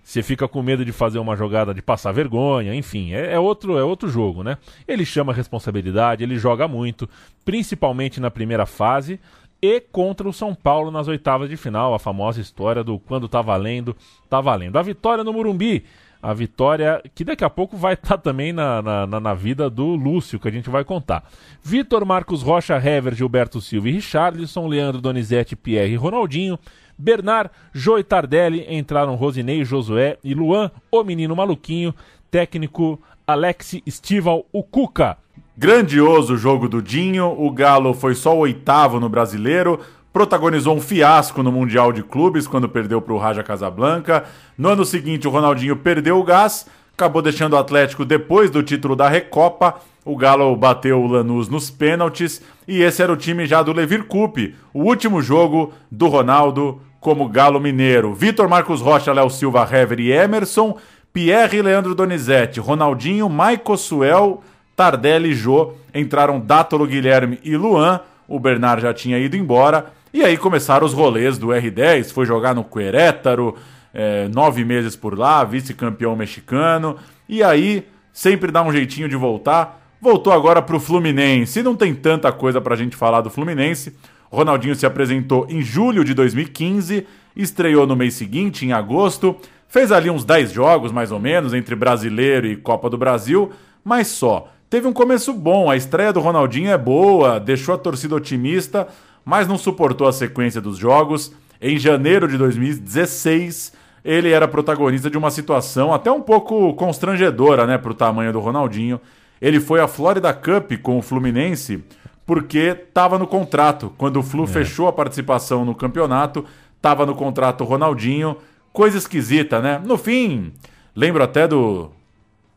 você 0.03 0.23
fica 0.23 0.49
com 0.49 0.63
medo 0.63 0.85
de 0.85 0.93
fazer 0.93 1.19
uma 1.19 1.37
jogada 1.37 1.73
de 1.73 1.81
passar 1.81 2.13
vergonha, 2.13 2.75
enfim, 2.75 3.13
é, 3.13 3.35
é, 3.35 3.39
outro 3.39 3.79
é 3.79 3.85
outro 3.85 4.09
jogo, 4.09 4.43
né? 4.43 4.59
Ele 4.87 5.05
chama 5.05 5.33
responsabilidade, 5.33 6.25
ele 6.25 6.37
joga 6.37 6.67
muito, 6.67 7.09
principalmente 7.45 8.21
na 8.21 8.31
primeira 8.31 8.67
fase 8.67 9.21
e 9.61 9.81
contra 9.81 10.29
o 10.29 10.33
São 10.33 10.55
Paulo 10.55 10.91
nas 10.91 11.07
oitavas 11.07 11.49
de 11.49 11.57
final, 11.57 11.95
a 11.95 11.99
famosa 11.99 12.41
história 12.41 12.83
do 12.83 12.99
quando 12.99 13.29
tá 13.29 13.41
valendo, 13.41 13.97
tá 14.29 14.41
valendo. 14.41 14.77
A 14.77 14.83
vitória 14.83 15.23
no 15.23 15.33
Murumbi, 15.33 15.85
a 16.21 16.35
vitória 16.35 17.01
que 17.15 17.25
daqui 17.25 17.45
a 17.45 17.51
pouco 17.51 17.77
vai 17.77 17.95
estar 17.95 18.17
tá 18.19 18.19
também 18.19 18.53
na, 18.53 18.83
na, 18.83 19.21
na, 19.21 19.35
vida 19.35 19.71
do 19.71 19.95
Lúcio, 19.95 20.41
que 20.41 20.49
a 20.49 20.51
gente 20.51 20.69
vai 20.69 20.85
contar. 20.85 21.25
Vitor, 21.63 22.05
Marcos 22.05 22.43
Rocha, 22.43 22.75
Hever, 22.77 23.15
Gilberto 23.15 23.61
Silva 23.61 23.89
e 23.89 23.93
Richarlison, 23.93 24.67
Leandro 24.67 25.01
Donizete, 25.01 25.55
Pierre 25.55 25.93
e 25.93 25.97
Ronaldinho, 25.97 26.59
Bernard, 26.97 27.51
Joe 27.73 28.03
Tardelli, 28.03 28.67
entraram 28.69 29.15
Rosinei, 29.15 29.65
Josué 29.65 30.19
e 30.23 30.35
Luan, 30.35 30.71
o 30.91 31.03
menino 31.03 31.35
maluquinho, 31.35 31.95
técnico 32.31 33.01
Alex 33.27 33.77
Stival, 33.89 34.47
o 34.53 34.63
Cuca. 34.63 35.17
Grandioso 35.57 36.37
jogo 36.37 36.69
do 36.69 36.81
Dinho, 36.81 37.27
o 37.27 37.51
Galo 37.51 37.93
foi 37.93 38.15
só 38.15 38.35
o 38.35 38.41
oitavo 38.41 38.99
no 38.99 39.09
brasileiro, 39.09 39.81
protagonizou 40.13 40.77
um 40.77 40.81
fiasco 40.81 41.43
no 41.43 41.53
Mundial 41.53 41.93
de 41.93 42.03
Clubes 42.03 42.47
quando 42.47 42.69
perdeu 42.69 43.01
para 43.01 43.15
o 43.15 43.19
Raja 43.19 43.43
Casablanca. 43.43 44.25
No 44.57 44.69
ano 44.69 44.85
seguinte, 44.85 45.29
o 45.29 45.31
Ronaldinho 45.31 45.77
perdeu 45.77 46.19
o 46.19 46.25
gás, 46.25 46.67
acabou 46.93 47.23
deixando 47.23 47.53
o 47.53 47.59
Atlético 47.59 48.05
depois 48.05 48.51
do 48.51 48.63
título 48.63 48.97
da 48.97 49.09
Recopa. 49.09 49.77
O 50.05 50.17
Galo 50.17 50.55
bateu 50.57 51.01
o 51.01 51.07
Lanús 51.07 51.49
nos 51.49 51.71
pênaltis 51.71 52.43
e 52.67 52.83
esse 52.83 53.03
era 53.03 53.13
o 53.13 53.17
time 53.17 53.47
já 53.47 53.63
do 53.63 53.73
Levir 53.73 54.05
Coupe, 54.05 54.55
o 54.73 54.85
último 54.85 55.21
jogo 55.21 55.73
do 55.91 56.07
Ronaldo 56.09 56.81
como 57.01 57.29
Galo 57.29 57.61
Mineiro. 57.61 58.15
Vitor 58.15 58.49
Marcos 58.49 58.81
Rocha, 58.81 59.13
Léo 59.13 59.29
Silva, 59.29 59.69
Hever 59.71 59.99
e 59.99 60.13
Emerson, 60.13 60.79
Pierre 61.13 61.59
e 61.59 61.63
Leandro 61.63 61.95
Donizete, 61.95 62.61
Ronaldinho, 62.61 63.29
Maico 63.29 63.77
Suel, 63.77 64.43
Tardelli 64.77 65.31
e 65.31 65.35
Jô. 65.35 65.75
Entraram 65.93 66.41
Dátolo, 66.41 66.87
Guilherme 66.87 67.41
e 67.43 67.57
Luan. 67.57 68.01
O 68.29 68.39
Bernard 68.39 68.81
já 68.81 68.95
tinha 68.95 69.19
ido 69.19 69.37
embora. 69.37 69.93
E 70.15 70.23
aí 70.23 70.37
começaram 70.37 70.87
os 70.87 70.95
rolês 70.95 71.37
do 71.37 71.49
R10. 71.49 72.13
Foi 72.13 72.25
jogar 72.25 72.55
no 72.55 72.63
Querétaro, 72.63 73.57
é, 73.93 74.29
nove 74.29 74.65
meses 74.65 74.95
por 74.95 75.19
lá, 75.19 75.43
vice-campeão 75.43 76.15
mexicano. 76.15 76.97
E 77.29 77.43
aí, 77.43 77.87
sempre 78.13 78.53
dá 78.53 78.63
um 78.63 78.73
jeitinho 78.73 79.09
de 79.09 79.17
voltar 79.17 79.82
voltou 80.03 80.33
agora 80.33 80.61
para 80.61 80.75
o 80.75 80.81
Fluminense. 80.81 81.63
Não 81.63 81.77
tem 81.77 81.95
tanta 81.95 82.33
coisa 82.33 82.61
para 82.61 82.75
a 82.75 82.77
gente 82.77 82.97
falar 82.97 83.21
do 83.21 83.31
Fluminense. 83.31 83.97
Ronaldinho 84.33 84.75
se 84.75 84.85
apresentou 84.85 85.47
em 85.49 85.63
julho 85.63 86.05
de 86.05 86.13
2015, 86.13 87.07
estreou 87.37 87.87
no 87.87 87.95
mês 87.95 88.15
seguinte, 88.15 88.67
em 88.67 88.73
agosto, 88.73 89.37
fez 89.69 89.93
ali 89.93 90.11
uns 90.11 90.25
10 90.25 90.51
jogos 90.51 90.91
mais 90.91 91.13
ou 91.13 91.21
menos, 91.21 91.55
entre 91.55 91.77
Brasileiro 91.77 92.49
e 92.49 92.57
Copa 92.57 92.91
do 92.91 92.99
Brasil, 92.99 93.53
mas 93.85 94.09
só. 94.09 94.49
Teve 94.69 94.89
um 94.89 94.93
começo 94.93 95.33
bom, 95.35 95.71
a 95.71 95.77
estreia 95.77 96.13
do 96.13 96.19
Ronaldinho 96.19 96.71
é 96.71 96.79
boa, 96.79 97.39
deixou 97.39 97.75
a 97.75 97.79
torcida 97.79 98.17
otimista, 98.17 98.89
mas 99.25 99.47
não 99.47 99.59
suportou 99.59 100.09
a 100.09 100.13
sequência 100.13 100.61
dos 100.61 100.79
jogos. 100.79 101.33
Em 101.61 101.79
janeiro 101.79 102.27
de 102.27 102.37
2016, 102.39 103.73
ele 104.03 104.31
era 104.31 104.49
protagonista 104.49 105.09
de 105.09 105.19
uma 105.19 105.31
situação 105.31 105.93
até 105.93 106.11
um 106.11 106.23
pouco 106.23 106.75
constrangedora, 106.75 107.67
né, 107.67 107.79
para 107.79 107.93
o 107.93 107.95
tamanho 107.95 108.33
do 108.33 108.41
Ronaldinho 108.41 108.99
ele 109.43 109.59
foi 109.59 109.81
à 109.81 109.89
Florida 109.89 110.33
Cup 110.33 110.73
com 110.81 110.97
o 110.97 111.03
Fluminense 111.03 111.83
porque 112.25 112.77
estava 112.89 113.19
no 113.19 113.27
contrato. 113.27 113.93
Quando 113.99 114.19
o 114.19 114.23
Flu 114.23 114.45
é. 114.45 114.47
fechou 114.47 114.87
a 114.87 114.93
participação 114.93 115.65
no 115.65 115.75
campeonato, 115.75 116.45
estava 116.77 117.05
no 117.05 117.17
contrato 117.17 117.63
o 117.63 117.67
Ronaldinho. 117.67 118.37
Coisa 118.73 118.97
esquisita, 118.97 119.61
né? 119.61 119.83
No 119.85 119.99
fim, 119.99 120.53
lembro 120.95 121.25
até 121.25 121.49
do, 121.49 121.91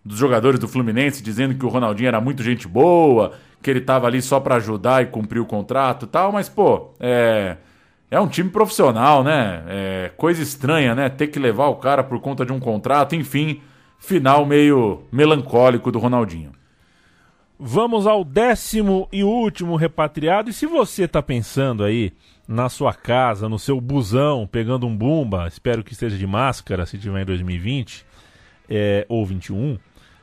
dos 0.04 0.18
jogadores 0.18 0.60
do 0.60 0.68
Fluminense 0.68 1.24
dizendo 1.24 1.56
que 1.56 1.66
o 1.66 1.70
Ronaldinho 1.70 2.08
era 2.08 2.22
muito 2.22 2.44
gente 2.44 2.68
boa, 2.68 3.34
que 3.64 3.70
ele 3.72 3.80
estava 3.80 4.06
ali 4.06 4.22
só 4.22 4.40
para 4.40 4.56
ajudar 4.58 5.02
e 5.02 5.08
cumprir 5.08 5.40
o 5.40 5.46
contrato 5.46 6.06
e 6.06 6.08
tal, 6.08 6.32
mas, 6.32 6.48
pô, 6.48 6.92
é. 7.00 7.58
É 8.12 8.20
um 8.20 8.28
time 8.28 8.52
profissional, 8.52 9.24
né? 9.24 9.64
É 9.68 10.12
coisa 10.16 10.42
estranha, 10.42 10.94
né? 10.94 11.10
Ter 11.10 11.28
que 11.28 11.40
levar 11.40 11.68
o 11.68 11.78
cara 11.78 12.04
por 12.04 12.22
conta 12.22 12.46
de 12.46 12.54
um 12.54 12.60
contrato, 12.60 13.16
enfim 13.16 13.60
final 14.06 14.46
meio 14.46 15.04
melancólico 15.12 15.92
do 15.92 16.00
Ronaldinho. 16.00 16.52
Vamos 17.58 18.06
ao 18.06 18.24
décimo 18.24 19.08
e 19.12 19.24
último 19.24 19.78
repatriado. 19.78 20.50
E 20.50 20.54
se 20.54 20.66
você 20.66 21.04
está 21.04 21.22
pensando 21.22 21.84
aí 21.84 22.12
na 22.48 22.68
sua 22.68 22.94
casa, 22.94 23.48
no 23.48 23.58
seu 23.58 23.80
busão, 23.80 24.46
pegando 24.46 24.86
um 24.86 24.96
bumba, 24.96 25.48
espero 25.48 25.84
que 25.84 25.94
esteja 25.94 26.18
de 26.18 26.28
máscara 26.28 26.86
se 26.86 26.98
tiver 26.98 27.22
em 27.22 27.26
2020 27.26 28.06
é, 28.70 29.06
ou 29.08 29.26
21, 29.26 29.78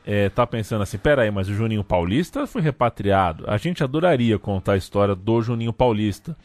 é, 0.05 0.29
tá 0.29 0.47
pensando 0.47 0.83
assim, 0.83 0.99
peraí, 0.99 1.31
mas 1.31 1.49
o 1.49 1.55
Juninho 1.55 1.83
Paulista 1.83 2.47
foi 2.47 2.61
repatriado. 2.61 3.45
A 3.49 3.57
gente 3.57 3.83
adoraria 3.83 4.39
contar 4.39 4.73
a 4.73 4.77
história 4.77 5.15
do 5.15 5.41
Juninho 5.41 5.73
Paulista, 5.73 6.37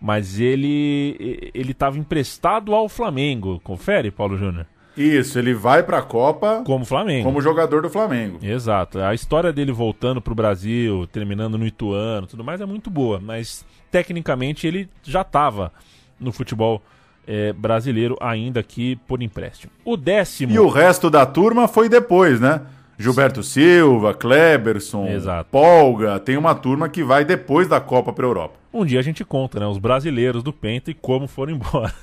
mas 0.00 0.40
ele 0.40 1.50
ele 1.52 1.72
estava 1.72 1.98
emprestado 1.98 2.74
ao 2.74 2.88
Flamengo. 2.88 3.60
Confere, 3.60 4.10
Paulo 4.10 4.38
Júnior? 4.38 4.66
Isso, 4.96 5.38
ele 5.38 5.54
vai 5.54 5.82
para 5.82 5.98
a 5.98 6.02
Copa 6.02 6.62
como 6.64 6.84
Flamengo, 6.84 7.24
como 7.24 7.40
jogador 7.40 7.82
do 7.82 7.90
Flamengo. 7.90 8.38
Exato. 8.42 8.98
A 9.00 9.14
história 9.14 9.52
dele 9.52 9.72
voltando 9.72 10.20
para 10.20 10.32
o 10.32 10.36
Brasil, 10.36 11.06
terminando 11.12 11.56
no 11.56 11.66
Ituano, 11.66 12.26
tudo 12.26 12.44
mais 12.44 12.60
é 12.60 12.66
muito 12.66 12.90
boa, 12.90 13.20
mas 13.20 13.64
tecnicamente 13.90 14.66
ele 14.66 14.88
já 15.02 15.22
estava 15.22 15.72
no 16.18 16.32
futebol 16.32 16.82
é, 17.26 17.52
brasileiro 17.52 18.16
ainda 18.20 18.62
que 18.62 18.96
por 19.06 19.22
empréstimo. 19.22 19.72
O 19.84 19.96
décimo 19.96 20.52
e 20.52 20.58
o 20.58 20.68
resto 20.68 21.08
da 21.08 21.24
turma 21.24 21.68
foi 21.68 21.88
depois, 21.88 22.40
né? 22.40 22.62
Gilberto 22.98 23.42
Silva, 23.42 24.12
Kleberson, 24.12 25.06
Exato. 25.06 25.48
Polga, 25.50 26.20
tem 26.20 26.36
uma 26.36 26.54
turma 26.54 26.86
que 26.86 27.02
vai 27.02 27.24
depois 27.24 27.66
da 27.66 27.80
Copa 27.80 28.12
para 28.12 28.26
Europa. 28.26 28.58
Um 28.72 28.84
dia 28.84 29.00
a 29.00 29.02
gente 29.02 29.24
conta, 29.24 29.58
né, 29.58 29.66
os 29.66 29.78
brasileiros 29.78 30.42
do 30.42 30.52
Penta 30.52 30.90
e 30.90 30.94
como 30.94 31.26
foram 31.26 31.52
embora. 31.56 31.94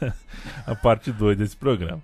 a 0.65 0.73
parte 0.73 1.11
2 1.11 1.37
desse 1.37 1.55
programa. 1.55 2.01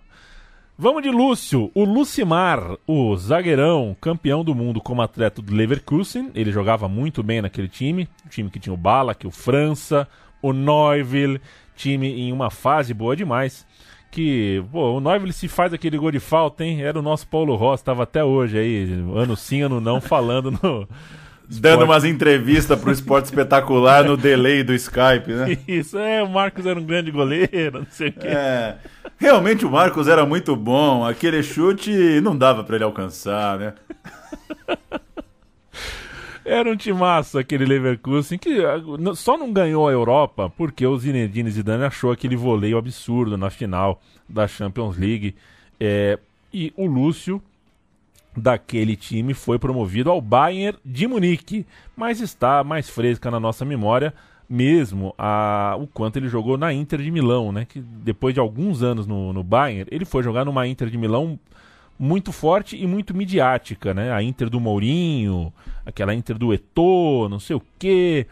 Vamos 0.76 1.04
de 1.04 1.10
Lúcio, 1.12 1.70
o 1.76 1.84
Lucimar, 1.84 2.78
o 2.88 3.16
zagueirão, 3.16 3.96
campeão 4.02 4.44
do 4.44 4.56
mundo 4.56 4.82
como 4.82 5.04
atleta 5.04 5.42
do 5.42 5.54
Leverkusen. 5.54 6.32
Ele 6.34 6.52
jogava 6.52 6.88
muito 6.88 7.22
bem 7.22 7.42
naquele 7.42 7.68
time, 7.68 8.10
o 8.26 8.30
time 8.30 8.50
que 8.50 8.60
tinha 8.60 8.74
o 8.74 8.78
Balak, 8.78 9.26
o 9.28 9.32
França, 9.32 10.08
o 10.42 10.52
Neuville, 10.52 11.40
time 11.76 12.08
em 12.08 12.34
uma 12.34 12.50
fase 12.50 12.94
boa 12.94 13.16
demais 13.16 13.66
que, 14.14 14.64
pô, 14.72 14.98
o 14.98 15.00
Neuville 15.00 15.34
se 15.34 15.48
faz 15.48 15.74
aquele 15.74 15.98
gol 15.98 16.12
de 16.12 16.20
falta, 16.20 16.64
hein? 16.64 16.84
Era 16.84 17.00
o 17.00 17.02
nosso 17.02 17.28
Paulo 17.28 17.56
Rossi, 17.56 17.82
estava 17.82 18.04
até 18.04 18.24
hoje 18.24 18.60
aí, 18.60 18.84
ano 19.16 19.36
sim, 19.36 19.62
ano 19.62 19.82
não, 19.82 20.00
falando 20.00 20.52
no. 20.52 20.88
Dando 21.50 21.86
umas 21.86 22.04
entrevistas 22.04 22.80
pro 22.80 22.92
esporte 22.92 23.26
espetacular 23.26 24.04
no 24.04 24.16
delay 24.18 24.64
do 24.64 24.74
Skype, 24.74 25.32
né? 25.32 25.58
Isso, 25.68 25.98
é, 25.98 26.24
o 26.24 26.30
Marcos 26.30 26.66
era 26.66 26.80
um 26.80 26.84
grande 26.84 27.12
goleiro, 27.12 27.80
não 27.80 27.88
sei 27.90 28.10
o 28.10 28.14
quê. 28.14 28.28
É, 28.28 28.76
realmente 29.18 29.66
o 29.66 29.72
Marcos 29.72 30.08
era 30.08 30.26
muito 30.26 30.56
bom, 30.56 31.06
aquele 31.06 31.44
chute 31.44 32.22
não 32.22 32.38
dava 32.38 32.64
para 32.64 32.76
ele 32.76 32.86
alcançar, 32.86 33.60
né? 33.60 33.74
Era 36.46 36.70
um 36.70 36.76
timaço 36.76 37.40
aquele 37.40 37.66
Leverkusen 37.66 38.38
que 38.38 38.64
ah, 38.66 38.76
só 39.16 39.38
não 39.38 39.54
ganhou 39.54 39.88
a 39.88 39.94
Europa 39.94 40.50
porque 40.50 40.86
o 40.86 40.98
Zinedine 40.98 41.50
Zidane 41.50 41.86
achou 41.86 42.12
aquele 42.12 42.36
voleio 42.36 42.78
absurdo 42.78 43.38
na 43.38 43.50
final 43.50 44.02
da 44.28 44.46
Champions 44.46 44.98
League. 44.98 45.36
É, 45.80 46.20
e 46.54 46.74
o 46.76 46.86
Lúcio 46.86 47.42
daquele 48.36 48.96
time 48.96 49.34
foi 49.34 49.60
promovido 49.60 50.10
ao 50.10 50.22
Bayern 50.22 50.78
de 50.84 51.08
Munique, 51.08 51.66
mas 51.96 52.20
está 52.20 52.64
mais 52.64 52.90
fresca 52.90 53.30
na 53.30 53.40
nossa 53.40 53.64
memória 53.64 54.14
mesmo 54.54 55.16
a, 55.18 55.76
o 55.80 55.88
quanto 55.88 56.18
ele 56.18 56.28
jogou 56.28 56.58
na 56.58 56.72
Inter 56.72 57.02
de 57.02 57.10
Milão, 57.10 57.52
né? 57.52 57.66
Que 57.66 57.80
depois 57.80 58.34
de 58.34 58.40
alguns 58.40 58.84
anos 58.84 59.08
no, 59.08 59.34
no 59.34 59.44
Bayern, 59.44 59.88
ele 59.92 60.06
foi 60.06 60.22
jogar 60.22 60.46
numa 60.46 60.68
Inter 60.68 60.90
de 60.90 60.98
Milão 60.98 61.40
muito 61.98 62.32
forte 62.32 62.76
e 62.76 62.86
muito 62.86 63.16
midiática, 63.16 63.94
né? 63.94 64.12
A 64.12 64.22
Inter 64.22 64.50
do 64.50 64.60
Mourinho, 64.60 65.52
aquela 65.86 66.14
Inter 66.14 66.38
do 66.38 66.54
Eto'o, 66.54 67.30
não 67.30 67.40
sei 67.40 67.56
o 67.56 67.62
quê. 67.80 68.28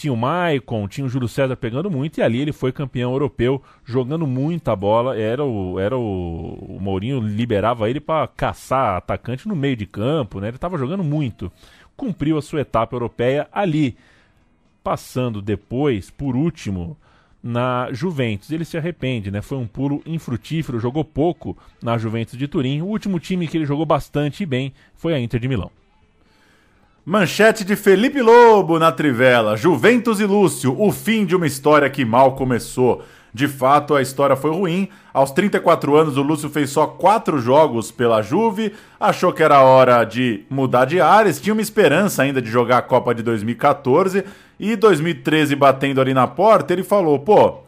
Tinha 0.00 0.14
o 0.14 0.16
Maicon, 0.16 0.88
tinha 0.88 1.04
o 1.04 1.10
Júlio 1.10 1.28
César 1.28 1.54
pegando 1.56 1.90
muito 1.90 2.16
e 2.16 2.22
ali 2.22 2.40
ele 2.40 2.54
foi 2.54 2.72
campeão 2.72 3.12
europeu, 3.12 3.62
jogando 3.84 4.26
muita 4.26 4.74
bola. 4.74 5.14
Era 5.14 5.44
o, 5.44 5.78
era 5.78 5.94
o, 5.94 6.54
o 6.54 6.80
Mourinho 6.80 7.20
liberava 7.20 7.90
ele 7.90 8.00
para 8.00 8.26
caçar 8.26 8.96
atacante 8.96 9.46
no 9.46 9.54
meio 9.54 9.76
de 9.76 9.84
campo, 9.84 10.40
né? 10.40 10.48
Ele 10.48 10.56
estava 10.56 10.78
jogando 10.78 11.04
muito. 11.04 11.52
Cumpriu 11.98 12.38
a 12.38 12.40
sua 12.40 12.62
etapa 12.62 12.96
europeia 12.96 13.46
ali, 13.52 13.94
passando 14.82 15.42
depois, 15.42 16.08
por 16.08 16.34
último, 16.34 16.96
na 17.42 17.92
Juventus. 17.92 18.50
Ele 18.50 18.64
se 18.64 18.78
arrepende, 18.78 19.30
né? 19.30 19.42
Foi 19.42 19.58
um 19.58 19.66
pulo 19.66 20.00
infrutífero, 20.06 20.80
jogou 20.80 21.04
pouco 21.04 21.58
na 21.82 21.98
Juventus 21.98 22.38
de 22.38 22.48
Turim. 22.48 22.80
O 22.80 22.86
último 22.86 23.20
time 23.20 23.46
que 23.46 23.58
ele 23.58 23.66
jogou 23.66 23.84
bastante 23.84 24.44
e 24.44 24.46
bem 24.46 24.72
foi 24.94 25.12
a 25.12 25.20
Inter 25.20 25.38
de 25.38 25.46
Milão. 25.46 25.70
Manchete 27.04 27.64
de 27.64 27.76
Felipe 27.76 28.20
Lobo 28.20 28.78
na 28.78 28.92
Trivela. 28.92 29.56
Juventus 29.56 30.20
e 30.20 30.26
Lúcio, 30.26 30.78
o 30.78 30.92
fim 30.92 31.24
de 31.24 31.34
uma 31.34 31.46
história 31.46 31.88
que 31.88 32.04
mal 32.04 32.36
começou. 32.36 33.02
De 33.32 33.48
fato, 33.48 33.94
a 33.94 34.02
história 34.02 34.36
foi 34.36 34.50
ruim. 34.50 34.86
Aos 35.12 35.30
34 35.30 35.96
anos, 35.96 36.18
o 36.18 36.22
Lúcio 36.22 36.50
fez 36.50 36.68
só 36.68 36.86
quatro 36.86 37.40
jogos 37.40 37.90
pela 37.90 38.20
Juve, 38.20 38.74
achou 38.98 39.32
que 39.32 39.42
era 39.42 39.62
hora 39.62 40.04
de 40.04 40.44
mudar 40.50 40.84
de 40.84 41.00
áreas, 41.00 41.40
tinha 41.40 41.54
uma 41.54 41.62
esperança 41.62 42.22
ainda 42.22 42.42
de 42.42 42.50
jogar 42.50 42.78
a 42.78 42.82
Copa 42.82 43.14
de 43.14 43.22
2014 43.22 44.22
e 44.58 44.76
2013 44.76 45.56
batendo 45.56 46.02
ali 46.02 46.12
na 46.12 46.26
porta, 46.26 46.74
ele 46.74 46.82
falou: 46.82 47.18
pô, 47.18 47.62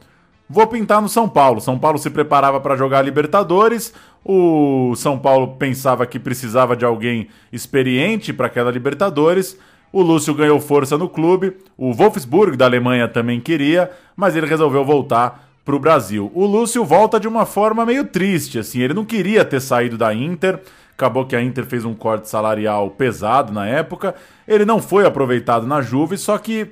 vou 0.52 0.66
pintar 0.66 1.00
no 1.00 1.08
São 1.08 1.26
Paulo. 1.26 1.62
São 1.62 1.78
Paulo 1.78 1.98
se 1.98 2.10
preparava 2.10 2.60
para 2.60 2.76
jogar 2.76 2.98
a 2.98 3.02
Libertadores. 3.02 3.94
O 4.22 4.94
São 4.96 5.18
Paulo 5.18 5.56
pensava 5.58 6.04
que 6.04 6.18
precisava 6.18 6.76
de 6.76 6.84
alguém 6.84 7.28
experiente 7.50 8.34
para 8.34 8.48
aquela 8.48 8.70
Libertadores. 8.70 9.58
O 9.90 10.02
Lúcio 10.02 10.34
ganhou 10.34 10.60
força 10.60 10.98
no 10.98 11.08
clube. 11.08 11.56
O 11.76 11.94
Wolfsburg 11.94 12.54
da 12.56 12.66
Alemanha 12.66 13.08
também 13.08 13.40
queria, 13.40 13.90
mas 14.14 14.36
ele 14.36 14.46
resolveu 14.46 14.84
voltar 14.84 15.48
para 15.64 15.74
o 15.74 15.78
Brasil. 15.78 16.30
O 16.34 16.44
Lúcio 16.44 16.84
volta 16.84 17.18
de 17.18 17.26
uma 17.26 17.46
forma 17.46 17.86
meio 17.86 18.04
triste, 18.04 18.58
assim. 18.58 18.80
Ele 18.80 18.94
não 18.94 19.06
queria 19.06 19.46
ter 19.46 19.60
saído 19.60 19.96
da 19.96 20.12
Inter. 20.12 20.60
Acabou 20.92 21.24
que 21.24 21.34
a 21.34 21.42
Inter 21.42 21.64
fez 21.64 21.84
um 21.84 21.94
corte 21.94 22.28
salarial 22.28 22.90
pesado 22.90 23.52
na 23.52 23.66
época. 23.66 24.14
Ele 24.46 24.66
não 24.66 24.82
foi 24.82 25.06
aproveitado 25.06 25.66
na 25.66 25.80
Juve, 25.80 26.18
só 26.18 26.36
que 26.36 26.70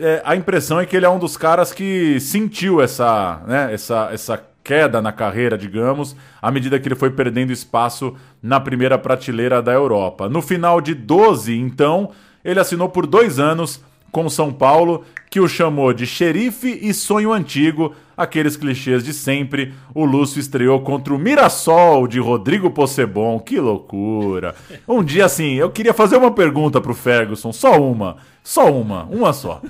é, 0.00 0.22
a 0.24 0.34
impressão 0.34 0.80
é 0.80 0.86
que 0.86 0.96
ele 0.96 1.06
é 1.06 1.10
um 1.10 1.18
dos 1.18 1.36
caras 1.36 1.72
que 1.72 2.18
sentiu 2.20 2.80
essa, 2.80 3.42
né, 3.46 3.72
essa, 3.72 4.08
essa 4.12 4.42
queda 4.64 5.00
na 5.02 5.12
carreira, 5.12 5.56
digamos, 5.56 6.16
à 6.40 6.50
medida 6.50 6.78
que 6.78 6.88
ele 6.88 6.94
foi 6.94 7.10
perdendo 7.10 7.52
espaço 7.52 8.14
na 8.42 8.58
primeira 8.58 8.98
prateleira 8.98 9.62
da 9.62 9.72
Europa. 9.72 10.28
No 10.28 10.40
final 10.40 10.80
de 10.80 10.94
12, 10.94 11.56
então, 11.56 12.10
ele 12.44 12.60
assinou 12.60 12.88
por 12.88 13.06
dois 13.06 13.38
anos 13.38 13.82
com 14.10 14.28
São 14.28 14.52
Paulo, 14.52 15.04
que 15.30 15.40
o 15.40 15.48
chamou 15.48 15.92
de 15.92 16.06
xerife 16.06 16.78
e 16.82 16.92
sonho 16.92 17.32
antigo, 17.32 17.94
aqueles 18.16 18.56
clichês 18.56 19.04
de 19.04 19.14
sempre. 19.14 19.72
O 19.94 20.04
Lúcio 20.04 20.40
estreou 20.40 20.80
contra 20.80 21.14
o 21.14 21.18
Mirassol 21.18 22.08
de 22.08 22.18
Rodrigo 22.18 22.70
Possebon, 22.70 23.38
que 23.38 23.60
loucura. 23.60 24.54
Um 24.88 25.04
dia 25.04 25.26
assim, 25.26 25.54
eu 25.54 25.70
queria 25.70 25.94
fazer 25.94 26.16
uma 26.16 26.32
pergunta 26.32 26.80
pro 26.80 26.94
Ferguson, 26.94 27.52
só 27.52 27.80
uma, 27.80 28.16
só 28.42 28.72
uma, 28.72 29.04
uma 29.04 29.32
só. 29.32 29.62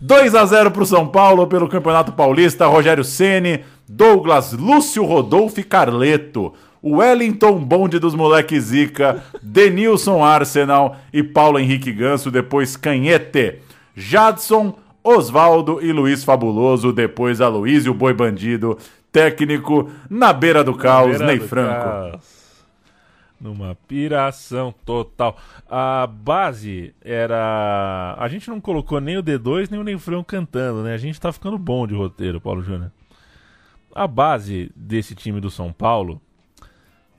2 0.00 0.34
a 0.34 0.44
0 0.44 0.70
pro 0.70 0.86
São 0.86 1.08
Paulo 1.08 1.46
pelo 1.48 1.68
Campeonato 1.68 2.12
Paulista, 2.12 2.66
Rogério 2.66 3.02
Ceni, 3.02 3.64
Douglas, 3.88 4.52
Lúcio 4.52 5.04
Rodolfo 5.04 5.58
e 5.60 5.64
Carleto. 5.64 6.52
Wellington 6.80 7.58
Bonde 7.58 7.98
dos 7.98 8.14
Moleques 8.14 8.66
Zica, 8.66 9.22
Denilson 9.42 10.22
Arsenal 10.22 10.96
e 11.12 11.24
Paulo 11.24 11.58
Henrique 11.58 11.90
Ganso, 11.92 12.30
depois 12.30 12.76
Canhete. 12.76 13.58
Jadson, 13.98 14.78
Osvaldo 15.02 15.84
e 15.84 15.92
Luiz 15.92 16.22
Fabuloso, 16.22 16.92
depois 16.92 17.40
Aloysio 17.40 17.92
Boi 17.92 18.14
Bandido, 18.14 18.78
técnico 19.10 19.90
na 20.08 20.32
beira 20.32 20.62
do 20.62 20.72
caos, 20.74 21.18
Ney 21.20 21.40
Franco. 21.40 21.84
Caos. 21.84 22.38
Numa 23.40 23.76
piração 23.86 24.72
total. 24.84 25.36
A 25.68 26.06
base 26.06 26.94
era. 27.04 28.16
A 28.18 28.28
gente 28.28 28.48
não 28.48 28.60
colocou 28.60 29.00
nem 29.00 29.16
o 29.16 29.22
D2 29.22 29.68
nem 29.70 29.80
o 29.80 29.84
Ney 29.84 29.98
Franco 29.98 30.24
cantando, 30.24 30.82
né? 30.82 30.94
A 30.94 30.98
gente 30.98 31.20
tá 31.20 31.32
ficando 31.32 31.58
bom 31.58 31.86
de 31.86 31.94
roteiro, 31.94 32.40
Paulo 32.40 32.62
Júnior. 32.62 32.92
A 33.94 34.06
base 34.06 34.70
desse 34.76 35.14
time 35.14 35.40
do 35.40 35.50
São 35.50 35.72
Paulo 35.72 36.20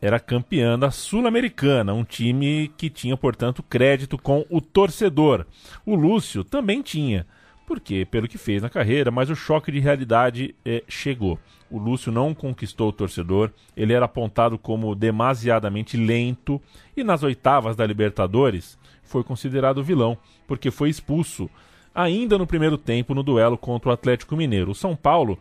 era 0.02 0.20
campeã 0.20 0.78
da 0.80 0.92
Sul-Americana, 0.92 1.94
um 1.94 2.04
time 2.04 2.72
que 2.78 2.90
tinha, 2.90 3.18
portanto, 3.18 3.64
crédito 3.64 4.18
com 4.18 4.46
o 4.50 4.62
torcedor. 4.62 5.46
O 5.86 5.96
Lúcio 5.96 6.44
também 6.44 6.82
tinha, 6.82 7.26
porque 7.68 8.06
pelo 8.06 8.28
que 8.28 8.38
fez 8.38 8.62
na 8.62 8.70
carreira, 8.70 9.12
mas 9.12 9.30
o 9.30 9.36
choque 9.36 9.72
de 9.72 9.80
realidade 9.80 10.56
eh, 10.66 10.84
chegou. 10.88 11.38
O 11.70 11.78
Lúcio 11.78 12.12
não 12.12 12.34
conquistou 12.34 12.90
o 12.90 12.94
torcedor, 12.94 13.52
ele 13.76 13.94
era 13.94 14.06
apontado 14.06 14.58
como 14.58 14.96
demasiadamente 14.96 15.96
lento 15.96 16.60
e 16.96 17.04
nas 17.04 17.22
oitavas 17.22 17.76
da 17.76 17.86
Libertadores 17.86 18.78
foi 19.04 19.24
considerado 19.24 19.84
vilão, 19.84 20.18
porque 20.48 20.72
foi 20.72 20.90
expulso 20.90 21.50
ainda 21.94 22.38
no 22.38 22.48
primeiro 22.48 22.78
tempo 22.78 23.14
no 23.14 23.22
duelo 23.22 23.58
contra 23.58 23.90
o 23.90 23.94
Atlético 23.94 24.36
Mineiro. 24.36 24.72
O 24.72 24.76
São 24.76 24.96
Paulo 24.96 25.38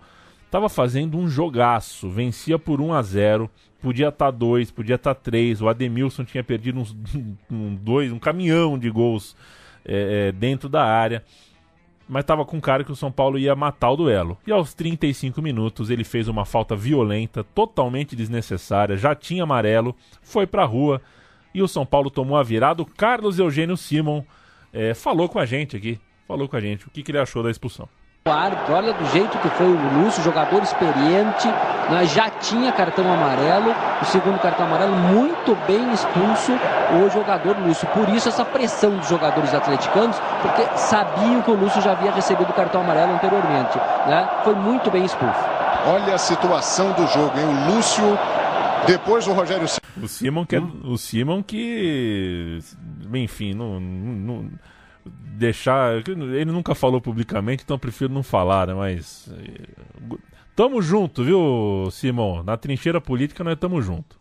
Tava 0.51 0.69
fazendo 0.69 1.19
um 1.19 1.29
jogaço, 1.29 2.09
vencia 2.09 2.59
por 2.59 2.81
1 2.81 2.95
a 2.95 3.03
0 3.03 3.51
podia 3.81 4.09
estar 4.09 4.27
tá 4.27 4.31
2, 4.31 4.71
podia 4.71 4.97
estar 4.97 5.15
tá 5.15 5.21
3. 5.21 5.61
O 5.61 5.69
Ademilson 5.69 6.25
tinha 6.25 6.43
perdido 6.43 6.81
uns 6.81 6.97
um, 7.51 7.75
dois, 7.75 8.13
um 8.13 8.19
caminhão 8.19 8.79
de 8.79 8.91
gols 8.91 9.37
é, 9.85 10.29
é, 10.29 10.33
dentro 10.33 10.69
da 10.69 10.85
área. 10.85 11.25
Mas 12.09 12.23
estava 12.23 12.45
com 12.45 12.59
cara 12.59 12.83
que 12.83 12.91
o 12.91 12.97
São 12.97 13.13
Paulo 13.13 13.39
ia 13.39 13.55
matar 13.55 13.91
o 13.91 13.97
duelo. 13.97 14.39
E 14.47 14.51
aos 14.51 14.73
35 14.73 15.43
minutos 15.43 15.91
ele 15.91 16.05
fez 16.05 16.27
uma 16.27 16.47
falta 16.47 16.75
violenta, 16.75 17.45
totalmente 17.45 18.17
desnecessária, 18.17 18.97
já 18.97 19.15
tinha 19.15 19.43
amarelo, 19.43 19.95
foi 20.23 20.47
pra 20.47 20.65
rua 20.65 21.03
e 21.55 21.61
o 21.61 21.69
São 21.69 21.85
Paulo 21.85 22.11
tomou 22.11 22.39
a 22.39 22.43
virada. 22.43 22.81
O 22.81 22.87
Carlos 22.87 23.39
Eugênio 23.39 23.77
Simon 23.77 24.25
é, 24.73 24.95
falou 24.95 25.29
com 25.29 25.39
a 25.39 25.45
gente 25.45 25.77
aqui, 25.77 26.01
falou 26.27 26.49
com 26.49 26.57
a 26.57 26.61
gente 26.61 26.87
o 26.87 26.91
que, 26.91 27.03
que 27.03 27.11
ele 27.11 27.19
achou 27.19 27.43
da 27.43 27.51
expulsão 27.51 27.87
árbitro, 28.31 28.75
olha 28.75 28.93
do 28.93 29.05
jeito 29.07 29.39
que 29.39 29.49
foi 29.51 29.67
o 29.67 29.99
Lúcio, 29.99 30.23
jogador 30.23 30.63
experiente, 30.63 31.49
né, 31.91 32.05
já 32.07 32.31
tinha 32.31 32.73
cartão 32.73 33.11
amarelo, 33.13 33.75
o 34.01 34.05
segundo 34.05 34.39
cartão 34.39 34.67
amarelo 34.67 34.95
muito 34.95 35.57
bem 35.67 35.93
expulso 35.93 36.53
o 37.05 37.11
jogador 37.11 37.57
Lúcio. 37.59 37.87
Por 37.89 38.09
isso 38.09 38.29
essa 38.29 38.45
pressão 38.45 38.97
dos 38.97 39.09
jogadores 39.09 39.53
atleticanos, 39.55 40.17
porque 40.43 40.63
sabiam 40.77 41.43
que 41.43 41.51
o 41.51 41.55
Lúcio 41.55 41.81
já 41.83 41.93
havia 41.93 42.13
recebido 42.13 42.51
o 42.51 42.55
cartão 42.55 42.81
amarelo 42.81 43.15
anteriormente. 43.15 43.79
Né? 44.07 44.29
Foi 44.45 44.55
muito 44.55 44.91
bem 44.91 45.05
expulso. 45.05 45.41
Olha 45.87 46.15
a 46.15 46.19
situação 46.19 46.93
do 46.93 47.07
jogo, 47.07 47.39
hein? 47.39 47.47
O 47.47 47.75
Lúcio 47.75 48.19
depois 48.87 49.27
o 49.27 49.33
Rogério 49.33 49.67
O 50.01 50.09
Simon 50.09 50.47
que, 50.47 50.57
é, 50.57 50.61
o 50.61 50.97
Simon 50.97 51.43
que 51.43 52.59
enfim, 53.13 53.55
não, 53.55 53.81
não, 53.81 54.51
deixar. 55.39 56.03
Ele 56.07 56.45
nunca 56.47 56.75
falou 56.75 57.01
publicamente, 57.01 57.63
então 57.65 57.79
prefiro 57.79 58.13
não 58.13 58.23
falar, 58.23 58.67
né? 58.67 58.75
Mas. 58.75 59.31
Tamo 60.55 60.83
junto, 60.83 61.23
viu, 61.23 61.89
Simão? 61.93 62.43
Na 62.43 62.57
trincheira 62.57 63.01
política 63.01 63.45
nós 63.45 63.57
tamo 63.59 63.81
junto. 63.81 64.19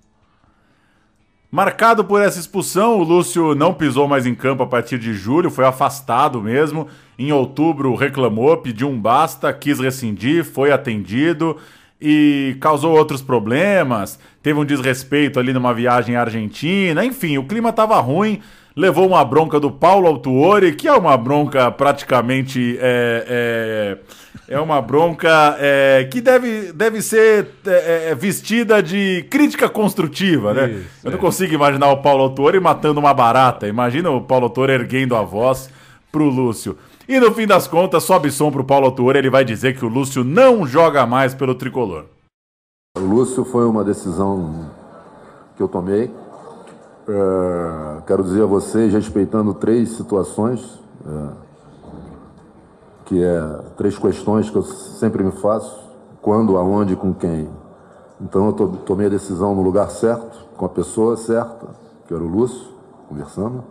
Marcado 1.50 2.04
por 2.04 2.22
essa 2.22 2.40
expulsão, 2.40 3.00
o 3.00 3.04
Lúcio 3.04 3.56
não 3.56 3.74
pisou 3.74 4.08
mais 4.08 4.26
em 4.26 4.36
campo 4.36 4.62
a 4.62 4.68
partir 4.68 5.00
de 5.00 5.14
julho, 5.14 5.50
foi 5.50 5.66
afastado 5.66 6.42
mesmo. 6.42 6.88
Em 7.18 7.32
outubro 7.32 7.96
reclamou, 7.96 8.58
pediu 8.58 8.90
um 8.90 9.00
basta, 9.00 9.52
quis 9.54 9.80
rescindir, 9.80 10.44
foi 10.44 10.72
atendido 10.72 11.58
e 12.00 12.58
causou 12.60 12.96
outros 12.96 13.22
problemas. 13.22 14.20
Teve 14.44 14.60
um 14.60 14.66
desrespeito 14.66 15.40
ali 15.40 15.54
numa 15.54 15.74
viagem 15.74 16.16
à 16.16 16.22
Argentina. 16.22 17.04
Enfim, 17.04 17.38
o 17.38 17.46
clima 17.46 17.70
estava 17.70 18.00
ruim 18.00 18.42
levou 18.78 19.08
uma 19.08 19.26
bronca 19.26 19.60
do 19.60 19.72
Paulo 19.72 20.08
Autuori, 20.08 20.76
que 20.76 20.88
é 20.88 20.94
uma 20.94 21.18
bronca 21.18 21.72
praticamente. 21.72 22.78
É, 22.80 23.26
é, 23.28 23.98
é 24.50 24.60
uma 24.60 24.82
bronca 24.82 25.58
é, 25.60 26.08
que 26.10 26.22
deve, 26.22 26.72
deve 26.72 27.02
ser 27.02 27.50
é, 27.66 28.12
é, 28.12 28.16
vestida 28.16 28.82
de 28.82 29.26
crítica 29.30 29.68
construtiva, 29.68 30.54
né? 30.54 30.70
Isso, 30.70 30.88
Eu 31.04 31.12
não 31.12 31.18
é. 31.18 31.22
consigo 31.22 31.54
imaginar 31.54 31.92
o 31.92 31.98
Paulo 31.98 32.24
Autuori 32.24 32.60
matando 32.60 33.00
uma 33.00 33.14
barata. 33.14 33.68
Imagina 33.68 34.10
o 34.12 34.22
Paulo 34.22 34.46
Autuori 34.46 34.72
erguendo 34.72 35.16
a 35.16 35.24
voz 35.24 35.70
pro 36.12 36.30
Lúcio. 36.30 36.78
E 37.10 37.20
no 37.20 37.34
fim 37.34 37.48
das 37.48 37.68
contas, 37.68 38.04
sobe 38.04 38.32
som 38.32 38.52
pro 38.52 38.64
Paulo 38.64 38.86
Autuori, 38.86 39.18
ele 39.20 39.30
vai 39.30 39.44
dizer 39.44 39.76
que 39.78 39.84
o 39.84 39.90
Lúcio 39.90 40.24
não 40.24 40.66
joga 40.68 41.06
mais 41.06 41.34
pelo 41.34 41.56
tricolor. 41.56 42.06
O 42.98 43.02
Lúcio 43.02 43.44
foi 43.44 43.66
uma 43.66 43.84
decisão 43.84 44.72
que 45.58 45.64
eu 45.64 45.68
tomei 45.68 46.10
é, 47.08 48.02
quero 48.06 48.24
dizer 48.24 48.44
a 48.44 48.46
vocês, 48.46 48.92
respeitando 48.92 49.54
três 49.54 49.92
situações, 49.92 50.80
é, 51.06 51.30
que 53.06 53.24
é 53.24 53.42
três 53.78 53.98
questões 53.98 54.50
que 54.50 54.58
eu 54.58 54.64
sempre 54.64 55.24
me 55.24 55.32
faço: 55.32 55.80
quando, 56.22 56.58
aonde, 56.58 56.96
com 56.96 57.14
quem. 57.14 57.50
Então 58.20 58.48
eu 58.48 58.54
to, 58.54 58.68
tomei 58.86 59.08
a 59.08 59.10
decisão 59.10 59.56
no 59.56 59.62
lugar 59.62 59.90
certo, 59.90 60.46
com 60.58 60.66
a 60.66 60.70
pessoa 60.70 61.16
certa, 61.16 61.68
que 62.08 62.14
era 62.14 62.22
o 62.22 62.28
Lúcio, 62.28 62.68
conversando, 63.08 63.64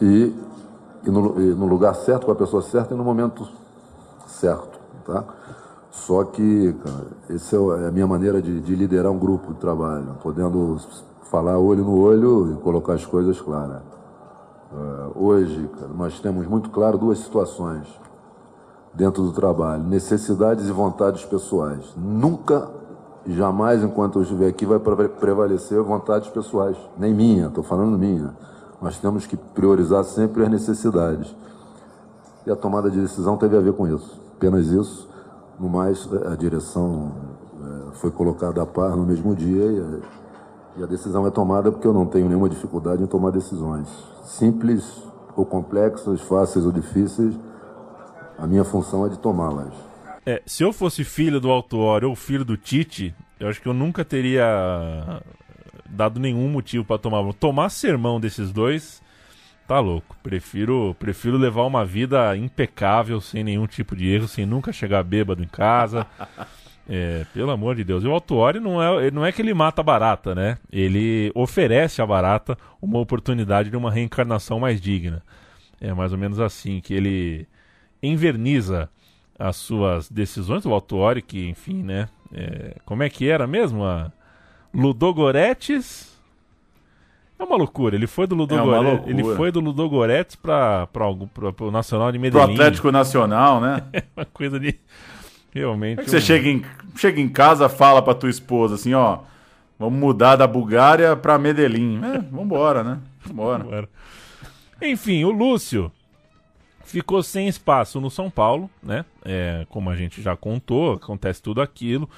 e, 0.00 0.34
e, 1.04 1.10
no, 1.10 1.40
e 1.40 1.54
no 1.54 1.66
lugar 1.66 1.94
certo, 1.96 2.26
com 2.26 2.32
a 2.32 2.36
pessoa 2.36 2.62
certa 2.62 2.94
e 2.94 2.96
no 2.96 3.02
momento 3.02 3.48
certo, 4.28 4.78
tá? 5.04 5.24
Só 5.90 6.24
que, 6.24 6.74
essa 7.30 7.56
é 7.56 7.88
a 7.88 7.90
minha 7.90 8.06
maneira 8.06 8.42
de, 8.42 8.60
de 8.60 8.74
liderar 8.74 9.10
um 9.10 9.18
grupo 9.18 9.54
de 9.54 9.60
trabalho, 9.60 10.16
podendo 10.22 10.78
falar 11.24 11.58
olho 11.58 11.84
no 11.84 11.98
olho 12.00 12.52
e 12.52 12.56
colocar 12.62 12.94
as 12.94 13.04
coisas 13.04 13.40
claras. 13.40 13.82
Uh, 14.72 15.24
hoje, 15.24 15.68
cara, 15.78 15.92
nós 15.94 16.18
temos 16.20 16.46
muito 16.46 16.70
claro 16.70 16.98
duas 16.98 17.18
situações 17.18 17.86
dentro 18.92 19.22
do 19.22 19.32
trabalho: 19.32 19.82
necessidades 19.84 20.68
e 20.68 20.72
vontades 20.72 21.24
pessoais. 21.24 21.84
Nunca, 21.96 22.68
jamais, 23.26 23.82
enquanto 23.82 24.18
eu 24.18 24.22
estiver 24.22 24.48
aqui, 24.48 24.66
vai 24.66 24.78
prevalecer 24.80 25.80
vontades 25.82 26.28
pessoais, 26.28 26.76
nem 26.98 27.14
minha, 27.14 27.46
estou 27.46 27.62
falando 27.62 27.98
minha. 27.98 28.34
Nós 28.80 28.98
temos 28.98 29.26
que 29.26 29.36
priorizar 29.36 30.04
sempre 30.04 30.42
as 30.42 30.50
necessidades. 30.50 31.34
E 32.46 32.50
a 32.50 32.56
tomada 32.56 32.90
de 32.90 33.00
decisão 33.00 33.36
teve 33.36 33.56
a 33.56 33.60
ver 33.60 33.72
com 33.72 33.86
isso, 33.86 34.20
apenas 34.36 34.66
isso. 34.66 35.08
No 35.58 35.68
mais, 35.68 36.06
a 36.26 36.34
direção 36.34 37.12
é, 37.62 37.94
foi 37.94 38.10
colocada 38.10 38.60
a 38.60 38.66
par 38.66 38.96
no 38.96 39.06
mesmo 39.06 39.34
dia 39.34 39.64
e 39.64 40.02
e 40.76 40.82
a 40.82 40.86
decisão 40.86 41.26
é 41.26 41.30
tomada 41.30 41.70
porque 41.70 41.86
eu 41.86 41.92
não 41.92 42.06
tenho 42.06 42.28
nenhuma 42.28 42.48
dificuldade 42.48 43.02
em 43.02 43.06
tomar 43.06 43.30
decisões. 43.30 43.88
Simples 44.24 45.02
ou 45.36 45.44
complexas, 45.44 46.20
fáceis 46.22 46.64
ou 46.64 46.72
difíceis, 46.72 47.34
a 48.38 48.46
minha 48.46 48.64
função 48.64 49.06
é 49.06 49.08
de 49.08 49.18
tomá-las. 49.18 49.72
É, 50.26 50.42
se 50.46 50.62
eu 50.62 50.72
fosse 50.72 51.04
filho 51.04 51.40
do 51.40 51.50
Autuori 51.50 52.06
ou 52.06 52.16
filho 52.16 52.44
do 52.44 52.56
Tite, 52.56 53.14
eu 53.38 53.48
acho 53.48 53.60
que 53.60 53.68
eu 53.68 53.74
nunca 53.74 54.04
teria 54.04 55.22
dado 55.88 56.18
nenhum 56.18 56.48
motivo 56.48 56.84
para 56.84 56.98
tomar. 56.98 57.32
Tomar 57.34 57.68
sermão 57.68 58.18
desses 58.18 58.50
dois, 58.50 59.02
tá 59.68 59.78
louco. 59.80 60.16
Prefiro, 60.22 60.96
prefiro 60.98 61.36
levar 61.36 61.64
uma 61.64 61.84
vida 61.84 62.36
impecável, 62.36 63.20
sem 63.20 63.44
nenhum 63.44 63.66
tipo 63.66 63.94
de 63.94 64.08
erro, 64.08 64.26
sem 64.26 64.46
nunca 64.46 64.72
chegar 64.72 65.02
bêbado 65.04 65.42
em 65.42 65.48
casa. 65.48 66.06
É, 66.88 67.24
pelo 67.32 67.50
amor 67.50 67.74
de 67.74 67.84
Deus. 67.84 68.04
E 68.04 68.06
o 68.06 68.12
Autuori 68.12 68.60
não 68.60 68.82
é, 68.82 69.10
não 69.10 69.24
é 69.24 69.32
que 69.32 69.40
ele 69.40 69.54
mata 69.54 69.80
a 69.80 69.84
barata, 69.84 70.34
né? 70.34 70.58
Ele 70.70 71.32
oferece 71.34 72.02
à 72.02 72.06
barata 72.06 72.58
uma 72.80 72.98
oportunidade 72.98 73.70
de 73.70 73.76
uma 73.76 73.90
reencarnação 73.90 74.60
mais 74.60 74.80
digna. 74.80 75.22
É 75.80 75.92
mais 75.94 76.12
ou 76.12 76.18
menos 76.18 76.38
assim, 76.38 76.80
que 76.80 76.92
ele 76.92 77.46
enverniza 78.02 78.88
as 79.38 79.56
suas 79.56 80.10
decisões. 80.10 80.66
O 80.66 80.72
Autuori, 80.72 81.22
que, 81.22 81.48
enfim, 81.48 81.82
né? 81.82 82.08
É, 82.32 82.76
como 82.84 83.02
é 83.02 83.08
que 83.08 83.28
era 83.28 83.46
mesmo? 83.46 83.84
A 83.84 84.12
Ludogoretes. 84.72 86.12
É 87.38 87.42
uma 87.42 87.56
loucura. 87.56 87.96
Ele 87.96 88.06
foi 88.06 88.26
do 88.26 88.34
Ludogoretes, 88.34 89.06
é 89.06 89.10
ele 89.10 89.24
foi 89.34 89.50
do 89.50 89.60
Ludogoretes 89.60 90.36
para 90.36 90.88
o 91.60 91.70
Nacional 91.70 92.12
de 92.12 92.18
Medellín. 92.18 92.44
Pro 92.44 92.54
Atlético 92.54 92.92
Nacional, 92.92 93.60
né? 93.60 93.82
É 93.92 94.02
uma 94.16 94.24
coisa 94.24 94.58
de 94.60 94.78
Realmente. 95.54 96.00
É 96.00 96.04
que 96.04 96.10
você 96.10 96.20
chega, 96.20 96.48
em, 96.48 96.64
chega 96.96 97.20
em 97.20 97.28
casa, 97.28 97.68
fala 97.68 98.02
pra 98.02 98.12
tua 98.12 98.28
esposa 98.28 98.74
assim, 98.74 98.92
ó. 98.92 99.20
Vamos 99.78 99.98
mudar 99.98 100.36
da 100.36 100.46
Bulgária 100.46 101.16
pra 101.16 101.38
Medellín. 101.38 102.00
É, 102.02 102.18
vambora, 102.18 102.82
né? 102.82 102.98
Vambora. 103.24 103.62
vambora. 103.62 103.88
Enfim, 104.82 105.24
o 105.24 105.30
Lúcio 105.30 105.90
ficou 106.84 107.22
sem 107.22 107.48
espaço 107.48 108.00
no 108.00 108.10
São 108.10 108.28
Paulo, 108.28 108.68
né? 108.82 109.04
É, 109.24 109.66
como 109.68 109.90
a 109.90 109.96
gente 109.96 110.20
já 110.20 110.36
contou, 110.36 110.94
acontece 110.94 111.40
tudo 111.40 111.60
aquilo. 111.60 112.08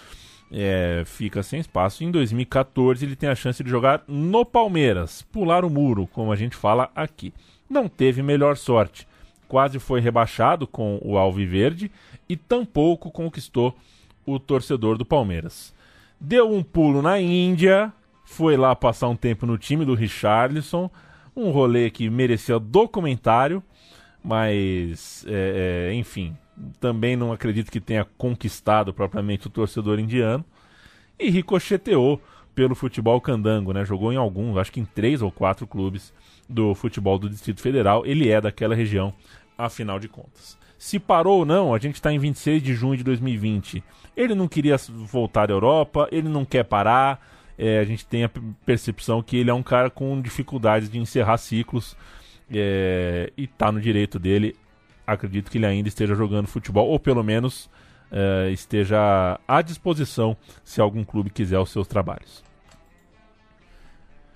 É, 0.51 1.03
fica 1.05 1.43
sem 1.43 1.61
espaço. 1.61 2.05
Em 2.05 2.11
2014 2.11 3.05
ele 3.05 3.17
tem 3.17 3.29
a 3.29 3.35
chance 3.35 3.63
de 3.63 3.69
jogar 3.69 4.03
no 4.07 4.45
Palmeiras, 4.45 5.23
pular 5.33 5.65
o 5.65 5.71
muro, 5.71 6.07
como 6.07 6.33
a 6.33 6.37
gente 6.37 6.57
fala 6.57 6.91
aqui. 6.95 7.35
Não 7.69 7.89
teve 7.89 8.23
melhor 8.23 8.57
sorte 8.57 9.07
quase 9.49 9.79
foi 9.79 10.01
rebaixado 10.01 10.67
com 10.67 10.99
o 11.03 11.17
Alviverde 11.17 11.91
e 12.29 12.37
tampouco 12.37 13.11
conquistou 13.11 13.77
o 14.25 14.39
torcedor 14.39 14.99
do 14.99 15.05
Palmeiras. 15.05 15.75
Deu 16.21 16.53
um 16.53 16.63
pulo 16.63 17.03
na 17.03 17.21
Índia, 17.21 17.93
foi 18.25 18.57
lá 18.57 18.75
passar 18.75 19.09
um 19.09 19.17
tempo 19.17 19.47
no 19.47 19.57
time 19.57 19.85
do 19.85 19.95
Richarlison, 19.95 20.91
um 21.35 21.51
rolê 21.51 21.91
que 21.91 22.09
merecia 22.09 22.59
documentário, 22.59 23.63
mas, 24.25 25.25
é, 25.29 25.91
é, 25.91 25.95
enfim, 25.95 26.37
também 26.81 27.15
não 27.15 27.33
acredito 27.33 27.71
que 27.71 27.81
tenha 27.81 28.05
conquistado 28.17 28.93
propriamente 28.93 29.47
o 29.47 29.51
torcedor 29.51 30.01
indiano. 30.01 30.45
E 31.19 31.31
ricocheteou 31.31 32.21
pelo 32.55 32.75
futebol 32.75 33.21
candango, 33.21 33.73
né? 33.73 33.85
Jogou 33.85 34.13
em 34.13 34.17
alguns, 34.17 34.57
acho 34.57 34.73
que 34.73 34.81
em 34.81 34.85
três 34.85 35.21
ou 35.23 35.31
quatro 35.31 35.67
clubes 35.67 36.13
do 36.49 36.75
futebol 36.75 37.19
do 37.19 37.29
Distrito 37.29 37.61
Federal. 37.61 38.05
Ele 38.07 38.31
é 38.31 38.41
daquela 38.41 38.75
região, 38.75 39.13
afinal 39.57 39.99
de 39.99 40.09
contas. 40.09 40.59
Se 40.79 40.99
parou 40.99 41.41
ou 41.41 41.45
não, 41.45 41.75
a 41.75 41.79
gente 41.79 41.95
está 41.95 42.13
em 42.13 42.19
26 42.19 42.63
de 42.63 42.75
junho 42.75 42.97
de 42.97 43.05
2020. 43.05 43.83
Ele 44.17 44.35
não 44.35 44.47
queria 44.49 44.77
voltar 44.91 45.51
à 45.51 45.53
Europa, 45.53 46.09
ele 46.11 46.29
não 46.29 46.45
quer 46.45 46.65
parar. 46.65 47.21
É, 47.59 47.79
a 47.79 47.85
gente 47.85 48.05
tem 48.05 48.25
a 48.25 48.31
percepção 48.65 49.23
que 49.23 49.37
ele 49.37 49.51
é 49.51 49.55
um 49.55 49.63
cara 49.63 49.89
com 49.89 50.21
dificuldades 50.21 50.91
de 50.91 50.99
encerrar 50.99 51.39
ciclos 51.39 51.97
é, 52.51 53.33
e 53.37 53.45
está 53.45 53.73
no 53.73 53.81
direito 53.81 54.19
dele. 54.19 54.55
Acredito 55.07 55.51
que 55.51 55.59
ele 55.59 55.67
ainda 55.67 55.89
esteja 55.89 56.15
jogando 56.15 56.47
futebol, 56.47 56.89
ou 56.89 56.99
pelo 56.99 57.23
menos 57.23 57.71
eh, 58.11 58.51
esteja 58.53 59.39
à 59.49 59.63
disposição 59.63 60.37
se 60.65 60.81
algum 60.81 61.03
clube 61.03 61.29
quiser 61.29 61.59
os 61.59 61.71
seus 61.71 61.89
trabalhos. 61.89 62.45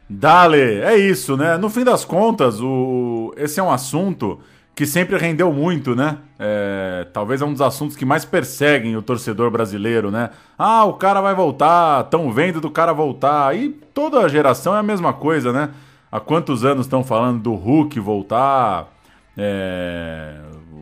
Dale, 0.09 0.59
é 0.59 0.97
isso, 0.97 1.37
né? 1.37 1.57
No 1.57 1.71
fim 1.71 1.85
das 1.85 2.05
contas, 2.05 2.61
o... 2.61 3.33
esse 3.37 3.61
é 3.61 3.63
um 3.63 3.71
assunto 3.71 4.41
que 4.81 4.87
sempre 4.87 5.19
rendeu 5.19 5.53
muito, 5.53 5.95
né? 5.95 6.17
É... 6.39 7.07
Talvez 7.13 7.43
é 7.43 7.45
um 7.45 7.53
dos 7.53 7.61
assuntos 7.61 7.95
que 7.95 8.07
mais 8.07 8.25
perseguem 8.25 8.97
o 8.97 9.03
torcedor 9.03 9.51
brasileiro, 9.51 10.11
né? 10.11 10.31
Ah, 10.59 10.87
o 10.87 10.95
cara 10.95 11.21
vai 11.21 11.35
voltar, 11.35 12.03
estão 12.03 12.33
vendo 12.33 12.63
do 12.63 12.71
cara 12.71 12.91
voltar. 12.95 13.55
E 13.55 13.69
toda 13.69 14.21
a 14.21 14.27
geração 14.27 14.75
é 14.75 14.79
a 14.79 14.83
mesma 14.83 15.13
coisa, 15.13 15.53
né? 15.53 15.69
Há 16.11 16.19
quantos 16.19 16.65
anos 16.65 16.87
estão 16.87 17.05
falando 17.05 17.43
do 17.43 17.55
Hulk 17.55 18.01
voltar? 18.01 18.89
É... 19.37 20.37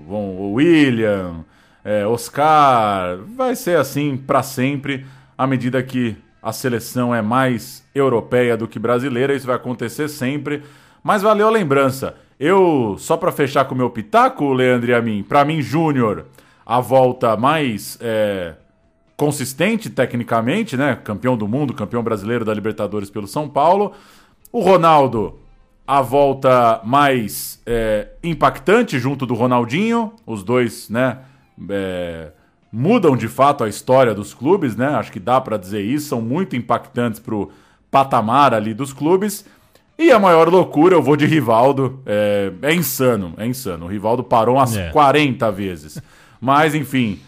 O 0.09 0.53
William, 0.53 1.45
é, 1.85 2.07
Oscar. 2.07 3.19
Vai 3.37 3.57
ser 3.57 3.79
assim 3.79 4.17
para 4.17 4.45
sempre, 4.45 5.05
à 5.37 5.45
medida 5.45 5.83
que 5.83 6.17
a 6.41 6.53
seleção 6.53 7.13
é 7.13 7.21
mais 7.21 7.85
europeia 7.93 8.57
do 8.57 8.69
que 8.69 8.79
brasileira, 8.79 9.35
isso 9.35 9.49
vai 9.49 9.57
acontecer 9.57 10.09
sempre. 10.09 10.63
Mas 11.03 11.21
valeu 11.21 11.49
a 11.49 11.51
lembrança. 11.51 12.15
Eu, 12.39 12.97
só 12.99 13.17
para 13.17 13.33
fechar 13.33 13.65
com 13.65 13.75
o 13.75 13.79
meu 13.79 13.91
pitaco, 13.91 14.53
Leandro 14.53 14.91
e 14.91 14.95
a 14.95 15.03
mim, 15.03 15.25
para 15.27 15.45
mim, 15.45 15.61
Júnior, 15.61 16.27
a 16.65 16.81
volta 16.81 17.37
mais 17.37 17.99
é, 18.01 18.55
consistente 19.17 19.91
tecnicamente, 19.91 20.77
né? 20.77 20.95
Campeão 21.03 21.37
do 21.37 21.49
mundo, 21.49 21.75
campeão 21.75 22.03
brasileiro 22.03 22.45
da 22.45 22.55
Libertadores 22.55 23.11
pelo 23.11 23.27
São 23.27 23.49
Paulo. 23.49 23.93
O 24.53 24.61
Ronaldo, 24.61 25.41
a 25.85 26.01
volta 26.01 26.81
mais 26.85 27.61
é, 27.67 28.11
impactante 28.23 28.99
junto 28.99 29.27
do 29.27 29.35
Ronaldinho. 29.35 30.13
Os 30.25 30.45
dois, 30.45 30.89
né? 30.89 31.19
É, 31.69 32.31
mudam 32.71 33.17
de 33.17 33.27
fato 33.27 33.65
a 33.65 33.69
história 33.69 34.15
dos 34.15 34.33
clubes, 34.33 34.77
né? 34.77 34.89
Acho 34.89 35.11
que 35.11 35.19
dá 35.19 35.41
para 35.41 35.57
dizer 35.57 35.81
isso, 35.81 36.09
são 36.09 36.21
muito 36.21 36.55
impactantes 36.55 37.19
pro 37.19 37.51
patamar 37.91 38.55
ali 38.55 38.73
dos 38.75 38.93
clubes. 38.93 39.45
E 39.99 40.13
a 40.13 40.19
maior 40.19 40.49
loucura, 40.49 40.95
eu 40.95 41.03
vou 41.03 41.17
de 41.17 41.27
Rivaldo. 41.27 42.01
É, 42.07 42.53
é 42.63 42.75
insano, 42.75 43.35
é 43.37 43.45
insano. 43.47 43.87
O 43.87 43.89
Rivaldo 43.89 44.23
parou 44.23 44.57
umas 44.57 44.77
É. 44.77 44.91
40 44.91 45.51
vezes. 45.51 46.01
Mas, 46.41 46.75
enfim, 46.75 47.19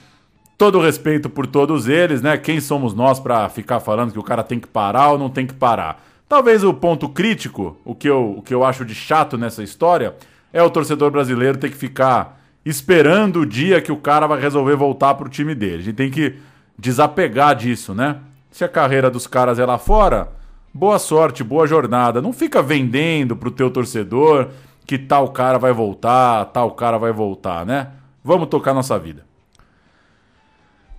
todo 0.57 0.81
respeito 0.81 1.29
por 1.29 1.47
todos 1.49 1.89
eles, 1.89 2.23
né? 2.23 2.39
Quem 2.39 2.61
somos 2.61 2.95
nós 2.95 3.19
para 3.19 3.49
ficar 3.49 3.81
falando 3.81 4.13
que 4.13 4.19
o 4.19 4.23
cara 4.23 4.45
tem 4.45 4.61
que 4.61 4.69
parar 4.69 5.11
ou 5.11 5.19
não 5.19 5.29
tem 5.29 5.47
que 5.47 5.55
parar? 5.55 6.01
Talvez 6.29 6.63
o 6.63 6.73
ponto 6.73 7.09
crítico, 7.09 7.77
o 7.85 7.93
que 7.93 8.09
eu, 8.09 8.37
o 8.39 8.43
que 8.43 8.55
eu 8.55 8.63
acho 8.65 8.85
de 8.85 8.95
chato 8.95 9.37
nessa 9.37 9.65
história, 9.65 10.15
é 10.53 10.63
o 10.63 10.71
torcedor 10.71 11.11
brasileiro 11.11 11.59
ter 11.59 11.71
que 11.71 11.77
ficar 11.77 12.41
esperando 12.65 13.41
o 13.41 13.47
dia 13.47 13.81
que 13.81 13.91
o 13.91 13.97
cara 13.97 14.29
vai 14.29 14.41
resolver 14.41 14.77
voltar 14.77 15.15
pro 15.15 15.29
time 15.29 15.57
dele. 15.57 15.79
A 15.79 15.85
gente 15.87 15.97
tem 15.97 16.11
que 16.11 16.37
desapegar 16.79 17.57
disso, 17.57 17.95
né? 17.95 18.19
Se 18.51 18.63
a 18.63 18.69
carreira 18.69 19.11
dos 19.11 19.27
caras 19.27 19.59
é 19.59 19.67
lá 19.67 19.77
fora, 19.77 20.29
boa 20.73 20.99
sorte, 20.99 21.45
boa 21.45 21.67
jornada. 21.67 22.21
Não 22.23 22.33
fica 22.33 22.63
vendendo 22.63 23.37
pro 23.37 23.51
teu 23.51 23.71
torcedor 23.71 24.49
que 24.87 24.99
tal 24.99 25.29
cara 25.31 25.59
vai 25.59 25.73
voltar, 25.73 26.47
tal 26.47 26.73
cara 26.73 26.99
vai 26.99 27.13
voltar, 27.13 27.65
né? 27.65 27.91
Vamos 28.25 28.49
tocar 28.49 28.75
nossa 28.75 28.99
vida. 28.99 29.25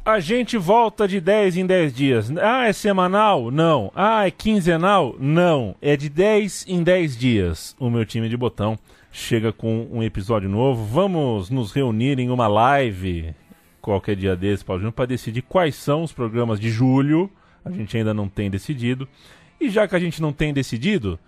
A 0.03 0.19
gente 0.19 0.57
volta 0.57 1.07
de 1.07 1.21
10 1.21 1.57
em 1.57 1.65
10 1.65 1.93
dias. 1.93 2.33
Ah, 2.41 2.65
é 2.65 2.73
semanal? 2.73 3.51
Não. 3.51 3.91
Ah, 3.95 4.25
é 4.25 4.31
quinzenal? 4.31 5.15
Não. 5.19 5.75
É 5.79 5.95
de 5.95 6.09
10 6.09 6.65
em 6.67 6.81
10 6.81 7.15
dias. 7.15 7.75
O 7.79 7.87
meu 7.87 8.03
time 8.03 8.27
de 8.27 8.35
botão 8.35 8.79
chega 9.11 9.53
com 9.53 9.87
um 9.91 10.01
episódio 10.01 10.49
novo. 10.49 10.83
Vamos 10.85 11.51
nos 11.51 11.71
reunir 11.71 12.17
em 12.17 12.31
uma 12.31 12.47
live 12.47 13.35
qualquer 13.79 14.15
dia 14.15 14.35
desse, 14.35 14.65
Paulo 14.65 14.79
Júnior, 14.79 14.93
para 14.93 15.05
decidir 15.05 15.43
quais 15.43 15.75
são 15.75 16.01
os 16.01 16.11
programas 16.11 16.59
de 16.59 16.71
julho. 16.71 17.29
A 17.63 17.69
gente 17.69 17.95
ainda 17.95 18.13
não 18.13 18.27
tem 18.27 18.49
decidido. 18.49 19.07
E 19.61 19.69
já 19.69 19.87
que 19.87 19.95
a 19.95 19.99
gente 19.99 20.21
não 20.21 20.33
tem 20.33 20.53
decidido, 20.53 21.19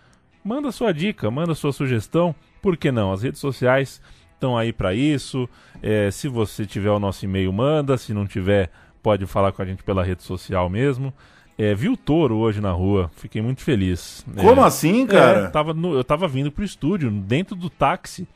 manda 0.44 0.72
sua 0.72 0.92
dica, 0.92 1.30
manda 1.32 1.54
sua 1.56 1.72
sugestão. 1.72 2.34
Por 2.62 2.76
que 2.76 2.92
não? 2.92 3.12
As 3.12 3.22
redes 3.22 3.40
sociais 3.40 4.02
estão 4.34 4.58
aí 4.58 4.74
para 4.74 4.94
isso. 4.94 5.48
É, 5.82 6.10
se 6.12 6.28
você 6.28 6.66
tiver 6.66 6.90
o 6.92 7.00
nosso 7.00 7.24
e-mail, 7.26 7.54
manda. 7.54 7.98
Se 7.98 8.14
não 8.14 8.26
tiver, 8.26 8.72
pode 9.04 9.26
falar 9.26 9.52
com 9.52 9.62
a 9.62 9.66
gente 9.66 9.84
pela 9.84 10.04
rede 10.04 10.24
social 10.24 10.70
mesmo. 10.70 11.14
É, 11.58 11.76
vi 11.76 11.88
o 11.90 11.96
touro 11.96 12.38
hoje 12.38 12.60
na 12.60 12.72
rua, 12.72 13.12
fiquei 13.16 13.40
muito 13.40 13.62
feliz. 13.62 14.26
Como 14.36 14.62
É, 14.62 14.66
assim, 14.66 15.06
cara? 15.06 15.40
é, 15.42 15.48
tava 15.50 15.72
no- 15.72 15.94
eu 15.94 16.04
tava 16.04 16.28
vindo 16.28 16.52
pro 16.52 16.64
estúdio, 16.64 17.12
dentro 17.12 17.56
do 17.56 17.70
táxi, 17.70 18.28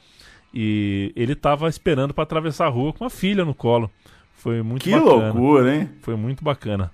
e 0.54 1.12
ele 1.16 1.34
tava 1.34 1.68
esperando 1.68 2.14
para 2.14 2.24
atravessar 2.24 2.68
a 2.68 2.70
rua 2.70 2.94
com 2.94 3.04
a 3.04 3.10
filha 3.10 3.44
no 3.44 3.56
colo. 3.56 3.90
Foi 4.34 4.62
muito 4.62 4.84
Que 4.84 4.92
bacana. 4.92 5.34
loucura, 5.34 5.76
hein? 5.76 5.90
Foi 6.02 6.16
muito 6.16 6.44
bacana. 6.44 6.92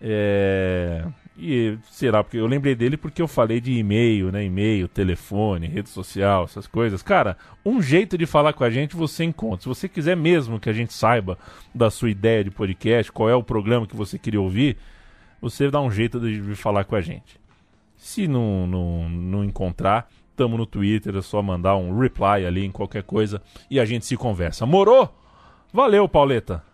É, 0.00 1.04
E 1.36 1.78
será? 1.90 2.22
Porque 2.22 2.36
eu 2.36 2.46
lembrei 2.46 2.74
dele 2.74 2.96
porque 2.96 3.22
eu 3.22 3.28
falei 3.28 3.60
de 3.60 3.72
e-mail, 3.72 4.30
né? 4.30 4.44
E-mail, 4.44 4.86
telefone, 4.86 5.66
rede 5.66 5.88
social, 5.88 6.44
essas 6.44 6.66
coisas. 6.66 7.02
Cara, 7.02 7.36
um 7.64 7.80
jeito 7.80 8.18
de 8.18 8.26
falar 8.26 8.52
com 8.52 8.64
a 8.64 8.70
gente 8.70 8.94
você 8.94 9.24
encontra. 9.24 9.62
Se 9.62 9.68
você 9.68 9.88
quiser 9.88 10.16
mesmo 10.16 10.60
que 10.60 10.68
a 10.68 10.72
gente 10.72 10.92
saiba 10.92 11.38
da 11.74 11.90
sua 11.90 12.10
ideia 12.10 12.44
de 12.44 12.50
podcast, 12.50 13.10
qual 13.10 13.30
é 13.30 13.34
o 13.34 13.42
programa 13.42 13.86
que 13.86 13.96
você 13.96 14.18
queria 14.18 14.40
ouvir, 14.40 14.76
você 15.40 15.70
dá 15.70 15.80
um 15.80 15.90
jeito 15.90 16.20
de 16.20 16.54
falar 16.54 16.84
com 16.84 16.94
a 16.94 17.00
gente. 17.00 17.40
Se 17.96 18.28
não, 18.28 18.66
não, 18.66 19.08
não 19.08 19.44
encontrar, 19.44 20.10
tamo 20.36 20.58
no 20.58 20.66
Twitter, 20.66 21.16
é 21.16 21.22
só 21.22 21.42
mandar 21.42 21.76
um 21.76 21.98
reply 21.98 22.44
ali 22.46 22.64
em 22.64 22.70
qualquer 22.70 23.04
coisa 23.04 23.40
e 23.70 23.80
a 23.80 23.84
gente 23.84 24.04
se 24.04 24.16
conversa. 24.16 24.66
Morou? 24.66 25.08
Valeu, 25.72 26.06
Pauleta. 26.06 26.71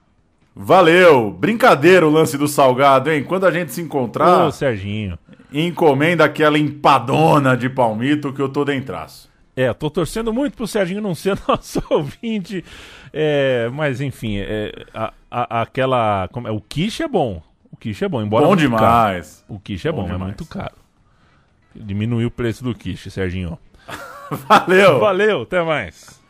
Valeu! 0.60 1.30
Brincadeira 1.30 2.04
o 2.04 2.10
lance 2.10 2.36
do 2.36 2.48
salgado, 2.48 3.10
hein? 3.12 3.22
Quando 3.22 3.46
a 3.46 3.50
gente 3.52 3.72
se 3.72 3.80
encontrar, 3.80 4.44
Ô, 4.46 4.50
Serginho. 4.50 5.16
encomenda 5.52 6.24
aquela 6.24 6.58
empadona 6.58 7.56
de 7.56 7.68
palmito 7.70 8.32
que 8.32 8.42
eu 8.42 8.48
tô 8.48 8.64
dentraço. 8.64 9.30
É, 9.54 9.72
tô 9.72 9.88
torcendo 9.88 10.32
muito 10.32 10.56
pro 10.56 10.66
Serginho 10.66 11.00
não 11.00 11.14
ser 11.14 11.38
nosso 11.46 11.80
ouvinte. 11.88 12.64
É, 13.12 13.70
mas 13.72 14.00
enfim, 14.00 14.38
é, 14.38 14.72
a- 14.92 15.12
a- 15.30 15.62
aquela. 15.62 16.28
como 16.32 16.48
é, 16.48 16.50
o 16.50 16.60
quiche 16.60 17.04
é 17.04 17.08
bom. 17.08 17.40
O 17.70 17.76
quiche 17.76 18.04
é 18.04 18.08
bom, 18.08 18.20
embora. 18.20 18.44
Bom 18.44 18.56
demais. 18.56 19.44
caro. 19.48 19.56
O 19.56 19.60
quiche 19.60 19.86
é 19.86 19.92
Bom 19.92 20.08
bom, 20.08 20.12
é 20.12 20.18
muito 20.18 20.44
caro. 20.44 20.74
Diminuiu 21.74 22.26
o 22.26 22.30
preço 22.32 22.64
do 22.64 22.74
quiche, 22.74 23.10
Serginho. 23.12 23.56
Valeu! 24.48 24.98
Valeu, 24.98 25.42
até 25.42 25.62
mais. 25.62 26.20